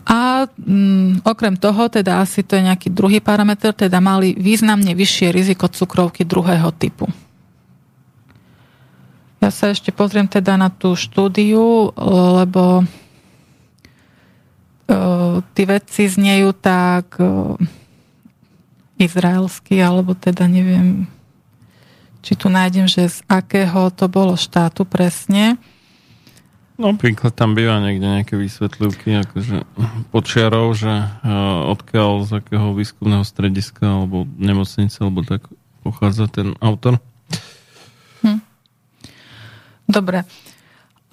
A 0.05 0.47
mm, 0.47 1.21
okrem 1.27 1.55
toho, 1.59 1.89
teda 1.91 2.23
asi 2.23 2.41
to 2.41 2.55
je 2.57 2.65
nejaký 2.65 2.89
druhý 2.89 3.19
parameter, 3.21 3.75
teda 3.75 4.01
mali 4.01 4.33
významne 4.33 4.95
vyššie 4.95 5.29
riziko 5.29 5.67
cukrovky 5.69 6.25
druhého 6.25 6.71
typu. 6.73 7.05
Ja 9.43 9.53
sa 9.53 9.69
ešte 9.69 9.93
pozriem 9.93 10.25
teda 10.25 10.57
na 10.57 10.73
tú 10.73 10.97
štúdiu, 10.97 11.93
lebo 12.41 12.81
uh, 14.89 15.37
tí 15.53 15.63
vedci 15.69 16.09
znejú 16.09 16.49
tak 16.57 17.21
uh, 17.21 17.53
izraelsky, 18.97 19.77
alebo 19.83 20.17
teda 20.17 20.49
neviem, 20.49 21.05
či 22.25 22.33
tu 22.33 22.49
nájdem, 22.49 22.89
že 22.89 23.05
z 23.05 23.21
akého 23.29 23.93
to 23.93 24.09
bolo 24.09 24.33
štátu 24.33 24.81
presne. 24.81 25.61
No, 26.75 26.91
príklad 26.99 27.31
tam 27.31 27.55
býva 27.55 27.79
niekde 27.79 28.03
nejaké 28.03 28.35
vysvetľovky, 28.35 29.23
akože 29.23 29.63
počiarov, 30.11 30.75
že 30.75 30.91
uh, 30.91 31.71
odkiaľ 31.71 32.27
z 32.27 32.43
akého 32.43 32.75
výskumného 32.75 33.23
strediska 33.23 34.03
alebo 34.03 34.27
nemocnice, 34.35 34.99
alebo 34.99 35.23
tak 35.23 35.47
pochádza 35.87 36.27
ten 36.27 36.51
autor. 36.59 36.99
Hm. 38.27 38.43
Dobre. 39.87 40.27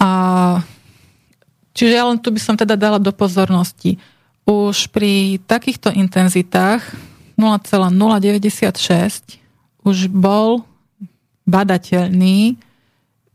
A 0.02 0.08
čiže 1.70 1.94
ja 1.94 2.10
len 2.10 2.18
tu 2.18 2.34
by 2.34 2.42
som 2.42 2.58
teda 2.58 2.74
dala 2.74 2.98
do 2.98 3.14
pozornosti. 3.14 4.02
Už 4.42 4.90
pri 4.90 5.38
takýchto 5.46 5.94
intenzitách 5.94 6.82
0,096 7.38 9.38
už 9.86 10.10
bol 10.10 10.66
badateľný, 11.46 12.58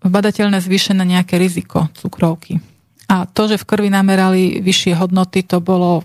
badateľné 0.04 0.62
zvýšené 0.62 1.04
nejaké 1.04 1.42
riziko 1.42 1.90
cukrovky. 1.98 2.62
A 3.08 3.24
to, 3.26 3.48
že 3.48 3.58
v 3.58 3.68
krvi 3.68 3.90
namerali 3.90 4.60
vyššie 4.60 4.94
hodnoty, 5.00 5.42
to 5.48 5.64
bolo 5.64 6.04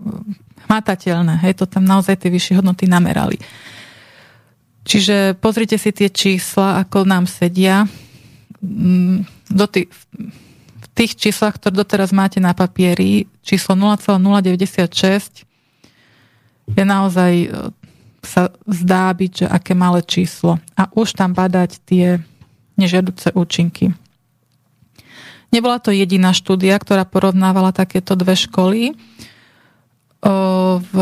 hm, 0.00 0.34
hmatateľné. 0.66 1.44
Hej, 1.44 1.62
to 1.62 1.64
tam 1.68 1.84
naozaj 1.84 2.18
tie 2.18 2.32
vyššie 2.32 2.58
hodnoty 2.58 2.88
namerali. 2.88 3.36
Čiže 4.88 5.36
pozrite 5.36 5.76
si 5.76 5.92
tie 5.92 6.08
čísla, 6.08 6.80
ako 6.80 7.04
nám 7.04 7.28
sedia. 7.28 7.84
Hm, 8.64 9.28
do 9.52 9.66
tých, 9.68 9.92
v 10.78 10.86
tých 10.96 11.12
číslach, 11.14 11.60
ktoré 11.60 11.76
doteraz 11.76 12.10
máte 12.16 12.40
na 12.40 12.56
papieri, 12.56 13.28
číslo 13.44 13.76
0,096 13.76 15.48
je 16.68 16.84
naozaj 16.84 17.32
e, 17.44 17.48
sa 18.20 18.52
zdá 18.68 19.08
byť, 19.14 19.32
že 19.44 19.46
aké 19.48 19.72
malé 19.72 20.04
číslo. 20.04 20.60
A 20.76 20.90
už 20.92 21.16
tam 21.16 21.32
badať 21.32 21.70
tie 21.88 22.20
nežiaduce 22.78 23.34
účinky. 23.34 23.92
Nebola 25.50 25.80
to 25.80 25.90
jediná 25.90 26.30
štúdia, 26.30 26.76
ktorá 26.78 27.08
porovnávala 27.08 27.72
takéto 27.72 28.14
dve 28.14 28.36
školy. 28.36 28.96
O, 30.22 30.78
v... 30.78 30.94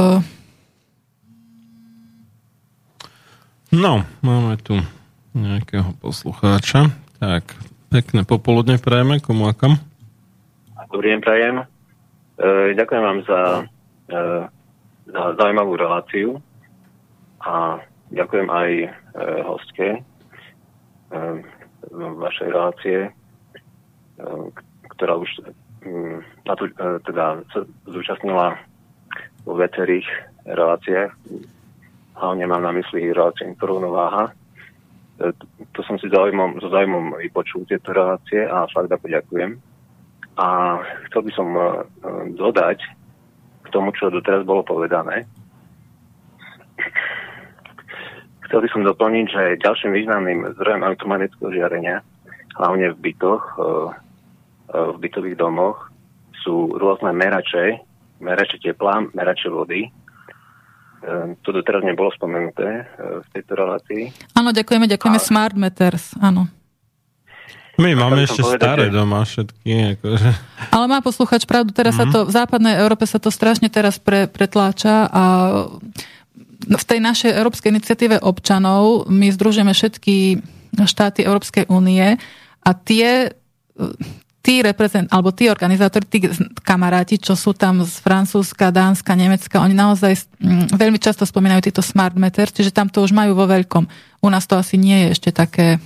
No, 3.74 4.07
máme 4.23 4.57
tu 4.62 4.78
nejakého 5.36 5.93
poslucháča. 6.01 6.94
Tak, 7.20 7.44
pekné 7.90 8.24
popoludne 8.24 8.81
prajeme, 8.81 9.20
komu 9.20 9.51
a 9.51 9.55
kam? 9.55 9.77
Dobrý 10.89 11.12
deň 11.12 11.20
prajem. 11.20 11.55
E, 11.61 11.65
ďakujem 12.78 13.03
vám 13.03 13.19
za 13.27 13.40
e, 14.09 14.20
za 15.07 15.23
zaujímavú 15.39 15.78
reláciu 15.78 16.43
a 17.39 17.78
ďakujem 18.11 18.48
aj 18.51 18.70
e, 18.82 18.89
hostke 19.47 19.89
e, 19.94 20.01
vašej 21.93 22.49
relácie, 22.51 22.99
e, 23.07 23.11
ktorá 24.97 25.19
už 25.21 25.31
mm, 25.85 26.19
na 26.47 26.55
tu, 26.59 26.65
e, 26.71 26.73
teda 27.07 27.43
zúčastnila 27.87 28.59
vo 29.47 29.55
viacerých 29.55 30.07
reláciách. 30.47 31.13
Hlavne 32.17 32.45
mám 32.49 32.63
na 32.65 32.73
mysli 32.75 33.13
reláciu 33.13 33.55
Rovnováha. 33.59 34.33
E, 35.21 35.33
to 35.77 35.81
som 35.85 36.01
si 36.01 36.11
zaujímom, 36.11 36.59
so 36.59 36.73
zaujímom 36.73 37.21
vypočul 37.21 37.69
tieto 37.69 37.93
relácie 37.93 38.43
a 38.43 38.67
fakt 38.73 38.91
ďakujem. 38.91 39.59
A 40.37 40.77
chcel 41.09 41.23
by 41.25 41.33
som 41.33 41.49
dodať, 42.37 42.77
k 43.65 43.69
tomu, 43.73 43.91
čo 43.97 44.13
doteraz 44.13 44.45
bolo 44.45 44.63
povedané. 44.63 45.25
Chcel 48.47 48.62
by 48.62 48.68
som 48.70 48.86
doplniť, 48.86 49.27
že 49.27 49.43
ďalším 49.59 49.90
významným 49.90 50.40
zdrojom 50.55 50.86
elektromagnetického 50.86 51.51
žiarenia, 51.51 52.06
hlavne 52.55 52.94
v 52.94 52.98
bytoch, 53.10 53.43
e, 53.43 53.60
e, 53.60 54.78
v 54.94 54.97
bytových 55.02 55.36
domoch, 55.36 55.90
sú 56.47 56.78
rôzne 56.78 57.10
merače, 57.10 57.82
merače 58.23 58.62
tepla, 58.62 59.02
merače 59.10 59.51
vody. 59.51 59.82
E, 59.82 59.90
to 61.43 61.51
doteraz 61.51 61.82
nebolo 61.82 62.14
spomenuté 62.14 62.86
v 62.97 63.27
tejto 63.35 63.52
relácii. 63.59 64.14
Áno, 64.39 64.55
ďakujeme, 64.55 64.86
ďakujeme 64.94 65.18
Ale... 65.18 65.27
Smart 65.27 65.56
Meters, 65.59 66.14
áno. 66.23 66.47
My 67.77 67.93
máme 67.93 68.24
ešte 68.24 68.40
povedať, 68.40 68.62
staré 68.62 68.85
že... 68.89 68.94
doma 68.94 69.20
všetky. 69.20 70.01
Akože. 70.01 70.31
Ale 70.73 70.85
má 70.89 71.05
posluchač 71.05 71.44
pravdu, 71.44 71.77
teraz 71.77 71.98
mm-hmm. 71.98 72.09
sa 72.09 72.14
mhm. 72.14 72.14
to, 72.14 72.18
v 72.24 72.32
západnej 72.32 72.74
Európe 72.78 73.05
sa 73.05 73.18
to 73.20 73.28
strašne 73.28 73.68
teraz 73.68 74.01
pre, 74.01 74.31
pretláča 74.31 75.10
a 75.10 75.23
v 76.67 76.85
tej 76.85 76.99
našej 76.99 77.31
európskej 77.31 77.71
iniciatíve 77.71 78.17
občanov 78.21 79.07
my 79.07 79.31
združujeme 79.31 79.71
všetky 79.71 80.43
štáty 80.85 81.23
Európskej 81.25 81.71
únie 81.71 82.19
a 82.67 82.71
tie 82.75 83.31
tí 84.47 84.63
reprezent, 84.63 85.11
alebo 85.11 85.35
tí 85.35 85.51
organizátori, 85.51 86.07
tí 86.07 86.23
kamaráti, 86.63 87.19
čo 87.19 87.35
sú 87.35 87.51
tam 87.51 87.83
z 87.83 87.99
Francúzska, 87.99 88.71
Dánska, 88.71 89.19
Nemecka, 89.19 89.59
oni 89.59 89.75
naozaj 89.75 90.39
mm, 90.39 90.79
veľmi 90.79 91.03
často 91.03 91.27
spomínajú 91.27 91.67
tieto 91.67 91.83
smart 91.83 92.15
meter, 92.15 92.47
čiže 92.47 92.71
tam 92.71 92.87
to 92.87 93.03
už 93.03 93.11
majú 93.11 93.35
vo 93.35 93.51
veľkom. 93.51 93.91
U 94.23 94.29
nás 94.31 94.47
to 94.47 94.55
asi 94.55 94.79
nie 94.79 95.03
je 95.03 95.19
ešte 95.19 95.31
také... 95.35 95.83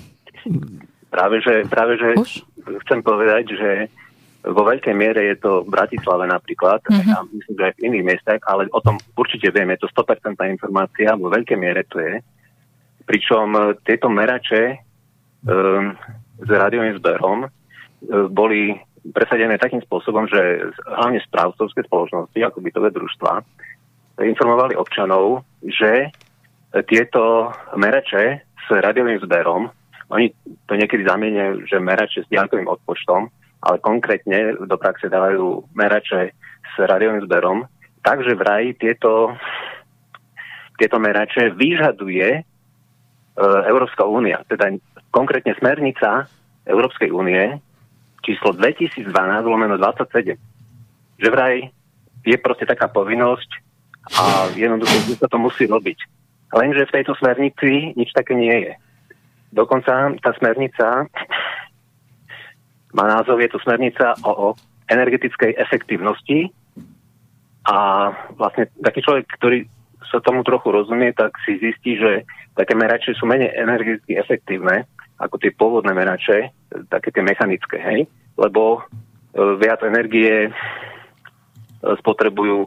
Práve, 1.09 1.41
že, 1.41 1.65
práve, 1.73 1.97
že 1.97 2.21
už? 2.21 2.45
chcem 2.85 3.01
povedať, 3.01 3.49
že 3.57 3.71
vo 4.41 4.63
veľkej 4.65 4.95
miere 4.97 5.33
je 5.33 5.37
to 5.41 5.65
v 5.65 5.73
Bratislave 5.73 6.25
napríklad, 6.25 6.81
mm-hmm. 6.87 7.13
a 7.13 7.19
myslím, 7.29 7.55
že 7.57 7.67
aj 7.67 7.75
v 7.77 7.83
iných 7.93 8.07
miestach, 8.07 8.41
ale 8.49 8.69
o 8.73 8.81
tom 8.81 8.97
určite 9.17 9.53
viem, 9.53 9.69
je 9.77 9.85
to 9.85 9.89
100% 9.93 10.37
informácia, 10.49 11.13
vo 11.17 11.29
veľkej 11.29 11.59
miere 11.61 11.85
to 11.89 12.01
je. 12.01 12.25
Pričom 13.05 13.53
e, 13.53 13.61
tieto 13.85 14.09
merače 14.09 14.81
um, 15.45 15.93
s 16.41 16.49
rádiovým 16.49 16.97
zberom 17.03 17.51
E, 18.01 18.29
boli 18.33 18.73
presadené 19.13 19.61
takým 19.61 19.81
spôsobom, 19.85 20.29
že 20.29 20.73
hlavne 20.89 21.21
správcovské 21.25 21.85
spoločnosti, 21.85 22.37
ako 22.37 22.65
bytové 22.65 22.89
družstva, 22.93 23.33
informovali 24.21 24.77
občanov, 24.77 25.45
že 25.65 26.13
tieto 26.85 27.49
merače 27.77 28.45
s 28.45 28.67
radiovým 28.69 29.21
zberom, 29.25 29.73
oni 30.13 30.29
to 30.69 30.77
niekedy 30.77 31.09
zamieňajú, 31.09 31.65
že 31.65 31.81
merače 31.81 32.29
s 32.29 32.29
diaľkovým 32.29 32.69
odpočtom, 32.69 33.33
ale 33.61 33.77
konkrétne 33.85 34.57
do 34.57 34.77
praxe 34.81 35.13
dávajú 35.13 35.69
merače 35.77 36.33
s 36.65 36.75
radiovým 36.81 37.25
zberom, 37.29 37.69
takže 38.01 38.33
vraj 38.37 38.73
tieto, 38.81 39.37
tieto 40.81 40.97
merače 40.97 41.53
vyžaduje 41.53 42.29
e, 42.41 42.43
Európska 43.69 44.09
únia, 44.09 44.41
teda 44.49 44.73
konkrétne 45.13 45.53
smernica 45.61 46.25
Európskej 46.65 47.13
únie 47.13 47.61
číslo 48.25 48.53
2012 48.57 49.09
lomeno 49.45 49.77
27. 49.77 50.37
Že 51.21 51.29
vraj 51.29 51.69
je 52.25 52.37
proste 52.41 52.65
taká 52.69 52.89
povinnosť 52.89 53.51
a 54.17 54.49
jednoducho 54.57 55.17
sa 55.21 55.29
to 55.29 55.37
musí 55.37 55.69
robiť. 55.69 55.99
Lenže 56.51 56.89
v 56.89 56.95
tejto 57.01 57.13
smernici 57.21 57.95
nič 57.95 58.11
také 58.17 58.35
nie 58.35 58.53
je. 58.69 58.73
Dokonca 59.53 60.15
tá 60.19 60.31
smernica 60.39 61.07
má 62.95 63.05
názov, 63.07 63.39
je 63.41 63.51
to 63.51 63.63
smernica 63.63 64.19
o, 64.27 64.31
o 64.31 64.47
energetickej 64.91 65.55
efektívnosti 65.59 66.51
a 67.67 68.11
vlastne 68.35 68.67
taký 68.83 69.01
človek, 69.05 69.31
ktorý 69.39 69.59
sa 70.11 70.19
tomu 70.19 70.43
trochu 70.43 70.75
rozumie, 70.75 71.15
tak 71.15 71.37
si 71.47 71.61
zistí, 71.63 71.95
že 71.95 72.27
také 72.59 72.75
merače 72.75 73.15
sú 73.15 73.31
menej 73.31 73.55
energeticky 73.55 74.19
efektívne 74.19 74.91
ako 75.21 75.37
tie 75.37 75.53
pôvodné 75.53 75.93
merače, 75.93 76.49
také 76.89 77.13
tie 77.13 77.21
mechanické, 77.21 77.77
hej? 77.77 78.09
Lebo 78.41 78.81
e, 78.81 78.83
viac 79.61 79.85
energie 79.85 80.49
e, 80.49 80.51
spotrebujú, 82.01 82.65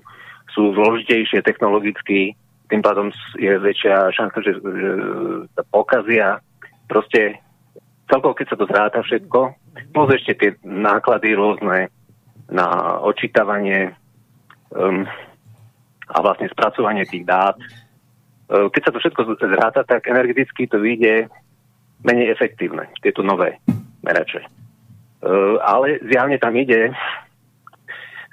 sú 0.54 0.62
zložitejšie 0.78 1.42
technologicky, 1.42 2.38
tým 2.70 2.82
pádom 2.86 3.10
je 3.42 3.58
väčšia 3.58 4.14
šanca, 4.14 4.38
že, 4.46 4.54
že 4.62 4.92
sa 5.58 5.64
pokazia. 5.66 6.28
Proste 6.86 7.42
celkovo, 8.06 8.38
keď 8.38 8.54
sa 8.54 8.58
to 8.62 8.70
zráta 8.70 9.00
všetko, 9.02 9.40
plus 9.94 10.10
ešte 10.14 10.34
tie 10.38 10.52
náklady 10.62 11.34
rôzne 11.34 11.90
na 12.50 13.00
očítavanie 13.02 13.94
um, 14.74 15.06
a 16.10 16.18
vlastne 16.22 16.52
spracovanie 16.52 17.08
tých 17.10 17.26
dát. 17.26 17.58
Uh, 18.50 18.70
keď 18.70 18.82
sa 18.86 18.92
to 18.94 19.02
všetko 19.02 19.22
zráta, 19.42 19.82
tak 19.88 20.06
energeticky 20.06 20.70
to 20.70 20.78
vyjde 20.78 21.32
menej 22.04 22.30
efektívne, 22.36 22.92
tieto 23.02 23.24
nové 23.26 23.58
merače. 24.04 24.46
Uh, 25.24 25.58
ale 25.64 26.04
zjavne 26.04 26.38
tam 26.38 26.54
ide 26.60 26.92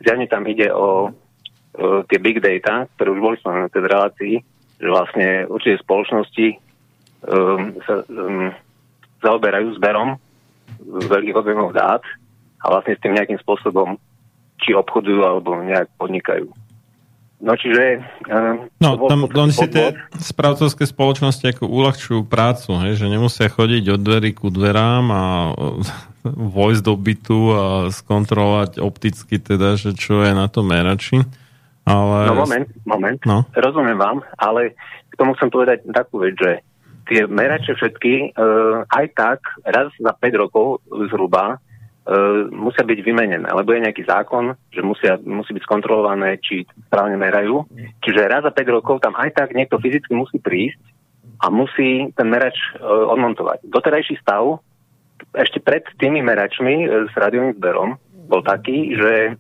zjavne 0.00 0.26
tam 0.26 0.42
ide 0.48 0.72
o 0.72 1.12
uh, 1.12 2.00
tie 2.08 2.18
big 2.18 2.40
data, 2.40 2.88
ktoré 2.96 3.08
už 3.14 3.20
boli 3.20 3.36
spomenuté 3.38 3.78
v 3.78 3.90
relácii, 3.92 4.34
že 4.80 4.88
vlastne 4.88 5.44
určite 5.46 5.84
spoločnosti 5.84 6.46
um, 7.28 7.76
sa 7.84 8.02
um, 8.08 8.48
zaoberajú 9.20 9.76
zberom 9.76 10.16
veľkých 10.84 11.36
objemov 11.36 11.74
dát 11.74 12.02
a 12.60 12.64
vlastne 12.68 12.97
s 12.97 13.02
tým 13.02 13.16
nejakým 13.16 13.40
spôsobom 13.40 13.97
či 14.60 14.76
obchodujú 14.76 15.24
alebo 15.24 15.56
nejak 15.64 15.88
podnikajú. 15.97 16.52
No 17.40 17.56
čiže... 17.56 18.05
Uh, 18.28 18.68
no, 18.84 19.09
tam 19.09 19.24
oni 19.24 19.52
si 19.56 19.64
tie 19.72 19.97
správcovské 20.20 20.84
spoločnosti 20.84 21.56
ako 21.56 21.72
uľahčujú 21.72 22.28
prácu, 22.28 22.76
hej, 22.84 23.01
že 23.01 23.09
nemusia 23.09 23.48
chodiť 23.48 23.97
od 23.97 24.01
dverí 24.05 24.36
ku 24.36 24.52
dverám 24.52 25.05
a 25.09 25.24
vojsť 26.60 26.82
do 26.84 26.94
bytu 27.01 27.40
a 27.56 27.64
skontrolovať 27.88 28.84
opticky 28.84 29.40
teda, 29.40 29.80
že 29.80 29.97
čo 29.97 30.20
je 30.20 30.36
na 30.36 30.52
to 30.52 30.60
merači. 30.60 31.24
Ale... 31.88 32.28
No 32.28 32.44
moment, 32.44 32.68
moment. 32.84 33.20
No. 33.24 33.48
Rozumiem 33.56 33.97
vám, 33.97 34.20
ale 34.36 34.76
k 35.09 35.14
tomu 35.16 35.32
chcem 35.40 35.48
povedať 35.48 35.80
takú 35.97 36.20
vec, 36.20 36.36
že 36.36 36.60
tie 37.10 37.26
merače 37.26 37.74
všetky 37.74 38.38
uh, 38.38 38.86
aj 38.86 39.06
tak 39.18 39.42
raz 39.66 39.90
za 39.98 40.14
5 40.14 40.42
rokov 40.46 40.78
zhruba 41.10 41.58
uh, 41.58 42.46
musia 42.54 42.86
byť 42.86 42.98
vymenené, 43.02 43.50
lebo 43.50 43.74
je 43.74 43.82
nejaký 43.82 44.06
zákon, 44.06 44.54
že 44.70 44.86
musia, 44.86 45.18
musí 45.26 45.50
byť 45.50 45.66
skontrolované, 45.66 46.38
či 46.38 46.62
správne 46.86 47.18
merajú. 47.18 47.66
Čiže 48.06 48.30
raz 48.30 48.46
za 48.46 48.54
5 48.54 48.76
rokov 48.78 49.02
tam 49.02 49.18
aj 49.18 49.34
tak 49.34 49.58
niekto 49.58 49.82
fyzicky 49.82 50.14
musí 50.14 50.38
prísť 50.38 50.78
a 51.42 51.50
musí 51.50 52.14
ten 52.14 52.30
merač 52.30 52.54
uh, 52.78 53.10
odmontovať. 53.10 53.66
Doterajší 53.66 54.22
stav 54.22 54.62
ešte 55.34 55.58
pred 55.58 55.82
tými 55.98 56.22
meračmi 56.22 56.86
uh, 56.86 57.10
s 57.10 57.14
rádiovým 57.18 57.58
zberom 57.58 57.98
bol 58.30 58.46
taký, 58.46 58.94
že 58.94 59.34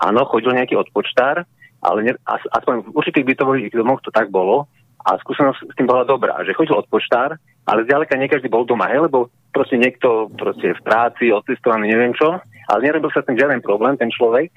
áno, 0.00 0.24
chodil 0.24 0.56
nejaký 0.56 0.80
odpočtár, 0.80 1.44
ale 1.84 1.98
ne, 2.00 2.12
aspoň 2.24 2.88
v 2.88 2.96
určitých 2.96 3.28
bytových 3.36 3.76
domoch 3.76 4.00
to 4.00 4.08
tak 4.08 4.32
bolo 4.32 4.64
a 5.04 5.20
skúsenosť 5.20 5.68
s 5.68 5.76
tým 5.76 5.84
bola 5.84 6.08
dobrá, 6.08 6.40
že 6.48 6.56
chodil 6.56 6.72
odpočtár, 6.72 7.36
ale 7.68 7.84
zďaleka 7.84 8.16
nie 8.16 8.32
každý 8.32 8.48
bol 8.48 8.64
doma, 8.64 8.88
hej, 8.88 9.04
lebo 9.04 9.28
proste 9.52 9.76
niekto 9.76 10.32
proste 10.32 10.72
v 10.72 10.80
práci, 10.80 11.28
odcestovaný, 11.28 11.92
neviem 11.92 12.16
čo, 12.16 12.40
ale 12.72 12.80
nerobil 12.80 13.12
sa 13.12 13.20
tým 13.20 13.36
žiaden 13.36 13.60
problém, 13.60 14.00
ten 14.00 14.08
človek, 14.08 14.48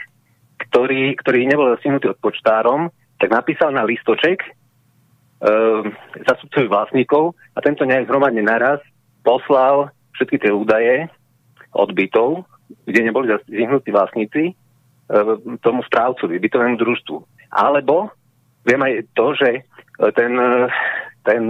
ktorý, 0.71 1.19
ktorý 1.19 1.39
nebol 1.47 1.67
zastihnutý 1.75 2.15
odpočtárom, 2.15 2.87
tak 3.19 3.29
napísal 3.29 3.75
na 3.75 3.83
listoček 3.83 4.39
e, 4.41 4.49
zastupcovi 6.23 6.67
vlastníkov 6.71 7.35
a 7.53 7.59
tento 7.59 7.83
nejak 7.83 8.07
hromadne 8.07 8.41
naraz 8.41 8.79
poslal 9.27 9.91
všetky 10.15 10.47
tie 10.47 10.51
údaje 10.55 11.11
od 11.75 11.91
bytov, 11.91 12.47
kde 12.87 13.03
neboli 13.03 13.29
zastihnutí 13.29 13.91
vlastníci, 13.91 14.43
e, 14.49 14.53
tomu 15.59 15.83
správcovi, 15.83 16.39
bytovému 16.39 16.79
družstvu. 16.79 17.17
Alebo 17.51 18.15
viem 18.65 18.81
aj 18.81 18.93
to, 19.13 19.35
že 19.37 19.49
ten, 19.97 20.31
ten 21.25 21.43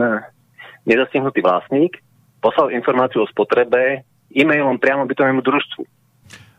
nezastihnutý 0.88 1.44
vlastník 1.44 2.00
poslal 2.40 2.72
informáciu 2.72 3.26
o 3.26 3.30
spotrebe 3.30 4.08
e-mailom 4.32 4.80
priamo 4.80 5.04
bytovému 5.04 5.42
družstvu. 5.44 5.84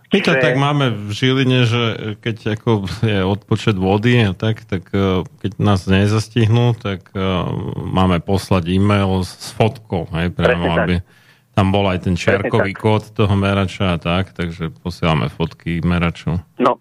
My 0.08 0.18
to 0.24 0.32
že... 0.32 0.40
tak 0.40 0.56
máme 0.56 0.88
v 0.88 1.10
Žiline, 1.12 1.60
že 1.68 1.82
keď 2.24 2.56
ako 2.56 2.88
je 3.04 3.20
odpočet 3.20 3.76
vody, 3.76 4.24
tak, 4.40 4.64
tak 4.64 4.88
e, 4.88 5.20
keď 5.44 5.52
nás 5.60 5.84
nezastihnú, 5.84 6.72
tak 6.80 7.12
uh, 7.12 7.44
máme 7.76 8.24
poslať 8.24 8.72
e-mail 8.72 9.20
s 9.20 9.52
fotkou, 9.52 10.08
hej, 10.16 10.32
priamo, 10.32 10.80
aby 10.80 11.04
tam 11.52 11.68
bol 11.68 11.84
aj 11.92 12.08
ten 12.08 12.16
čiarkový 12.16 12.72
kód 12.72 13.12
toho 13.12 13.36
merača 13.36 13.98
a 13.98 14.00
tak, 14.00 14.32
takže 14.32 14.72
posielame 14.80 15.28
fotky 15.28 15.84
meraču. 15.84 16.40
No, 16.56 16.80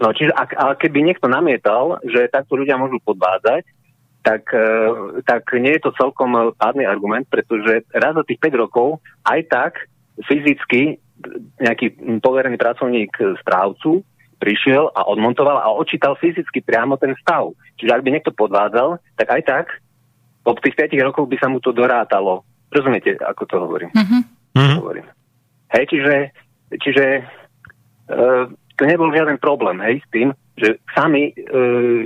no 0.00 0.08
čiže 0.16 0.32
ak, 0.32 0.80
keby 0.80 1.12
niekto 1.12 1.28
namietal, 1.28 2.00
že 2.08 2.32
takto 2.32 2.56
ľudia 2.56 2.80
môžu 2.80 2.96
podvádzať, 3.04 3.68
tak, 4.22 4.48
e, 4.54 4.66
tak 5.26 5.42
nie 5.58 5.74
je 5.76 5.82
to 5.86 5.90
celkom 5.98 6.54
pádny 6.56 6.86
argument, 6.86 7.26
pretože 7.26 7.82
raz 7.90 8.14
za 8.14 8.24
tých 8.24 8.38
5 8.38 8.62
rokov 8.62 9.02
aj 9.26 9.40
tak 9.50 9.72
fyzicky 10.26 11.02
nejaký 11.62 12.18
poverený 12.18 12.58
pracovník 12.58 13.14
správcu 13.42 14.02
prišiel 14.42 14.90
a 14.90 15.06
odmontoval 15.06 15.62
a 15.62 15.70
odčítal 15.70 16.18
fyzicky 16.18 16.66
priamo 16.66 16.98
ten 16.98 17.14
stav. 17.22 17.54
Čiže 17.78 17.94
ak 17.94 18.02
by 18.02 18.10
niekto 18.10 18.34
podvádzal, 18.34 18.98
tak 19.14 19.28
aj 19.30 19.42
tak 19.46 19.66
po 20.42 20.58
tých 20.58 20.74
5 20.74 20.98
rokov 21.06 21.30
by 21.30 21.36
sa 21.38 21.46
mu 21.46 21.62
to 21.62 21.70
dorátalo. 21.70 22.42
Rozumiete, 22.74 23.14
ako 23.22 23.42
to 23.46 23.56
hovorím? 23.62 23.90
Mm-hmm. 23.94 24.78
hovorím. 24.82 25.06
Hej, 25.70 25.84
čiže, 25.94 26.14
čiže 26.82 27.04
e, 27.14 27.22
to 28.74 28.82
nebol 28.82 29.14
žiaden 29.14 29.38
problém, 29.38 29.78
hej, 29.86 30.02
s 30.02 30.08
tým, 30.10 30.28
že 30.58 30.82
sami 30.90 31.30
e, 31.30 31.32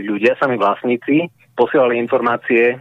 ľudia, 0.05 0.37
sami 0.37 0.61
vlastníci 0.61 1.33
posielali 1.57 1.97
informácie 1.99 2.79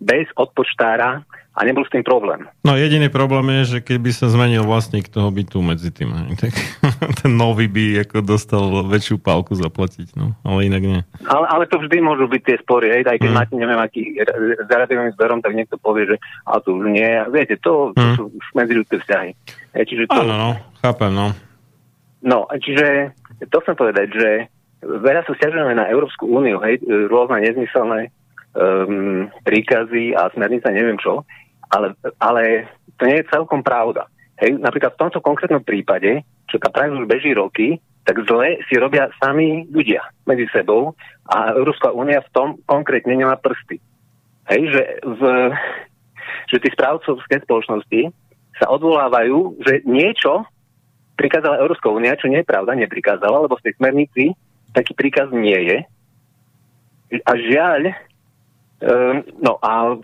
bez 0.00 0.30
odpočtára 0.38 1.26
a 1.56 1.64
nebol 1.64 1.88
s 1.88 1.92
tým 1.92 2.04
problém. 2.04 2.44
No 2.60 2.76
jediný 2.76 3.08
problém 3.08 3.48
je, 3.60 3.76
že 3.76 3.78
keby 3.80 4.12
sa 4.12 4.28
zmenil 4.28 4.68
vlastník 4.68 5.08
toho 5.08 5.32
bytu 5.32 5.64
medzi 5.64 5.88
tým, 5.88 6.12
tak 6.36 6.52
ten 7.24 7.32
nový 7.32 7.64
by 7.64 8.04
ako 8.04 8.20
dostal 8.20 8.84
väčšiu 8.84 9.16
pálku 9.16 9.56
zaplatiť, 9.56 10.20
no, 10.20 10.36
ale 10.44 10.68
inak 10.68 10.82
nie. 10.84 11.00
Ale, 11.24 11.46
ale 11.48 11.64
to 11.64 11.80
vždy 11.80 11.96
môžu 12.04 12.28
byť 12.28 12.42
tie 12.44 12.56
spory, 12.60 12.92
hej, 12.92 13.08
aj 13.08 13.18
keď 13.24 13.30
mm. 13.32 13.36
máte 13.40 13.54
neviem 13.56 13.80
aký 13.80 14.20
zaradovým 14.68 15.16
zberom, 15.16 15.40
tak 15.40 15.56
niekto 15.56 15.80
povie, 15.80 16.12
že 16.12 16.16
a 16.44 16.60
tu 16.60 16.76
už 16.76 16.92
nie, 16.92 17.08
viete, 17.32 17.56
to, 17.56 17.96
to 17.96 18.04
mm. 18.04 18.14
sú 18.20 18.22
medzi 18.52 18.76
ľudské 18.76 19.00
vzťahy. 19.00 19.30
Hej, 19.80 19.84
čiže 19.88 20.04
to... 20.12 20.20
Áno, 20.20 20.34
no, 20.36 20.50
chápem, 20.84 21.08
no. 21.08 21.32
no, 22.20 22.44
čiže 22.52 23.16
to 23.48 23.64
chcem 23.64 23.76
povedať, 23.80 24.12
že 24.12 24.30
veľa 24.82 25.24
sa 25.24 25.32
stiažujeme 25.36 25.74
na 25.76 25.88
Európsku 25.88 26.28
úniu, 26.28 26.60
hej, 26.64 26.80
rôzne 27.08 27.44
nezmyselné 27.44 28.12
um, 28.52 29.28
príkazy 29.44 30.12
a 30.12 30.28
smernica, 30.32 30.72
neviem 30.72 31.00
čo, 31.00 31.24
ale, 31.72 31.96
ale 32.20 32.68
to 33.00 33.08
nie 33.08 33.20
je 33.20 33.32
celkom 33.32 33.60
pravda. 33.64 34.08
Hej, 34.36 34.60
napríklad 34.60 34.94
v 34.94 35.00
tomto 35.00 35.20
konkrétnom 35.24 35.64
prípade, 35.64 36.20
čo 36.52 36.60
tá 36.60 36.68
prax 36.68 36.92
už 36.92 37.08
beží 37.08 37.32
roky, 37.32 37.80
tak 38.06 38.22
zle 38.28 38.62
si 38.70 38.78
robia 38.78 39.10
sami 39.18 39.66
ľudia 39.66 40.04
medzi 40.28 40.46
sebou 40.54 40.94
a 41.26 41.56
Európska 41.56 41.90
únia 41.90 42.22
v 42.22 42.32
tom 42.36 42.48
konkrétne 42.68 43.18
nemá 43.18 43.34
prsty. 43.34 43.82
Hej, 44.46 44.62
že, 44.70 44.82
v, 45.02 45.22
že 46.46 46.56
tí 46.62 46.68
správcovské 46.70 47.42
spoločnosti 47.42 48.14
sa 48.62 48.70
odvolávajú, 48.70 49.58
že 49.66 49.82
niečo 49.82 50.46
prikázala 51.18 51.58
Európska 51.58 51.90
únia, 51.90 52.14
čo 52.14 52.30
nie 52.30 52.44
je 52.44 52.48
pravda, 52.48 52.78
neprikázala, 52.78 53.42
lebo 53.42 53.58
v 53.58 53.64
tej 53.66 53.74
smernici 53.74 54.24
taký 54.76 54.92
príkaz 54.92 55.32
nie 55.32 55.56
je. 55.56 55.78
A 57.24 57.32
žiaľ, 57.40 57.96
um, 58.84 59.24
no 59.40 59.56
a 59.64 59.96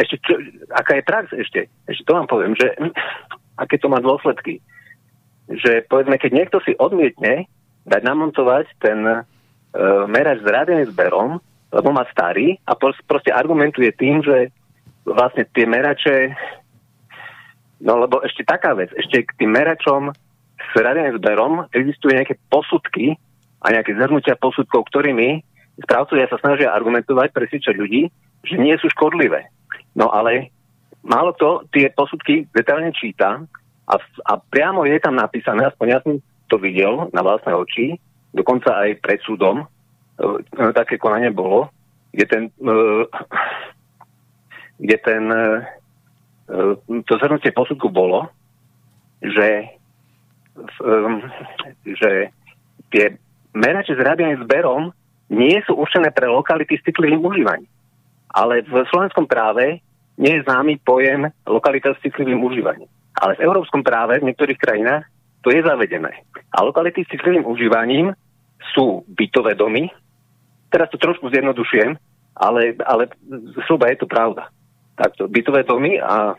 ešte 0.00 0.16
čo, 0.24 0.40
aká 0.72 0.96
je 0.96 1.04
prax 1.04 1.26
ešte? 1.36 1.68
Ešte 1.84 2.08
to 2.08 2.16
vám 2.16 2.24
poviem, 2.24 2.56
že 2.56 2.72
aké 3.62 3.76
to 3.76 3.92
má 3.92 4.00
dôsledky. 4.00 4.64
Že 5.52 5.84
povedzme, 5.92 6.16
keď 6.16 6.30
niekto 6.32 6.58
si 6.64 6.72
odmietne 6.80 7.44
dať 7.84 8.00
namontovať 8.00 8.72
ten 8.80 9.04
uh, 9.04 9.20
merač 10.08 10.40
s 10.40 10.48
rádeným 10.48 10.88
zberom, 10.88 11.36
lebo 11.68 11.88
má 11.92 12.08
starý 12.08 12.56
a 12.64 12.72
proste 12.80 13.34
argumentuje 13.34 13.92
tým, 13.92 14.24
že 14.24 14.48
vlastne 15.04 15.44
tie 15.52 15.68
merače, 15.68 16.32
no 17.84 18.00
lebo 18.00 18.24
ešte 18.24 18.46
taká 18.46 18.72
vec, 18.72 18.88
ešte 18.96 19.26
k 19.28 19.36
tým 19.36 19.52
meračom 19.52 20.14
s 20.56 20.72
radeným 20.72 21.20
zberom 21.20 21.68
existujú 21.76 22.16
nejaké 22.16 22.40
posudky 22.48 23.20
a 23.64 23.66
nejaké 23.72 23.96
zhrnutia 23.96 24.36
posudkov, 24.36 24.86
ktorými 24.92 25.40
správcovia 25.80 26.28
sa 26.28 26.38
snažia 26.38 26.70
argumentovať, 26.70 27.32
presvedčať 27.32 27.74
ľudí, 27.80 28.12
že 28.44 28.60
nie 28.60 28.76
sú 28.76 28.92
škodlivé. 28.92 29.48
No 29.96 30.12
ale 30.12 30.52
málo 31.00 31.32
to 31.34 31.64
tie 31.72 31.88
posudky 31.90 32.44
detailne 32.52 32.92
číta 32.92 33.40
a, 33.88 33.94
a 34.28 34.32
priamo 34.38 34.84
je 34.84 35.00
tam 35.00 35.16
napísané, 35.16 35.64
aspoň 35.66 35.86
ja 35.88 35.98
som 36.04 36.20
to 36.52 36.60
videl 36.60 37.08
na 37.10 37.24
vlastné 37.24 37.56
oči, 37.56 37.96
dokonca 38.36 38.70
aj 38.70 39.00
pred 39.00 39.18
súdom, 39.24 39.64
E, 40.14 40.26
také 40.70 40.94
konanie 40.94 41.34
bolo, 41.34 41.74
kde 42.14 42.26
ten, 42.30 42.44
e, 42.62 42.78
kde 44.78 44.96
ten 45.02 45.24
e, 45.26 45.42
to 47.02 47.12
zhrnutie 47.18 47.50
posudku 47.50 47.90
bolo, 47.90 48.30
že, 49.24 49.74
že 51.82 52.10
tie 52.94 53.04
merače 53.54 53.94
s 53.94 54.04
rádianým 54.04 54.44
zberom 54.44 54.90
nie 55.30 55.56
sú 55.64 55.78
určené 55.78 56.12
pre 56.12 56.28
lokality 56.28 56.76
s 56.76 56.84
citlivým 56.84 57.22
užívaním. 57.22 57.70
Ale 58.34 58.66
v 58.66 58.82
slovenskom 58.90 59.30
práve 59.30 59.80
nie 60.18 60.38
je 60.38 60.44
známy 60.44 60.82
pojem 60.82 61.30
lokalita 61.46 61.94
s 61.94 62.02
citlivým 62.02 62.42
užívaním. 62.42 62.90
Ale 63.14 63.38
v 63.38 63.46
európskom 63.46 63.86
práve 63.86 64.18
v 64.18 64.26
niektorých 64.30 64.58
krajinách 64.58 65.06
to 65.40 65.54
je 65.54 65.62
zavedené. 65.62 66.26
A 66.50 66.66
lokality 66.66 67.06
s 67.06 67.12
citlivým 67.14 67.46
užívaním 67.46 68.10
sú 68.74 69.06
bytové 69.06 69.54
domy, 69.54 69.86
Teraz 70.74 70.90
to 70.90 70.98
trošku 70.98 71.30
zjednodušujem, 71.30 71.94
ale, 72.34 72.74
ale 72.82 73.06
zhruba 73.62 73.94
je 73.94 73.96
to 74.02 74.10
pravda. 74.10 74.50
Takto, 74.98 75.30
bytové 75.30 75.62
domy 75.62 76.02
a 76.02 76.34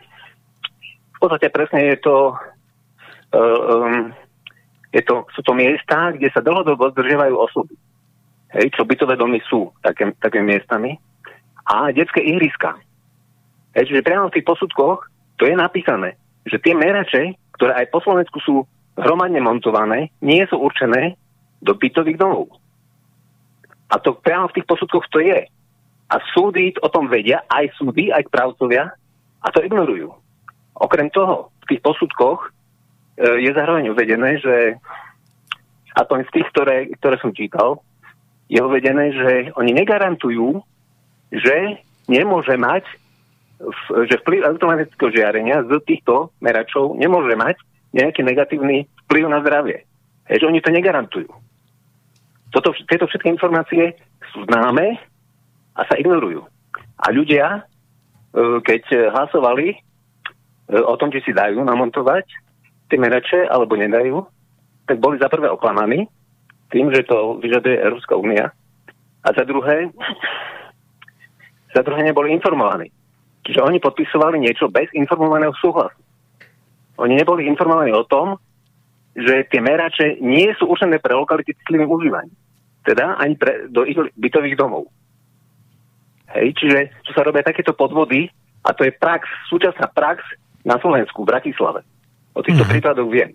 v 1.16 1.18
podstate 1.20 1.48
presne 1.48 1.88
je 1.88 1.96
to, 2.04 2.36
um, 3.32 4.12
je 4.96 5.02
to, 5.04 5.28
sú 5.36 5.44
to 5.44 5.52
miesta, 5.52 6.16
kde 6.16 6.32
sa 6.32 6.40
dlhodobo 6.40 6.88
zdržiavajú 6.96 7.34
osoby. 7.36 7.76
Hej, 8.56 8.72
čo 8.72 8.88
bytové 8.88 9.20
domy 9.20 9.44
sú 9.44 9.68
také, 9.84 10.08
takými 10.16 10.56
miestami. 10.56 10.96
A 11.68 11.92
detské 11.92 12.24
ihriska. 12.24 12.80
Hej, 13.76 13.92
čiže 13.92 14.06
priamo 14.06 14.32
v 14.32 14.40
tých 14.40 14.48
posudkoch 14.48 15.04
to 15.36 15.44
je 15.44 15.52
napísané, 15.52 16.16
že 16.48 16.56
tie 16.64 16.72
merače, 16.72 17.36
ktoré 17.60 17.76
aj 17.76 17.92
po 17.92 18.00
Slovensku 18.00 18.40
sú 18.40 18.64
hromadne 18.96 19.44
montované, 19.44 20.08
nie 20.24 20.40
sú 20.48 20.56
určené 20.56 21.20
do 21.60 21.76
bytových 21.76 22.16
domov. 22.16 22.56
A 23.92 24.00
to 24.00 24.16
priamo 24.16 24.48
v 24.48 24.56
tých 24.56 24.66
posudkoch 24.66 25.04
to 25.12 25.20
je. 25.20 25.44
A 26.08 26.16
súdy 26.32 26.72
o 26.80 26.88
tom 26.88 27.12
vedia, 27.12 27.44
aj 27.52 27.76
súdy, 27.76 28.08
aj 28.08 28.32
právcovia, 28.32 28.96
a 29.44 29.46
to 29.52 29.60
ignorujú. 29.60 30.08
Okrem 30.80 31.12
toho, 31.12 31.52
v 31.66 31.76
tých 31.76 31.84
posudkoch 31.84 32.55
je 33.16 33.50
zároveň 33.52 33.90
uvedené, 33.90 34.36
že 34.38 34.76
aspoň 35.96 36.28
z 36.28 36.30
tých, 36.36 36.46
ktoré, 36.52 36.76
ktoré 37.00 37.16
som 37.16 37.32
čítal, 37.32 37.80
je 38.46 38.60
uvedené, 38.62 39.10
že 39.16 39.32
oni 39.56 39.72
negarantujú, 39.74 40.62
že 41.32 41.80
nemôže 42.06 42.54
mať, 42.54 42.84
že 44.06 44.20
vplyv 44.22 44.44
elektromagnetického 44.44 45.10
žiarenia 45.10 45.64
z 45.64 45.80
týchto 45.88 46.30
meračov 46.44 46.94
nemôže 47.00 47.34
mať 47.34 47.56
nejaký 47.96 48.20
negatívny 48.22 48.84
vplyv 49.08 49.24
na 49.32 49.40
zdravie. 49.40 49.88
Hež 50.28 50.44
oni 50.44 50.60
to 50.60 50.70
negarantujú. 50.70 51.32
Toto, 52.52 52.76
tieto 52.86 53.08
všetky 53.08 53.32
informácie 53.32 53.96
sú 54.30 54.44
známe 54.46 55.00
a 55.74 55.80
sa 55.88 55.96
ignorujú. 55.96 56.44
A 57.00 57.06
ľudia, 57.10 57.46
e, 57.56 58.60
keď 58.60 59.12
hlasovali 59.12 59.74
e, 59.74 59.76
o 60.76 60.94
tom, 61.00 61.08
či 61.10 61.24
si 61.24 61.32
dajú 61.32 61.64
namontovať 61.64 62.45
tie 62.88 62.98
merače 62.98 63.50
alebo 63.50 63.74
nedajú, 63.74 64.22
tak 64.86 65.02
boli 65.02 65.18
za 65.18 65.26
prvé 65.26 65.50
oklamaní 65.50 66.06
tým, 66.70 66.90
že 66.94 67.06
to 67.06 67.38
vyžaduje 67.42 67.78
Európska 67.78 68.14
únia 68.18 68.50
a 69.22 69.28
za 69.34 69.42
druhé, 69.42 69.90
za 71.74 71.82
druhé 71.82 72.02
neboli 72.06 72.34
informovaní. 72.34 72.90
Čiže 73.46 73.62
oni 73.62 73.78
podpisovali 73.78 74.42
niečo 74.42 74.66
bez 74.66 74.90
informovaného 74.94 75.54
súhlasu. 75.62 75.98
Oni 76.98 77.14
neboli 77.14 77.46
informovaní 77.46 77.94
o 77.94 78.06
tom, 78.06 78.38
že 79.14 79.46
tie 79.46 79.62
merače 79.62 80.18
nie 80.18 80.50
sú 80.58 80.66
určené 80.66 80.98
pre 80.98 81.14
lokality 81.14 81.54
citlivým 81.54 81.90
užívaním 81.90 82.34
teda 82.86 83.18
ani 83.18 83.34
pre, 83.34 83.66
do 83.66 83.82
ich 83.82 83.98
bytových 84.14 84.54
domov. 84.54 84.86
Hej, 86.38 86.54
čiže 86.54 86.78
čo 87.02 87.12
sa 87.18 87.26
robia 87.26 87.42
takéto 87.42 87.74
podvody, 87.74 88.30
a 88.62 88.70
to 88.70 88.86
je 88.86 88.94
prax, 88.94 89.26
súčasná 89.50 89.90
prax 89.90 90.22
na 90.62 90.78
Slovensku, 90.78 91.26
v 91.26 91.30
Bratislave. 91.34 91.82
O 92.36 92.44
týchto 92.44 92.62
mm-hmm. 92.62 92.72
prípadoch 92.76 93.08
viem. 93.08 93.32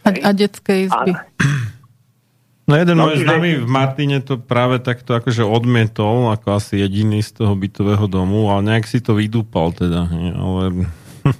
A, 0.00 0.08
a 0.08 0.30
detské 0.32 0.88
izby. 0.88 1.12
A, 1.12 1.28
No 2.70 2.78
jeden 2.78 3.02
no, 3.02 3.10
môj 3.10 3.26
známy 3.26 3.66
v 3.66 3.66
Martine 3.66 4.22
to 4.22 4.38
práve 4.38 4.78
takto 4.78 5.18
akože 5.18 5.42
odmietol, 5.42 6.30
ako 6.30 6.54
asi 6.54 6.78
jediný 6.78 7.18
z 7.18 7.42
toho 7.42 7.58
bytového 7.58 8.06
domu, 8.06 8.46
ale 8.46 8.62
nejak 8.62 8.86
si 8.86 9.02
to 9.02 9.18
vydúpal 9.18 9.74
teda. 9.74 10.06
Ale 10.38 10.86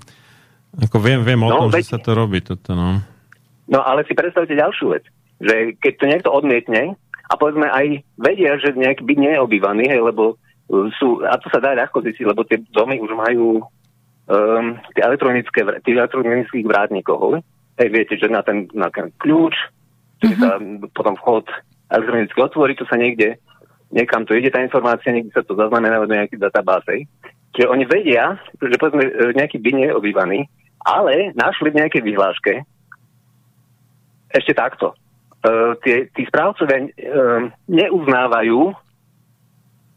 ako 0.90 0.96
viem, 0.98 1.22
viem 1.22 1.38
o 1.38 1.54
no, 1.54 1.54
tom, 1.54 1.68
veď, 1.70 1.86
že 1.86 1.90
sa 1.94 2.02
to 2.02 2.18
robí 2.18 2.42
toto, 2.42 2.74
no. 2.74 2.98
No 3.70 3.78
ale 3.78 4.02
si 4.10 4.18
predstavte 4.18 4.58
ďalšiu 4.58 4.90
vec 4.90 5.06
že 5.40 5.74
keď 5.80 5.92
to 5.96 6.04
niekto 6.06 6.30
odmietne 6.30 6.82
a 7.26 7.32
povedzme 7.34 7.66
aj 7.66 8.04
vedia, 8.20 8.60
že 8.60 8.76
nejak 8.76 9.00
byt 9.00 9.18
nie 9.18 9.32
je 9.32 9.40
obývaný, 9.40 9.88
hej, 9.88 10.04
lebo 10.04 10.36
sú, 11.00 11.24
a 11.24 11.34
to 11.40 11.50
sa 11.50 11.58
dá 11.58 11.74
ľahko 11.74 12.04
zistiť, 12.04 12.28
lebo 12.28 12.46
tie 12.46 12.60
domy 12.70 13.00
už 13.00 13.10
majú 13.16 13.64
um, 14.30 14.78
tie 14.94 15.02
elektronické, 15.02 15.66
tých 15.82 15.96
elektronických 15.98 16.66
vrátnikov. 16.66 17.42
Hej, 17.76 17.88
viete, 17.90 18.14
že 18.14 18.30
na 18.30 18.46
ten, 18.46 18.70
na 18.70 18.86
ten 18.94 19.10
kľúč, 19.18 19.56
uh-huh. 20.22 20.38
sa 20.38 20.56
potom 20.94 21.18
vchod 21.18 21.50
elektronicky 21.90 22.38
otvorí, 22.38 22.72
to 22.78 22.86
sa 22.86 22.94
niekde, 22.94 23.40
niekam 23.90 24.22
to 24.22 24.38
ide 24.38 24.54
tá 24.54 24.62
informácia, 24.62 25.10
niekde 25.10 25.34
sa 25.34 25.42
to 25.42 25.58
zaznamená 25.58 25.98
do 25.98 26.14
nejakých 26.14 26.46
databáze. 26.46 27.10
Čiže 27.50 27.66
oni 27.66 27.84
vedia, 27.90 28.38
že 28.62 28.78
povedzme, 28.78 29.02
e, 29.02 29.34
nejaký 29.34 29.58
byt 29.58 29.74
nie 29.74 29.86
je 29.90 29.98
obývaný, 29.98 30.38
ale 30.86 31.34
našli 31.34 31.74
v 31.74 31.82
nejakej 31.82 32.02
vyhláške 32.06 32.62
ešte 34.30 34.54
takto 34.54 34.94
uh, 35.42 35.74
tie, 35.82 36.06
tí 36.14 36.22
správcovia 36.30 36.86
uh, 36.86 37.50
neuznávajú 37.66 38.70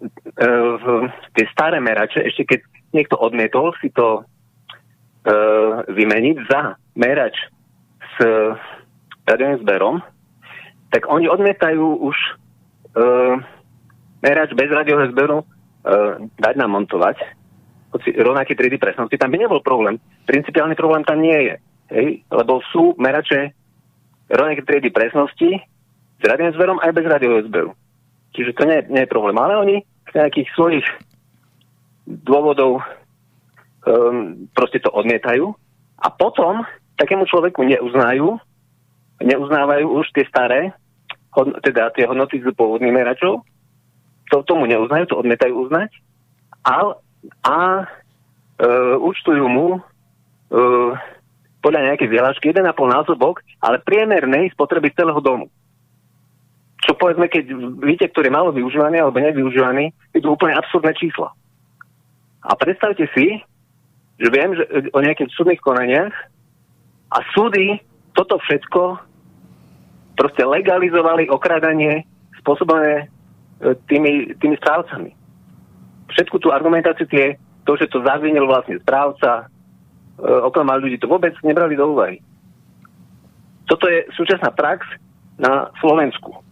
uh, 0.04 1.08
tie 1.34 1.46
staré 1.52 1.80
merače, 1.80 2.24
ešte 2.24 2.44
keď 2.44 2.60
niekto 2.94 3.16
odmietol 3.18 3.74
si 3.82 3.90
to 3.90 4.22
uh, 4.22 5.84
vymeniť 5.88 6.38
za 6.48 6.76
merač 7.00 7.36
s 8.14 8.16
radiovým 9.26 9.60
zberom, 9.64 9.96
tak 10.94 11.10
oni 11.10 11.26
odmietajú 11.26 12.06
už 12.06 12.18
uh, 12.94 13.40
merač 14.22 14.50
bez 14.54 14.70
radiového 14.70 15.10
zberu 15.10 15.38
uh, 15.42 16.22
dať 16.38 16.56
namontovať 16.60 17.18
hoci 17.94 18.10
rovnaké 18.18 18.58
3D 18.58 18.82
presnosti, 18.82 19.14
tam 19.22 19.30
by 19.30 19.38
nebol 19.38 19.62
problém. 19.62 20.02
Principiálny 20.26 20.74
problém 20.74 21.06
tam 21.06 21.22
nie 21.22 21.38
je. 21.38 21.56
Hej? 21.94 22.08
Lebo 22.34 22.58
sú 22.74 22.98
merače 22.98 23.54
rovnaké 24.34 24.66
triedy 24.66 24.90
presnosti 24.90 25.62
s 26.18 26.24
radným 26.26 26.58
zberom 26.58 26.82
aj 26.82 26.90
bez 26.90 27.06
radiového 27.06 27.46
zberu. 27.46 27.72
Čiže 28.34 28.52
to 28.58 28.64
nie, 28.66 28.80
nie 28.90 29.06
je 29.06 29.14
problém. 29.14 29.38
Ale 29.38 29.62
oni 29.62 29.78
z 30.08 30.12
nejakých 30.16 30.50
svojich 30.56 30.88
dôvodov 32.08 32.84
um, 33.88 34.50
proste 34.52 34.84
to 34.84 34.92
odmietajú. 34.92 35.56
A 36.04 36.08
potom 36.12 36.68
takému 37.00 37.24
človeku 37.28 37.64
neuznajú 37.64 38.40
neuznávajú 39.24 39.86
už 40.04 40.06
tie 40.12 40.26
staré, 40.28 40.76
teda 41.64 41.90
tie 41.96 42.06
hodnoty 42.06 42.44
z 42.44 42.52
pôvodných 42.54 42.94
meračov, 42.94 43.42
to 44.30 44.44
tomu 44.46 44.68
neuznajú, 44.68 45.08
to 45.10 45.20
odmietajú 45.20 45.54
uznať. 45.68 45.90
A, 46.64 46.96
a 47.48 47.58
e, 47.82 47.86
účtujú 49.00 49.46
mu 49.46 49.78
e, 49.78 49.80
podľa 51.64 51.82
nejakej 51.92 52.08
vyhlášky 52.12 52.46
1,5 52.52 52.66
násobok, 52.76 53.42
ale 53.64 53.84
priemernej 53.84 54.52
spotreby 54.54 54.92
celého 54.94 55.20
domu. 55.24 55.48
Čo 56.84 57.00
povedzme, 57.00 57.32
keď 57.32 57.48
víte, 57.80 58.06
ktorý 58.12 58.28
je 58.28 58.38
malo 58.38 58.50
využívaný 58.52 59.00
alebo 59.00 59.24
nevyužívaný, 59.24 59.96
idú 60.12 60.36
úplne 60.36 60.60
absurdné 60.60 60.92
čísla. 61.00 61.32
A 62.44 62.52
predstavte 62.60 63.08
si, 63.16 63.40
že 64.20 64.28
viem 64.28 64.52
že 64.52 64.92
o 64.92 65.00
nejakých 65.00 65.32
súdnych 65.32 65.64
konaniach 65.64 66.12
a 67.16 67.18
súdy 67.32 67.80
toto 68.12 68.36
všetko 68.36 69.00
proste 70.20 70.44
legalizovali 70.44 71.32
okradanie 71.32 72.06
spôsobené 72.44 72.94
e, 73.00 73.06
tými, 73.88 74.36
tými 74.38 74.60
správcami. 74.60 75.16
Všetku 76.12 76.38
tú 76.44 76.52
argumentáciu 76.52 77.08
tie, 77.08 77.40
to, 77.64 77.80
že 77.80 77.90
to 77.90 78.04
zavinil 78.04 78.46
vlastne 78.46 78.78
správca, 78.84 79.48
e, 80.20 80.26
oklamal 80.28 80.84
ľudí, 80.84 81.00
to 81.00 81.10
vôbec 81.10 81.34
nebrali 81.42 81.80
do 81.80 81.96
úvahy. 81.96 82.20
Toto 83.66 83.88
je 83.88 84.04
súčasná 84.14 84.52
prax 84.52 84.84
na 85.40 85.72
Slovensku. 85.80 86.43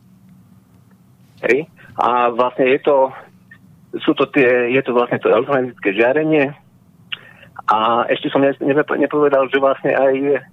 Hej? 1.50 1.68
A 1.98 2.30
vlastne 2.30 2.70
je 2.70 2.80
to, 2.82 2.96
sú 4.02 4.14
to 4.14 4.30
tie, 4.32 4.72
je 4.72 4.82
to 4.86 4.94
vlastne 4.94 5.18
to 5.20 5.30
elektromagnetické 5.30 5.94
žiarenie. 5.98 6.54
A 7.72 8.08
ešte 8.10 8.30
som 8.30 8.44
nepovedal, 8.98 9.48
že 9.50 9.62
vlastne 9.62 9.92
aj 9.96 10.44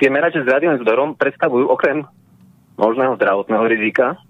tie 0.00 0.08
merače 0.08 0.42
s 0.44 0.50
rádiovým 0.50 0.82
vzdorom 0.82 1.16
predstavujú 1.16 1.68
okrem 1.70 2.04
možného 2.76 3.16
zdravotného 3.16 3.64
rizika, 3.68 4.20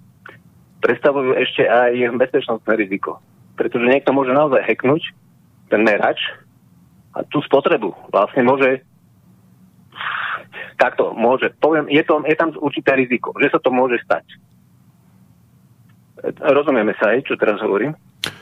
predstavujú 0.83 1.35
ešte 1.35 1.67
aj 1.67 2.15
bezpečnostné 2.15 2.73
riziko. 2.79 3.19
Pretože 3.59 3.89
niekto 3.89 4.13
môže 4.13 4.37
naozaj 4.37 4.63
heknúť 4.63 5.03
ten 5.73 5.83
merač 5.83 6.21
a 7.17 7.25
tú 7.27 7.43
spotrebu 7.43 7.91
vlastne 8.13 8.45
môže 8.47 8.85
takto 10.77 11.17
môže, 11.17 11.57
poviem, 11.59 11.89
je, 11.89 12.05
to, 12.05 12.21
je 12.29 12.37
tam 12.37 12.53
určité 12.61 12.93
riziko, 12.93 13.33
že 13.41 13.49
sa 13.49 13.59
to 13.59 13.73
môže 13.73 13.97
stať 14.05 14.29
rozumieme 16.41 16.97
sa 16.97 17.13
aj, 17.13 17.29
čo 17.29 17.37
teraz 17.37 17.61
hovorím? 17.61 17.93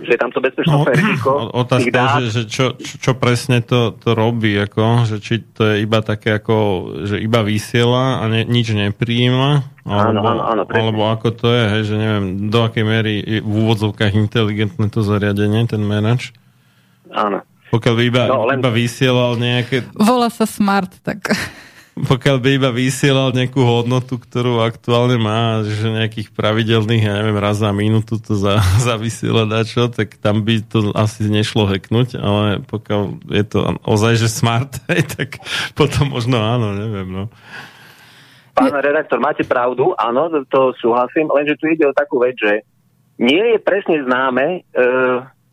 Že 0.00 0.16
je 0.16 0.20
tam 0.20 0.32
to 0.32 0.40
bezpečnostné 0.40 0.92
no, 0.94 0.96
riziko. 0.96 1.30
Otázka, 1.52 1.98
že, 2.24 2.28
že 2.32 2.42
čo, 2.48 2.66
čo 2.80 3.12
presne 3.20 3.60
to, 3.60 3.92
to 3.92 4.16
robí, 4.16 4.56
ako, 4.56 5.04
že 5.04 5.16
či 5.20 5.44
to 5.44 5.74
je 5.74 5.84
iba 5.84 6.00
také 6.00 6.40
ako, 6.40 6.56
že 7.04 7.20
iba 7.20 7.44
vysiela 7.44 8.22
a 8.22 8.24
ne, 8.30 8.48
nič 8.48 8.72
nepríjima, 8.72 9.66
alebo, 9.84 10.24
áno, 10.24 10.40
áno, 10.40 10.42
áno, 10.48 10.62
alebo 10.64 11.02
ako 11.12 11.28
to 11.36 11.52
je, 11.52 11.64
hej, 11.68 11.82
že 11.92 11.94
neviem, 12.00 12.48
do 12.48 12.64
akej 12.64 12.84
miery 12.88 13.20
je 13.20 13.38
v 13.44 13.52
úvodzovkách 13.52 14.16
inteligentné 14.16 14.88
to 14.88 15.04
zariadenie, 15.04 15.68
ten 15.68 15.84
manač. 15.84 16.32
Áno. 17.12 17.44
Pokiaľ 17.68 17.94
by 18.00 18.02
iba, 18.08 18.22
no, 18.30 18.48
len... 18.48 18.64
iba 18.64 18.72
vysielal 18.72 19.36
nejaké... 19.36 19.84
Volá 19.92 20.32
sa 20.32 20.48
smart, 20.48 20.96
tak 21.04 21.28
pokiaľ 21.94 22.36
by 22.42 22.50
iba 22.58 22.70
vysielal 22.74 23.30
nejakú 23.30 23.62
hodnotu, 23.62 24.18
ktorú 24.18 24.58
aktuálne 24.66 25.14
má, 25.14 25.62
že 25.62 25.86
nejakých 25.86 26.34
pravidelných, 26.34 27.06
ja 27.06 27.22
neviem, 27.22 27.38
raz 27.38 27.62
za 27.62 27.70
minútu 27.70 28.18
to 28.18 28.34
za, 28.34 28.58
za 28.86 28.98
vysiela 28.98 29.46
dačo, 29.46 29.86
tak 29.86 30.18
tam 30.18 30.42
by 30.42 30.58
to 30.66 30.90
asi 30.98 31.30
nešlo 31.30 31.70
heknúť, 31.70 32.18
ale 32.18 32.66
pokiaľ 32.66 33.02
je 33.30 33.44
to 33.46 33.58
ozaj, 33.86 34.18
že 34.18 34.26
smart, 34.26 34.82
tak 35.14 35.38
potom 35.78 36.10
možno 36.10 36.42
áno, 36.42 36.74
neviem, 36.74 37.06
no. 37.06 37.24
Pán 38.54 38.70
redaktor, 38.70 39.18
máte 39.18 39.42
pravdu, 39.42 39.94
áno, 39.98 40.30
to 40.46 40.74
súhlasím, 40.78 41.26
lenže 41.30 41.58
tu 41.58 41.66
ide 41.70 41.90
o 41.90 41.94
takú 41.94 42.22
vec, 42.22 42.38
že 42.38 42.62
nie 43.18 43.54
je 43.54 43.58
presne 43.58 44.02
známe, 44.02 44.62
e, 44.62 44.82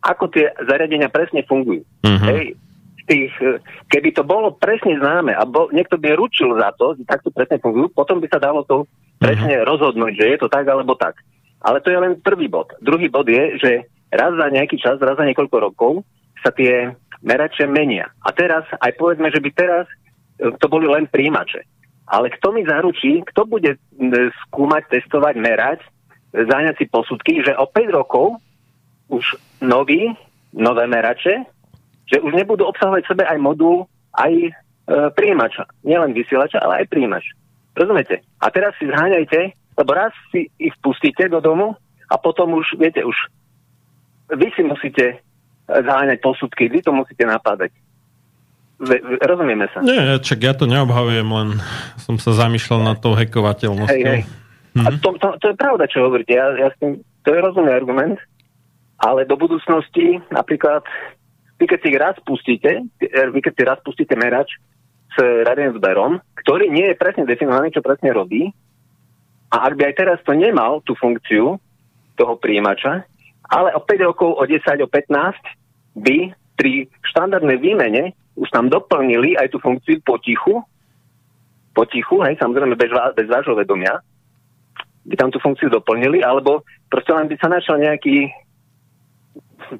ako 0.02 0.30
tie 0.30 0.50
zariadenia 0.66 1.10
presne 1.10 1.46
fungujú. 1.46 1.82
Uh-huh. 2.02 2.26
Hej, 2.30 2.58
tých, 3.06 3.32
e, 3.42 3.58
keby 3.90 4.14
to 4.14 4.22
bolo 4.22 4.54
presne 4.54 4.98
známe 4.98 5.34
a 5.34 5.42
bol, 5.46 5.68
niekto 5.74 5.98
by 5.98 6.14
ručil 6.14 6.54
za 6.58 6.72
to, 6.76 6.94
že 6.98 7.08
takto 7.08 7.30
presne 7.34 7.58
fungujú, 7.58 7.90
potom 7.92 8.22
by 8.22 8.28
sa 8.30 8.38
dalo 8.42 8.62
to 8.66 8.86
presne 9.18 9.62
uh-huh. 9.62 9.68
rozhodnúť, 9.68 10.12
že 10.18 10.26
je 10.34 10.38
to 10.38 10.48
tak 10.50 10.66
alebo 10.66 10.94
tak. 10.98 11.18
Ale 11.62 11.78
to 11.78 11.94
je 11.94 11.98
len 11.98 12.18
prvý 12.18 12.50
bod. 12.50 12.74
Druhý 12.82 13.06
bod 13.06 13.30
je, 13.30 13.58
že 13.58 13.70
raz 14.10 14.34
za 14.34 14.46
nejaký 14.50 14.82
čas, 14.82 14.98
raz 14.98 15.14
za 15.14 15.26
niekoľko 15.26 15.56
rokov 15.62 16.02
sa 16.42 16.50
tie 16.50 16.90
merače 17.22 17.70
menia. 17.70 18.10
A 18.26 18.34
teraz, 18.34 18.66
aj 18.82 18.98
povedzme, 18.98 19.30
že 19.30 19.38
by 19.38 19.50
teraz 19.54 19.86
e, 19.86 20.50
to 20.58 20.66
boli 20.66 20.90
len 20.90 21.06
príjimače. 21.06 21.62
Ale 22.10 22.34
kto 22.34 22.50
mi 22.50 22.66
zaručí, 22.66 23.22
kto 23.30 23.46
bude 23.46 23.78
skúmať, 24.48 24.90
testovať, 24.90 25.34
merať, 25.38 25.80
záňať 26.34 26.82
si 26.82 26.84
posudky, 26.90 27.46
že 27.46 27.54
o 27.54 27.70
5 27.70 27.98
rokov 27.98 28.42
už 29.06 29.38
nový, 29.62 30.10
nové 30.52 30.84
merače 30.90 31.46
že 32.12 32.20
už 32.20 32.32
nebudú 32.36 32.68
obsahovať 32.68 33.08
v 33.08 33.10
sebe 33.16 33.24
aj 33.24 33.38
modul, 33.40 33.88
aj 34.20 34.32
e, 34.36 34.50
príjimača. 35.16 35.64
Nielen 35.80 36.12
vysielača, 36.12 36.60
ale 36.60 36.84
aj 36.84 36.92
príjimač. 36.92 37.24
Rozumiete? 37.72 38.20
A 38.36 38.52
teraz 38.52 38.76
si 38.76 38.84
zháňajte, 38.84 39.56
lebo 39.80 39.90
raz 39.96 40.12
si 40.28 40.52
ich 40.60 40.76
pustíte 40.84 41.24
do 41.32 41.40
domu 41.40 41.72
a 42.12 42.14
potom 42.20 42.52
už, 42.52 42.76
viete, 42.76 43.00
už 43.00 43.16
vy 44.36 44.52
si 44.52 44.60
musíte 44.60 45.04
e, 45.08 45.16
zháňať 45.72 46.20
posudky, 46.20 46.68
vy 46.68 46.84
to 46.84 46.92
musíte 46.92 47.24
napádať. 47.24 47.72
Rozumieme 49.24 49.70
sa? 49.72 49.80
Nie, 49.80 50.18
čak 50.20 50.42
ja 50.42 50.52
to 50.52 50.66
neobhavujem, 50.66 51.24
len 51.24 51.48
som 51.96 52.18
sa 52.18 52.34
zamýšľal 52.34 52.80
na 52.82 52.94
tou 52.98 53.16
hekovateľnosťou. 53.16 54.12
Hej, 54.12 54.28
hej. 54.28 54.42
Mhm. 54.76 54.84
A 54.84 54.88
to, 55.00 55.08
to, 55.16 55.28
to 55.40 55.46
je 55.52 55.56
pravda, 55.56 55.84
čo 55.88 56.04
hovoríte. 56.04 56.32
Ja, 56.32 56.52
ja 56.56 56.68
s 56.72 56.76
tým, 56.76 57.00
to 57.24 57.28
je 57.32 57.40
rozumný 57.40 57.72
argument, 57.72 58.20
ale 59.00 59.28
do 59.28 59.36
budúcnosti 59.36 60.20
napríklad 60.32 60.82
vy 61.62 61.70
keď 61.70 61.78
si 61.78 61.90
raz 61.94 62.16
pustíte, 62.26 62.82
vy 62.98 63.38
keď 63.38 63.52
si 63.54 63.62
raz 63.62 63.78
pustíte 63.86 64.18
merač 64.18 64.58
s 65.14 65.16
radiem 65.46 65.70
zberom, 65.78 66.18
ktorý 66.42 66.66
nie 66.66 66.90
je 66.90 66.98
presne 66.98 67.22
definovaný, 67.22 67.70
čo 67.70 67.86
presne 67.86 68.10
robí, 68.10 68.50
a 69.54 69.70
ak 69.70 69.78
by 69.78 69.82
aj 69.86 69.94
teraz 69.94 70.18
to 70.26 70.34
nemal 70.34 70.82
tú 70.82 70.98
funkciu 70.98 71.62
toho 72.18 72.34
príjimača, 72.42 73.06
ale 73.46 73.70
o 73.78 73.80
5 73.84 74.08
rokov, 74.10 74.34
o 74.34 74.42
10, 74.42 74.58
o 74.82 74.88
15 74.90 76.02
by 76.02 76.34
pri 76.58 76.90
štandardnej 77.14 77.62
výmene 77.62 78.16
už 78.34 78.48
tam 78.50 78.66
doplnili 78.66 79.36
aj 79.38 79.54
tú 79.54 79.62
funkciu 79.62 80.02
potichu, 80.02 80.64
potichu, 81.76 82.24
hej, 82.26 82.40
samozrejme 82.42 82.74
bez, 82.74 82.90
bez 83.14 83.28
vášho 83.28 83.54
vedomia, 83.54 84.02
by 85.04 85.14
tam 85.14 85.30
tú 85.30 85.38
funkciu 85.38 85.70
doplnili, 85.70 86.24
alebo 86.24 86.64
proste 86.88 87.12
len 87.12 87.28
by 87.28 87.36
sa 87.36 87.52
našiel 87.52 87.76
nejaký, 87.76 88.32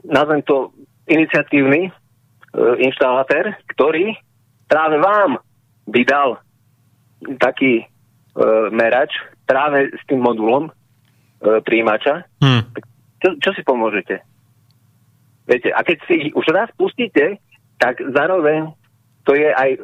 nazvem 0.05 0.45
to 0.45 0.71
iniciatívny 1.09 1.89
e, 1.89 1.91
inštalatér, 2.83 3.59
ktorý 3.75 4.15
práve 4.71 4.97
vám 5.03 5.39
by 5.89 6.03
dal 6.07 6.29
taký 7.39 7.83
e, 7.83 7.85
merač 8.71 9.11
práve 9.47 9.91
s 9.93 10.03
tým 10.07 10.23
modulom 10.23 10.69
e, 10.69 10.73
príjimača. 11.63 12.27
Hmm. 12.39 12.63
Čo, 13.23 13.39
čo 13.39 13.51
si 13.55 13.63
pomôžete? 13.63 14.23
Viete, 15.47 15.75
a 15.75 15.83
keď 15.83 15.97
si 16.07 16.31
už 16.35 16.47
raz 16.55 16.71
pustíte, 16.79 17.43
tak 17.83 17.99
zároveň 17.99 18.71
to 19.27 19.35
je 19.35 19.51
aj 19.51 19.83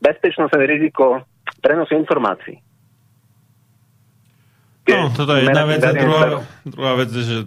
bezpečnostné 0.00 0.64
riziko 0.64 1.20
prenosu 1.60 1.92
informácií. 1.96 2.60
No, 4.82 5.14
toto 5.14 5.38
je 5.38 5.46
jedna 5.46 5.62
vec. 5.62 5.78
A 5.78 5.94
druhá, 5.94 6.42
druhá 6.66 6.92
vec 6.98 7.14
je, 7.14 7.22
že 7.22 7.38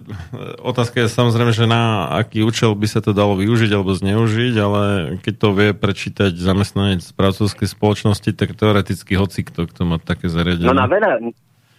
otázka 0.64 1.04
je 1.04 1.12
samozrejme, 1.12 1.52
že 1.52 1.68
na 1.68 2.08
aký 2.16 2.40
účel 2.40 2.72
by 2.72 2.88
sa 2.88 3.04
to 3.04 3.12
dalo 3.12 3.36
využiť 3.36 3.76
alebo 3.76 3.92
zneužiť, 3.92 4.54
ale 4.56 4.82
keď 5.20 5.34
to 5.36 5.48
vie 5.52 5.70
prečítať 5.76 6.32
zamestnanec 6.32 7.04
pracovskej 7.12 7.68
spoločnosti, 7.68 8.32
tak 8.32 8.56
teoreticky 8.56 9.20
hoci 9.20 9.44
kto, 9.44 9.68
kto 9.68 9.84
má 9.84 10.00
také 10.00 10.32
zariadenie. 10.32 10.64
No 10.64 10.72
na 10.72 10.88
veľa, 10.88 11.20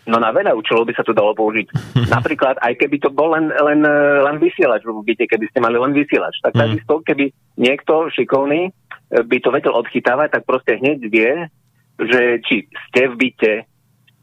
no 0.06 0.18
na 0.22 0.30
veľa 0.30 0.54
účelov 0.54 0.86
by 0.86 0.94
sa 0.94 1.02
to 1.02 1.18
dalo 1.18 1.34
použiť. 1.34 1.74
Napríklad, 2.16 2.62
aj 2.62 2.78
keby 2.78 3.02
to 3.02 3.10
bol 3.10 3.34
len, 3.34 3.50
len, 3.50 3.82
e, 3.82 3.98
len 4.30 4.38
vysielač 4.38 4.86
v 4.86 4.94
byte, 5.02 5.26
keby 5.26 5.50
ste 5.50 5.58
mali 5.58 5.82
len 5.82 5.90
vysielač, 5.90 6.38
tak 6.46 6.54
mm. 6.54 6.60
takisto, 6.62 6.94
keby 7.02 7.34
niekto 7.58 8.14
šikovný 8.14 8.70
e, 8.70 8.72
by 9.26 9.38
to 9.42 9.50
vedel 9.50 9.74
odchytávať, 9.74 10.38
tak 10.38 10.46
proste 10.46 10.78
hneď 10.78 11.02
vie, 11.10 11.50
že 11.98 12.46
či 12.46 12.70
ste 12.70 13.10
v 13.10 13.16
byte, 13.18 13.54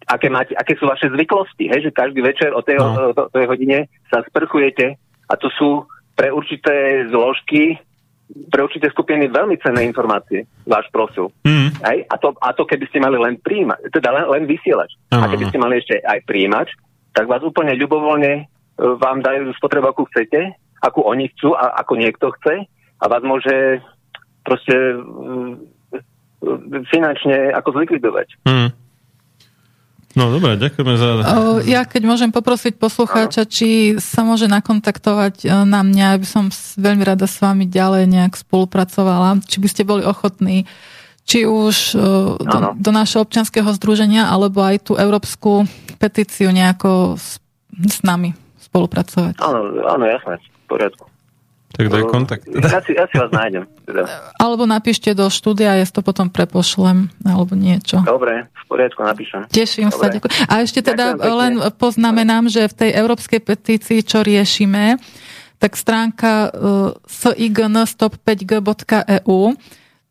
aké, 0.07 0.29
máte, 0.29 0.53
aké 0.57 0.77
sú 0.77 0.87
vaše 0.87 1.09
zvyklosti, 1.09 1.69
hej? 1.69 1.81
že 1.89 1.97
každý 1.97 2.21
večer 2.21 2.53
o 2.53 2.61
tej, 2.61 2.81
no. 2.81 3.13
o, 3.13 3.29
tej 3.33 3.47
hodine 3.49 3.89
sa 4.13 4.21
sprchujete 4.25 4.97
a 5.29 5.35
to 5.37 5.49
sú 5.57 5.89
pre 6.15 6.31
určité 6.31 7.07
zložky, 7.11 7.77
pre 8.49 8.65
určité 8.65 8.89
skupiny 8.89 9.29
veľmi 9.29 9.59
cenné 9.61 9.85
informácie, 9.85 10.49
váš 10.65 10.89
profil. 10.95 11.29
Mm. 11.45 11.71
Hej? 11.85 11.99
A, 12.09 12.15
to, 12.17 12.33
a 12.39 12.53
to 12.55 12.65
keby 12.65 12.85
ste 12.89 13.03
mali 13.03 13.19
len 13.19 13.37
príjimač, 13.41 13.81
teda 13.93 14.15
len, 14.15 14.25
len 14.31 14.45
vysielač. 14.49 14.95
Uh-huh. 15.13 15.23
A 15.23 15.29
keby 15.29 15.45
ste 15.51 15.59
mali 15.61 15.81
ešte 15.81 16.01
aj 16.01 16.25
príjimač, 16.25 16.73
tak 17.15 17.29
vás 17.31 17.43
úplne 17.45 17.77
ľubovoľne 17.79 18.33
e, 18.35 18.43
vám 18.79 19.23
dajú 19.23 19.55
spotrebu, 19.59 19.93
akú 19.93 20.03
chcete, 20.11 20.57
akú 20.83 21.05
oni 21.07 21.31
chcú 21.37 21.55
a 21.55 21.79
ako 21.81 21.93
niekto 21.97 22.33
chce 22.41 22.67
a 23.01 23.05
vás 23.07 23.23
môže 23.23 23.81
proste 24.45 24.77
finančne 26.93 27.57
ako 27.57 27.81
zlikvidovať. 27.81 28.29
Mm. 28.45 28.71
No 30.15 30.31
dobre, 30.31 30.55
ďakujeme 30.55 30.95
za... 30.95 31.09
Ja 31.67 31.83
keď 31.83 32.03
môžem 32.07 32.31
poprosiť 32.31 32.79
poslucháča, 32.79 33.51
či 33.51 33.99
sa 33.99 34.23
môže 34.23 34.47
nakontaktovať 34.47 35.35
e, 35.43 35.47
na 35.67 35.83
mňa, 35.83 36.15
aby 36.15 36.27
som 36.27 36.55
veľmi 36.79 37.03
rada 37.03 37.27
s 37.27 37.43
vami 37.43 37.67
ďalej 37.67 38.07
nejak 38.07 38.39
spolupracovala, 38.39 39.43
či 39.43 39.59
by 39.59 39.69
ste 39.71 39.83
boli 39.83 40.07
ochotní 40.07 40.71
či 41.25 41.49
už 41.49 41.97
e, 41.97 41.99
do, 42.37 42.59
do 42.77 42.91
našeho 42.93 43.25
občianského 43.25 43.73
združenia, 43.75 44.29
alebo 44.29 44.61
aj 44.61 44.93
tú 44.93 44.93
európsku 45.01 45.65
petíciu 45.97 46.53
nejako 46.53 47.17
s, 47.17 47.41
s 47.73 47.99
nami 48.05 48.37
spolupracovať. 48.61 49.41
Áno, 49.41 49.73
áno, 49.89 50.05
jasné, 50.05 50.37
v 50.37 50.67
poriadku. 50.69 51.14
Tak 51.75 51.91
daj 51.91 52.07
kontakt. 52.07 52.47
Ja 52.47 52.79
si, 52.87 52.95
ja 52.95 53.03
si 53.11 53.19
vás 53.19 53.35
nájdem. 53.35 53.67
Teda. 53.83 54.07
Alebo 54.39 54.63
napíšte 54.63 55.11
do 55.11 55.27
štúdia, 55.27 55.75
ja 55.75 55.83
to 55.91 56.07
potom 56.07 56.31
prepošlem, 56.31 57.11
alebo 57.27 57.59
niečo. 57.59 57.99
Dobre, 58.07 58.47
v 58.47 58.65
poriadku, 58.71 59.03
napíšem. 59.03 59.51
Teším 59.51 59.91
Dobre. 59.91 59.99
sa, 59.99 60.15
ďakujem. 60.15 60.35
A 60.47 60.55
ešte 60.63 60.87
teda 60.87 61.19
Ďakujem 61.19 61.35
len 61.35 61.59
poznamenám, 61.75 62.47
že 62.47 62.71
v 62.71 62.75
tej 62.79 62.95
európskej 62.95 63.43
petícii, 63.43 64.07
čo 64.07 64.23
riešime, 64.23 65.03
tak 65.59 65.75
stránka 65.75 66.55
uh, 66.55 66.95
sign.stop5g.eu 67.11 69.43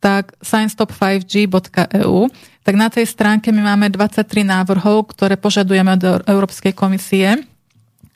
tak 0.03 0.35
science-5g.eu 0.43 2.27
tak 2.63 2.79
na 2.79 2.87
tej 2.87 3.05
stránke 3.07 3.51
my 3.51 3.75
máme 3.75 3.91
23 3.91 4.47
návrhov, 4.47 5.11
ktoré 5.11 5.35
požadujeme 5.35 5.99
do 5.99 6.23
Európskej 6.27 6.71
komisie. 6.71 7.43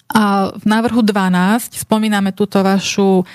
A 0.08 0.56
v 0.56 0.66
návrhu 0.66 1.04
12 1.04 1.84
spomíname 1.84 2.32
túto 2.32 2.64
vašu 2.64 3.28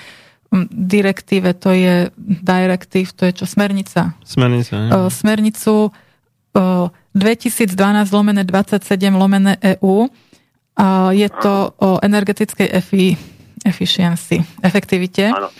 direktíve, 0.69 1.53
to 1.57 1.73
je 1.73 2.09
direktív, 2.17 3.13
to 3.17 3.25
je 3.25 3.41
čo, 3.41 3.45
smernica. 3.49 4.13
Smernica, 4.21 4.73
ne? 4.77 4.89
Uh, 4.93 5.09
Smernicu 5.09 5.89
uh, 5.89 6.89
2012 7.13 7.73
lomené 8.13 8.41
27 8.45 8.85
lomené 9.13 9.57
EU. 9.77 10.09
Je 11.13 11.29
to 11.29 11.69
o 11.77 12.01
energetickej 12.01 12.65
efi, 12.73 13.13
efficiency, 13.61 14.41
efektivite. 14.65 15.29
Áno. 15.29 15.53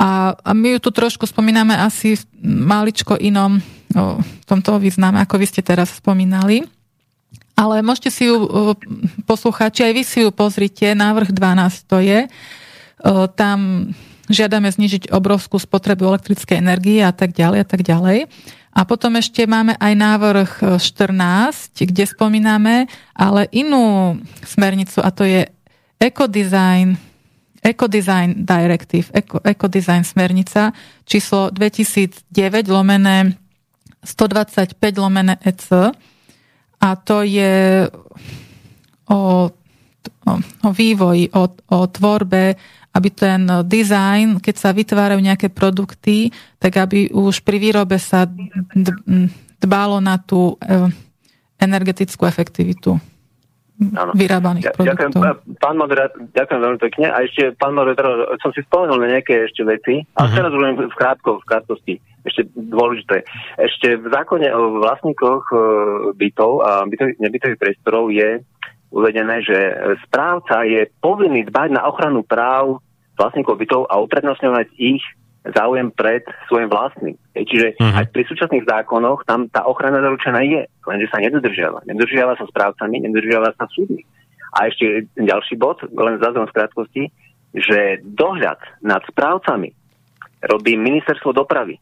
A, 0.00 0.32
a 0.32 0.50
my 0.56 0.74
ju 0.76 0.78
tu 0.80 0.90
trošku 0.90 1.28
spomíname 1.28 1.76
asi 1.76 2.16
v 2.16 2.24
maličko 2.42 3.14
inom 3.20 3.60
o, 3.94 4.18
v 4.18 4.44
tomto 4.48 4.80
význame, 4.82 5.22
ako 5.22 5.38
vy 5.38 5.46
ste 5.46 5.62
teraz 5.62 6.00
spomínali. 6.00 6.66
Ale 7.54 7.86
môžete 7.86 8.10
si 8.10 8.26
ju, 8.26 8.36
o, 8.42 8.74
poslucháči, 9.30 9.86
aj 9.86 9.92
vy 9.94 10.02
si 10.02 10.18
ju 10.26 10.30
pozrite, 10.34 10.90
návrh 10.94 11.30
12 11.30 11.86
to 11.86 12.02
je. 12.02 12.26
O, 13.06 13.30
tam 13.30 13.90
žiadame 14.26 14.72
znižiť 14.72 15.14
obrovskú 15.14 15.60
spotrebu 15.60 16.08
elektrickej 16.08 16.58
energie 16.58 17.00
a 17.04 17.14
tak 17.14 17.36
ďalej 17.36 17.58
a 17.62 17.66
tak 17.66 17.82
ďalej. 17.86 18.26
A 18.74 18.80
potom 18.82 19.14
ešte 19.14 19.46
máme 19.46 19.78
aj 19.78 19.92
návrh 19.94 20.50
14, 20.82 21.86
kde 21.86 22.04
spomíname 22.10 22.90
ale 23.14 23.46
inú 23.54 24.18
smernicu 24.42 24.98
a 24.98 25.14
to 25.14 25.22
je 25.22 25.46
ecodesign 26.02 26.98
Ecodesign 27.64 28.44
Directive, 28.44 29.08
Ecodesign 29.40 30.04
smernica 30.04 30.76
číslo 31.08 31.48
2009 31.48 32.28
lomené 32.68 33.40
125 34.04 34.76
lomené 35.00 35.40
EC 35.40 35.96
a 36.84 36.88
to 37.00 37.24
je 37.24 37.88
o, 39.08 39.48
o, 40.28 40.32
o 40.36 40.70
vývoji, 40.70 41.32
o, 41.32 41.48
o 41.48 41.78
tvorbe, 41.88 42.52
aby 42.94 43.08
ten 43.10 43.48
design, 43.64 44.38
keď 44.38 44.54
sa 44.54 44.70
vytvárajú 44.70 45.18
nejaké 45.18 45.48
produkty, 45.48 46.28
tak 46.60 46.76
aby 46.76 47.08
už 47.10 47.40
pri 47.42 47.56
výrobe 47.58 47.96
sa 47.96 48.28
dbalo 49.58 49.98
na 49.98 50.20
tú 50.20 50.54
e, 50.60 50.92
energetickú 51.58 52.28
efektivitu 52.28 52.94
Áno. 53.98 54.14
vyrábaných 54.14 54.70
Ja- 54.70 54.74
produktov. 54.76 55.10
Ďakujem, 55.10 55.58
pán 55.58 55.76
moderátor, 55.80 56.18
ďakujem 56.30 56.60
veľmi 56.62 56.80
pekne. 56.86 57.06
A 57.10 57.16
ešte, 57.26 57.42
pán 57.58 57.74
moderátor, 57.74 58.38
som 58.38 58.54
si 58.54 58.62
spomenul 58.62 59.02
na 59.02 59.18
nejaké 59.18 59.50
ešte 59.50 59.66
veci, 59.66 60.06
a 60.14 60.30
teraz 60.30 60.54
už 60.54 60.60
len 60.62 60.78
v, 60.78 60.94
krátko, 60.94 61.42
v 61.42 61.44
krátkosti, 61.50 61.94
ešte 62.24 62.48
dôležité. 62.56 63.22
Ešte 63.60 64.00
v 64.00 64.06
zákone 64.08 64.48
o 64.48 64.80
vlastníkoch 64.80 65.44
e, 65.52 65.56
bytov 66.16 66.64
a 66.64 66.88
bytových, 66.88 67.20
nebytových 67.20 67.60
priestorov 67.60 68.08
je 68.08 68.40
uvedené, 68.88 69.44
že 69.44 69.58
správca 70.08 70.64
je 70.64 70.88
povinný 71.04 71.44
dbať 71.50 71.68
na 71.76 71.82
ochranu 71.84 72.24
práv 72.24 72.80
vlastníkov 73.20 73.60
bytov 73.60 73.86
a 73.92 74.00
uprednostňovať 74.00 74.66
ich 74.78 75.02
záujem 75.44 75.92
pred 75.92 76.24
svojim 76.48 76.72
vlastným. 76.72 77.16
Hej, 77.36 77.44
Čiže 77.52 77.66
Mhm. 77.76 77.94
aj 78.00 78.06
pri 78.16 78.22
súčasných 78.24 78.64
zákonoch 78.64 79.28
tam 79.28 79.44
tá 79.52 79.68
ochrana 79.68 80.00
zaručená 80.00 80.40
je, 80.40 80.64
lenže 80.88 81.06
sa 81.12 81.20
nedodržiava. 81.20 81.84
Nedodržiava 81.84 82.32
sa 82.40 82.48
správcami, 82.48 83.04
nedodržiava 83.04 83.52
sa 83.52 83.68
súdmi. 83.68 84.00
A 84.54 84.70
ešte 84.70 85.10
ďalší 85.18 85.60
bod, 85.60 85.82
len 85.92 86.22
zázvom 86.22 86.48
z 86.48 86.54
krátkosti, 86.54 87.02
že 87.52 88.00
dohľad 88.06 88.56
nad 88.86 89.02
správcami 89.10 89.74
robí 90.48 90.78
ministerstvo 90.78 91.34
dopravy. 91.34 91.76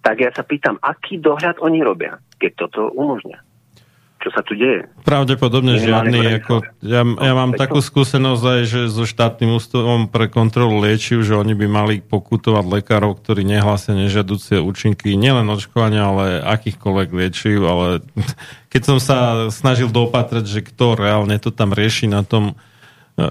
Tak 0.00 0.16
ja 0.16 0.30
sa 0.32 0.42
pýtam, 0.44 0.80
aký 0.80 1.20
dohľad 1.20 1.60
oni 1.60 1.84
robia, 1.84 2.16
keď 2.40 2.66
toto 2.66 2.88
umožňa? 2.96 3.50
Čo 4.20 4.28
sa 4.36 4.44
tu 4.44 4.52
deje? 4.52 4.84
Pravdepodobne 5.00 5.80
Minimálne 5.80 6.12
žiadny. 6.12 6.20
Ako, 6.44 6.54
ja, 6.84 7.00
ja 7.08 7.32
mám 7.32 7.56
tak 7.56 7.72
takú 7.72 7.80
skúsenosť 7.80 8.44
aj, 8.44 8.60
že 8.68 8.80
so 8.92 9.08
štátnym 9.08 9.56
ústavom 9.56 10.12
pre 10.12 10.28
kontrolu 10.28 10.76
liečiv, 10.84 11.24
že 11.24 11.40
oni 11.40 11.56
by 11.56 11.64
mali 11.64 11.94
pokutovať 12.04 12.64
lekárov, 12.68 13.16
ktorí 13.16 13.48
nehlásia 13.48 13.96
nežiaducie 13.96 14.60
účinky 14.60 15.16
nielen 15.16 15.48
očkovania, 15.48 16.12
ale 16.12 16.24
akýchkoľvek 16.44 17.08
liečiv. 17.16 17.64
Ale 17.64 18.04
keď 18.72 18.82
som 18.84 18.98
sa 19.00 19.48
snažil 19.48 19.88
dopatrať, 19.88 20.44
že 20.44 20.60
kto 20.68 21.00
reálne 21.00 21.40
to 21.40 21.48
tam 21.48 21.72
rieši 21.72 22.04
na 22.04 22.20
tom 22.20 22.60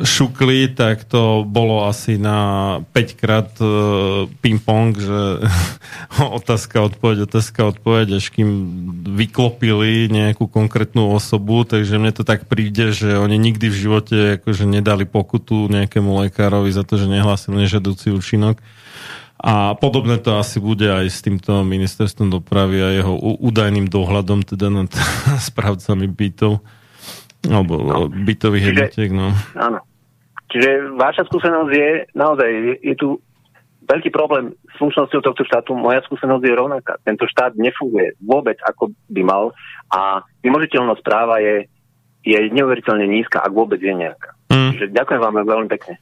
šukli, 0.03 0.70
tak 0.72 1.07
to 1.07 1.41
bolo 1.48 1.88
asi 1.88 2.22
na 2.22 2.80
5 2.94 3.22
krát 3.22 3.49
e, 3.57 3.66
ping-pong, 4.44 4.94
že 4.94 5.20
otázka, 6.40 6.84
odpoveď, 6.86 7.26
otázka, 7.26 7.74
odpoveď, 7.76 8.22
až 8.22 8.30
kým 8.30 8.49
vyklopili 9.16 10.11
nejakú 10.11 10.45
konkrétnu 10.45 11.10
osobu, 11.10 11.66
takže 11.66 11.98
mne 11.98 12.14
to 12.14 12.28
tak 12.28 12.45
príde, 12.45 12.91
že 12.94 13.18
oni 13.18 13.40
nikdy 13.40 13.72
v 13.72 13.80
živote 13.80 14.18
akože 14.41 14.70
nedali 14.70 15.10
pokutu 15.10 15.72
nejakému 15.72 16.11
lekárovi 16.28 16.70
za 16.70 16.86
to, 16.86 16.99
že 16.99 17.10
nehlásil 17.10 17.56
nežadúci 17.56 18.14
účinok. 18.14 18.61
A 19.40 19.72
podobné 19.80 20.20
to 20.20 20.36
asi 20.36 20.60
bude 20.60 20.84
aj 20.84 21.07
s 21.07 21.24
týmto 21.24 21.64
ministerstvom 21.64 22.28
dopravy 22.28 22.84
a 22.84 22.90
jeho 22.91 23.16
údajným 23.40 23.88
dohľadom 23.88 24.44
teda 24.44 24.68
nad 24.68 24.91
správcami 25.49 26.11
bytov 26.11 26.60
alebo 27.48 27.74
no. 27.80 27.95
bytových 28.11 28.66
jednotiek, 28.74 29.10
no. 29.14 29.32
Áno. 29.56 29.80
Čiže 30.49 30.98
vaša 30.98 31.30
skúsenosť 31.30 31.72
je, 31.72 31.90
naozaj, 32.18 32.49
je, 32.49 32.74
je 32.82 32.95
tu 32.98 33.07
veľký 33.86 34.10
problém 34.10 34.53
s 34.53 34.76
funkčnosťou 34.82 35.22
tohto 35.22 35.45
štátu. 35.45 35.78
Moja 35.78 36.02
skúsenosť 36.06 36.44
je 36.45 36.53
rovnaká. 36.53 36.98
Tento 37.06 37.30
štát 37.30 37.53
nefunguje 37.57 38.18
vôbec, 38.22 38.57
ako 38.66 38.94
by 39.10 39.22
mal 39.22 39.53
a 39.94 40.26
vymožiteľnosť 40.41 41.02
práva 41.06 41.41
je, 41.41 41.70
je 42.26 42.38
neuveriteľne 42.53 43.06
nízka, 43.06 43.41
ak 43.41 43.53
vôbec 43.53 43.78
je 43.82 43.94
nejaká. 43.94 44.34
Mm. 44.49 44.74
Čiže 44.74 44.86
ďakujem 44.94 45.22
vám 45.22 45.36
veľmi 45.45 45.70
pekne. 45.70 46.02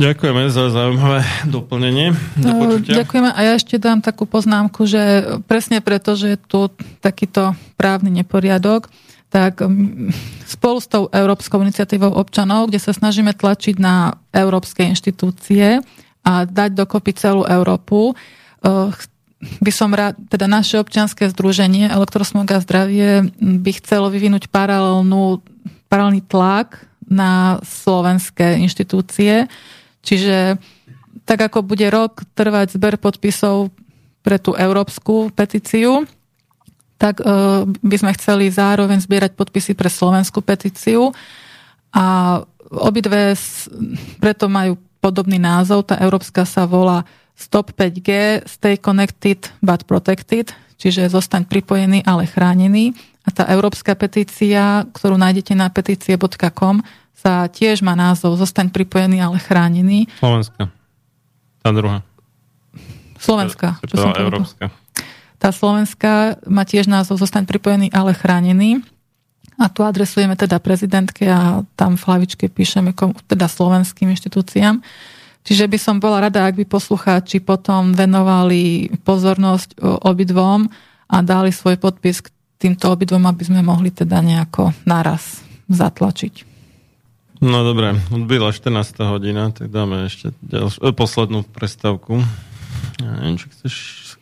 Ďakujeme 0.00 0.48
za 0.48 0.72
zaujímavé 0.72 1.20
doplnenie. 1.44 2.16
Do 2.40 2.48
No, 2.48 2.52
počutia. 2.64 3.04
Ďakujeme 3.04 3.30
a 3.36 3.40
ja 3.44 3.52
ešte 3.52 3.76
dám 3.76 4.00
takú 4.00 4.24
poznámku, 4.24 4.88
že 4.88 5.00
presne 5.44 5.84
preto, 5.84 6.16
že 6.16 6.36
je 6.36 6.38
tu 6.40 6.72
takýto 7.04 7.52
právny 7.76 8.08
neporiadok, 8.08 8.88
tak 9.30 9.62
mm, 9.62 10.10
spolu 10.44 10.78
s 10.82 10.90
tou 10.90 11.06
Európskou 11.08 11.62
iniciatívou 11.62 12.10
občanov, 12.10 12.68
kde 12.68 12.82
sa 12.82 12.90
snažíme 12.90 13.30
tlačiť 13.32 13.78
na 13.78 14.18
európske 14.34 14.82
inštitúcie 14.82 15.78
a 16.26 16.32
dať 16.44 16.74
dokopy 16.74 17.14
celú 17.14 17.46
Európu, 17.46 18.12
eh, 18.12 18.90
by 19.40 19.72
som 19.72 19.96
rád, 19.96 20.20
teda 20.28 20.44
naše 20.44 20.76
občianske 20.76 21.32
združenie 21.32 21.88
Elektrosmog 21.88 22.44
a 22.52 22.60
zdravie 22.60 23.32
by 23.40 23.70
chcelo 23.80 24.12
vyvinúť 24.12 24.52
paralelnú, 24.52 25.40
paralelný 25.88 26.20
tlak 26.28 26.84
na 27.08 27.56
slovenské 27.64 28.60
inštitúcie, 28.60 29.48
čiže 30.04 30.60
tak 31.24 31.40
ako 31.40 31.64
bude 31.64 31.88
rok 31.88 32.20
trvať 32.36 32.76
zber 32.76 33.00
podpisov 33.00 33.72
pre 34.20 34.36
tú 34.36 34.52
európsku 34.52 35.32
petíciu, 35.32 36.04
tak 37.00 37.24
uh, 37.24 37.64
by 37.64 37.96
sme 37.96 38.12
chceli 38.12 38.52
zároveň 38.52 39.00
zbierať 39.00 39.32
podpisy 39.32 39.72
pre 39.72 39.88
slovenskú 39.88 40.44
petíciu 40.44 41.16
a 41.96 42.38
obidve 42.68 43.32
preto 44.20 44.52
majú 44.52 44.76
podobný 45.00 45.40
názov. 45.40 45.88
Tá 45.88 45.96
európska 45.96 46.44
sa 46.44 46.68
volá 46.68 47.08
Stop 47.32 47.72
5G, 47.72 48.44
Stay 48.44 48.76
Connected 48.76 49.48
but 49.64 49.88
Protected, 49.88 50.52
čiže 50.76 51.08
zostaň 51.08 51.48
pripojený, 51.48 52.04
ale 52.04 52.28
chránený. 52.28 52.92
A 53.24 53.32
tá 53.32 53.48
európska 53.48 53.96
petícia, 53.96 54.84
ktorú 54.92 55.16
nájdete 55.16 55.56
na 55.56 55.72
petície.com, 55.72 56.84
sa 57.16 57.48
tiež 57.48 57.80
má 57.80 57.96
názov 57.96 58.36
Zostaň 58.36 58.68
pripojený, 58.68 59.24
ale 59.24 59.40
chránený. 59.40 60.08
Slovenska. 60.20 60.68
Tá 61.64 61.70
druhá. 61.72 62.04
Slovenská. 63.20 63.76
Si 63.84 63.88
čo 63.88 63.96
som 64.00 64.12
povedal. 64.12 64.24
Európska. 64.24 64.64
Tá 65.40 65.48
slovenská 65.50 66.44
má 66.44 66.68
tiež 66.68 66.84
názov 66.84 67.16
Zostaň 67.16 67.48
pripojený, 67.48 67.88
ale 67.96 68.12
chránený. 68.12 68.84
A 69.56 69.72
tu 69.72 69.84
adresujeme 69.84 70.36
teda 70.36 70.60
prezidentke 70.60 71.24
a 71.28 71.64
tam 71.76 71.96
v 71.96 72.04
hlavičke 72.04 72.48
píšeme 72.52 72.92
teda 73.28 73.48
slovenským 73.48 74.12
inštitúciám. 74.12 74.84
Čiže 75.40 75.64
by 75.64 75.78
som 75.80 75.96
bola 75.96 76.28
rada, 76.28 76.44
ak 76.44 76.60
by 76.60 76.64
poslucháči 76.68 77.40
potom 77.40 77.96
venovali 77.96 78.92
pozornosť 79.00 79.80
obidvom 80.04 80.68
a 81.08 81.16
dali 81.24 81.48
svoj 81.52 81.80
podpis 81.80 82.20
k 82.20 82.28
týmto 82.60 82.92
obidvom, 82.92 83.24
aby 83.24 83.48
sme 83.48 83.64
mohli 83.64 83.88
teda 83.88 84.20
nejako 84.20 84.76
naraz 84.84 85.40
zatlačiť. 85.72 86.44
No 87.40 87.64
dobre, 87.64 87.96
odbyla 88.12 88.52
14. 88.52 89.08
hodina, 89.08 89.48
tak 89.48 89.72
dáme 89.72 90.04
ešte 90.04 90.36
ďalš- 90.44 90.84
e, 90.84 90.92
poslednú 90.92 91.40
prestávku. 91.48 92.20
Ja 93.00 93.16
neviem, 93.16 93.40
či 93.40 93.48
chceš 93.48 93.74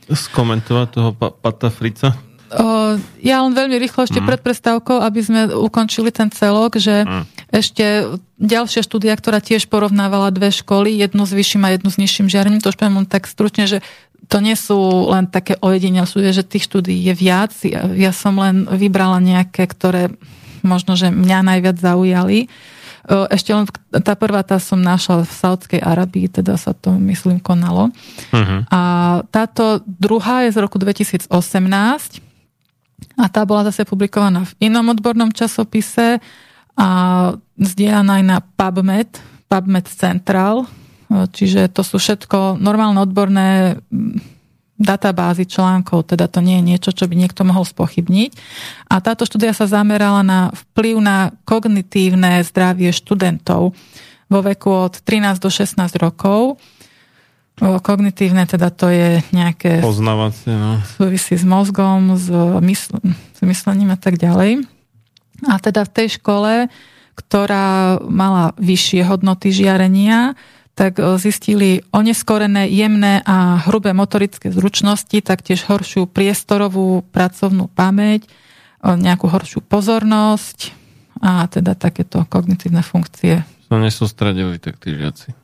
skomentovať 0.09 0.89
toho 0.89 1.10
pa- 1.12 1.32
Pata 1.32 1.68
Frica? 1.68 2.16
O, 2.48 2.97
ja 3.20 3.44
len 3.44 3.52
veľmi 3.52 3.76
rýchlo 3.76 4.09
ešte 4.09 4.24
mm. 4.24 4.26
pred 4.26 4.40
prestávkou, 4.40 5.05
aby 5.05 5.20
sme 5.20 5.40
ukončili 5.52 6.09
ten 6.09 6.32
celok, 6.32 6.80
že 6.80 7.05
mm. 7.05 7.24
ešte 7.52 8.09
ďalšia 8.40 8.80
štúdia, 8.80 9.12
ktorá 9.12 9.44
tiež 9.44 9.68
porovnávala 9.68 10.32
dve 10.32 10.48
školy, 10.48 10.97
jednu 10.97 11.28
s 11.28 11.32
vyšším 11.36 11.68
a 11.68 11.74
jednu 11.76 11.93
s 11.93 12.01
nižším 12.01 12.32
žiarením, 12.32 12.64
to 12.64 12.72
už 12.72 12.80
poviem 12.80 13.05
tak 13.05 13.28
stručne, 13.28 13.68
že 13.68 13.85
to 14.28 14.40
nie 14.40 14.56
sú 14.56 15.09
len 15.12 15.28
také 15.28 15.56
ojedinel 15.60 16.05
štúdie, 16.09 16.32
že 16.36 16.44
tých 16.44 16.68
štúdií 16.68 17.01
je 17.01 17.14
viac. 17.16 17.52
Ja, 17.64 17.89
ja 17.89 18.12
som 18.12 18.36
len 18.36 18.68
vybrala 18.68 19.20
nejaké, 19.24 19.64
ktoré 19.64 20.12
možno, 20.60 20.97
že 20.97 21.09
mňa 21.09 21.39
najviac 21.55 21.76
zaujali. 21.80 22.48
Ešte 23.09 23.56
len 23.56 23.64
tá 24.05 24.12
prvá, 24.12 24.44
tá 24.44 24.60
som 24.60 24.76
našla 24.76 25.24
v 25.24 25.32
Saudskej 25.32 25.80
Arabii, 25.80 26.28
teda 26.28 26.60
sa 26.60 26.76
to, 26.76 26.93
myslím, 27.01 27.40
konalo. 27.40 27.89
Uh-huh. 28.28 28.60
A 28.68 28.80
táto 29.32 29.80
druhá 29.89 30.44
je 30.44 30.52
z 30.52 30.59
roku 30.60 30.76
2018 30.76 31.32
a 33.16 33.24
tá 33.32 33.48
bola 33.48 33.64
zase 33.72 33.89
publikovaná 33.89 34.44
v 34.44 34.68
inom 34.68 34.93
odbornom 34.93 35.32
časopise 35.32 36.20
a 36.76 36.89
zdieľaná 37.56 38.20
aj 38.20 38.24
na 38.28 38.39
PubMed, 38.44 39.10
PubMed 39.48 39.86
Central, 39.89 40.68
čiže 41.09 41.72
to 41.72 41.80
sú 41.80 41.97
všetko 41.97 42.60
normálne 42.60 43.01
odborné 43.01 43.80
databázy 44.79 45.45
článkov, 45.45 46.15
teda 46.15 46.31
to 46.31 46.39
nie 46.39 46.63
je 46.63 46.69
niečo, 46.75 46.91
čo 46.95 47.11
by 47.11 47.19
niekto 47.19 47.43
mohol 47.43 47.67
spochybniť. 47.67 48.31
A 48.87 49.03
táto 49.03 49.27
štúdia 49.27 49.51
sa 49.51 49.67
zamerala 49.67 50.23
na 50.23 50.55
vplyv 50.55 50.97
na 51.03 51.35
kognitívne 51.43 52.41
zdravie 52.47 52.95
študentov 52.95 53.75
vo 54.29 54.41
veku 54.41 54.71
od 54.71 55.03
13 55.03 55.43
do 55.43 55.51
16 55.51 55.77
rokov 55.99 56.63
Kognitívne 57.59 58.47
teda 58.47 58.71
to 58.71 58.87
je 58.87 59.19
nejaké... 59.35 59.83
Poznávacie, 59.83 60.55
no. 60.55 60.79
Súvisí 60.95 61.35
s 61.35 61.43
mozgom, 61.43 62.15
s, 62.15 62.31
mysl, 62.63 63.03
s 63.35 63.41
myslením 63.43 63.91
a 63.91 63.99
tak 63.99 64.15
ďalej. 64.15 64.63
A 65.43 65.59
teda 65.59 65.83
v 65.83 65.91
tej 65.91 66.09
škole, 66.23 66.71
ktorá 67.19 67.99
mala 68.07 68.55
vyššie 68.63 69.03
hodnoty 69.11 69.51
žiarenia, 69.51 70.39
tak 70.79 71.03
e, 71.03 71.19
zistili 71.19 71.83
oneskorené, 71.91 72.71
jemné 72.71 73.19
a 73.27 73.67
hrubé 73.67 73.91
motorické 73.91 74.55
zručnosti, 74.55 75.19
taktiež 75.19 75.67
horšiu 75.67 76.07
priestorovú 76.07 77.03
pracovnú 77.11 77.67
pamäť, 77.67 78.31
e, 78.31 78.95
nejakú 78.95 79.27
horšiu 79.27 79.67
pozornosť 79.67 80.71
a 81.19 81.51
teda 81.51 81.75
takéto 81.75 82.23
kognitívne 82.31 82.87
funkcie. 82.87 83.43
Sa 83.67 83.77
nesústredili 83.83 84.63
tak 84.63 84.79
tí 84.79 84.95
žiaci 84.95 85.35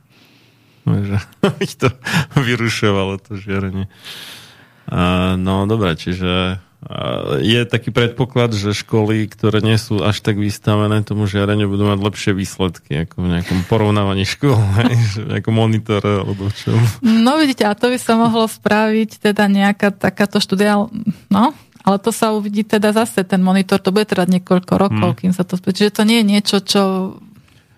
že 0.85 1.17
ich 1.65 1.75
to 1.75 1.89
vyrušovalo, 2.37 3.17
to 3.17 3.33
žiarenie. 3.35 3.89
No 5.41 5.65
dobré, 5.65 5.97
čiže 5.97 6.61
je 7.41 7.65
taký 7.65 7.89
predpoklad, 7.89 8.53
že 8.53 8.77
školy, 8.77 9.25
ktoré 9.25 9.57
nie 9.65 9.77
sú 9.81 10.05
až 10.05 10.21
tak 10.21 10.37
vystavené 10.37 11.01
tomu 11.01 11.25
žiareniu, 11.25 11.65
budú 11.65 11.89
mať 11.89 11.99
lepšie 11.99 12.31
výsledky, 12.37 13.09
ako 13.09 13.25
v 13.25 13.27
nejakom 13.33 13.59
porovnávaní 13.65 14.25
škôl, 14.29 14.57
v 15.17 15.33
nejakom 15.33 15.55
monitore 15.55 16.21
alebo 16.21 16.53
čom. 16.53 16.77
No 17.01 17.41
vidíte, 17.41 17.65
a 17.65 17.73
to 17.73 17.89
by 17.89 17.97
sa 17.97 18.13
mohlo 18.13 18.45
spraviť 18.45 19.17
teda 19.17 19.49
nejaká 19.49 19.89
takáto 19.97 20.37
štúdia, 20.37 20.77
no, 21.33 21.45
ale 21.85 21.97
to 22.01 22.13
sa 22.13 22.33
uvidí 22.33 22.61
teda 22.61 22.93
zase, 22.93 23.21
ten 23.25 23.41
monitor, 23.41 23.77
to 23.77 23.93
bude 23.93 24.09
trvať 24.09 24.41
niekoľko 24.41 24.73
rokov, 24.77 25.09
hmm. 25.13 25.19
kým 25.21 25.31
sa 25.33 25.45
to... 25.45 25.57
Čiže 25.57 26.01
to 26.01 26.03
nie 26.05 26.21
je 26.21 26.25
niečo, 26.25 26.57
čo... 26.61 26.81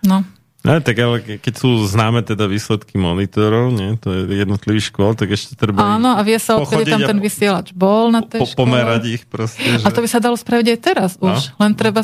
No. 0.04 0.24
No, 0.68 0.84
tak 0.84 0.95
ale 0.99 1.15
keď 1.39 1.53
sú 1.56 1.88
známe 1.88 2.19
teda 2.27 2.44
výsledky 2.44 2.99
monitorov, 2.99 3.72
nie, 3.72 3.95
to 3.95 4.11
je 4.11 4.44
jednotlivých 4.44 4.91
škôl, 4.91 5.15
tak 5.15 5.31
ešte 5.31 5.56
treba 5.56 5.95
Áno, 5.95 6.19
a 6.19 6.22
vie 6.27 6.35
sa, 6.35 6.60
odkedy 6.60 6.91
tam 6.91 7.07
ten 7.07 7.19
vysielač 7.23 7.72
bol 7.72 8.11
na 8.11 8.19
tej 8.19 8.44
po, 8.44 8.52
škole. 8.52 8.68
Pomerať 8.68 9.02
ich 9.07 9.23
proste. 9.23 9.80
Že... 9.80 9.85
A 9.85 9.89
to 9.95 9.99
by 10.03 10.10
sa 10.11 10.19
dalo 10.19 10.35
spraviť 10.35 10.68
aj 10.68 10.80
teraz 10.84 11.11
no? 11.15 11.31
už. 11.31 11.56
Len 11.56 11.72
treba 11.80 12.03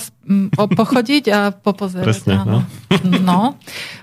pochodiť 0.55 1.23
a 1.27 1.39
popozerať. 1.51 2.07
Presne, 2.07 2.33
áno. 2.39 2.63
no. 2.63 3.19
no. 3.27 3.41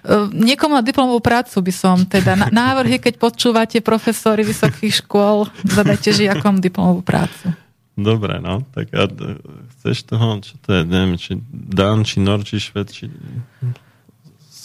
E, 0.05 0.13
niekomu 0.37 0.77
na 0.77 0.85
diplomovú 0.85 1.25
prácu 1.25 1.57
by 1.65 1.73
som 1.73 1.97
teda, 2.05 2.53
návrhy, 2.53 3.01
keď 3.01 3.17
počúvate 3.17 3.81
profesory 3.81 4.45
vysokých 4.45 5.01
škôl, 5.01 5.49
zadajte 5.65 6.13
žiakom 6.13 6.61
diplomovú 6.61 7.01
prácu. 7.01 7.57
Dobre, 8.01 8.41
no, 8.41 8.65
tak 8.73 8.97
a 8.97 9.05
chceš 9.77 10.09
toho, 10.09 10.41
čo 10.41 10.57
to 10.65 10.73
je, 10.73 10.83
neviem, 10.89 11.21
či 11.21 11.37
Dan, 11.53 12.07
či 12.07 12.23
Nor, 12.23 12.41
či 12.47 12.57
Šved, 12.57 12.89
či 12.89 13.13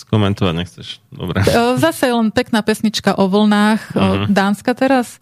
komentovať 0.09 0.53
nechceš. 0.55 0.87
Dobre. 1.09 1.41
Zase 1.77 2.11
len 2.13 2.29
pekná 2.31 2.61
pesnička 2.61 3.17
o 3.17 3.27
vlnách, 3.27 3.81
uh-huh. 3.93 4.25
Dánska 4.29 4.73
teraz. 4.77 5.19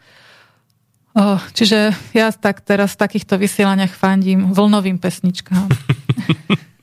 Čiže 1.53 1.93
ja 2.17 2.33
tak 2.33 2.65
teraz 2.65 2.97
v 2.97 3.01
takýchto 3.05 3.37
vysielaniach 3.37 3.93
fandím 3.93 4.49
vlnovým 4.49 4.97
pesničkám. 4.97 5.69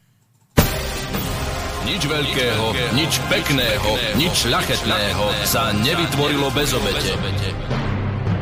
nič 1.90 2.02
veľkého, 2.06 2.64
nič 2.94 3.12
pekného, 3.27 3.90
nič 4.14 4.47
ľachetného 4.47 5.24
sa 5.44 5.74
nevytvorilo 5.74 6.48
bez 6.55 6.70
obete. 6.72 7.12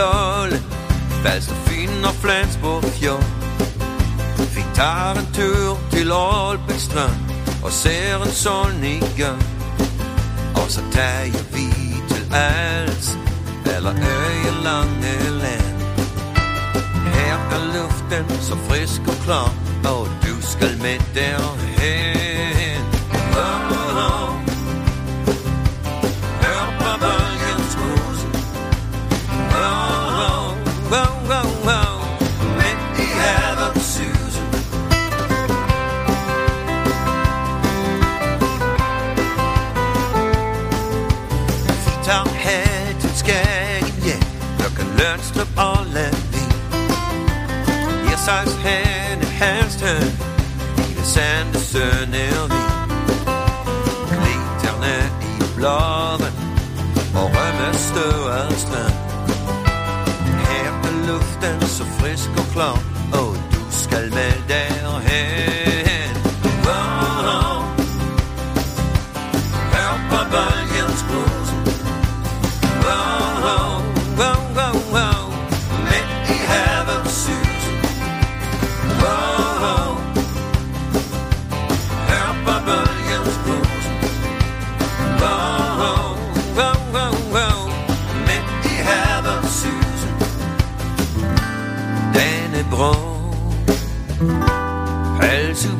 Lolland 0.00 0.64
Falster, 1.22 1.54
Fyn 1.66 2.04
og 2.04 2.14
Flensborg 2.22 2.84
fjord 2.84 3.24
Vi 4.54 4.62
tager 4.74 5.14
en 5.20 5.28
tur 5.34 5.78
til 5.90 6.12
Aalbæk 6.12 6.80
strand 6.88 7.30
og 7.64 7.72
ser 7.72 8.16
en 8.16 8.30
solnedgang. 8.30 9.42
Og 10.54 10.70
så 10.70 10.82
tager 10.92 11.44
vi 11.54 11.66
til 12.08 12.34
Als 12.34 13.18
eller 13.76 13.94
Øjelange 14.18 15.14
land. 15.42 15.76
Her 17.14 17.36
er 17.56 17.62
luften 17.74 18.40
så 18.40 18.56
frisk 18.68 19.00
og 19.08 19.24
klar, 19.24 19.52
og 19.84 20.08
du 20.22 20.46
skal 20.46 20.78
med 20.82 20.98
derhen. 21.14 22.84
Oh, 23.36 23.72
oh, 23.96 24.49
wow, 30.90 31.12
wow, 31.28 31.48
wow. 31.64 31.92
Let 32.58 32.78
me 32.98 33.06
have 33.22 33.58
a 33.58 33.80
Susan. 33.80 34.46
Fint 41.84 42.08
om 42.18 42.28
hatten 42.44 43.10
skæggen, 43.14 44.02
ja, 44.06 44.18
og 44.64 44.70
kan 44.76 44.86
lønstrup 44.98 45.48
og 45.56 45.86
lade 45.94 46.16
Jeg 48.10 48.18
sejs 48.24 48.54
henne, 48.54 49.24
hans 49.24 49.76
tøn, 49.76 50.12
i 50.78 50.94
det 50.94 51.06
sande 51.06 51.60
søndervig. 51.60 52.66
Kliterne 54.08 54.96
i 55.40 55.44
blåven, 55.56 56.34
og 57.14 57.30
rømme 57.34 57.78
støvers 57.78 58.66
land 58.72 59.09
luften 61.08 61.60
så 61.60 61.84
frisk 61.84 62.30
og 62.36 62.46
klar. 62.54 62.78
Og 63.12 63.36
du 63.52 63.60
skal 63.70 64.10
med 64.10 64.32
derhen. 64.48 65.59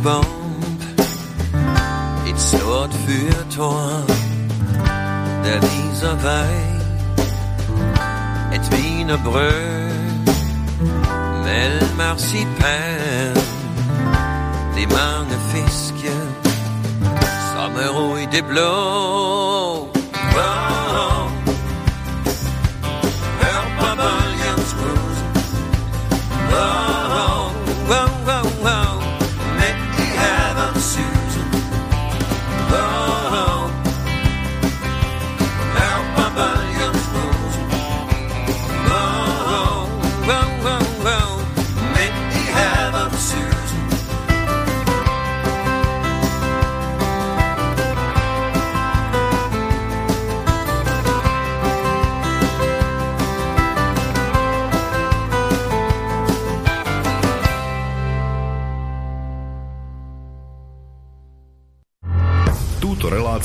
Bomb. 0.03 0.25
It's 2.27 2.53
dort 2.53 2.93
für 3.07 3.49
Tor, 3.55 4.03
der 5.45 5.61
dieser 5.61 6.17
Weih, 6.23 6.81
Edwine 8.53 9.19
Brö, 9.19 9.51
Mel 11.45 11.81
Marcipan, 11.99 13.35
des 14.75 14.87
Magnifisques, 14.87 16.17
Sommerouille 17.53 18.27
des 18.29 18.43
Blancs. 18.43 19.50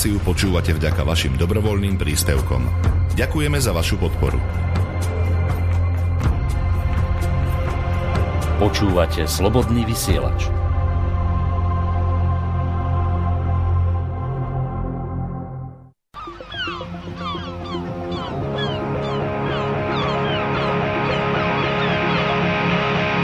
reláciu 0.05 0.21
počúvate 0.21 0.69
vďaka 0.69 1.01
vašim 1.01 1.33
dobrovoľným 1.33 1.97
príspevkom. 1.97 2.61
Ďakujeme 3.17 3.57
za 3.57 3.73
vašu 3.73 3.97
podporu. 3.97 4.37
Počúvate 8.61 9.25
slobodný 9.25 9.81
vysielač. 9.81 10.45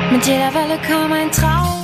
Mit 0.09 0.25
jeder 0.25 0.49
Welle 0.49 0.81
kam 0.81 1.13
ein 1.13 1.29
Traum. 1.29 1.80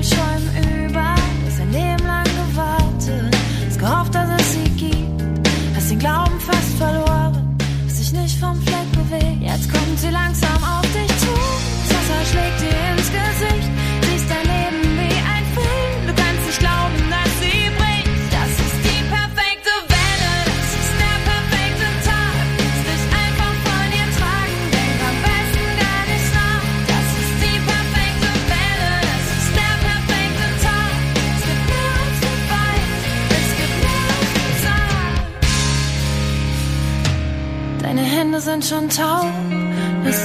Bildschirm 0.00 0.86
über 0.88 1.09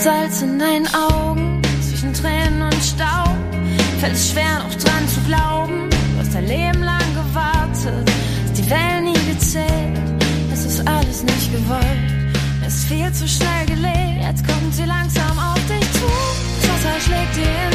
Salz 0.06 0.44
in 0.44 0.60
deinen 0.60 0.88
Augen, 0.94 1.64
zwischen 1.82 2.14
Tränen 2.14 2.62
und 2.62 2.76
Staub. 2.76 3.36
Fällt 4.00 4.14
es 4.14 4.30
schwer 4.30 4.60
noch 4.60 4.76
dran 4.76 5.08
zu 5.08 5.20
glauben, 5.22 5.90
du 5.90 6.20
hast 6.20 6.36
dein 6.36 6.46
Leben 6.46 6.84
lang 6.84 7.08
gewartet, 7.16 8.08
hast 8.44 8.56
die 8.56 8.70
Wellen 8.70 9.06
nie 9.06 9.34
gezählt. 9.34 9.98
Es 10.54 10.64
ist 10.64 10.88
alles 10.88 11.24
nicht 11.24 11.52
gewollt, 11.52 12.38
es 12.68 12.76
ist 12.76 12.86
viel 12.88 13.12
zu 13.14 13.28
schnell 13.28 13.66
gelegt. 13.66 14.22
Jetzt 14.22 14.48
kommt 14.48 14.76
sie 14.76 14.86
langsam 14.86 15.40
auf 15.40 15.60
dich 15.66 15.92
zu, 15.94 16.08
das 16.62 16.70
Wasser 16.70 17.02
schlägt 17.02 17.36
dir 17.38 17.72
in 17.72 17.75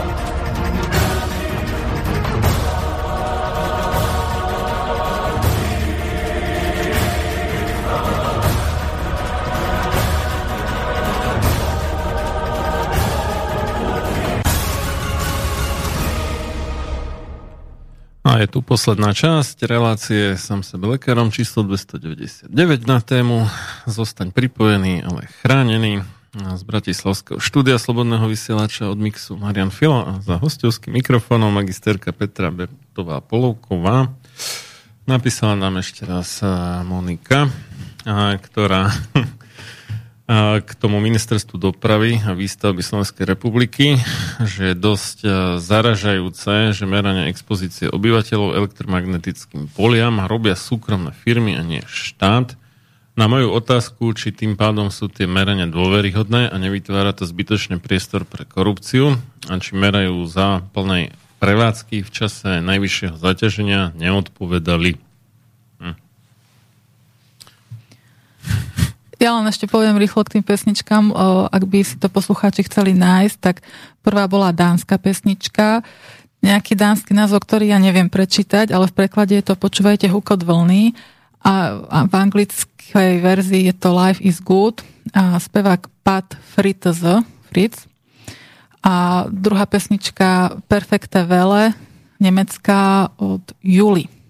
Tu 18.51 18.59
posledná 18.59 19.15
časť 19.15 19.63
relácie 19.63 20.35
sám 20.35 20.59
sebe 20.59 20.99
lekárom 20.99 21.31
číslo 21.31 21.63
299 21.63 22.51
na 22.83 22.99
tému 22.99 23.47
Zostaň 23.87 24.35
pripojený, 24.35 25.07
ale 25.07 25.31
chránený 25.39 26.03
z 26.35 26.61
Bratislavského 26.67 27.39
štúdia 27.39 27.79
Slobodného 27.79 28.27
vysielača 28.27 28.91
od 28.91 28.99
Mixu 28.99 29.39
Marian 29.39 29.71
Filo 29.71 30.03
a 30.03 30.19
za 30.19 30.35
hostovským 30.35 30.99
mikrofónom 30.99 31.47
magisterka 31.47 32.11
Petra 32.11 32.51
Bertová 32.51 33.23
Polovková. 33.23 34.11
Napísala 35.07 35.55
nám 35.55 35.79
ešte 35.79 36.03
raz 36.03 36.43
Monika, 36.83 37.47
ktorá 38.35 38.91
k 40.63 40.71
tomu 40.79 41.03
ministerstvu 41.03 41.59
dopravy 41.59 42.23
a 42.23 42.31
výstavby 42.31 42.79
Slovenskej 42.79 43.27
republiky, 43.27 43.99
že 44.47 44.71
je 44.71 44.75
dosť 44.79 45.17
e, 45.27 45.29
zaražajúce, 45.59 46.71
že 46.71 46.87
meranie 46.87 47.27
expozície 47.27 47.91
obyvateľov 47.91 48.55
elektromagnetickým 48.55 49.67
poliam 49.67 50.23
robia 50.23 50.55
súkromné 50.55 51.11
firmy 51.11 51.59
a 51.59 51.63
nie 51.67 51.83
štát. 51.83 52.55
Na 53.19 53.27
moju 53.27 53.51
otázku, 53.51 54.15
či 54.15 54.31
tým 54.31 54.55
pádom 54.55 54.87
sú 54.87 55.11
tie 55.11 55.27
merania 55.27 55.67
dôveryhodné 55.67 56.47
a 56.47 56.55
nevytvára 56.55 57.11
to 57.11 57.27
zbytočný 57.27 57.83
priestor 57.83 58.23
pre 58.23 58.47
korupciu 58.47 59.19
a 59.51 59.59
či 59.59 59.75
merajú 59.75 60.23
za 60.31 60.63
plnej 60.71 61.11
prevádzky 61.43 62.07
v 62.07 62.09
čase 62.13 62.63
najvyššieho 62.63 63.19
zaťaženia, 63.19 63.91
neodpovedali. 63.99 64.95
Hm. 65.83 65.95
Ja 69.21 69.37
len 69.37 69.45
ešte 69.45 69.69
poviem 69.69 70.01
rýchlo 70.01 70.25
k 70.25 70.33
tým 70.33 70.41
pesničkám, 70.41 71.13
ak 71.53 71.63
by 71.69 71.85
si 71.85 72.01
to 72.01 72.09
poslucháči 72.09 72.65
chceli 72.65 72.97
nájsť, 72.97 73.37
tak 73.37 73.61
prvá 74.01 74.25
bola 74.25 74.49
dánska 74.49 74.97
pesnička, 74.97 75.85
nejaký 76.41 76.73
dánsky 76.73 77.13
názov, 77.13 77.45
ktorý 77.45 77.69
ja 77.69 77.77
neviem 77.77 78.09
prečítať, 78.09 78.73
ale 78.73 78.89
v 78.89 78.97
preklade 78.97 79.37
je 79.37 79.45
to 79.45 79.53
Počúvajte 79.53 80.09
hukot 80.09 80.41
vlny 80.41 80.97
a, 81.45 81.85
a 81.85 81.97
v 82.09 82.13
anglickej 82.17 83.21
verzii 83.21 83.69
je 83.69 83.75
to 83.77 83.93
Life 83.93 84.17
is 84.25 84.41
Good 84.41 84.81
a 85.13 85.37
spevák 85.37 85.85
Pat 86.01 86.33
Fritz, 86.57 87.05
Fritz. 87.45 87.85
A 88.81 89.29
druhá 89.29 89.69
pesnička 89.69 90.57
Perfekte 90.65 91.21
Vele, 91.29 91.77
nemecká 92.17 93.13
od 93.21 93.45
Juli 93.61 94.20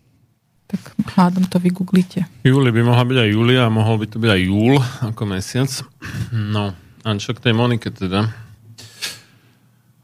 tak 0.71 0.81
hádam 1.19 1.43
to 1.51 1.59
vygooglite. 1.59 2.23
Júli 2.47 2.71
by 2.71 2.81
mohla 2.87 3.03
byť 3.03 3.17
aj 3.19 3.29
Júlia 3.35 3.61
a 3.67 3.73
mohol 3.73 3.99
by 3.99 4.07
to 4.07 4.17
byť 4.23 4.31
aj 4.31 4.41
Júl 4.47 4.75
ako 5.03 5.23
mesiac. 5.27 5.71
No, 6.31 6.71
a 7.03 7.07
čo 7.19 7.35
k 7.35 7.43
tej 7.43 7.53
Monike 7.53 7.91
teda? 7.91 8.31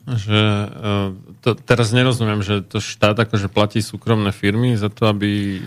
Že 0.08 0.40
uh, 0.40 1.10
to, 1.44 1.56
teraz 1.56 1.96
nerozumiem, 1.96 2.44
že 2.44 2.64
to 2.64 2.84
štát 2.84 3.16
akože 3.16 3.48
platí 3.48 3.80
súkromné 3.80 4.36
firmy 4.36 4.76
za 4.76 4.92
to, 4.92 5.08
aby 5.08 5.64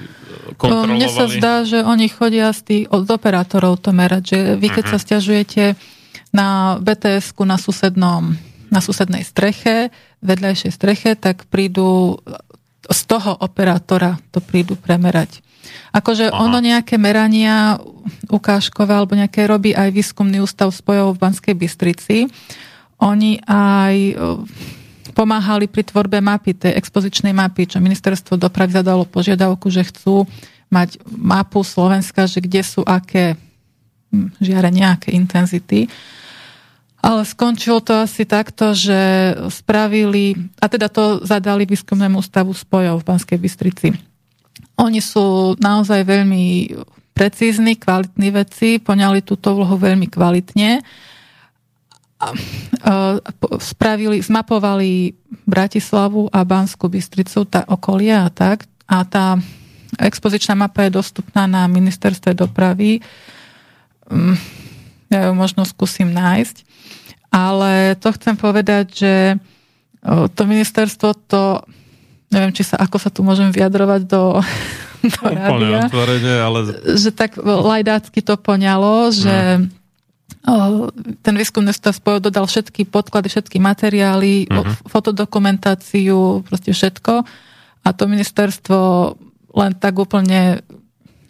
kontrolovali... 0.60 1.00
Mne 1.00 1.08
sa 1.08 1.28
zdá, 1.28 1.64
že 1.64 1.80
oni 1.80 2.08
chodia 2.12 2.52
z 2.52 2.60
tých, 2.64 2.84
od 2.92 3.08
operátorov 3.08 3.80
to 3.80 3.92
merať, 3.92 4.22
že 4.24 4.38
vy 4.60 4.68
keď 4.68 4.84
uh-huh. 4.84 4.94
sa 4.96 5.04
stiažujete 5.04 5.64
na 6.32 6.76
bts 6.80 7.32
na 7.40 7.56
susednom 7.56 8.36
na 8.70 8.78
susednej 8.78 9.26
streche, 9.26 9.90
vedľajšej 10.22 10.72
streche, 10.72 11.10
tak 11.18 11.50
prídu 11.50 12.22
z 12.88 13.00
toho 13.04 13.36
operátora 13.44 14.16
to 14.32 14.40
prídu 14.40 14.78
premerať. 14.78 15.44
Akože 15.92 16.32
Aha. 16.32 16.40
ono 16.40 16.58
nejaké 16.62 16.96
merania 16.96 17.76
ukážkové 18.32 18.96
alebo 18.96 19.18
nejaké 19.18 19.44
robí 19.44 19.76
aj 19.76 19.92
výskumný 19.92 20.40
ústav 20.40 20.72
spojov 20.72 21.14
v 21.14 21.20
Banskej 21.20 21.54
Bystrici. 21.54 22.16
Oni 23.00 23.40
aj 23.44 24.16
pomáhali 25.12 25.66
pri 25.66 25.82
tvorbe 25.84 26.22
mapy, 26.22 26.56
tej 26.56 26.78
expozičnej 26.78 27.34
mapy, 27.34 27.66
čo 27.68 27.82
ministerstvo 27.82 28.38
dopravy 28.38 28.72
zadalo 28.72 29.04
požiadavku, 29.04 29.68
že 29.68 29.84
chcú 29.84 30.24
mať 30.70 31.02
mapu 31.10 31.66
Slovenska, 31.66 32.30
že 32.30 32.38
kde 32.38 32.62
sú 32.62 32.86
aké 32.86 33.34
hm, 34.14 34.38
žiarenia, 34.38 34.94
aké 34.96 35.10
intenzity. 35.12 35.90
Ale 37.00 37.24
skončilo 37.24 37.80
to 37.80 37.96
asi 37.96 38.28
takto, 38.28 38.76
že 38.76 39.32
spravili, 39.48 40.36
a 40.60 40.68
teda 40.68 40.92
to 40.92 41.24
zadali 41.24 41.64
výskumnému 41.64 42.20
stavu 42.20 42.52
spojov 42.52 43.00
v 43.00 43.06
Banskej 43.08 43.38
Bystrici. 43.40 43.88
Oni 44.76 45.00
sú 45.00 45.56
naozaj 45.56 46.04
veľmi 46.04 46.76
precízni, 47.16 47.76
kvalitní 47.76 48.28
veci, 48.32 48.76
poňali 48.80 49.24
túto 49.24 49.56
vlohu 49.56 49.76
veľmi 49.80 50.08
kvalitne. 50.12 50.80
Spravili, 53.60 54.20
zmapovali 54.20 55.16
Bratislavu 55.48 56.28
a 56.28 56.44
Banskú 56.44 56.92
Bystricu, 56.92 57.48
tá 57.48 57.64
okolie 57.64 58.12
a 58.12 58.28
tak. 58.28 58.68
A 58.84 59.04
tá 59.08 59.40
expozičná 59.96 60.52
mapa 60.52 60.84
je 60.84 60.96
dostupná 61.00 61.48
na 61.48 61.64
ministerstve 61.64 62.36
dopravy. 62.36 63.00
Ja 65.10 65.26
ju 65.28 65.34
možno 65.34 65.66
skúsim 65.66 66.14
nájsť 66.14 66.70
ale 67.30 67.94
to 67.96 68.10
chcem 68.18 68.34
povedať, 68.34 68.86
že 68.90 69.14
to 70.34 70.42
ministerstvo 70.44 71.08
to, 71.30 71.62
neviem, 72.34 72.50
či 72.50 72.66
sa, 72.66 72.82
ako 72.82 72.98
sa 72.98 73.10
tu 73.14 73.22
môžem 73.22 73.54
vyjadrovať 73.54 74.02
do, 74.10 74.42
do 75.14 75.22
rádia, 75.30 76.42
ale... 76.42 76.58
že 76.98 77.14
tak 77.14 77.38
lajdácky 77.38 78.18
to 78.20 78.34
poňalo, 78.34 79.14
že 79.14 79.62
no. 80.42 80.90
ten 81.22 81.34
výskumný 81.38 81.70
stav 81.70 81.94
spojov 81.94 82.26
dodal 82.26 82.50
všetky 82.50 82.90
podklady, 82.90 83.30
všetky 83.30 83.62
materiály, 83.62 84.50
uh-huh. 84.50 84.74
fotodokumentáciu, 84.90 86.42
proste 86.42 86.74
všetko. 86.74 87.22
A 87.80 87.88
to 87.96 88.10
ministerstvo 88.10 88.78
len 89.54 89.72
tak 89.78 89.94
úplne 89.96 90.60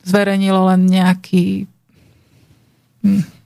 zverejnilo 0.03 0.73
len 0.73 0.89
nejaký 0.89 1.69
hm, 3.05 3.40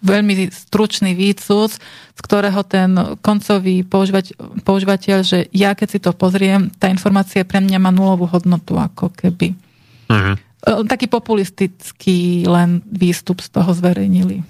veľmi 0.00 0.48
stručný 0.48 1.12
výcud, 1.12 1.70
z 2.16 2.20
ktorého 2.20 2.64
ten 2.64 2.96
koncový 3.20 3.84
používať, 3.84 4.32
používateľ, 4.64 5.18
že 5.24 5.38
ja 5.52 5.76
keď 5.76 5.88
si 5.88 5.98
to 6.00 6.16
pozriem, 6.16 6.72
tá 6.80 6.88
informácia 6.88 7.44
pre 7.44 7.60
mňa 7.60 7.78
má 7.80 7.92
nulovú 7.92 8.24
hodnotu, 8.28 8.80
ako 8.80 9.12
keby. 9.12 9.52
Uh-huh. 10.08 10.34
Taký 10.88 11.08
populistický 11.08 12.44
len 12.48 12.84
výstup 12.88 13.40
z 13.40 13.48
toho 13.52 13.70
zverejnili. 13.72 14.44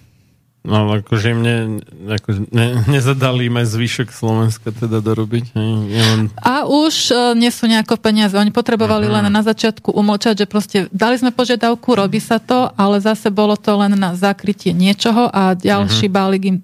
No 0.61 0.93
akože 0.93 1.33
mne 1.33 1.81
akože 2.05 2.53
ne, 2.53 2.85
nezadali 2.85 3.49
ma 3.49 3.65
zvyšok 3.65 4.13
Slovenska 4.13 4.69
teda 4.69 5.01
dorobiť. 5.01 5.57
Ja 5.89 6.05
len... 6.13 6.29
A 6.37 6.69
už 6.69 6.95
uh, 7.17 7.33
nie 7.33 7.49
sú 7.49 7.65
nejako 7.65 7.97
peniaze. 7.97 8.37
Oni 8.37 8.53
potrebovali 8.53 9.09
uh-huh. 9.09 9.25
len 9.25 9.33
na 9.33 9.41
začiatku 9.41 9.89
umlčať, 9.89 10.45
že 10.45 10.47
proste 10.47 10.79
dali 10.93 11.17
sme 11.17 11.33
požiadavku, 11.33 11.97
robí 11.97 12.21
sa 12.21 12.37
to, 12.37 12.69
ale 12.77 13.01
zase 13.01 13.33
bolo 13.33 13.57
to 13.57 13.73
len 13.73 13.97
na 13.97 14.13
zakrytie 14.13 14.77
niečoho 14.77 15.33
a 15.33 15.57
ďalší 15.57 16.13
uh-huh. 16.13 16.19
balík 16.21 16.43
im 16.45 16.57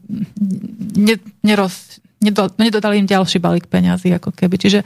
ne, 0.93 1.17
neroz, 1.41 1.97
nedodali, 2.21 2.69
nedodali 2.69 2.95
im 3.01 3.09
ďalší 3.09 3.41
balík 3.41 3.65
peňazí 3.65 4.13
ako 4.13 4.29
keby. 4.29 4.61
Čiže 4.61 4.85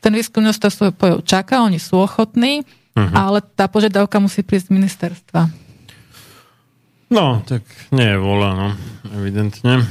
ten 0.00 0.16
výskumný 0.16 0.48
ústav 0.48 0.72
svoj 0.72 0.96
čaká, 1.28 1.60
oni 1.60 1.76
sú 1.76 2.00
ochotní, 2.00 2.64
uh-huh. 2.96 3.12
ale 3.12 3.44
tá 3.44 3.68
požiadavka 3.68 4.16
musí 4.16 4.40
prísť 4.40 4.72
z 4.72 4.74
ministerstva. 4.80 5.69
No, 7.10 7.42
tak 7.42 7.66
nie 7.90 8.06
je 8.14 8.18
vola, 8.22 8.54
no, 8.54 8.68
evidentne. 9.18 9.82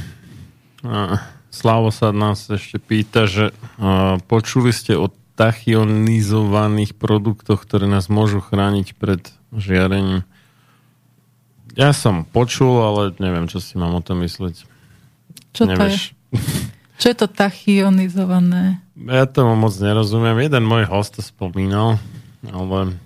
A 0.80 1.20
Slavo 1.50 1.90
sa 1.90 2.14
nás 2.14 2.46
ešte 2.46 2.78
pýta, 2.78 3.26
že 3.26 3.50
a, 3.76 4.16
počuli 4.24 4.70
ste 4.70 4.94
o 4.94 5.10
tachionizovaných 5.34 6.94
produktoch, 6.94 7.60
ktoré 7.66 7.90
nás 7.90 8.06
môžu 8.06 8.38
chrániť 8.38 8.94
pred 8.94 9.20
žiarením. 9.50 10.22
Ja 11.74 11.90
som 11.90 12.22
počul, 12.22 12.78
ale 12.78 13.02
neviem, 13.18 13.50
čo 13.50 13.58
si 13.58 13.74
mám 13.74 13.98
o 13.98 14.02
tom 14.04 14.22
mysleť. 14.22 14.62
Čo 15.50 15.62
Nevieš? 15.66 16.14
to 16.30 16.38
je? 16.38 16.70
Čo 17.00 17.06
je 17.08 17.16
to 17.16 17.28
tachionizované? 17.32 18.84
Ja 18.94 19.24
tomu 19.24 19.56
moc 19.56 19.72
nerozumiem. 19.80 20.36
Jeden 20.44 20.68
môj 20.68 20.84
host 20.84 21.16
to 21.16 21.24
spomínal, 21.24 21.96
ale 22.44 23.00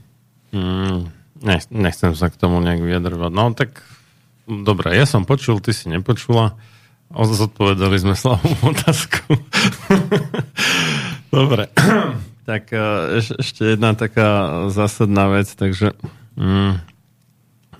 mm, 0.50 1.06
nech, 1.46 1.70
nechcem 1.70 2.10
sa 2.18 2.26
k 2.26 2.34
tomu 2.34 2.58
nejak 2.58 2.82
vyjadrovať. 2.82 3.30
No 3.30 3.54
tak, 3.54 3.86
dobre, 4.46 4.96
ja 4.96 5.04
som 5.08 5.28
počul, 5.28 5.60
ty 5.60 5.72
si 5.72 5.88
nepočula. 5.88 6.56
Zodpovedali 7.14 8.00
sme 8.00 8.16
slavú 8.16 8.48
otázku. 8.64 9.38
dobre. 11.36 11.70
tak 12.48 12.72
e, 12.72 12.80
eš, 13.20 13.40
ešte 13.40 13.76
jedna 13.76 13.96
taká 13.96 14.64
zásadná 14.68 15.32
vec, 15.32 15.48
takže 15.52 15.96
mm, 16.36 16.72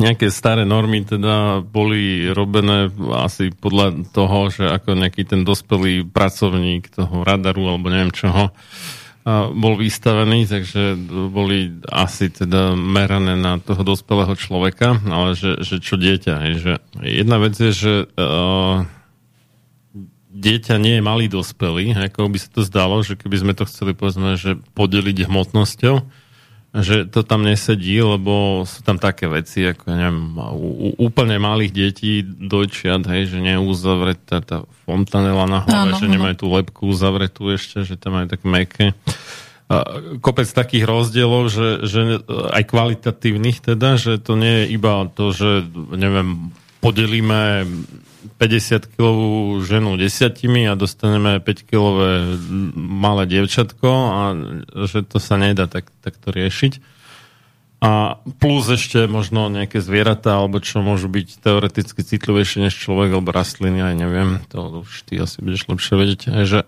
nejaké 0.01 0.33
staré 0.33 0.65
normy 0.65 1.05
teda 1.05 1.61
boli 1.63 2.31
robené 2.33 2.91
asi 3.21 3.53
podľa 3.53 4.09
toho, 4.11 4.51
že 4.51 4.65
ako 4.67 4.99
nejaký 4.99 5.23
ten 5.29 5.47
dospelý 5.47 6.09
pracovník 6.09 6.91
toho 6.91 7.23
radaru 7.23 7.77
alebo 7.77 7.93
neviem 7.93 8.11
čoho 8.11 8.51
bol 9.57 9.81
vystavený, 9.81 10.45
takže 10.45 11.01
boli 11.33 11.73
asi 11.89 12.29
teda 12.29 12.77
merané 12.77 13.41
na 13.41 13.57
toho 13.57 13.81
dospelého 13.81 14.37
človeka, 14.37 15.01
ale 15.09 15.33
že, 15.33 15.65
že 15.65 15.81
čo 15.81 15.97
dieťa. 15.97 16.35
Je, 16.53 16.55
že 16.61 16.73
jedna 17.01 17.41
vec 17.41 17.57
je, 17.57 17.73
že 17.73 17.95
uh, 18.05 18.85
dieťa 20.29 20.77
nie 20.77 21.01
je 21.01 21.07
malý 21.07 21.27
dospelý, 21.33 21.97
ako 21.97 22.29
by 22.29 22.39
sa 22.43 22.49
to 22.53 22.61
zdalo, 22.69 23.01
že 23.01 23.17
keby 23.17 23.37
sme 23.41 23.53
to 23.57 23.65
chceli 23.65 23.97
povedzme, 23.97 24.37
že 24.37 24.61
podeliť 24.77 25.25
hmotnosťou, 25.25 26.05
že 26.75 27.07
to 27.07 27.23
tam 27.23 27.47
nesedí, 27.47 28.03
lebo 28.03 28.67
sú 28.67 28.83
tam 28.83 28.99
také 28.99 29.31
veci, 29.31 29.63
ako 29.63 29.95
neviem, 29.95 30.35
u, 30.35 30.91
úplne 31.07 31.39
malých 31.39 31.71
detí 31.71 32.27
dojčiat, 32.27 33.07
hej, 33.07 33.31
že 33.31 33.39
nie 33.39 33.55
je 33.55 33.63
uzavretá 33.63 34.43
tá 34.43 34.67
fontanela 34.83 35.47
na 35.47 35.63
hlave, 35.63 35.95
áno, 35.95 36.01
že 36.03 36.11
nemajú 36.11 36.35
tú 36.35 36.47
lepku 36.51 36.91
uzavretú 36.91 37.55
ešte, 37.55 37.87
že 37.87 37.95
tam 37.95 38.19
majú 38.19 38.27
tak 38.27 38.43
meké. 38.43 38.91
Kopec 40.19 40.51
takých 40.51 40.85
rozdielov, 40.85 41.47
že, 41.47 41.87
že 41.87 42.19
aj 42.29 42.63
kvalitatívnych 42.67 43.63
teda, 43.63 43.95
že 43.95 44.19
to 44.19 44.35
nie 44.35 44.67
je 44.67 44.75
iba 44.75 45.07
to, 45.15 45.31
že 45.31 45.63
neviem, 45.95 46.51
podelíme 46.83 47.71
50-kilovú 48.41 49.61
ženu 49.63 49.97
desiatimi 50.01 50.67
a 50.69 50.75
dostaneme 50.75 51.39
5-kilové 51.39 52.41
malé 52.77 53.29
dievčatko 53.29 53.89
a 53.91 54.23
že 54.89 55.05
to 55.05 55.21
sa 55.21 55.37
nedá 55.37 55.69
tak, 55.69 55.93
takto 56.01 56.33
riešiť. 56.33 56.95
A 57.85 58.17
plus 58.41 58.65
ešte 58.73 59.05
možno 59.05 59.53
nejaké 59.53 59.77
zvieratá, 59.77 60.41
alebo 60.41 60.57
čo 60.57 60.81
môžu 60.81 61.13
byť 61.13 61.45
teoreticky 61.45 62.01
citlivejšie 62.01 62.65
než 62.65 62.73
človek, 62.81 63.13
alebo 63.13 63.29
rastliny, 63.29 63.85
aj 63.85 63.95
neviem, 64.01 64.31
to 64.49 64.81
už 64.89 65.05
ty 65.05 65.21
asi 65.21 65.45
budeš 65.45 65.69
lepšie 65.69 65.93
vedieť, 65.93 66.21
že 66.49 66.65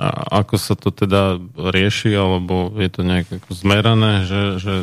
a 0.00 0.08
ako 0.40 0.56
sa 0.56 0.72
to 0.72 0.88
teda 0.88 1.36
rieši, 1.60 2.08
alebo 2.16 2.72
je 2.72 2.88
to 2.88 3.04
nejak 3.04 3.28
ako 3.36 3.52
zmerané, 3.52 4.24
že, 4.24 4.56
že 4.56 4.74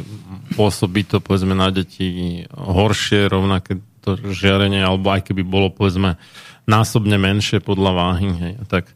pôsobí 0.54 1.10
to 1.10 1.18
povedzme 1.18 1.58
na 1.58 1.74
deti 1.74 2.46
horšie, 2.54 3.26
rovnaké 3.26 3.82
to 4.04 4.20
žiarenie, 4.20 4.84
alebo 4.84 5.16
aj 5.16 5.32
keby 5.32 5.48
bolo 5.48 5.72
povedzme 5.72 6.20
násobne 6.68 7.16
menšie 7.16 7.64
podľa 7.64 7.92
váhy. 7.96 8.28
Hej, 8.36 8.54
tak. 8.68 8.92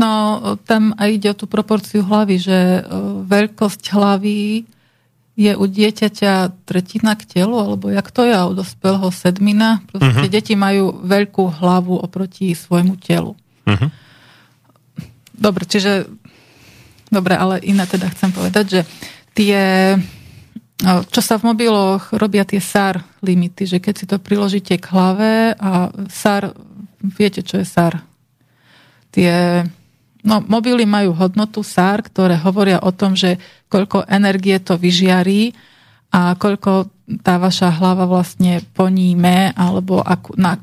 No, 0.00 0.40
tam 0.64 0.96
aj 0.96 1.08
ide 1.12 1.28
o 1.28 1.36
tú 1.36 1.44
proporciu 1.44 2.00
hlavy, 2.00 2.40
že 2.40 2.56
e, 2.56 2.82
veľkosť 3.28 3.84
hlavy 3.92 4.64
je 5.36 5.52
u 5.56 5.64
dieťaťa 5.64 6.64
tretina 6.64 7.16
k 7.16 7.24
telu, 7.24 7.56
alebo 7.56 7.92
jak 7.92 8.08
to 8.08 8.24
je, 8.24 8.32
a 8.32 8.48
u 8.48 8.56
dospelého 8.56 9.08
sedmina. 9.12 9.84
Proste 9.92 10.28
uh-huh. 10.28 10.32
deti 10.32 10.56
majú 10.56 11.04
veľkú 11.04 11.60
hlavu 11.60 12.00
oproti 12.00 12.52
svojmu 12.56 12.96
telu. 13.00 13.36
Uh-huh. 13.68 13.88
Dobre, 15.36 15.68
čiže... 15.68 16.08
Dobre, 17.10 17.34
ale 17.34 17.58
iné 17.66 17.82
teda 17.90 18.06
chcem 18.14 18.30
povedať, 18.30 18.64
že 18.70 18.80
tie 19.34 19.58
čo 20.82 21.20
sa 21.20 21.36
v 21.36 21.52
mobiloch 21.52 22.16
robia 22.16 22.48
tie 22.48 22.60
SAR 22.60 23.04
limity, 23.20 23.68
že 23.68 23.78
keď 23.78 23.94
si 23.94 24.04
to 24.08 24.16
priložíte 24.16 24.80
k 24.80 24.90
hlave 24.90 25.52
a 25.60 25.92
SAR, 26.08 26.56
viete, 27.04 27.44
čo 27.44 27.60
je 27.60 27.66
SAR? 27.68 28.00
Tie, 29.12 29.64
no, 30.24 30.40
mobily 30.40 30.88
majú 30.88 31.12
hodnotu 31.12 31.60
SAR, 31.60 32.00
ktoré 32.06 32.40
hovoria 32.40 32.80
o 32.80 32.90
tom, 32.96 33.12
že 33.12 33.36
koľko 33.68 34.08
energie 34.08 34.56
to 34.56 34.80
vyžiarí 34.80 35.52
a 36.10 36.34
koľko 36.34 36.88
tá 37.20 37.36
vaša 37.36 37.74
hlava 37.76 38.06
vlastne 38.06 38.64
poníme, 38.72 39.52
alebo 39.52 40.00
ako, 40.00 40.38
na, 40.38 40.56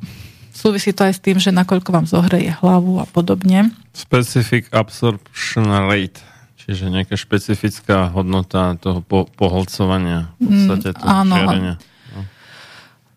súvisí 0.50 0.96
to 0.98 1.06
aj 1.06 1.14
s 1.14 1.24
tým, 1.24 1.38
že 1.38 1.54
nakoľko 1.54 1.90
vám 1.94 2.08
zohreje 2.10 2.58
hlavu 2.58 2.98
a 2.98 3.06
podobne. 3.06 3.70
Specific 3.94 4.66
absorption 4.74 5.68
rate. 5.68 6.24
Čiže 6.68 6.92
nejaká 6.92 7.16
špecifická 7.16 8.12
hodnota 8.12 8.76
toho 8.76 9.00
po, 9.00 9.24
poholcovania 9.24 10.36
v 10.36 10.52
podstate 10.52 11.00
toho 11.00 11.08
áno, 11.08 11.36
žiarenia. 11.40 11.76
No. 12.12 12.22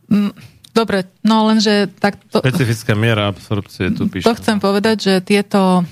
Mm, 0.07 0.33
dobre, 0.71 1.11
no 1.27 1.51
lenže 1.51 1.91
tak 1.99 2.23
to... 2.31 2.39
Špecifická 2.39 2.95
miera 2.95 3.27
absorpcie 3.27 3.91
tu 3.91 4.07
píše. 4.07 4.23
To 4.23 4.39
chcem 4.39 4.63
povedať, 4.63 4.97
že 5.03 5.15
tieto 5.27 5.83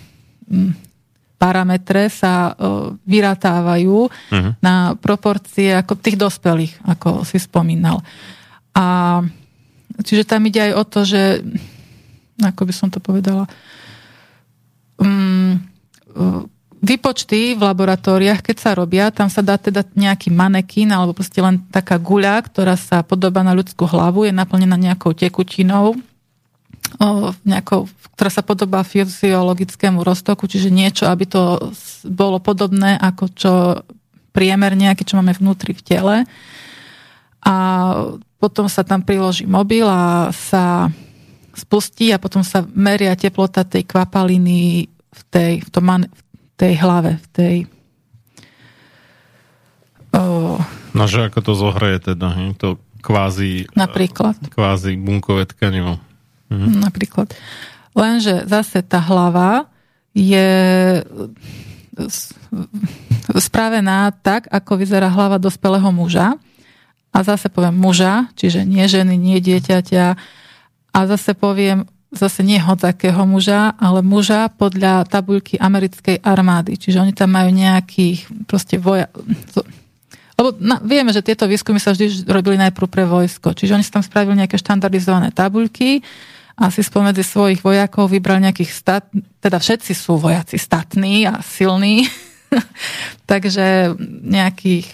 mm, 0.47 0.87
parametre 1.35 2.07
sa 2.11 2.55
vyratávajú 3.07 3.97
uh-huh. 4.07 4.53
na 4.59 4.99
proporcie 4.99 5.75
ako 5.75 5.99
tých 5.99 6.19
dospelých, 6.19 6.79
ako 6.87 7.23
si 7.23 7.43
spomínal. 7.43 8.03
A 8.75 9.19
čiže 10.03 10.27
tam 10.27 10.47
ide 10.47 10.71
aj 10.71 10.73
o 10.79 10.83
to, 10.87 11.01
že 11.07 11.43
ako 12.39 12.63
by 12.71 12.75
som 12.75 12.91
to 12.91 13.03
povedala, 13.03 13.51
um, 14.99 15.59
Vypočty 16.79 17.59
v 17.59 17.63
laboratóriách, 17.67 18.39
keď 18.39 18.57
sa 18.63 18.71
robia, 18.79 19.11
tam 19.11 19.27
sa 19.27 19.43
dá 19.43 19.59
teda 19.59 19.83
nejaký 19.99 20.31
manekín 20.31 20.95
alebo 20.95 21.11
proste 21.11 21.43
len 21.43 21.59
taká 21.75 21.99
guľa, 21.99 22.47
ktorá 22.47 22.79
sa 22.79 23.03
podobá 23.03 23.43
na 23.43 23.51
ľudskú 23.51 23.83
hlavu, 23.83 24.31
je 24.31 24.33
naplnená 24.33 24.79
nejakou 24.79 25.11
tekutinou, 25.11 25.99
nejakou, 27.43 27.91
ktorá 28.15 28.31
sa 28.31 28.47
podobá 28.47 28.87
fyziologickému 28.87 30.07
roztoku, 30.07 30.47
čiže 30.47 30.71
niečo, 30.71 31.11
aby 31.11 31.27
to 31.27 31.75
bolo 32.07 32.39
podobné 32.39 32.95
ako 32.95 33.25
čo 33.35 33.53
priemer 34.31 34.79
nejaký, 34.79 35.03
čo 35.03 35.19
máme 35.19 35.35
vnútri 35.35 35.75
v 35.75 35.83
tele. 35.83 36.17
A 37.43 37.55
potom 38.39 38.71
sa 38.71 38.87
tam 38.87 39.03
priloží 39.03 39.51
mobil 39.51 39.83
a 39.83 40.31
sa 40.31 40.95
spustí 41.59 42.15
a 42.15 42.23
potom 42.23 42.47
sa 42.47 42.63
meria 42.71 43.19
teplota 43.19 43.67
tej 43.67 43.83
kvapaliny 43.83 44.87
v, 44.87 45.21
tej, 45.27 45.53
v, 45.67 45.69
tom, 45.75 46.07
v 46.07 46.23
tej 46.59 46.73
hlave, 46.83 47.23
v 47.23 47.27
tej... 47.31 47.57
Oh. 50.11 50.59
No, 50.93 51.05
že 51.07 51.31
ako 51.31 51.41
to 51.47 51.53
zohreje 51.55 52.13
teda, 52.13 52.35
he? 52.35 52.51
to 52.59 52.83
kvázi... 53.01 53.71
Napríklad. 53.79 54.35
Kvázi 54.51 54.99
bunkové 54.99 55.47
tkanivo. 55.47 56.03
Mhm. 56.51 56.83
Napríklad. 56.83 57.31
Lenže 57.95 58.45
zase 58.51 58.83
tá 58.83 58.99
hlava 58.99 59.71
je 60.13 60.51
spravená 63.39 64.11
tak, 64.23 64.47
ako 64.51 64.79
vyzerá 64.79 65.11
hlava 65.11 65.39
dospelého 65.39 65.91
muža. 65.91 66.39
A 67.11 67.19
zase 67.25 67.49
poviem 67.49 67.75
muža, 67.75 68.31
čiže 68.37 68.63
nie 68.63 68.85
ženy, 68.87 69.17
nie 69.17 69.41
dieťaťa. 69.41 70.07
A 70.95 70.99
zase 71.09 71.35
poviem 71.35 71.89
zase 72.09 72.41
nie 72.41 72.57
hocakého 72.57 73.21
muža, 73.29 73.77
ale 73.77 74.01
muža 74.01 74.49
podľa 74.49 75.05
tabuľky 75.05 75.61
americkej 75.61 76.25
armády. 76.25 76.81
Čiže 76.81 77.05
oni 77.05 77.13
tam 77.13 77.37
majú 77.37 77.53
nejakých 77.53 78.49
proste 78.49 78.81
voja... 78.81 79.13
Lebo 80.39 80.55
na, 80.57 80.81
vieme, 80.81 81.13
že 81.13 81.21
tieto 81.21 81.45
výskumy 81.45 81.77
sa 81.83 81.93
vždy 81.93 82.25
robili 82.31 82.57
najprv 82.57 82.89
pre 82.89 83.05
vojsko. 83.05 83.53
Čiže 83.53 83.75
oni 83.77 83.85
si 83.85 83.93
tam 83.93 84.01
spravili 84.01 84.41
nejaké 84.41 84.57
štandardizované 84.57 85.35
tabuľky 85.35 86.01
a 86.57 86.73
si 86.73 86.81
spomedzi 86.81 87.23
svojich 87.23 87.61
vojakov 87.61 88.09
vybral 88.09 88.41
nejakých 88.41 88.71
stat... 88.73 89.05
Teda 89.39 89.61
všetci 89.61 89.93
sú 89.93 90.17
vojaci 90.17 90.57
statní 90.57 91.29
a 91.29 91.45
silní. 91.45 92.09
Takže 93.31 93.99
nejakých 94.25 94.89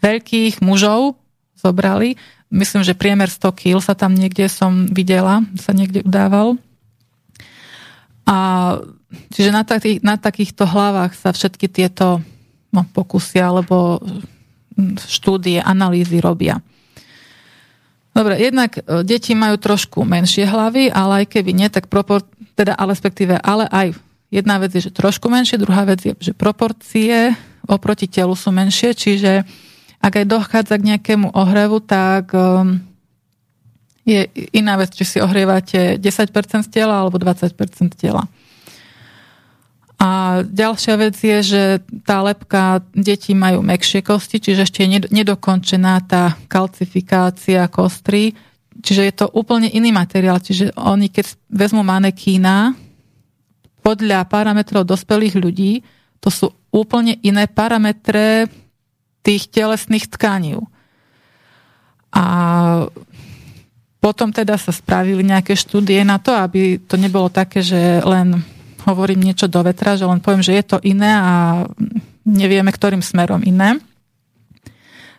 veľkých 0.00 0.64
mužov 0.64 1.20
zobrali 1.58 2.16
myslím, 2.50 2.82
že 2.84 2.96
priemer 2.96 3.28
100 3.28 3.52
kg 3.52 3.76
sa 3.80 3.94
tam 3.96 4.16
niekde 4.16 4.48
som 4.48 4.88
videla, 4.88 5.44
sa 5.60 5.72
niekde 5.76 6.04
udával. 6.04 6.56
A 8.28 8.36
čiže 9.32 9.50
na, 9.52 9.64
takých, 9.64 10.04
na 10.04 10.20
takýchto 10.20 10.68
hlavách 10.68 11.16
sa 11.16 11.32
všetky 11.32 11.68
tieto 11.72 12.20
no, 12.72 12.84
pokusy 12.92 13.40
alebo 13.40 14.00
štúdie, 15.08 15.58
analýzy 15.58 16.20
robia. 16.20 16.60
Dobre, 18.12 18.38
jednak 18.38 18.78
e, 18.78 19.06
deti 19.06 19.32
majú 19.32 19.56
trošku 19.58 20.02
menšie 20.02 20.46
hlavy, 20.46 20.90
ale 20.90 21.24
aj 21.24 21.26
keby 21.38 21.50
nie, 21.54 21.68
tak 21.70 21.86
propor, 21.86 22.26
teda, 22.58 22.74
ale 22.74 22.94
respektíve, 22.94 23.38
ale 23.38 23.70
aj 23.70 23.94
jedna 24.28 24.58
vec 24.58 24.74
je, 24.74 24.90
že 24.90 24.92
trošku 24.94 25.30
menšie, 25.30 25.60
druhá 25.60 25.86
vec 25.86 26.02
je, 26.02 26.12
že 26.18 26.32
proporcie 26.34 27.32
oproti 27.68 28.08
telu 28.08 28.34
sú 28.34 28.50
menšie, 28.50 28.96
čiže 28.96 29.44
ak 29.98 30.12
aj 30.22 30.26
dochádza 30.26 30.74
k 30.78 30.88
nejakému 30.94 31.34
ohrevu, 31.34 31.82
tak 31.82 32.30
um, 32.34 32.78
je 34.08 34.24
iná 34.56 34.78
vec, 34.80 34.94
či 34.96 35.04
si 35.04 35.18
ohrievate 35.20 36.00
10% 36.00 36.32
z 36.64 36.70
tela 36.70 37.02
alebo 37.02 37.20
20% 37.20 37.52
tela. 37.98 38.24
A 39.98 40.40
ďalšia 40.46 40.94
vec 40.94 41.18
je, 41.18 41.38
že 41.42 41.62
tá 42.06 42.22
lepka, 42.22 42.86
deti 42.94 43.34
majú 43.34 43.66
mekšie 43.66 44.06
kosti, 44.06 44.38
čiže 44.38 44.62
ešte 44.62 44.86
je 44.86 45.10
nedokončená 45.10 46.06
tá 46.06 46.38
kalcifikácia 46.46 47.66
kostry, 47.66 48.30
čiže 48.78 49.02
je 49.02 49.14
to 49.18 49.26
úplne 49.34 49.66
iný 49.66 49.90
materiál. 49.90 50.38
Čiže 50.38 50.78
oni, 50.78 51.10
keď 51.10 51.34
vezmú 51.50 51.82
manekína, 51.82 52.78
podľa 53.82 54.22
parametrov 54.30 54.86
dospelých 54.86 55.34
ľudí, 55.34 55.82
to 56.22 56.30
sú 56.30 56.46
úplne 56.70 57.18
iné 57.26 57.50
parametre 57.50 58.46
tých 59.22 59.50
telesných 59.50 60.08
tkaní. 60.08 60.60
A 62.14 62.24
potom 63.98 64.30
teda 64.30 64.54
sa 64.56 64.70
spravili 64.70 65.26
nejaké 65.26 65.58
štúdie 65.58 66.00
na 66.06 66.22
to, 66.22 66.30
aby 66.32 66.78
to 66.78 66.94
nebolo 66.94 67.28
také, 67.28 67.60
že 67.60 68.00
len 68.06 68.40
hovorím 68.86 69.26
niečo 69.26 69.50
do 69.50 69.60
vetra, 69.60 69.98
že 69.98 70.08
len 70.08 70.22
poviem, 70.22 70.40
že 70.40 70.56
je 70.56 70.64
to 70.64 70.78
iné 70.86 71.12
a 71.12 71.34
nevieme, 72.24 72.72
ktorým 72.72 73.02
smerom 73.04 73.44
iné. 73.44 73.76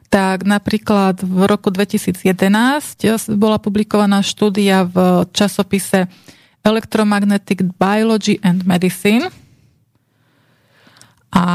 Tak 0.10 0.42
napríklad 0.42 1.22
v 1.22 1.46
roku 1.46 1.70
2011 1.70 2.26
bola 3.38 3.62
publikovaná 3.62 4.26
štúdia 4.26 4.90
v 4.90 5.28
časopise 5.30 6.10
Electromagnetic 6.66 7.62
Biology 7.78 8.42
and 8.42 8.66
Medicine. 8.66 9.30
A 11.30 11.46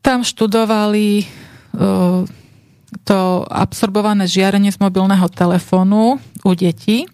tam 0.00 0.24
študovali 0.24 1.24
to 3.06 3.20
absorbované 3.46 4.26
žiarenie 4.26 4.74
z 4.74 4.82
mobilného 4.82 5.28
telefónu 5.30 6.18
u 6.42 6.50
detí 6.58 7.06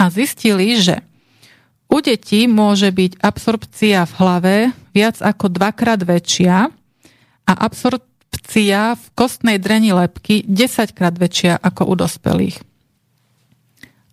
a 0.00 0.08
zistili, 0.08 0.80
že 0.80 1.04
u 1.90 1.98
detí 2.00 2.46
môže 2.46 2.88
byť 2.88 3.20
absorpcia 3.20 4.06
v 4.06 4.12
hlave 4.16 4.56
viac 4.94 5.18
ako 5.20 5.50
dvakrát 5.52 6.00
väčšia 6.00 6.70
a 7.44 7.52
absorpcia 7.52 8.94
v 8.94 9.04
kostnej 9.18 9.58
dreni 9.58 9.90
lepky 9.92 10.46
10 10.46 10.96
krát 10.96 11.18
väčšia 11.18 11.58
ako 11.58 11.82
u 11.90 11.94
dospelých. 11.98 12.62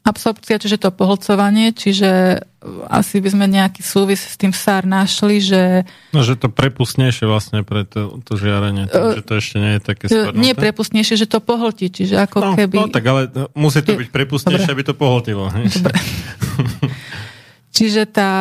Absorpcia, 0.04 0.58
čiže 0.58 0.82
to 0.82 0.90
pohlcovanie, 0.90 1.76
čiže 1.76 2.42
asi 2.88 3.20
by 3.20 3.30
sme 3.34 3.46
nejaký 3.48 3.82
súvis 3.82 4.22
s 4.24 4.36
tým 4.36 4.52
SAR 4.56 4.84
našli, 4.88 5.44
že... 5.44 5.84
No, 6.12 6.22
že 6.24 6.38
to 6.38 6.48
prepustnejšie 6.52 7.26
vlastne 7.28 7.66
pre 7.66 7.84
to, 7.84 8.20
to 8.24 8.38
žiarenie, 8.38 8.88
uh, 8.88 9.18
že 9.18 9.22
to 9.24 9.34
ešte 9.40 9.58
nie 9.60 9.72
je 9.78 9.82
také 9.82 10.06
spadnuté. 10.08 10.40
Nie 10.40 10.54
prepustnejšie, 10.54 11.16
že 11.20 11.28
to 11.28 11.40
pohltí, 11.40 11.92
čiže 11.92 12.16
ako 12.20 12.38
no, 12.42 12.52
keby... 12.56 12.78
No 12.78 12.90
tak 12.92 13.06
ale 13.06 13.32
musí 13.56 13.84
to 13.84 13.96
byť 13.96 14.10
prepustnejšie, 14.10 14.70
aby 14.72 14.84
to 14.86 14.94
pohltilo. 14.96 15.50
Dobre. 15.50 15.98
čiže 17.78 18.06
tá 18.10 18.32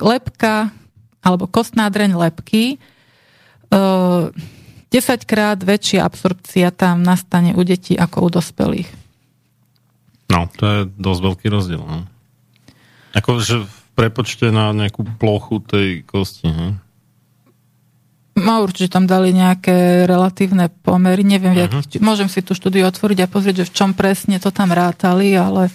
lepka, 0.00 0.72
alebo 1.22 1.46
kostná 1.46 1.88
dreň 1.88 2.18
lepky, 2.18 2.82
uh, 3.72 4.28
10 4.92 5.24
krát 5.24 5.56
väčšia 5.56 6.04
absorpcia 6.04 6.68
tam 6.68 7.00
nastane 7.00 7.56
u 7.56 7.62
detí 7.64 7.96
ako 7.96 8.28
u 8.28 8.28
dospelých. 8.28 8.90
No, 10.28 10.48
to 10.52 10.64
je 10.64 10.78
dosť 10.96 11.20
veľký 11.24 11.46
rozdiel. 11.48 11.80
No. 11.80 12.08
Ako, 13.12 13.40
že 13.40 13.62
v 13.62 13.82
prepočte 13.92 14.48
na 14.48 14.72
nejakú 14.72 15.04
plochu 15.20 15.60
tej 15.60 15.88
kosti, 16.04 16.48
ne? 16.48 16.68
No 18.32 18.64
určite 18.64 18.96
tam 18.96 19.04
dali 19.04 19.36
nejaké 19.36 20.08
relatívne 20.08 20.72
pomery, 20.80 21.20
neviem, 21.20 21.52
uh-huh. 21.52 21.84
jakých, 21.84 22.00
môžem 22.00 22.32
si 22.32 22.40
tú 22.40 22.56
štúdiu 22.56 22.88
otvoriť 22.88 23.18
a 23.20 23.28
pozrieť, 23.28 23.56
že 23.62 23.68
v 23.68 23.76
čom 23.76 23.90
presne 23.92 24.40
to 24.40 24.48
tam 24.48 24.72
rátali, 24.72 25.36
ale 25.36 25.68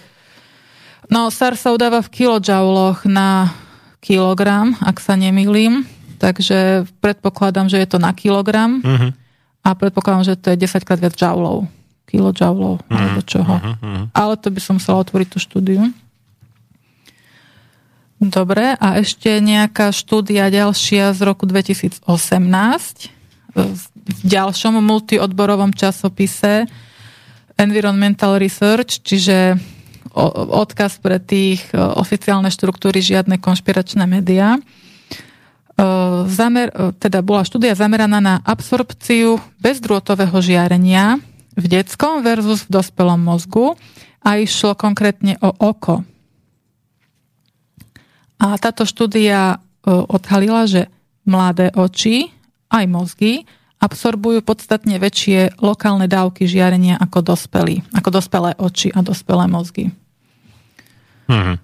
no 1.05 1.29
SAR 1.29 1.53
sa 1.53 1.69
udáva 1.69 2.01
v 2.01 2.09
kilojouloch 2.09 3.05
na 3.05 3.53
kilogram, 4.01 4.73
ak 4.81 4.97
sa 4.97 5.13
nemýlim, 5.13 5.85
takže 6.17 6.89
predpokladám, 6.97 7.69
že 7.69 7.77
je 7.77 7.87
to 7.93 8.01
na 8.01 8.09
kilogram 8.17 8.81
uh-huh. 8.81 9.13
a 9.61 9.69
predpokladám, 9.77 10.25
že 10.25 10.41
to 10.41 10.57
je 10.57 10.65
10 10.65 10.81
krát 10.81 10.97
viac 10.97 11.13
joulov 11.13 11.69
kilojoulov 12.07 12.87
mm, 12.87 12.95
alebo 12.95 13.19
čoho. 13.19 13.53
Mm. 13.83 14.15
Ale 14.15 14.39
to 14.39 14.47
by 14.47 14.63
som 14.63 14.79
musela 14.79 15.03
otvoriť 15.03 15.27
tú 15.27 15.43
štúdiu. 15.43 15.91
Dobre, 18.17 18.73
a 18.73 18.97
ešte 18.97 19.37
nejaká 19.37 19.93
štúdia 19.93 20.49
ďalšia 20.49 21.13
z 21.13 21.19
roku 21.21 21.45
2018 21.45 22.01
v 23.53 23.81
ďalšom 24.25 24.81
multiodborovom 24.81 25.69
časopise 25.77 26.65
Environmental 27.61 28.41
Research, 28.41 29.05
čiže 29.05 29.61
odkaz 30.49 30.97
pre 30.97 31.21
tých 31.21 31.69
oficiálne 31.73 32.49
štruktúry, 32.49 33.05
žiadne 33.05 33.37
konšpiračné 33.37 34.09
médiá. 34.09 34.57
Zamer, 36.25 36.73
teda 36.97 37.21
bola 37.21 37.45
štúdia 37.45 37.77
zameraná 37.77 38.17
na 38.17 38.35
absorpciu 38.41 39.37
bezdrôtového 39.61 40.41
žiarenia 40.41 41.21
v 41.53 41.65
detskom 41.69 42.25
versus 42.25 42.65
v 42.65 42.81
dospelom 42.81 43.21
mozgu 43.21 43.77
a 44.25 44.41
išlo 44.41 44.73
konkrétne 44.73 45.37
o 45.37 45.53
oko. 45.53 46.01
A 48.37 48.57
táto 48.61 48.85
štúdia 48.85 49.57
e, 49.57 49.89
odhalila, 49.89 50.69
že 50.69 50.89
mladé 51.25 51.73
oči, 51.73 52.29
aj 52.69 52.85
mozgy, 52.85 53.43
absorbujú 53.77 54.41
podstatne 54.41 54.97
väčšie 54.97 55.61
lokálne 55.61 56.09
dávky 56.09 56.49
žiarenia 56.49 56.97
ako 56.97 57.35
dospelí, 57.35 57.85
ako 57.93 58.09
dospelé 58.09 58.57
oči 58.57 58.89
a 58.89 59.05
dospelé 59.05 59.45
mozgy. 59.45 59.93
Hmm. 61.29 61.61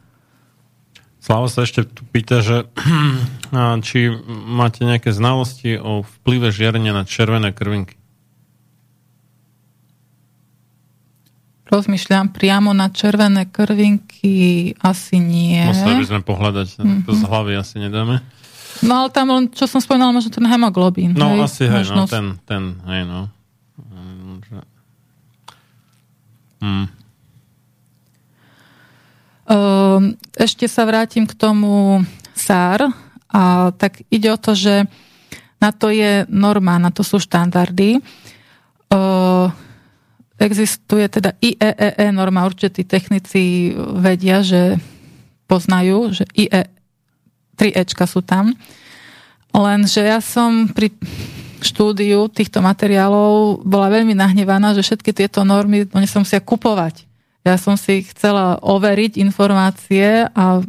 Slavo 1.23 1.47
sa 1.47 1.63
ešte 1.63 1.87
tu 1.87 2.03
pýta, 2.03 2.43
že 2.43 2.67
či 3.87 4.11
máte 4.29 4.83
nejaké 4.83 5.15
znalosti 5.15 5.79
o 5.79 6.03
vplyve 6.03 6.51
žiarenia 6.51 6.91
na 6.91 7.07
červené 7.07 7.55
krvinky. 7.55 7.95
Rozmýšľam 11.73 12.29
priamo 12.29 12.69
na 12.69 12.93
červené 12.93 13.49
krvinky, 13.49 14.77
asi 14.77 15.17
nie. 15.17 15.57
Museli 15.57 16.05
by 16.05 16.09
sme 16.13 16.21
pohľadať, 16.21 16.67
mm-hmm. 16.77 17.01
to 17.09 17.11
z 17.17 17.23
hlavy 17.25 17.57
asi 17.57 17.81
nedáme. 17.81 18.21
No 18.85 19.01
ale 19.01 19.09
tam 19.09 19.33
len, 19.33 19.49
čo 19.49 19.65
som 19.65 19.81
spomínala, 19.81 20.13
možno 20.13 20.29
ten 20.29 20.45
hemoglobín. 20.45 21.17
No 21.17 21.33
hej, 21.33 21.49
asi, 21.49 21.63
hej, 21.65 21.89
no, 21.89 22.05
ten, 22.05 22.37
ten, 22.45 22.77
hej, 22.85 23.09
no. 23.09 23.25
Hmm. 26.61 26.87
Ešte 30.37 30.69
sa 30.69 30.87
vrátim 30.87 31.25
k 31.25 31.33
tomu 31.35 32.05
SAR 32.37 32.87
a 33.33 33.73
tak 33.75 34.05
ide 34.13 34.31
o 34.31 34.37
to, 34.37 34.55
že 34.55 34.85
na 35.57 35.73
to 35.73 35.89
je 35.89 36.23
norma, 36.29 36.77
na 36.77 36.93
to 36.93 37.01
sú 37.01 37.19
štandardy. 37.19 37.99
Existuje 40.41 41.05
teda 41.09 41.37
IEEE 41.37 41.93
e 41.97 42.09
norma, 42.09 42.49
určite 42.49 42.81
tí 42.81 42.83
technici 42.83 43.71
vedia, 43.77 44.41
že 44.41 44.81
poznajú, 45.45 46.09
že 46.09 46.25
IE 46.33 46.65
3Ečka 47.53 48.09
sú 48.09 48.25
tam. 48.25 48.57
Lenže 49.53 50.01
ja 50.01 50.17
som 50.17 50.65
pri 50.73 50.89
štúdiu 51.61 52.27
týchto 52.27 52.59
materiálov 52.59 53.61
bola 53.61 53.87
veľmi 53.93 54.17
nahnevaná, 54.17 54.73
že 54.73 54.83
všetky 54.83 55.13
tieto 55.13 55.45
normy, 55.45 55.85
oni 55.93 56.09
som 56.09 56.25
si 56.25 56.35
kupovať. 56.41 57.05
Ja 57.43 57.59
som 57.59 57.75
si 57.75 58.07
chcela 58.07 58.55
overiť 58.63 59.19
informácie 59.19 60.25
a 60.31 60.63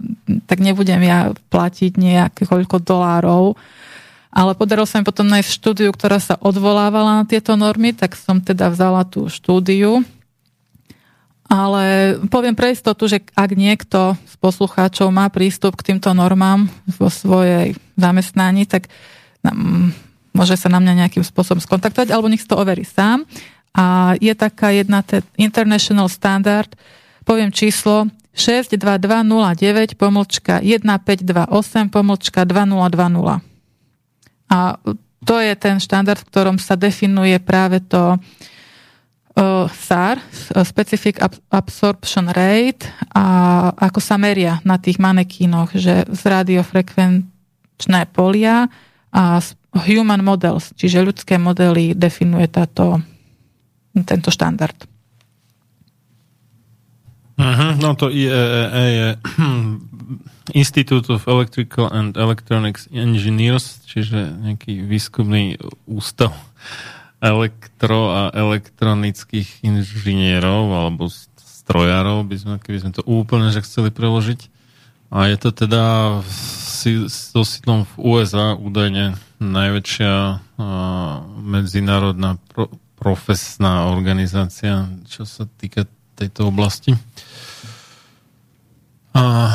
tak 0.44 0.59
nebudem 0.59 1.07
ja 1.07 1.31
platiť 1.49 1.94
nejaké 1.94 2.51
koľko 2.51 2.83
dolárov 2.83 3.55
ale 4.35 4.59
podarilo 4.59 4.83
sa 4.83 4.99
mi 4.99 5.07
potom 5.07 5.31
nájsť 5.31 5.47
štúdiu, 5.47 5.95
ktorá 5.95 6.19
sa 6.19 6.35
odvolávala 6.43 7.23
na 7.23 7.25
tieto 7.25 7.55
normy, 7.55 7.95
tak 7.95 8.19
som 8.19 8.43
teda 8.43 8.67
vzala 8.67 9.07
tú 9.07 9.31
štúdiu. 9.31 10.03
Ale 11.47 12.19
poviem 12.27 12.59
pre 12.59 12.75
istotu, 12.75 13.07
že 13.07 13.23
ak 13.39 13.55
niekto 13.55 14.19
z 14.27 14.35
poslucháčov 14.43 15.15
má 15.15 15.31
prístup 15.31 15.79
k 15.79 15.95
týmto 15.95 16.11
normám 16.11 16.67
vo 16.99 17.07
svojej 17.07 17.79
zamestnaní, 17.95 18.67
tak 18.67 18.91
môže 20.35 20.59
sa 20.59 20.67
na 20.67 20.83
mňa 20.83 21.07
nejakým 21.07 21.23
spôsobom 21.23 21.63
skontaktovať, 21.63 22.11
alebo 22.11 22.27
nech 22.27 22.43
to 22.43 22.59
overí 22.59 22.83
sám. 22.83 23.23
A 23.71 24.19
je 24.19 24.35
taká 24.35 24.75
jedna 24.75 25.07
te, 25.07 25.23
International 25.39 26.11
Standard, 26.11 26.75
poviem 27.23 27.55
číslo 27.55 28.11
62209 28.35 29.95
pomlčka 29.95 30.59
1528 30.59 31.87
pomlčka 31.87 32.43
2020. 32.43 33.53
A 34.55 34.78
to 35.26 35.42
je 35.42 35.50
ten 35.58 35.83
štandard, 35.83 36.23
v 36.23 36.28
ktorom 36.31 36.62
sa 36.62 36.78
definuje 36.78 37.34
práve 37.42 37.83
to 37.83 38.23
SAR, 39.74 40.23
Specific 40.62 41.18
Absorption 41.50 42.31
Rate, 42.31 42.86
a 43.10 43.24
ako 43.74 43.99
sa 43.99 44.15
meria 44.15 44.62
na 44.62 44.78
tých 44.78 45.02
manekínoch, 45.02 45.74
že 45.74 46.07
z 46.07 46.23
radiofrekvenčné 46.23 48.15
polia 48.15 48.70
a 49.10 49.42
human 49.74 50.23
models, 50.23 50.70
čiže 50.78 51.02
ľudské 51.02 51.34
modely 51.34 51.99
definuje 51.99 52.47
táto, 52.47 53.02
tento 54.07 54.31
štandard. 54.31 54.86
Uh-huh, 57.34 57.74
no 57.83 57.99
to 57.99 58.15
IEEE 58.15 58.86
je 58.94 59.08
Institute 60.53 61.09
of 61.09 61.25
Electrical 61.25 61.89
and 61.89 62.21
Electronics 62.21 62.85
Engineers, 62.93 63.81
čiže 63.89 64.37
nejaký 64.45 64.85
výskumný 64.85 65.57
ústav 65.89 66.37
elektro- 67.25 68.13
a 68.13 68.23
elektronických 68.37 69.65
inžinierov 69.65 70.69
alebo 70.69 71.09
strojárov, 71.65 72.29
by 72.29 72.37
sme, 72.37 72.55
keby 72.61 72.79
sme 72.85 72.93
to 72.93 73.03
úplne 73.09 73.49
že 73.49 73.65
chceli 73.65 73.89
preložiť. 73.89 74.53
A 75.09 75.33
je 75.33 75.37
to 75.41 75.55
teda 75.55 75.85
so 77.09 77.41
sídlom 77.41 77.89
v 77.89 77.93
USA 78.03 78.53
údajne 78.53 79.17
najväčšia 79.41 80.15
uh, 80.15 81.25
medzinárodná 81.41 82.37
pro, 82.53 82.69
profesná 83.01 83.89
organizácia, 83.89 84.91
čo 85.09 85.25
sa 85.25 85.49
týka 85.57 85.89
tejto 86.19 86.53
oblasti. 86.53 86.93
A 89.15 89.55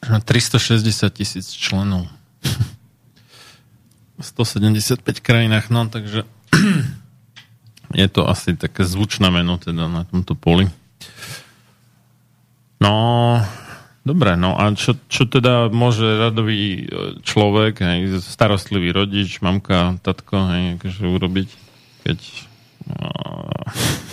360 0.00 1.12
tisíc 1.12 1.46
členov. 1.52 2.08
175 4.20 5.20
krajinách, 5.20 5.72
no 5.72 5.88
takže 5.88 6.28
je 8.00 8.08
to 8.08 8.28
asi 8.28 8.56
také 8.56 8.84
zvučné 8.84 9.32
meno 9.32 9.56
teda 9.56 9.88
na 9.88 10.04
tomto 10.04 10.36
poli. 10.36 10.68
No, 12.80 13.36
dobre, 14.04 14.36
no 14.40 14.56
a 14.56 14.72
čo, 14.72 14.96
čo 15.08 15.28
teda 15.28 15.68
môže 15.68 16.04
radový 16.04 16.84
e, 16.84 17.20
človek, 17.20 17.84
hej, 17.84 18.24
starostlivý 18.24 18.92
rodič, 18.92 19.44
mamka, 19.44 20.00
tatko, 20.00 20.48
hej, 20.52 20.64
akože 20.80 21.02
urobiť, 21.04 21.48
keď 22.08 22.18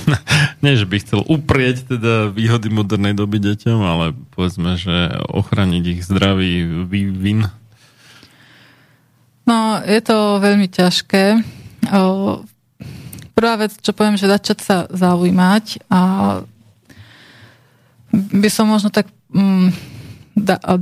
nie, 0.64 0.74
že 0.80 0.86
by 0.88 0.98
chcel 1.04 1.22
uprieť 1.26 1.98
teda 1.98 2.32
výhody 2.32 2.72
modernej 2.72 3.14
doby 3.14 3.42
deťom, 3.42 3.80
ale 3.84 4.06
povedzme, 4.34 4.80
že 4.80 5.18
ochraniť 5.32 5.84
ich 5.98 6.02
zdravý 6.06 6.86
vývin. 6.88 7.52
No, 9.48 9.80
je 9.84 10.02
to 10.04 10.44
veľmi 10.44 10.68
ťažké. 10.68 11.40
Prvá 13.38 13.56
vec, 13.56 13.72
čo 13.80 13.96
poviem, 13.96 14.20
že 14.20 14.28
začať 14.28 14.58
sa 14.60 14.78
zaujímať 14.92 15.88
a 15.88 16.02
by 18.12 18.50
som 18.50 18.68
možno 18.68 18.90
tak 18.90 19.08
mm, 19.30 19.72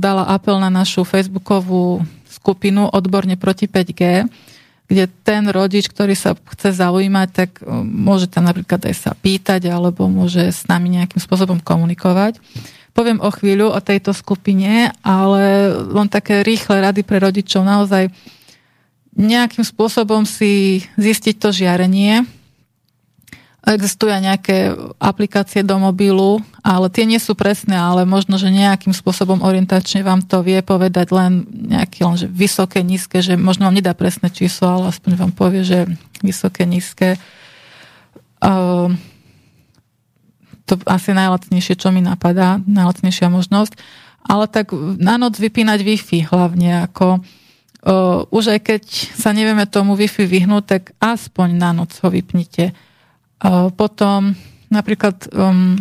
dala 0.00 0.24
apel 0.30 0.56
na 0.58 0.72
našu 0.72 1.04
facebookovú 1.04 2.02
skupinu 2.26 2.88
Odborne 2.90 3.36
proti 3.38 3.66
5G, 3.66 4.26
kde 4.86 5.10
ten 5.26 5.42
rodič, 5.50 5.90
ktorý 5.90 6.14
sa 6.14 6.38
chce 6.38 6.70
zaujímať, 6.78 7.28
tak 7.34 7.50
môže 7.82 8.30
tam 8.30 8.46
napríklad 8.46 8.86
aj 8.86 8.94
sa 8.94 9.12
pýtať 9.18 9.66
alebo 9.66 10.06
môže 10.06 10.54
s 10.54 10.66
nami 10.70 10.94
nejakým 10.94 11.18
spôsobom 11.18 11.58
komunikovať. 11.58 12.38
Poviem 12.94 13.20
o 13.20 13.28
chvíľu 13.28 13.74
o 13.74 13.80
tejto 13.82 14.16
skupine, 14.16 14.94
ale 15.04 15.68
len 15.74 16.08
také 16.08 16.40
rýchle 16.40 16.80
rady 16.80 17.02
pre 17.04 17.20
rodičov. 17.20 17.66
Naozaj 17.66 18.08
nejakým 19.16 19.64
spôsobom 19.64 20.24
si 20.24 20.84
zistiť 20.96 21.34
to 21.36 21.52
žiarenie. 21.52 22.24
Existujú 23.66 24.14
aj 24.14 24.22
nejaké 24.22 24.56
aplikácie 25.02 25.66
do 25.66 25.74
mobilu, 25.82 26.38
ale 26.62 26.86
tie 26.86 27.02
nie 27.02 27.18
sú 27.18 27.34
presné, 27.34 27.74
ale 27.74 28.06
možno, 28.06 28.38
že 28.38 28.46
nejakým 28.46 28.94
spôsobom 28.94 29.42
orientačne 29.42 30.06
vám 30.06 30.22
to 30.22 30.38
vie 30.46 30.62
povedať 30.62 31.10
len 31.10 31.42
nejaké 31.50 32.06
len, 32.06 32.14
že 32.14 32.30
vysoké, 32.30 32.86
nízke, 32.86 33.18
že 33.18 33.34
možno 33.34 33.66
vám 33.66 33.74
nedá 33.74 33.90
presné 33.90 34.30
číslo, 34.30 34.70
ale 34.70 34.94
aspoň 34.94 35.18
vám 35.18 35.32
povie, 35.34 35.66
že 35.66 35.90
vysoké, 36.22 36.62
nízke. 36.62 37.18
Uh, 38.38 38.94
to 40.70 40.78
asi 40.86 41.10
najlacnejšie, 41.10 41.74
čo 41.74 41.90
mi 41.90 42.06
napadá, 42.06 42.62
najlacnejšia 42.70 43.34
možnosť. 43.34 43.74
Ale 44.22 44.46
tak 44.46 44.70
na 44.98 45.18
noc 45.18 45.42
vypínať 45.42 45.82
Wi-Fi 45.82 46.30
hlavne, 46.30 46.86
ako 46.86 47.18
Uh, 47.86 48.26
už 48.34 48.50
aj 48.50 48.60
keď 48.66 48.82
sa 49.14 49.30
nevieme 49.30 49.62
tomu 49.62 49.94
Wi-Fi 49.94 50.26
vyhnúť, 50.26 50.64
tak 50.66 50.82
aspoň 50.98 51.54
na 51.54 51.70
noc 51.70 51.94
ho 52.02 52.10
vypnite. 52.10 52.74
Potom 53.76 54.32
napríklad 54.72 55.28
um, 55.36 55.76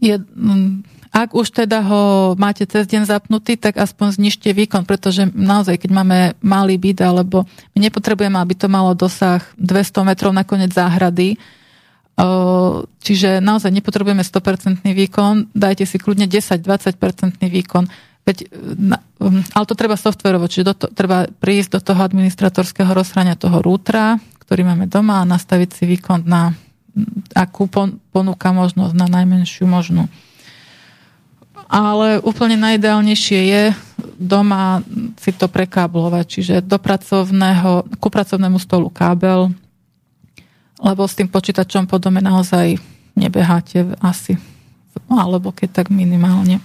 je, 0.00 0.16
um, 0.20 0.80
ak 1.14 1.36
už 1.36 1.52
teda 1.52 1.84
ho 1.84 2.34
máte 2.34 2.66
cez 2.66 2.88
deň 2.90 3.06
zapnutý, 3.06 3.54
tak 3.54 3.78
aspoň 3.78 4.18
znižte 4.18 4.50
výkon, 4.50 4.82
pretože 4.88 5.28
naozaj, 5.30 5.78
keď 5.78 5.90
máme 5.92 6.18
malý 6.42 6.80
byt, 6.80 7.04
alebo 7.04 7.46
my 7.76 7.78
nepotrebujeme, 7.78 8.34
aby 8.40 8.54
to 8.56 8.66
malo 8.66 8.96
dosah 8.96 9.44
200 9.60 10.08
metrov 10.08 10.32
na 10.34 10.42
konec 10.42 10.74
záhrady, 10.74 11.38
čiže 13.02 13.42
naozaj 13.42 13.74
nepotrebujeme 13.74 14.22
100% 14.22 14.86
výkon, 14.86 15.50
dajte 15.50 15.82
si 15.82 15.98
kľudne 15.98 16.30
10-20% 16.30 17.42
výkon. 17.42 17.90
Veď, 18.24 18.48
um, 19.20 19.44
ale 19.52 19.64
to 19.68 19.76
treba 19.76 20.00
softverovo, 20.00 20.48
čiže 20.48 20.64
do 20.64 20.74
to, 20.74 20.86
treba 20.88 21.28
prísť 21.28 21.76
do 21.76 21.80
toho 21.92 22.00
administratorského 22.00 22.88
rozhrania 22.96 23.36
toho 23.36 23.60
rútra, 23.60 24.16
ktorý 24.44 24.62
máme 24.64 24.86
doma 24.86 25.24
a 25.24 25.28
nastaviť 25.28 25.70
si 25.72 25.84
výkon 25.88 26.24
na 26.24 26.52
akú 27.34 27.66
ponúka 28.12 28.54
možnosť, 28.54 28.94
na 28.94 29.10
najmenšiu 29.10 29.66
možnú. 29.66 30.06
Ale 31.66 32.22
úplne 32.22 32.54
najideálnejšie 32.60 33.40
je 33.50 33.62
doma 34.14 34.84
si 35.18 35.34
to 35.34 35.50
prekáblovať, 35.50 36.24
čiže 36.28 36.54
do 36.62 36.78
pracovného, 36.78 37.98
ku 37.98 38.08
pracovnému 38.12 38.60
stolu 38.62 38.92
kábel, 38.92 39.50
lebo 40.78 41.02
s 41.08 41.18
tým 41.18 41.26
počítačom 41.26 41.90
po 41.90 41.98
dome 41.98 42.22
naozaj 42.22 42.78
nebeháte 43.18 43.82
asi, 43.98 44.38
alebo 45.10 45.50
keď 45.50 45.82
tak 45.82 45.86
minimálne. 45.90 46.62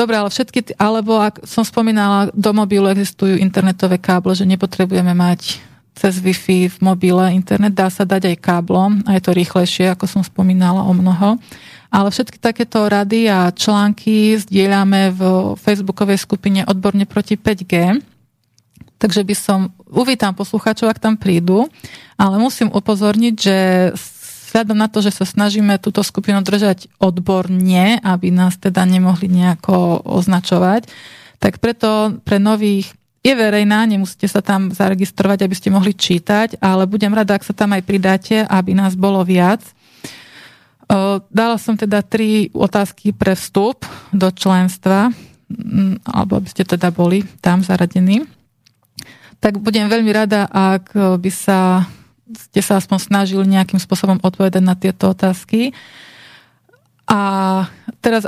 Dobre, 0.00 0.16
ale 0.16 0.32
všetky, 0.32 0.80
alebo 0.80 1.20
ak 1.20 1.44
som 1.44 1.60
spomínala, 1.60 2.32
do 2.32 2.56
mobilu 2.56 2.88
existujú 2.88 3.36
internetové 3.36 4.00
káble, 4.00 4.32
že 4.32 4.48
nepotrebujeme 4.48 5.12
mať 5.12 5.60
cez 5.92 6.16
Wi-Fi 6.16 6.72
v 6.72 6.76
mobile 6.80 7.36
internet, 7.36 7.76
dá 7.76 7.92
sa 7.92 8.08
dať 8.08 8.32
aj 8.32 8.36
káblom 8.40 9.04
a 9.04 9.20
je 9.20 9.22
to 9.28 9.36
rýchlejšie, 9.36 9.92
ako 9.92 10.08
som 10.08 10.24
spomínala 10.24 10.88
o 10.88 10.92
mnoho. 10.96 11.36
Ale 11.92 12.08
všetky 12.08 12.40
takéto 12.40 12.88
rady 12.88 13.28
a 13.28 13.52
články 13.52 14.40
zdieľame 14.40 15.12
v 15.12 15.20
facebookovej 15.60 16.16
skupine 16.24 16.64
Odborne 16.64 17.04
proti 17.04 17.36
5G. 17.36 18.00
Takže 18.96 19.20
by 19.20 19.34
som, 19.36 19.68
uvítam 19.84 20.32
poslucháčov, 20.32 20.88
ak 20.88 21.02
tam 21.02 21.20
prídu, 21.20 21.68
ale 22.16 22.40
musím 22.40 22.72
upozorniť, 22.72 23.34
že 23.36 23.56
vzhľadom 24.50 24.74
na 24.74 24.90
to, 24.90 24.98
že 24.98 25.14
sa 25.14 25.22
snažíme 25.22 25.78
túto 25.78 26.02
skupinu 26.02 26.42
držať 26.42 26.90
odborne, 26.98 28.02
aby 28.02 28.34
nás 28.34 28.58
teda 28.58 28.82
nemohli 28.82 29.30
nejako 29.30 30.02
označovať, 30.02 30.90
tak 31.38 31.62
preto 31.62 32.18
pre 32.26 32.42
nových 32.42 32.90
je 33.22 33.36
verejná, 33.36 33.86
nemusíte 33.86 34.26
sa 34.26 34.42
tam 34.42 34.74
zaregistrovať, 34.74 35.46
aby 35.46 35.54
ste 35.54 35.70
mohli 35.70 35.92
čítať, 35.94 36.58
ale 36.58 36.88
budem 36.88 37.12
rada, 37.12 37.36
ak 37.36 37.44
sa 37.44 37.54
tam 37.54 37.76
aj 37.76 37.84
pridáte, 37.84 38.42
aby 38.48 38.72
nás 38.74 38.96
bolo 38.96 39.22
viac. 39.22 39.62
Dala 41.30 41.56
som 41.60 41.76
teda 41.78 42.02
tri 42.02 42.50
otázky 42.50 43.14
pre 43.14 43.38
vstup 43.38 43.86
do 44.10 44.32
členstva, 44.32 45.12
alebo 46.02 46.40
aby 46.40 46.48
ste 46.48 46.64
teda 46.66 46.88
boli 46.90 47.22
tam 47.44 47.60
zaradení. 47.62 48.24
Tak 49.36 49.60
budem 49.60 49.86
veľmi 49.92 50.10
rada, 50.16 50.48
ak 50.48 50.96
by 51.20 51.30
sa 51.30 51.84
ste 52.36 52.60
sa 52.62 52.78
aspoň 52.78 52.98
snažili 53.00 53.44
nejakým 53.48 53.78
spôsobom 53.82 54.22
odpovedať 54.22 54.62
na 54.62 54.78
tieto 54.78 55.10
otázky. 55.10 55.74
A 57.10 57.20
teraz 57.98 58.26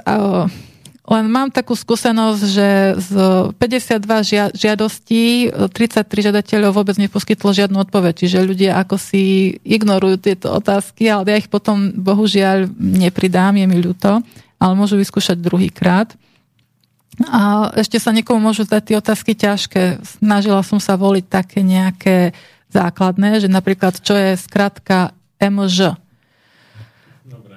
len 1.02 1.26
mám 1.26 1.50
takú 1.50 1.74
skúsenosť, 1.74 2.42
že 2.46 2.68
z 2.98 3.12
52 3.58 4.54
žiadostí 4.54 5.50
33 5.50 6.26
žiadateľov 6.30 6.70
vôbec 6.78 6.94
neposkytlo 6.94 7.50
žiadnu 7.50 7.78
odpoveď. 7.82 8.22
Čiže 8.22 8.46
ľudia 8.46 8.78
ako 8.78 9.02
si 9.02 9.54
ignorujú 9.66 10.22
tieto 10.22 10.54
otázky, 10.54 11.10
ale 11.10 11.34
ja 11.34 11.36
ich 11.42 11.50
potom 11.50 11.90
bohužiaľ 11.94 12.70
nepridám, 12.78 13.58
je 13.58 13.66
mi 13.66 13.78
ľúto, 13.82 14.22
ale 14.62 14.72
môžu 14.78 14.94
vyskúšať 14.94 15.42
druhýkrát. 15.42 16.14
A 17.28 17.74
ešte 17.76 18.00
sa 18.00 18.14
niekomu 18.14 18.40
môžu 18.40 18.64
zdať 18.64 18.82
tie 18.88 18.96
otázky 18.96 19.32
ťažké. 19.36 19.82
Snažila 20.22 20.64
som 20.64 20.78
sa 20.78 20.96
voliť 20.96 21.24
také 21.28 21.60
nejaké 21.60 22.32
základné, 22.72 23.44
že 23.44 23.48
napríklad 23.52 24.00
čo 24.00 24.16
je 24.16 24.34
skratka 24.40 25.12
MŽ. 25.38 25.94
Dobre. 27.28 27.56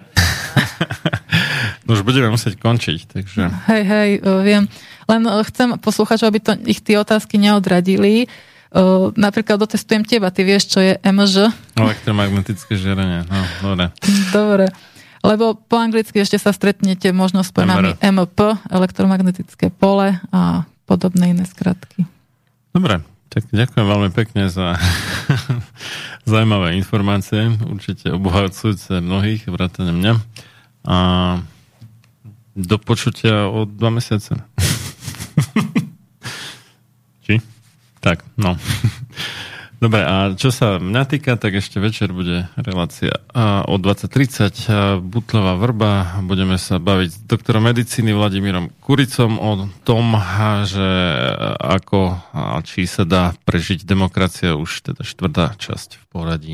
no 1.88 1.90
už 1.96 2.04
budeme 2.04 2.30
musieť 2.30 2.60
končiť, 2.60 3.00
takže... 3.16 3.42
Hej, 3.72 3.84
hej, 3.88 4.10
e, 4.20 4.32
viem. 4.44 4.64
Len 5.08 5.22
e, 5.24 5.32
chcem 5.48 5.80
posluchať, 5.80 6.28
aby 6.28 6.40
to, 6.44 6.52
ich 6.68 6.84
tie 6.84 7.00
otázky 7.00 7.40
neodradili. 7.40 8.28
Uh, 8.76 9.16
napríklad 9.16 9.56
dotestujem 9.56 10.04
teba, 10.04 10.28
ty 10.36 10.44
vieš, 10.44 10.68
čo 10.76 10.84
je 10.84 11.00
MŽ? 11.00 11.48
Elektromagnetické 11.80 12.76
žiarenie, 12.76 13.24
no, 13.24 13.40
dobre. 13.64 13.88
Dobre. 14.36 14.68
Lebo 15.24 15.56
po 15.56 15.80
anglicky 15.80 16.20
ešte 16.20 16.36
sa 16.36 16.52
stretnete 16.52 17.16
možno 17.16 17.40
s 17.40 17.56
pojmami 17.56 17.96
MP, 18.04 18.40
elektromagnetické 18.68 19.72
pole 19.72 20.20
a 20.28 20.68
podobné 20.84 21.32
iné 21.32 21.48
skratky. 21.48 22.04
Dobre, 22.76 23.00
tak 23.36 23.52
ďakujem 23.52 23.84
veľmi 23.84 24.10
pekne 24.16 24.48
za 24.48 24.80
zaujímavé 26.32 26.80
informácie, 26.80 27.52
určite 27.68 28.16
obohacujúce 28.16 29.04
mnohých, 29.04 29.52
vrátane 29.52 29.92
mňa. 29.92 30.14
A 30.88 30.98
do 32.56 32.80
počutia 32.80 33.52
o 33.52 33.68
dva 33.68 33.92
mesiace. 33.92 34.40
Či? 37.28 37.44
Tak, 38.00 38.24
no. 38.40 38.56
Dobre, 39.86 40.02
a 40.02 40.34
čo 40.34 40.50
sa 40.50 40.82
mňa 40.82 41.04
týka, 41.06 41.38
tak 41.38 41.62
ešte 41.62 41.78
večer 41.78 42.10
bude 42.10 42.50
relácia 42.58 43.22
o 43.70 43.78
20.30 43.78 44.98
Butlová 44.98 45.62
vrba. 45.62 46.26
Budeme 46.26 46.58
sa 46.58 46.82
baviť 46.82 47.10
s 47.14 47.22
doktorom 47.22 47.70
medicíny 47.70 48.10
Vladimírom 48.10 48.74
Kuricom 48.82 49.38
o 49.38 49.70
tom, 49.86 50.18
že 50.66 50.90
ako 51.62 52.18
a 52.34 52.58
či 52.66 52.90
sa 52.90 53.06
dá 53.06 53.38
prežiť 53.46 53.86
demokracia 53.86 54.58
už 54.58 54.90
teda 54.90 55.06
štvrtá 55.06 55.54
časť 55.54 56.02
v 56.02 56.04
poradí. 56.10 56.54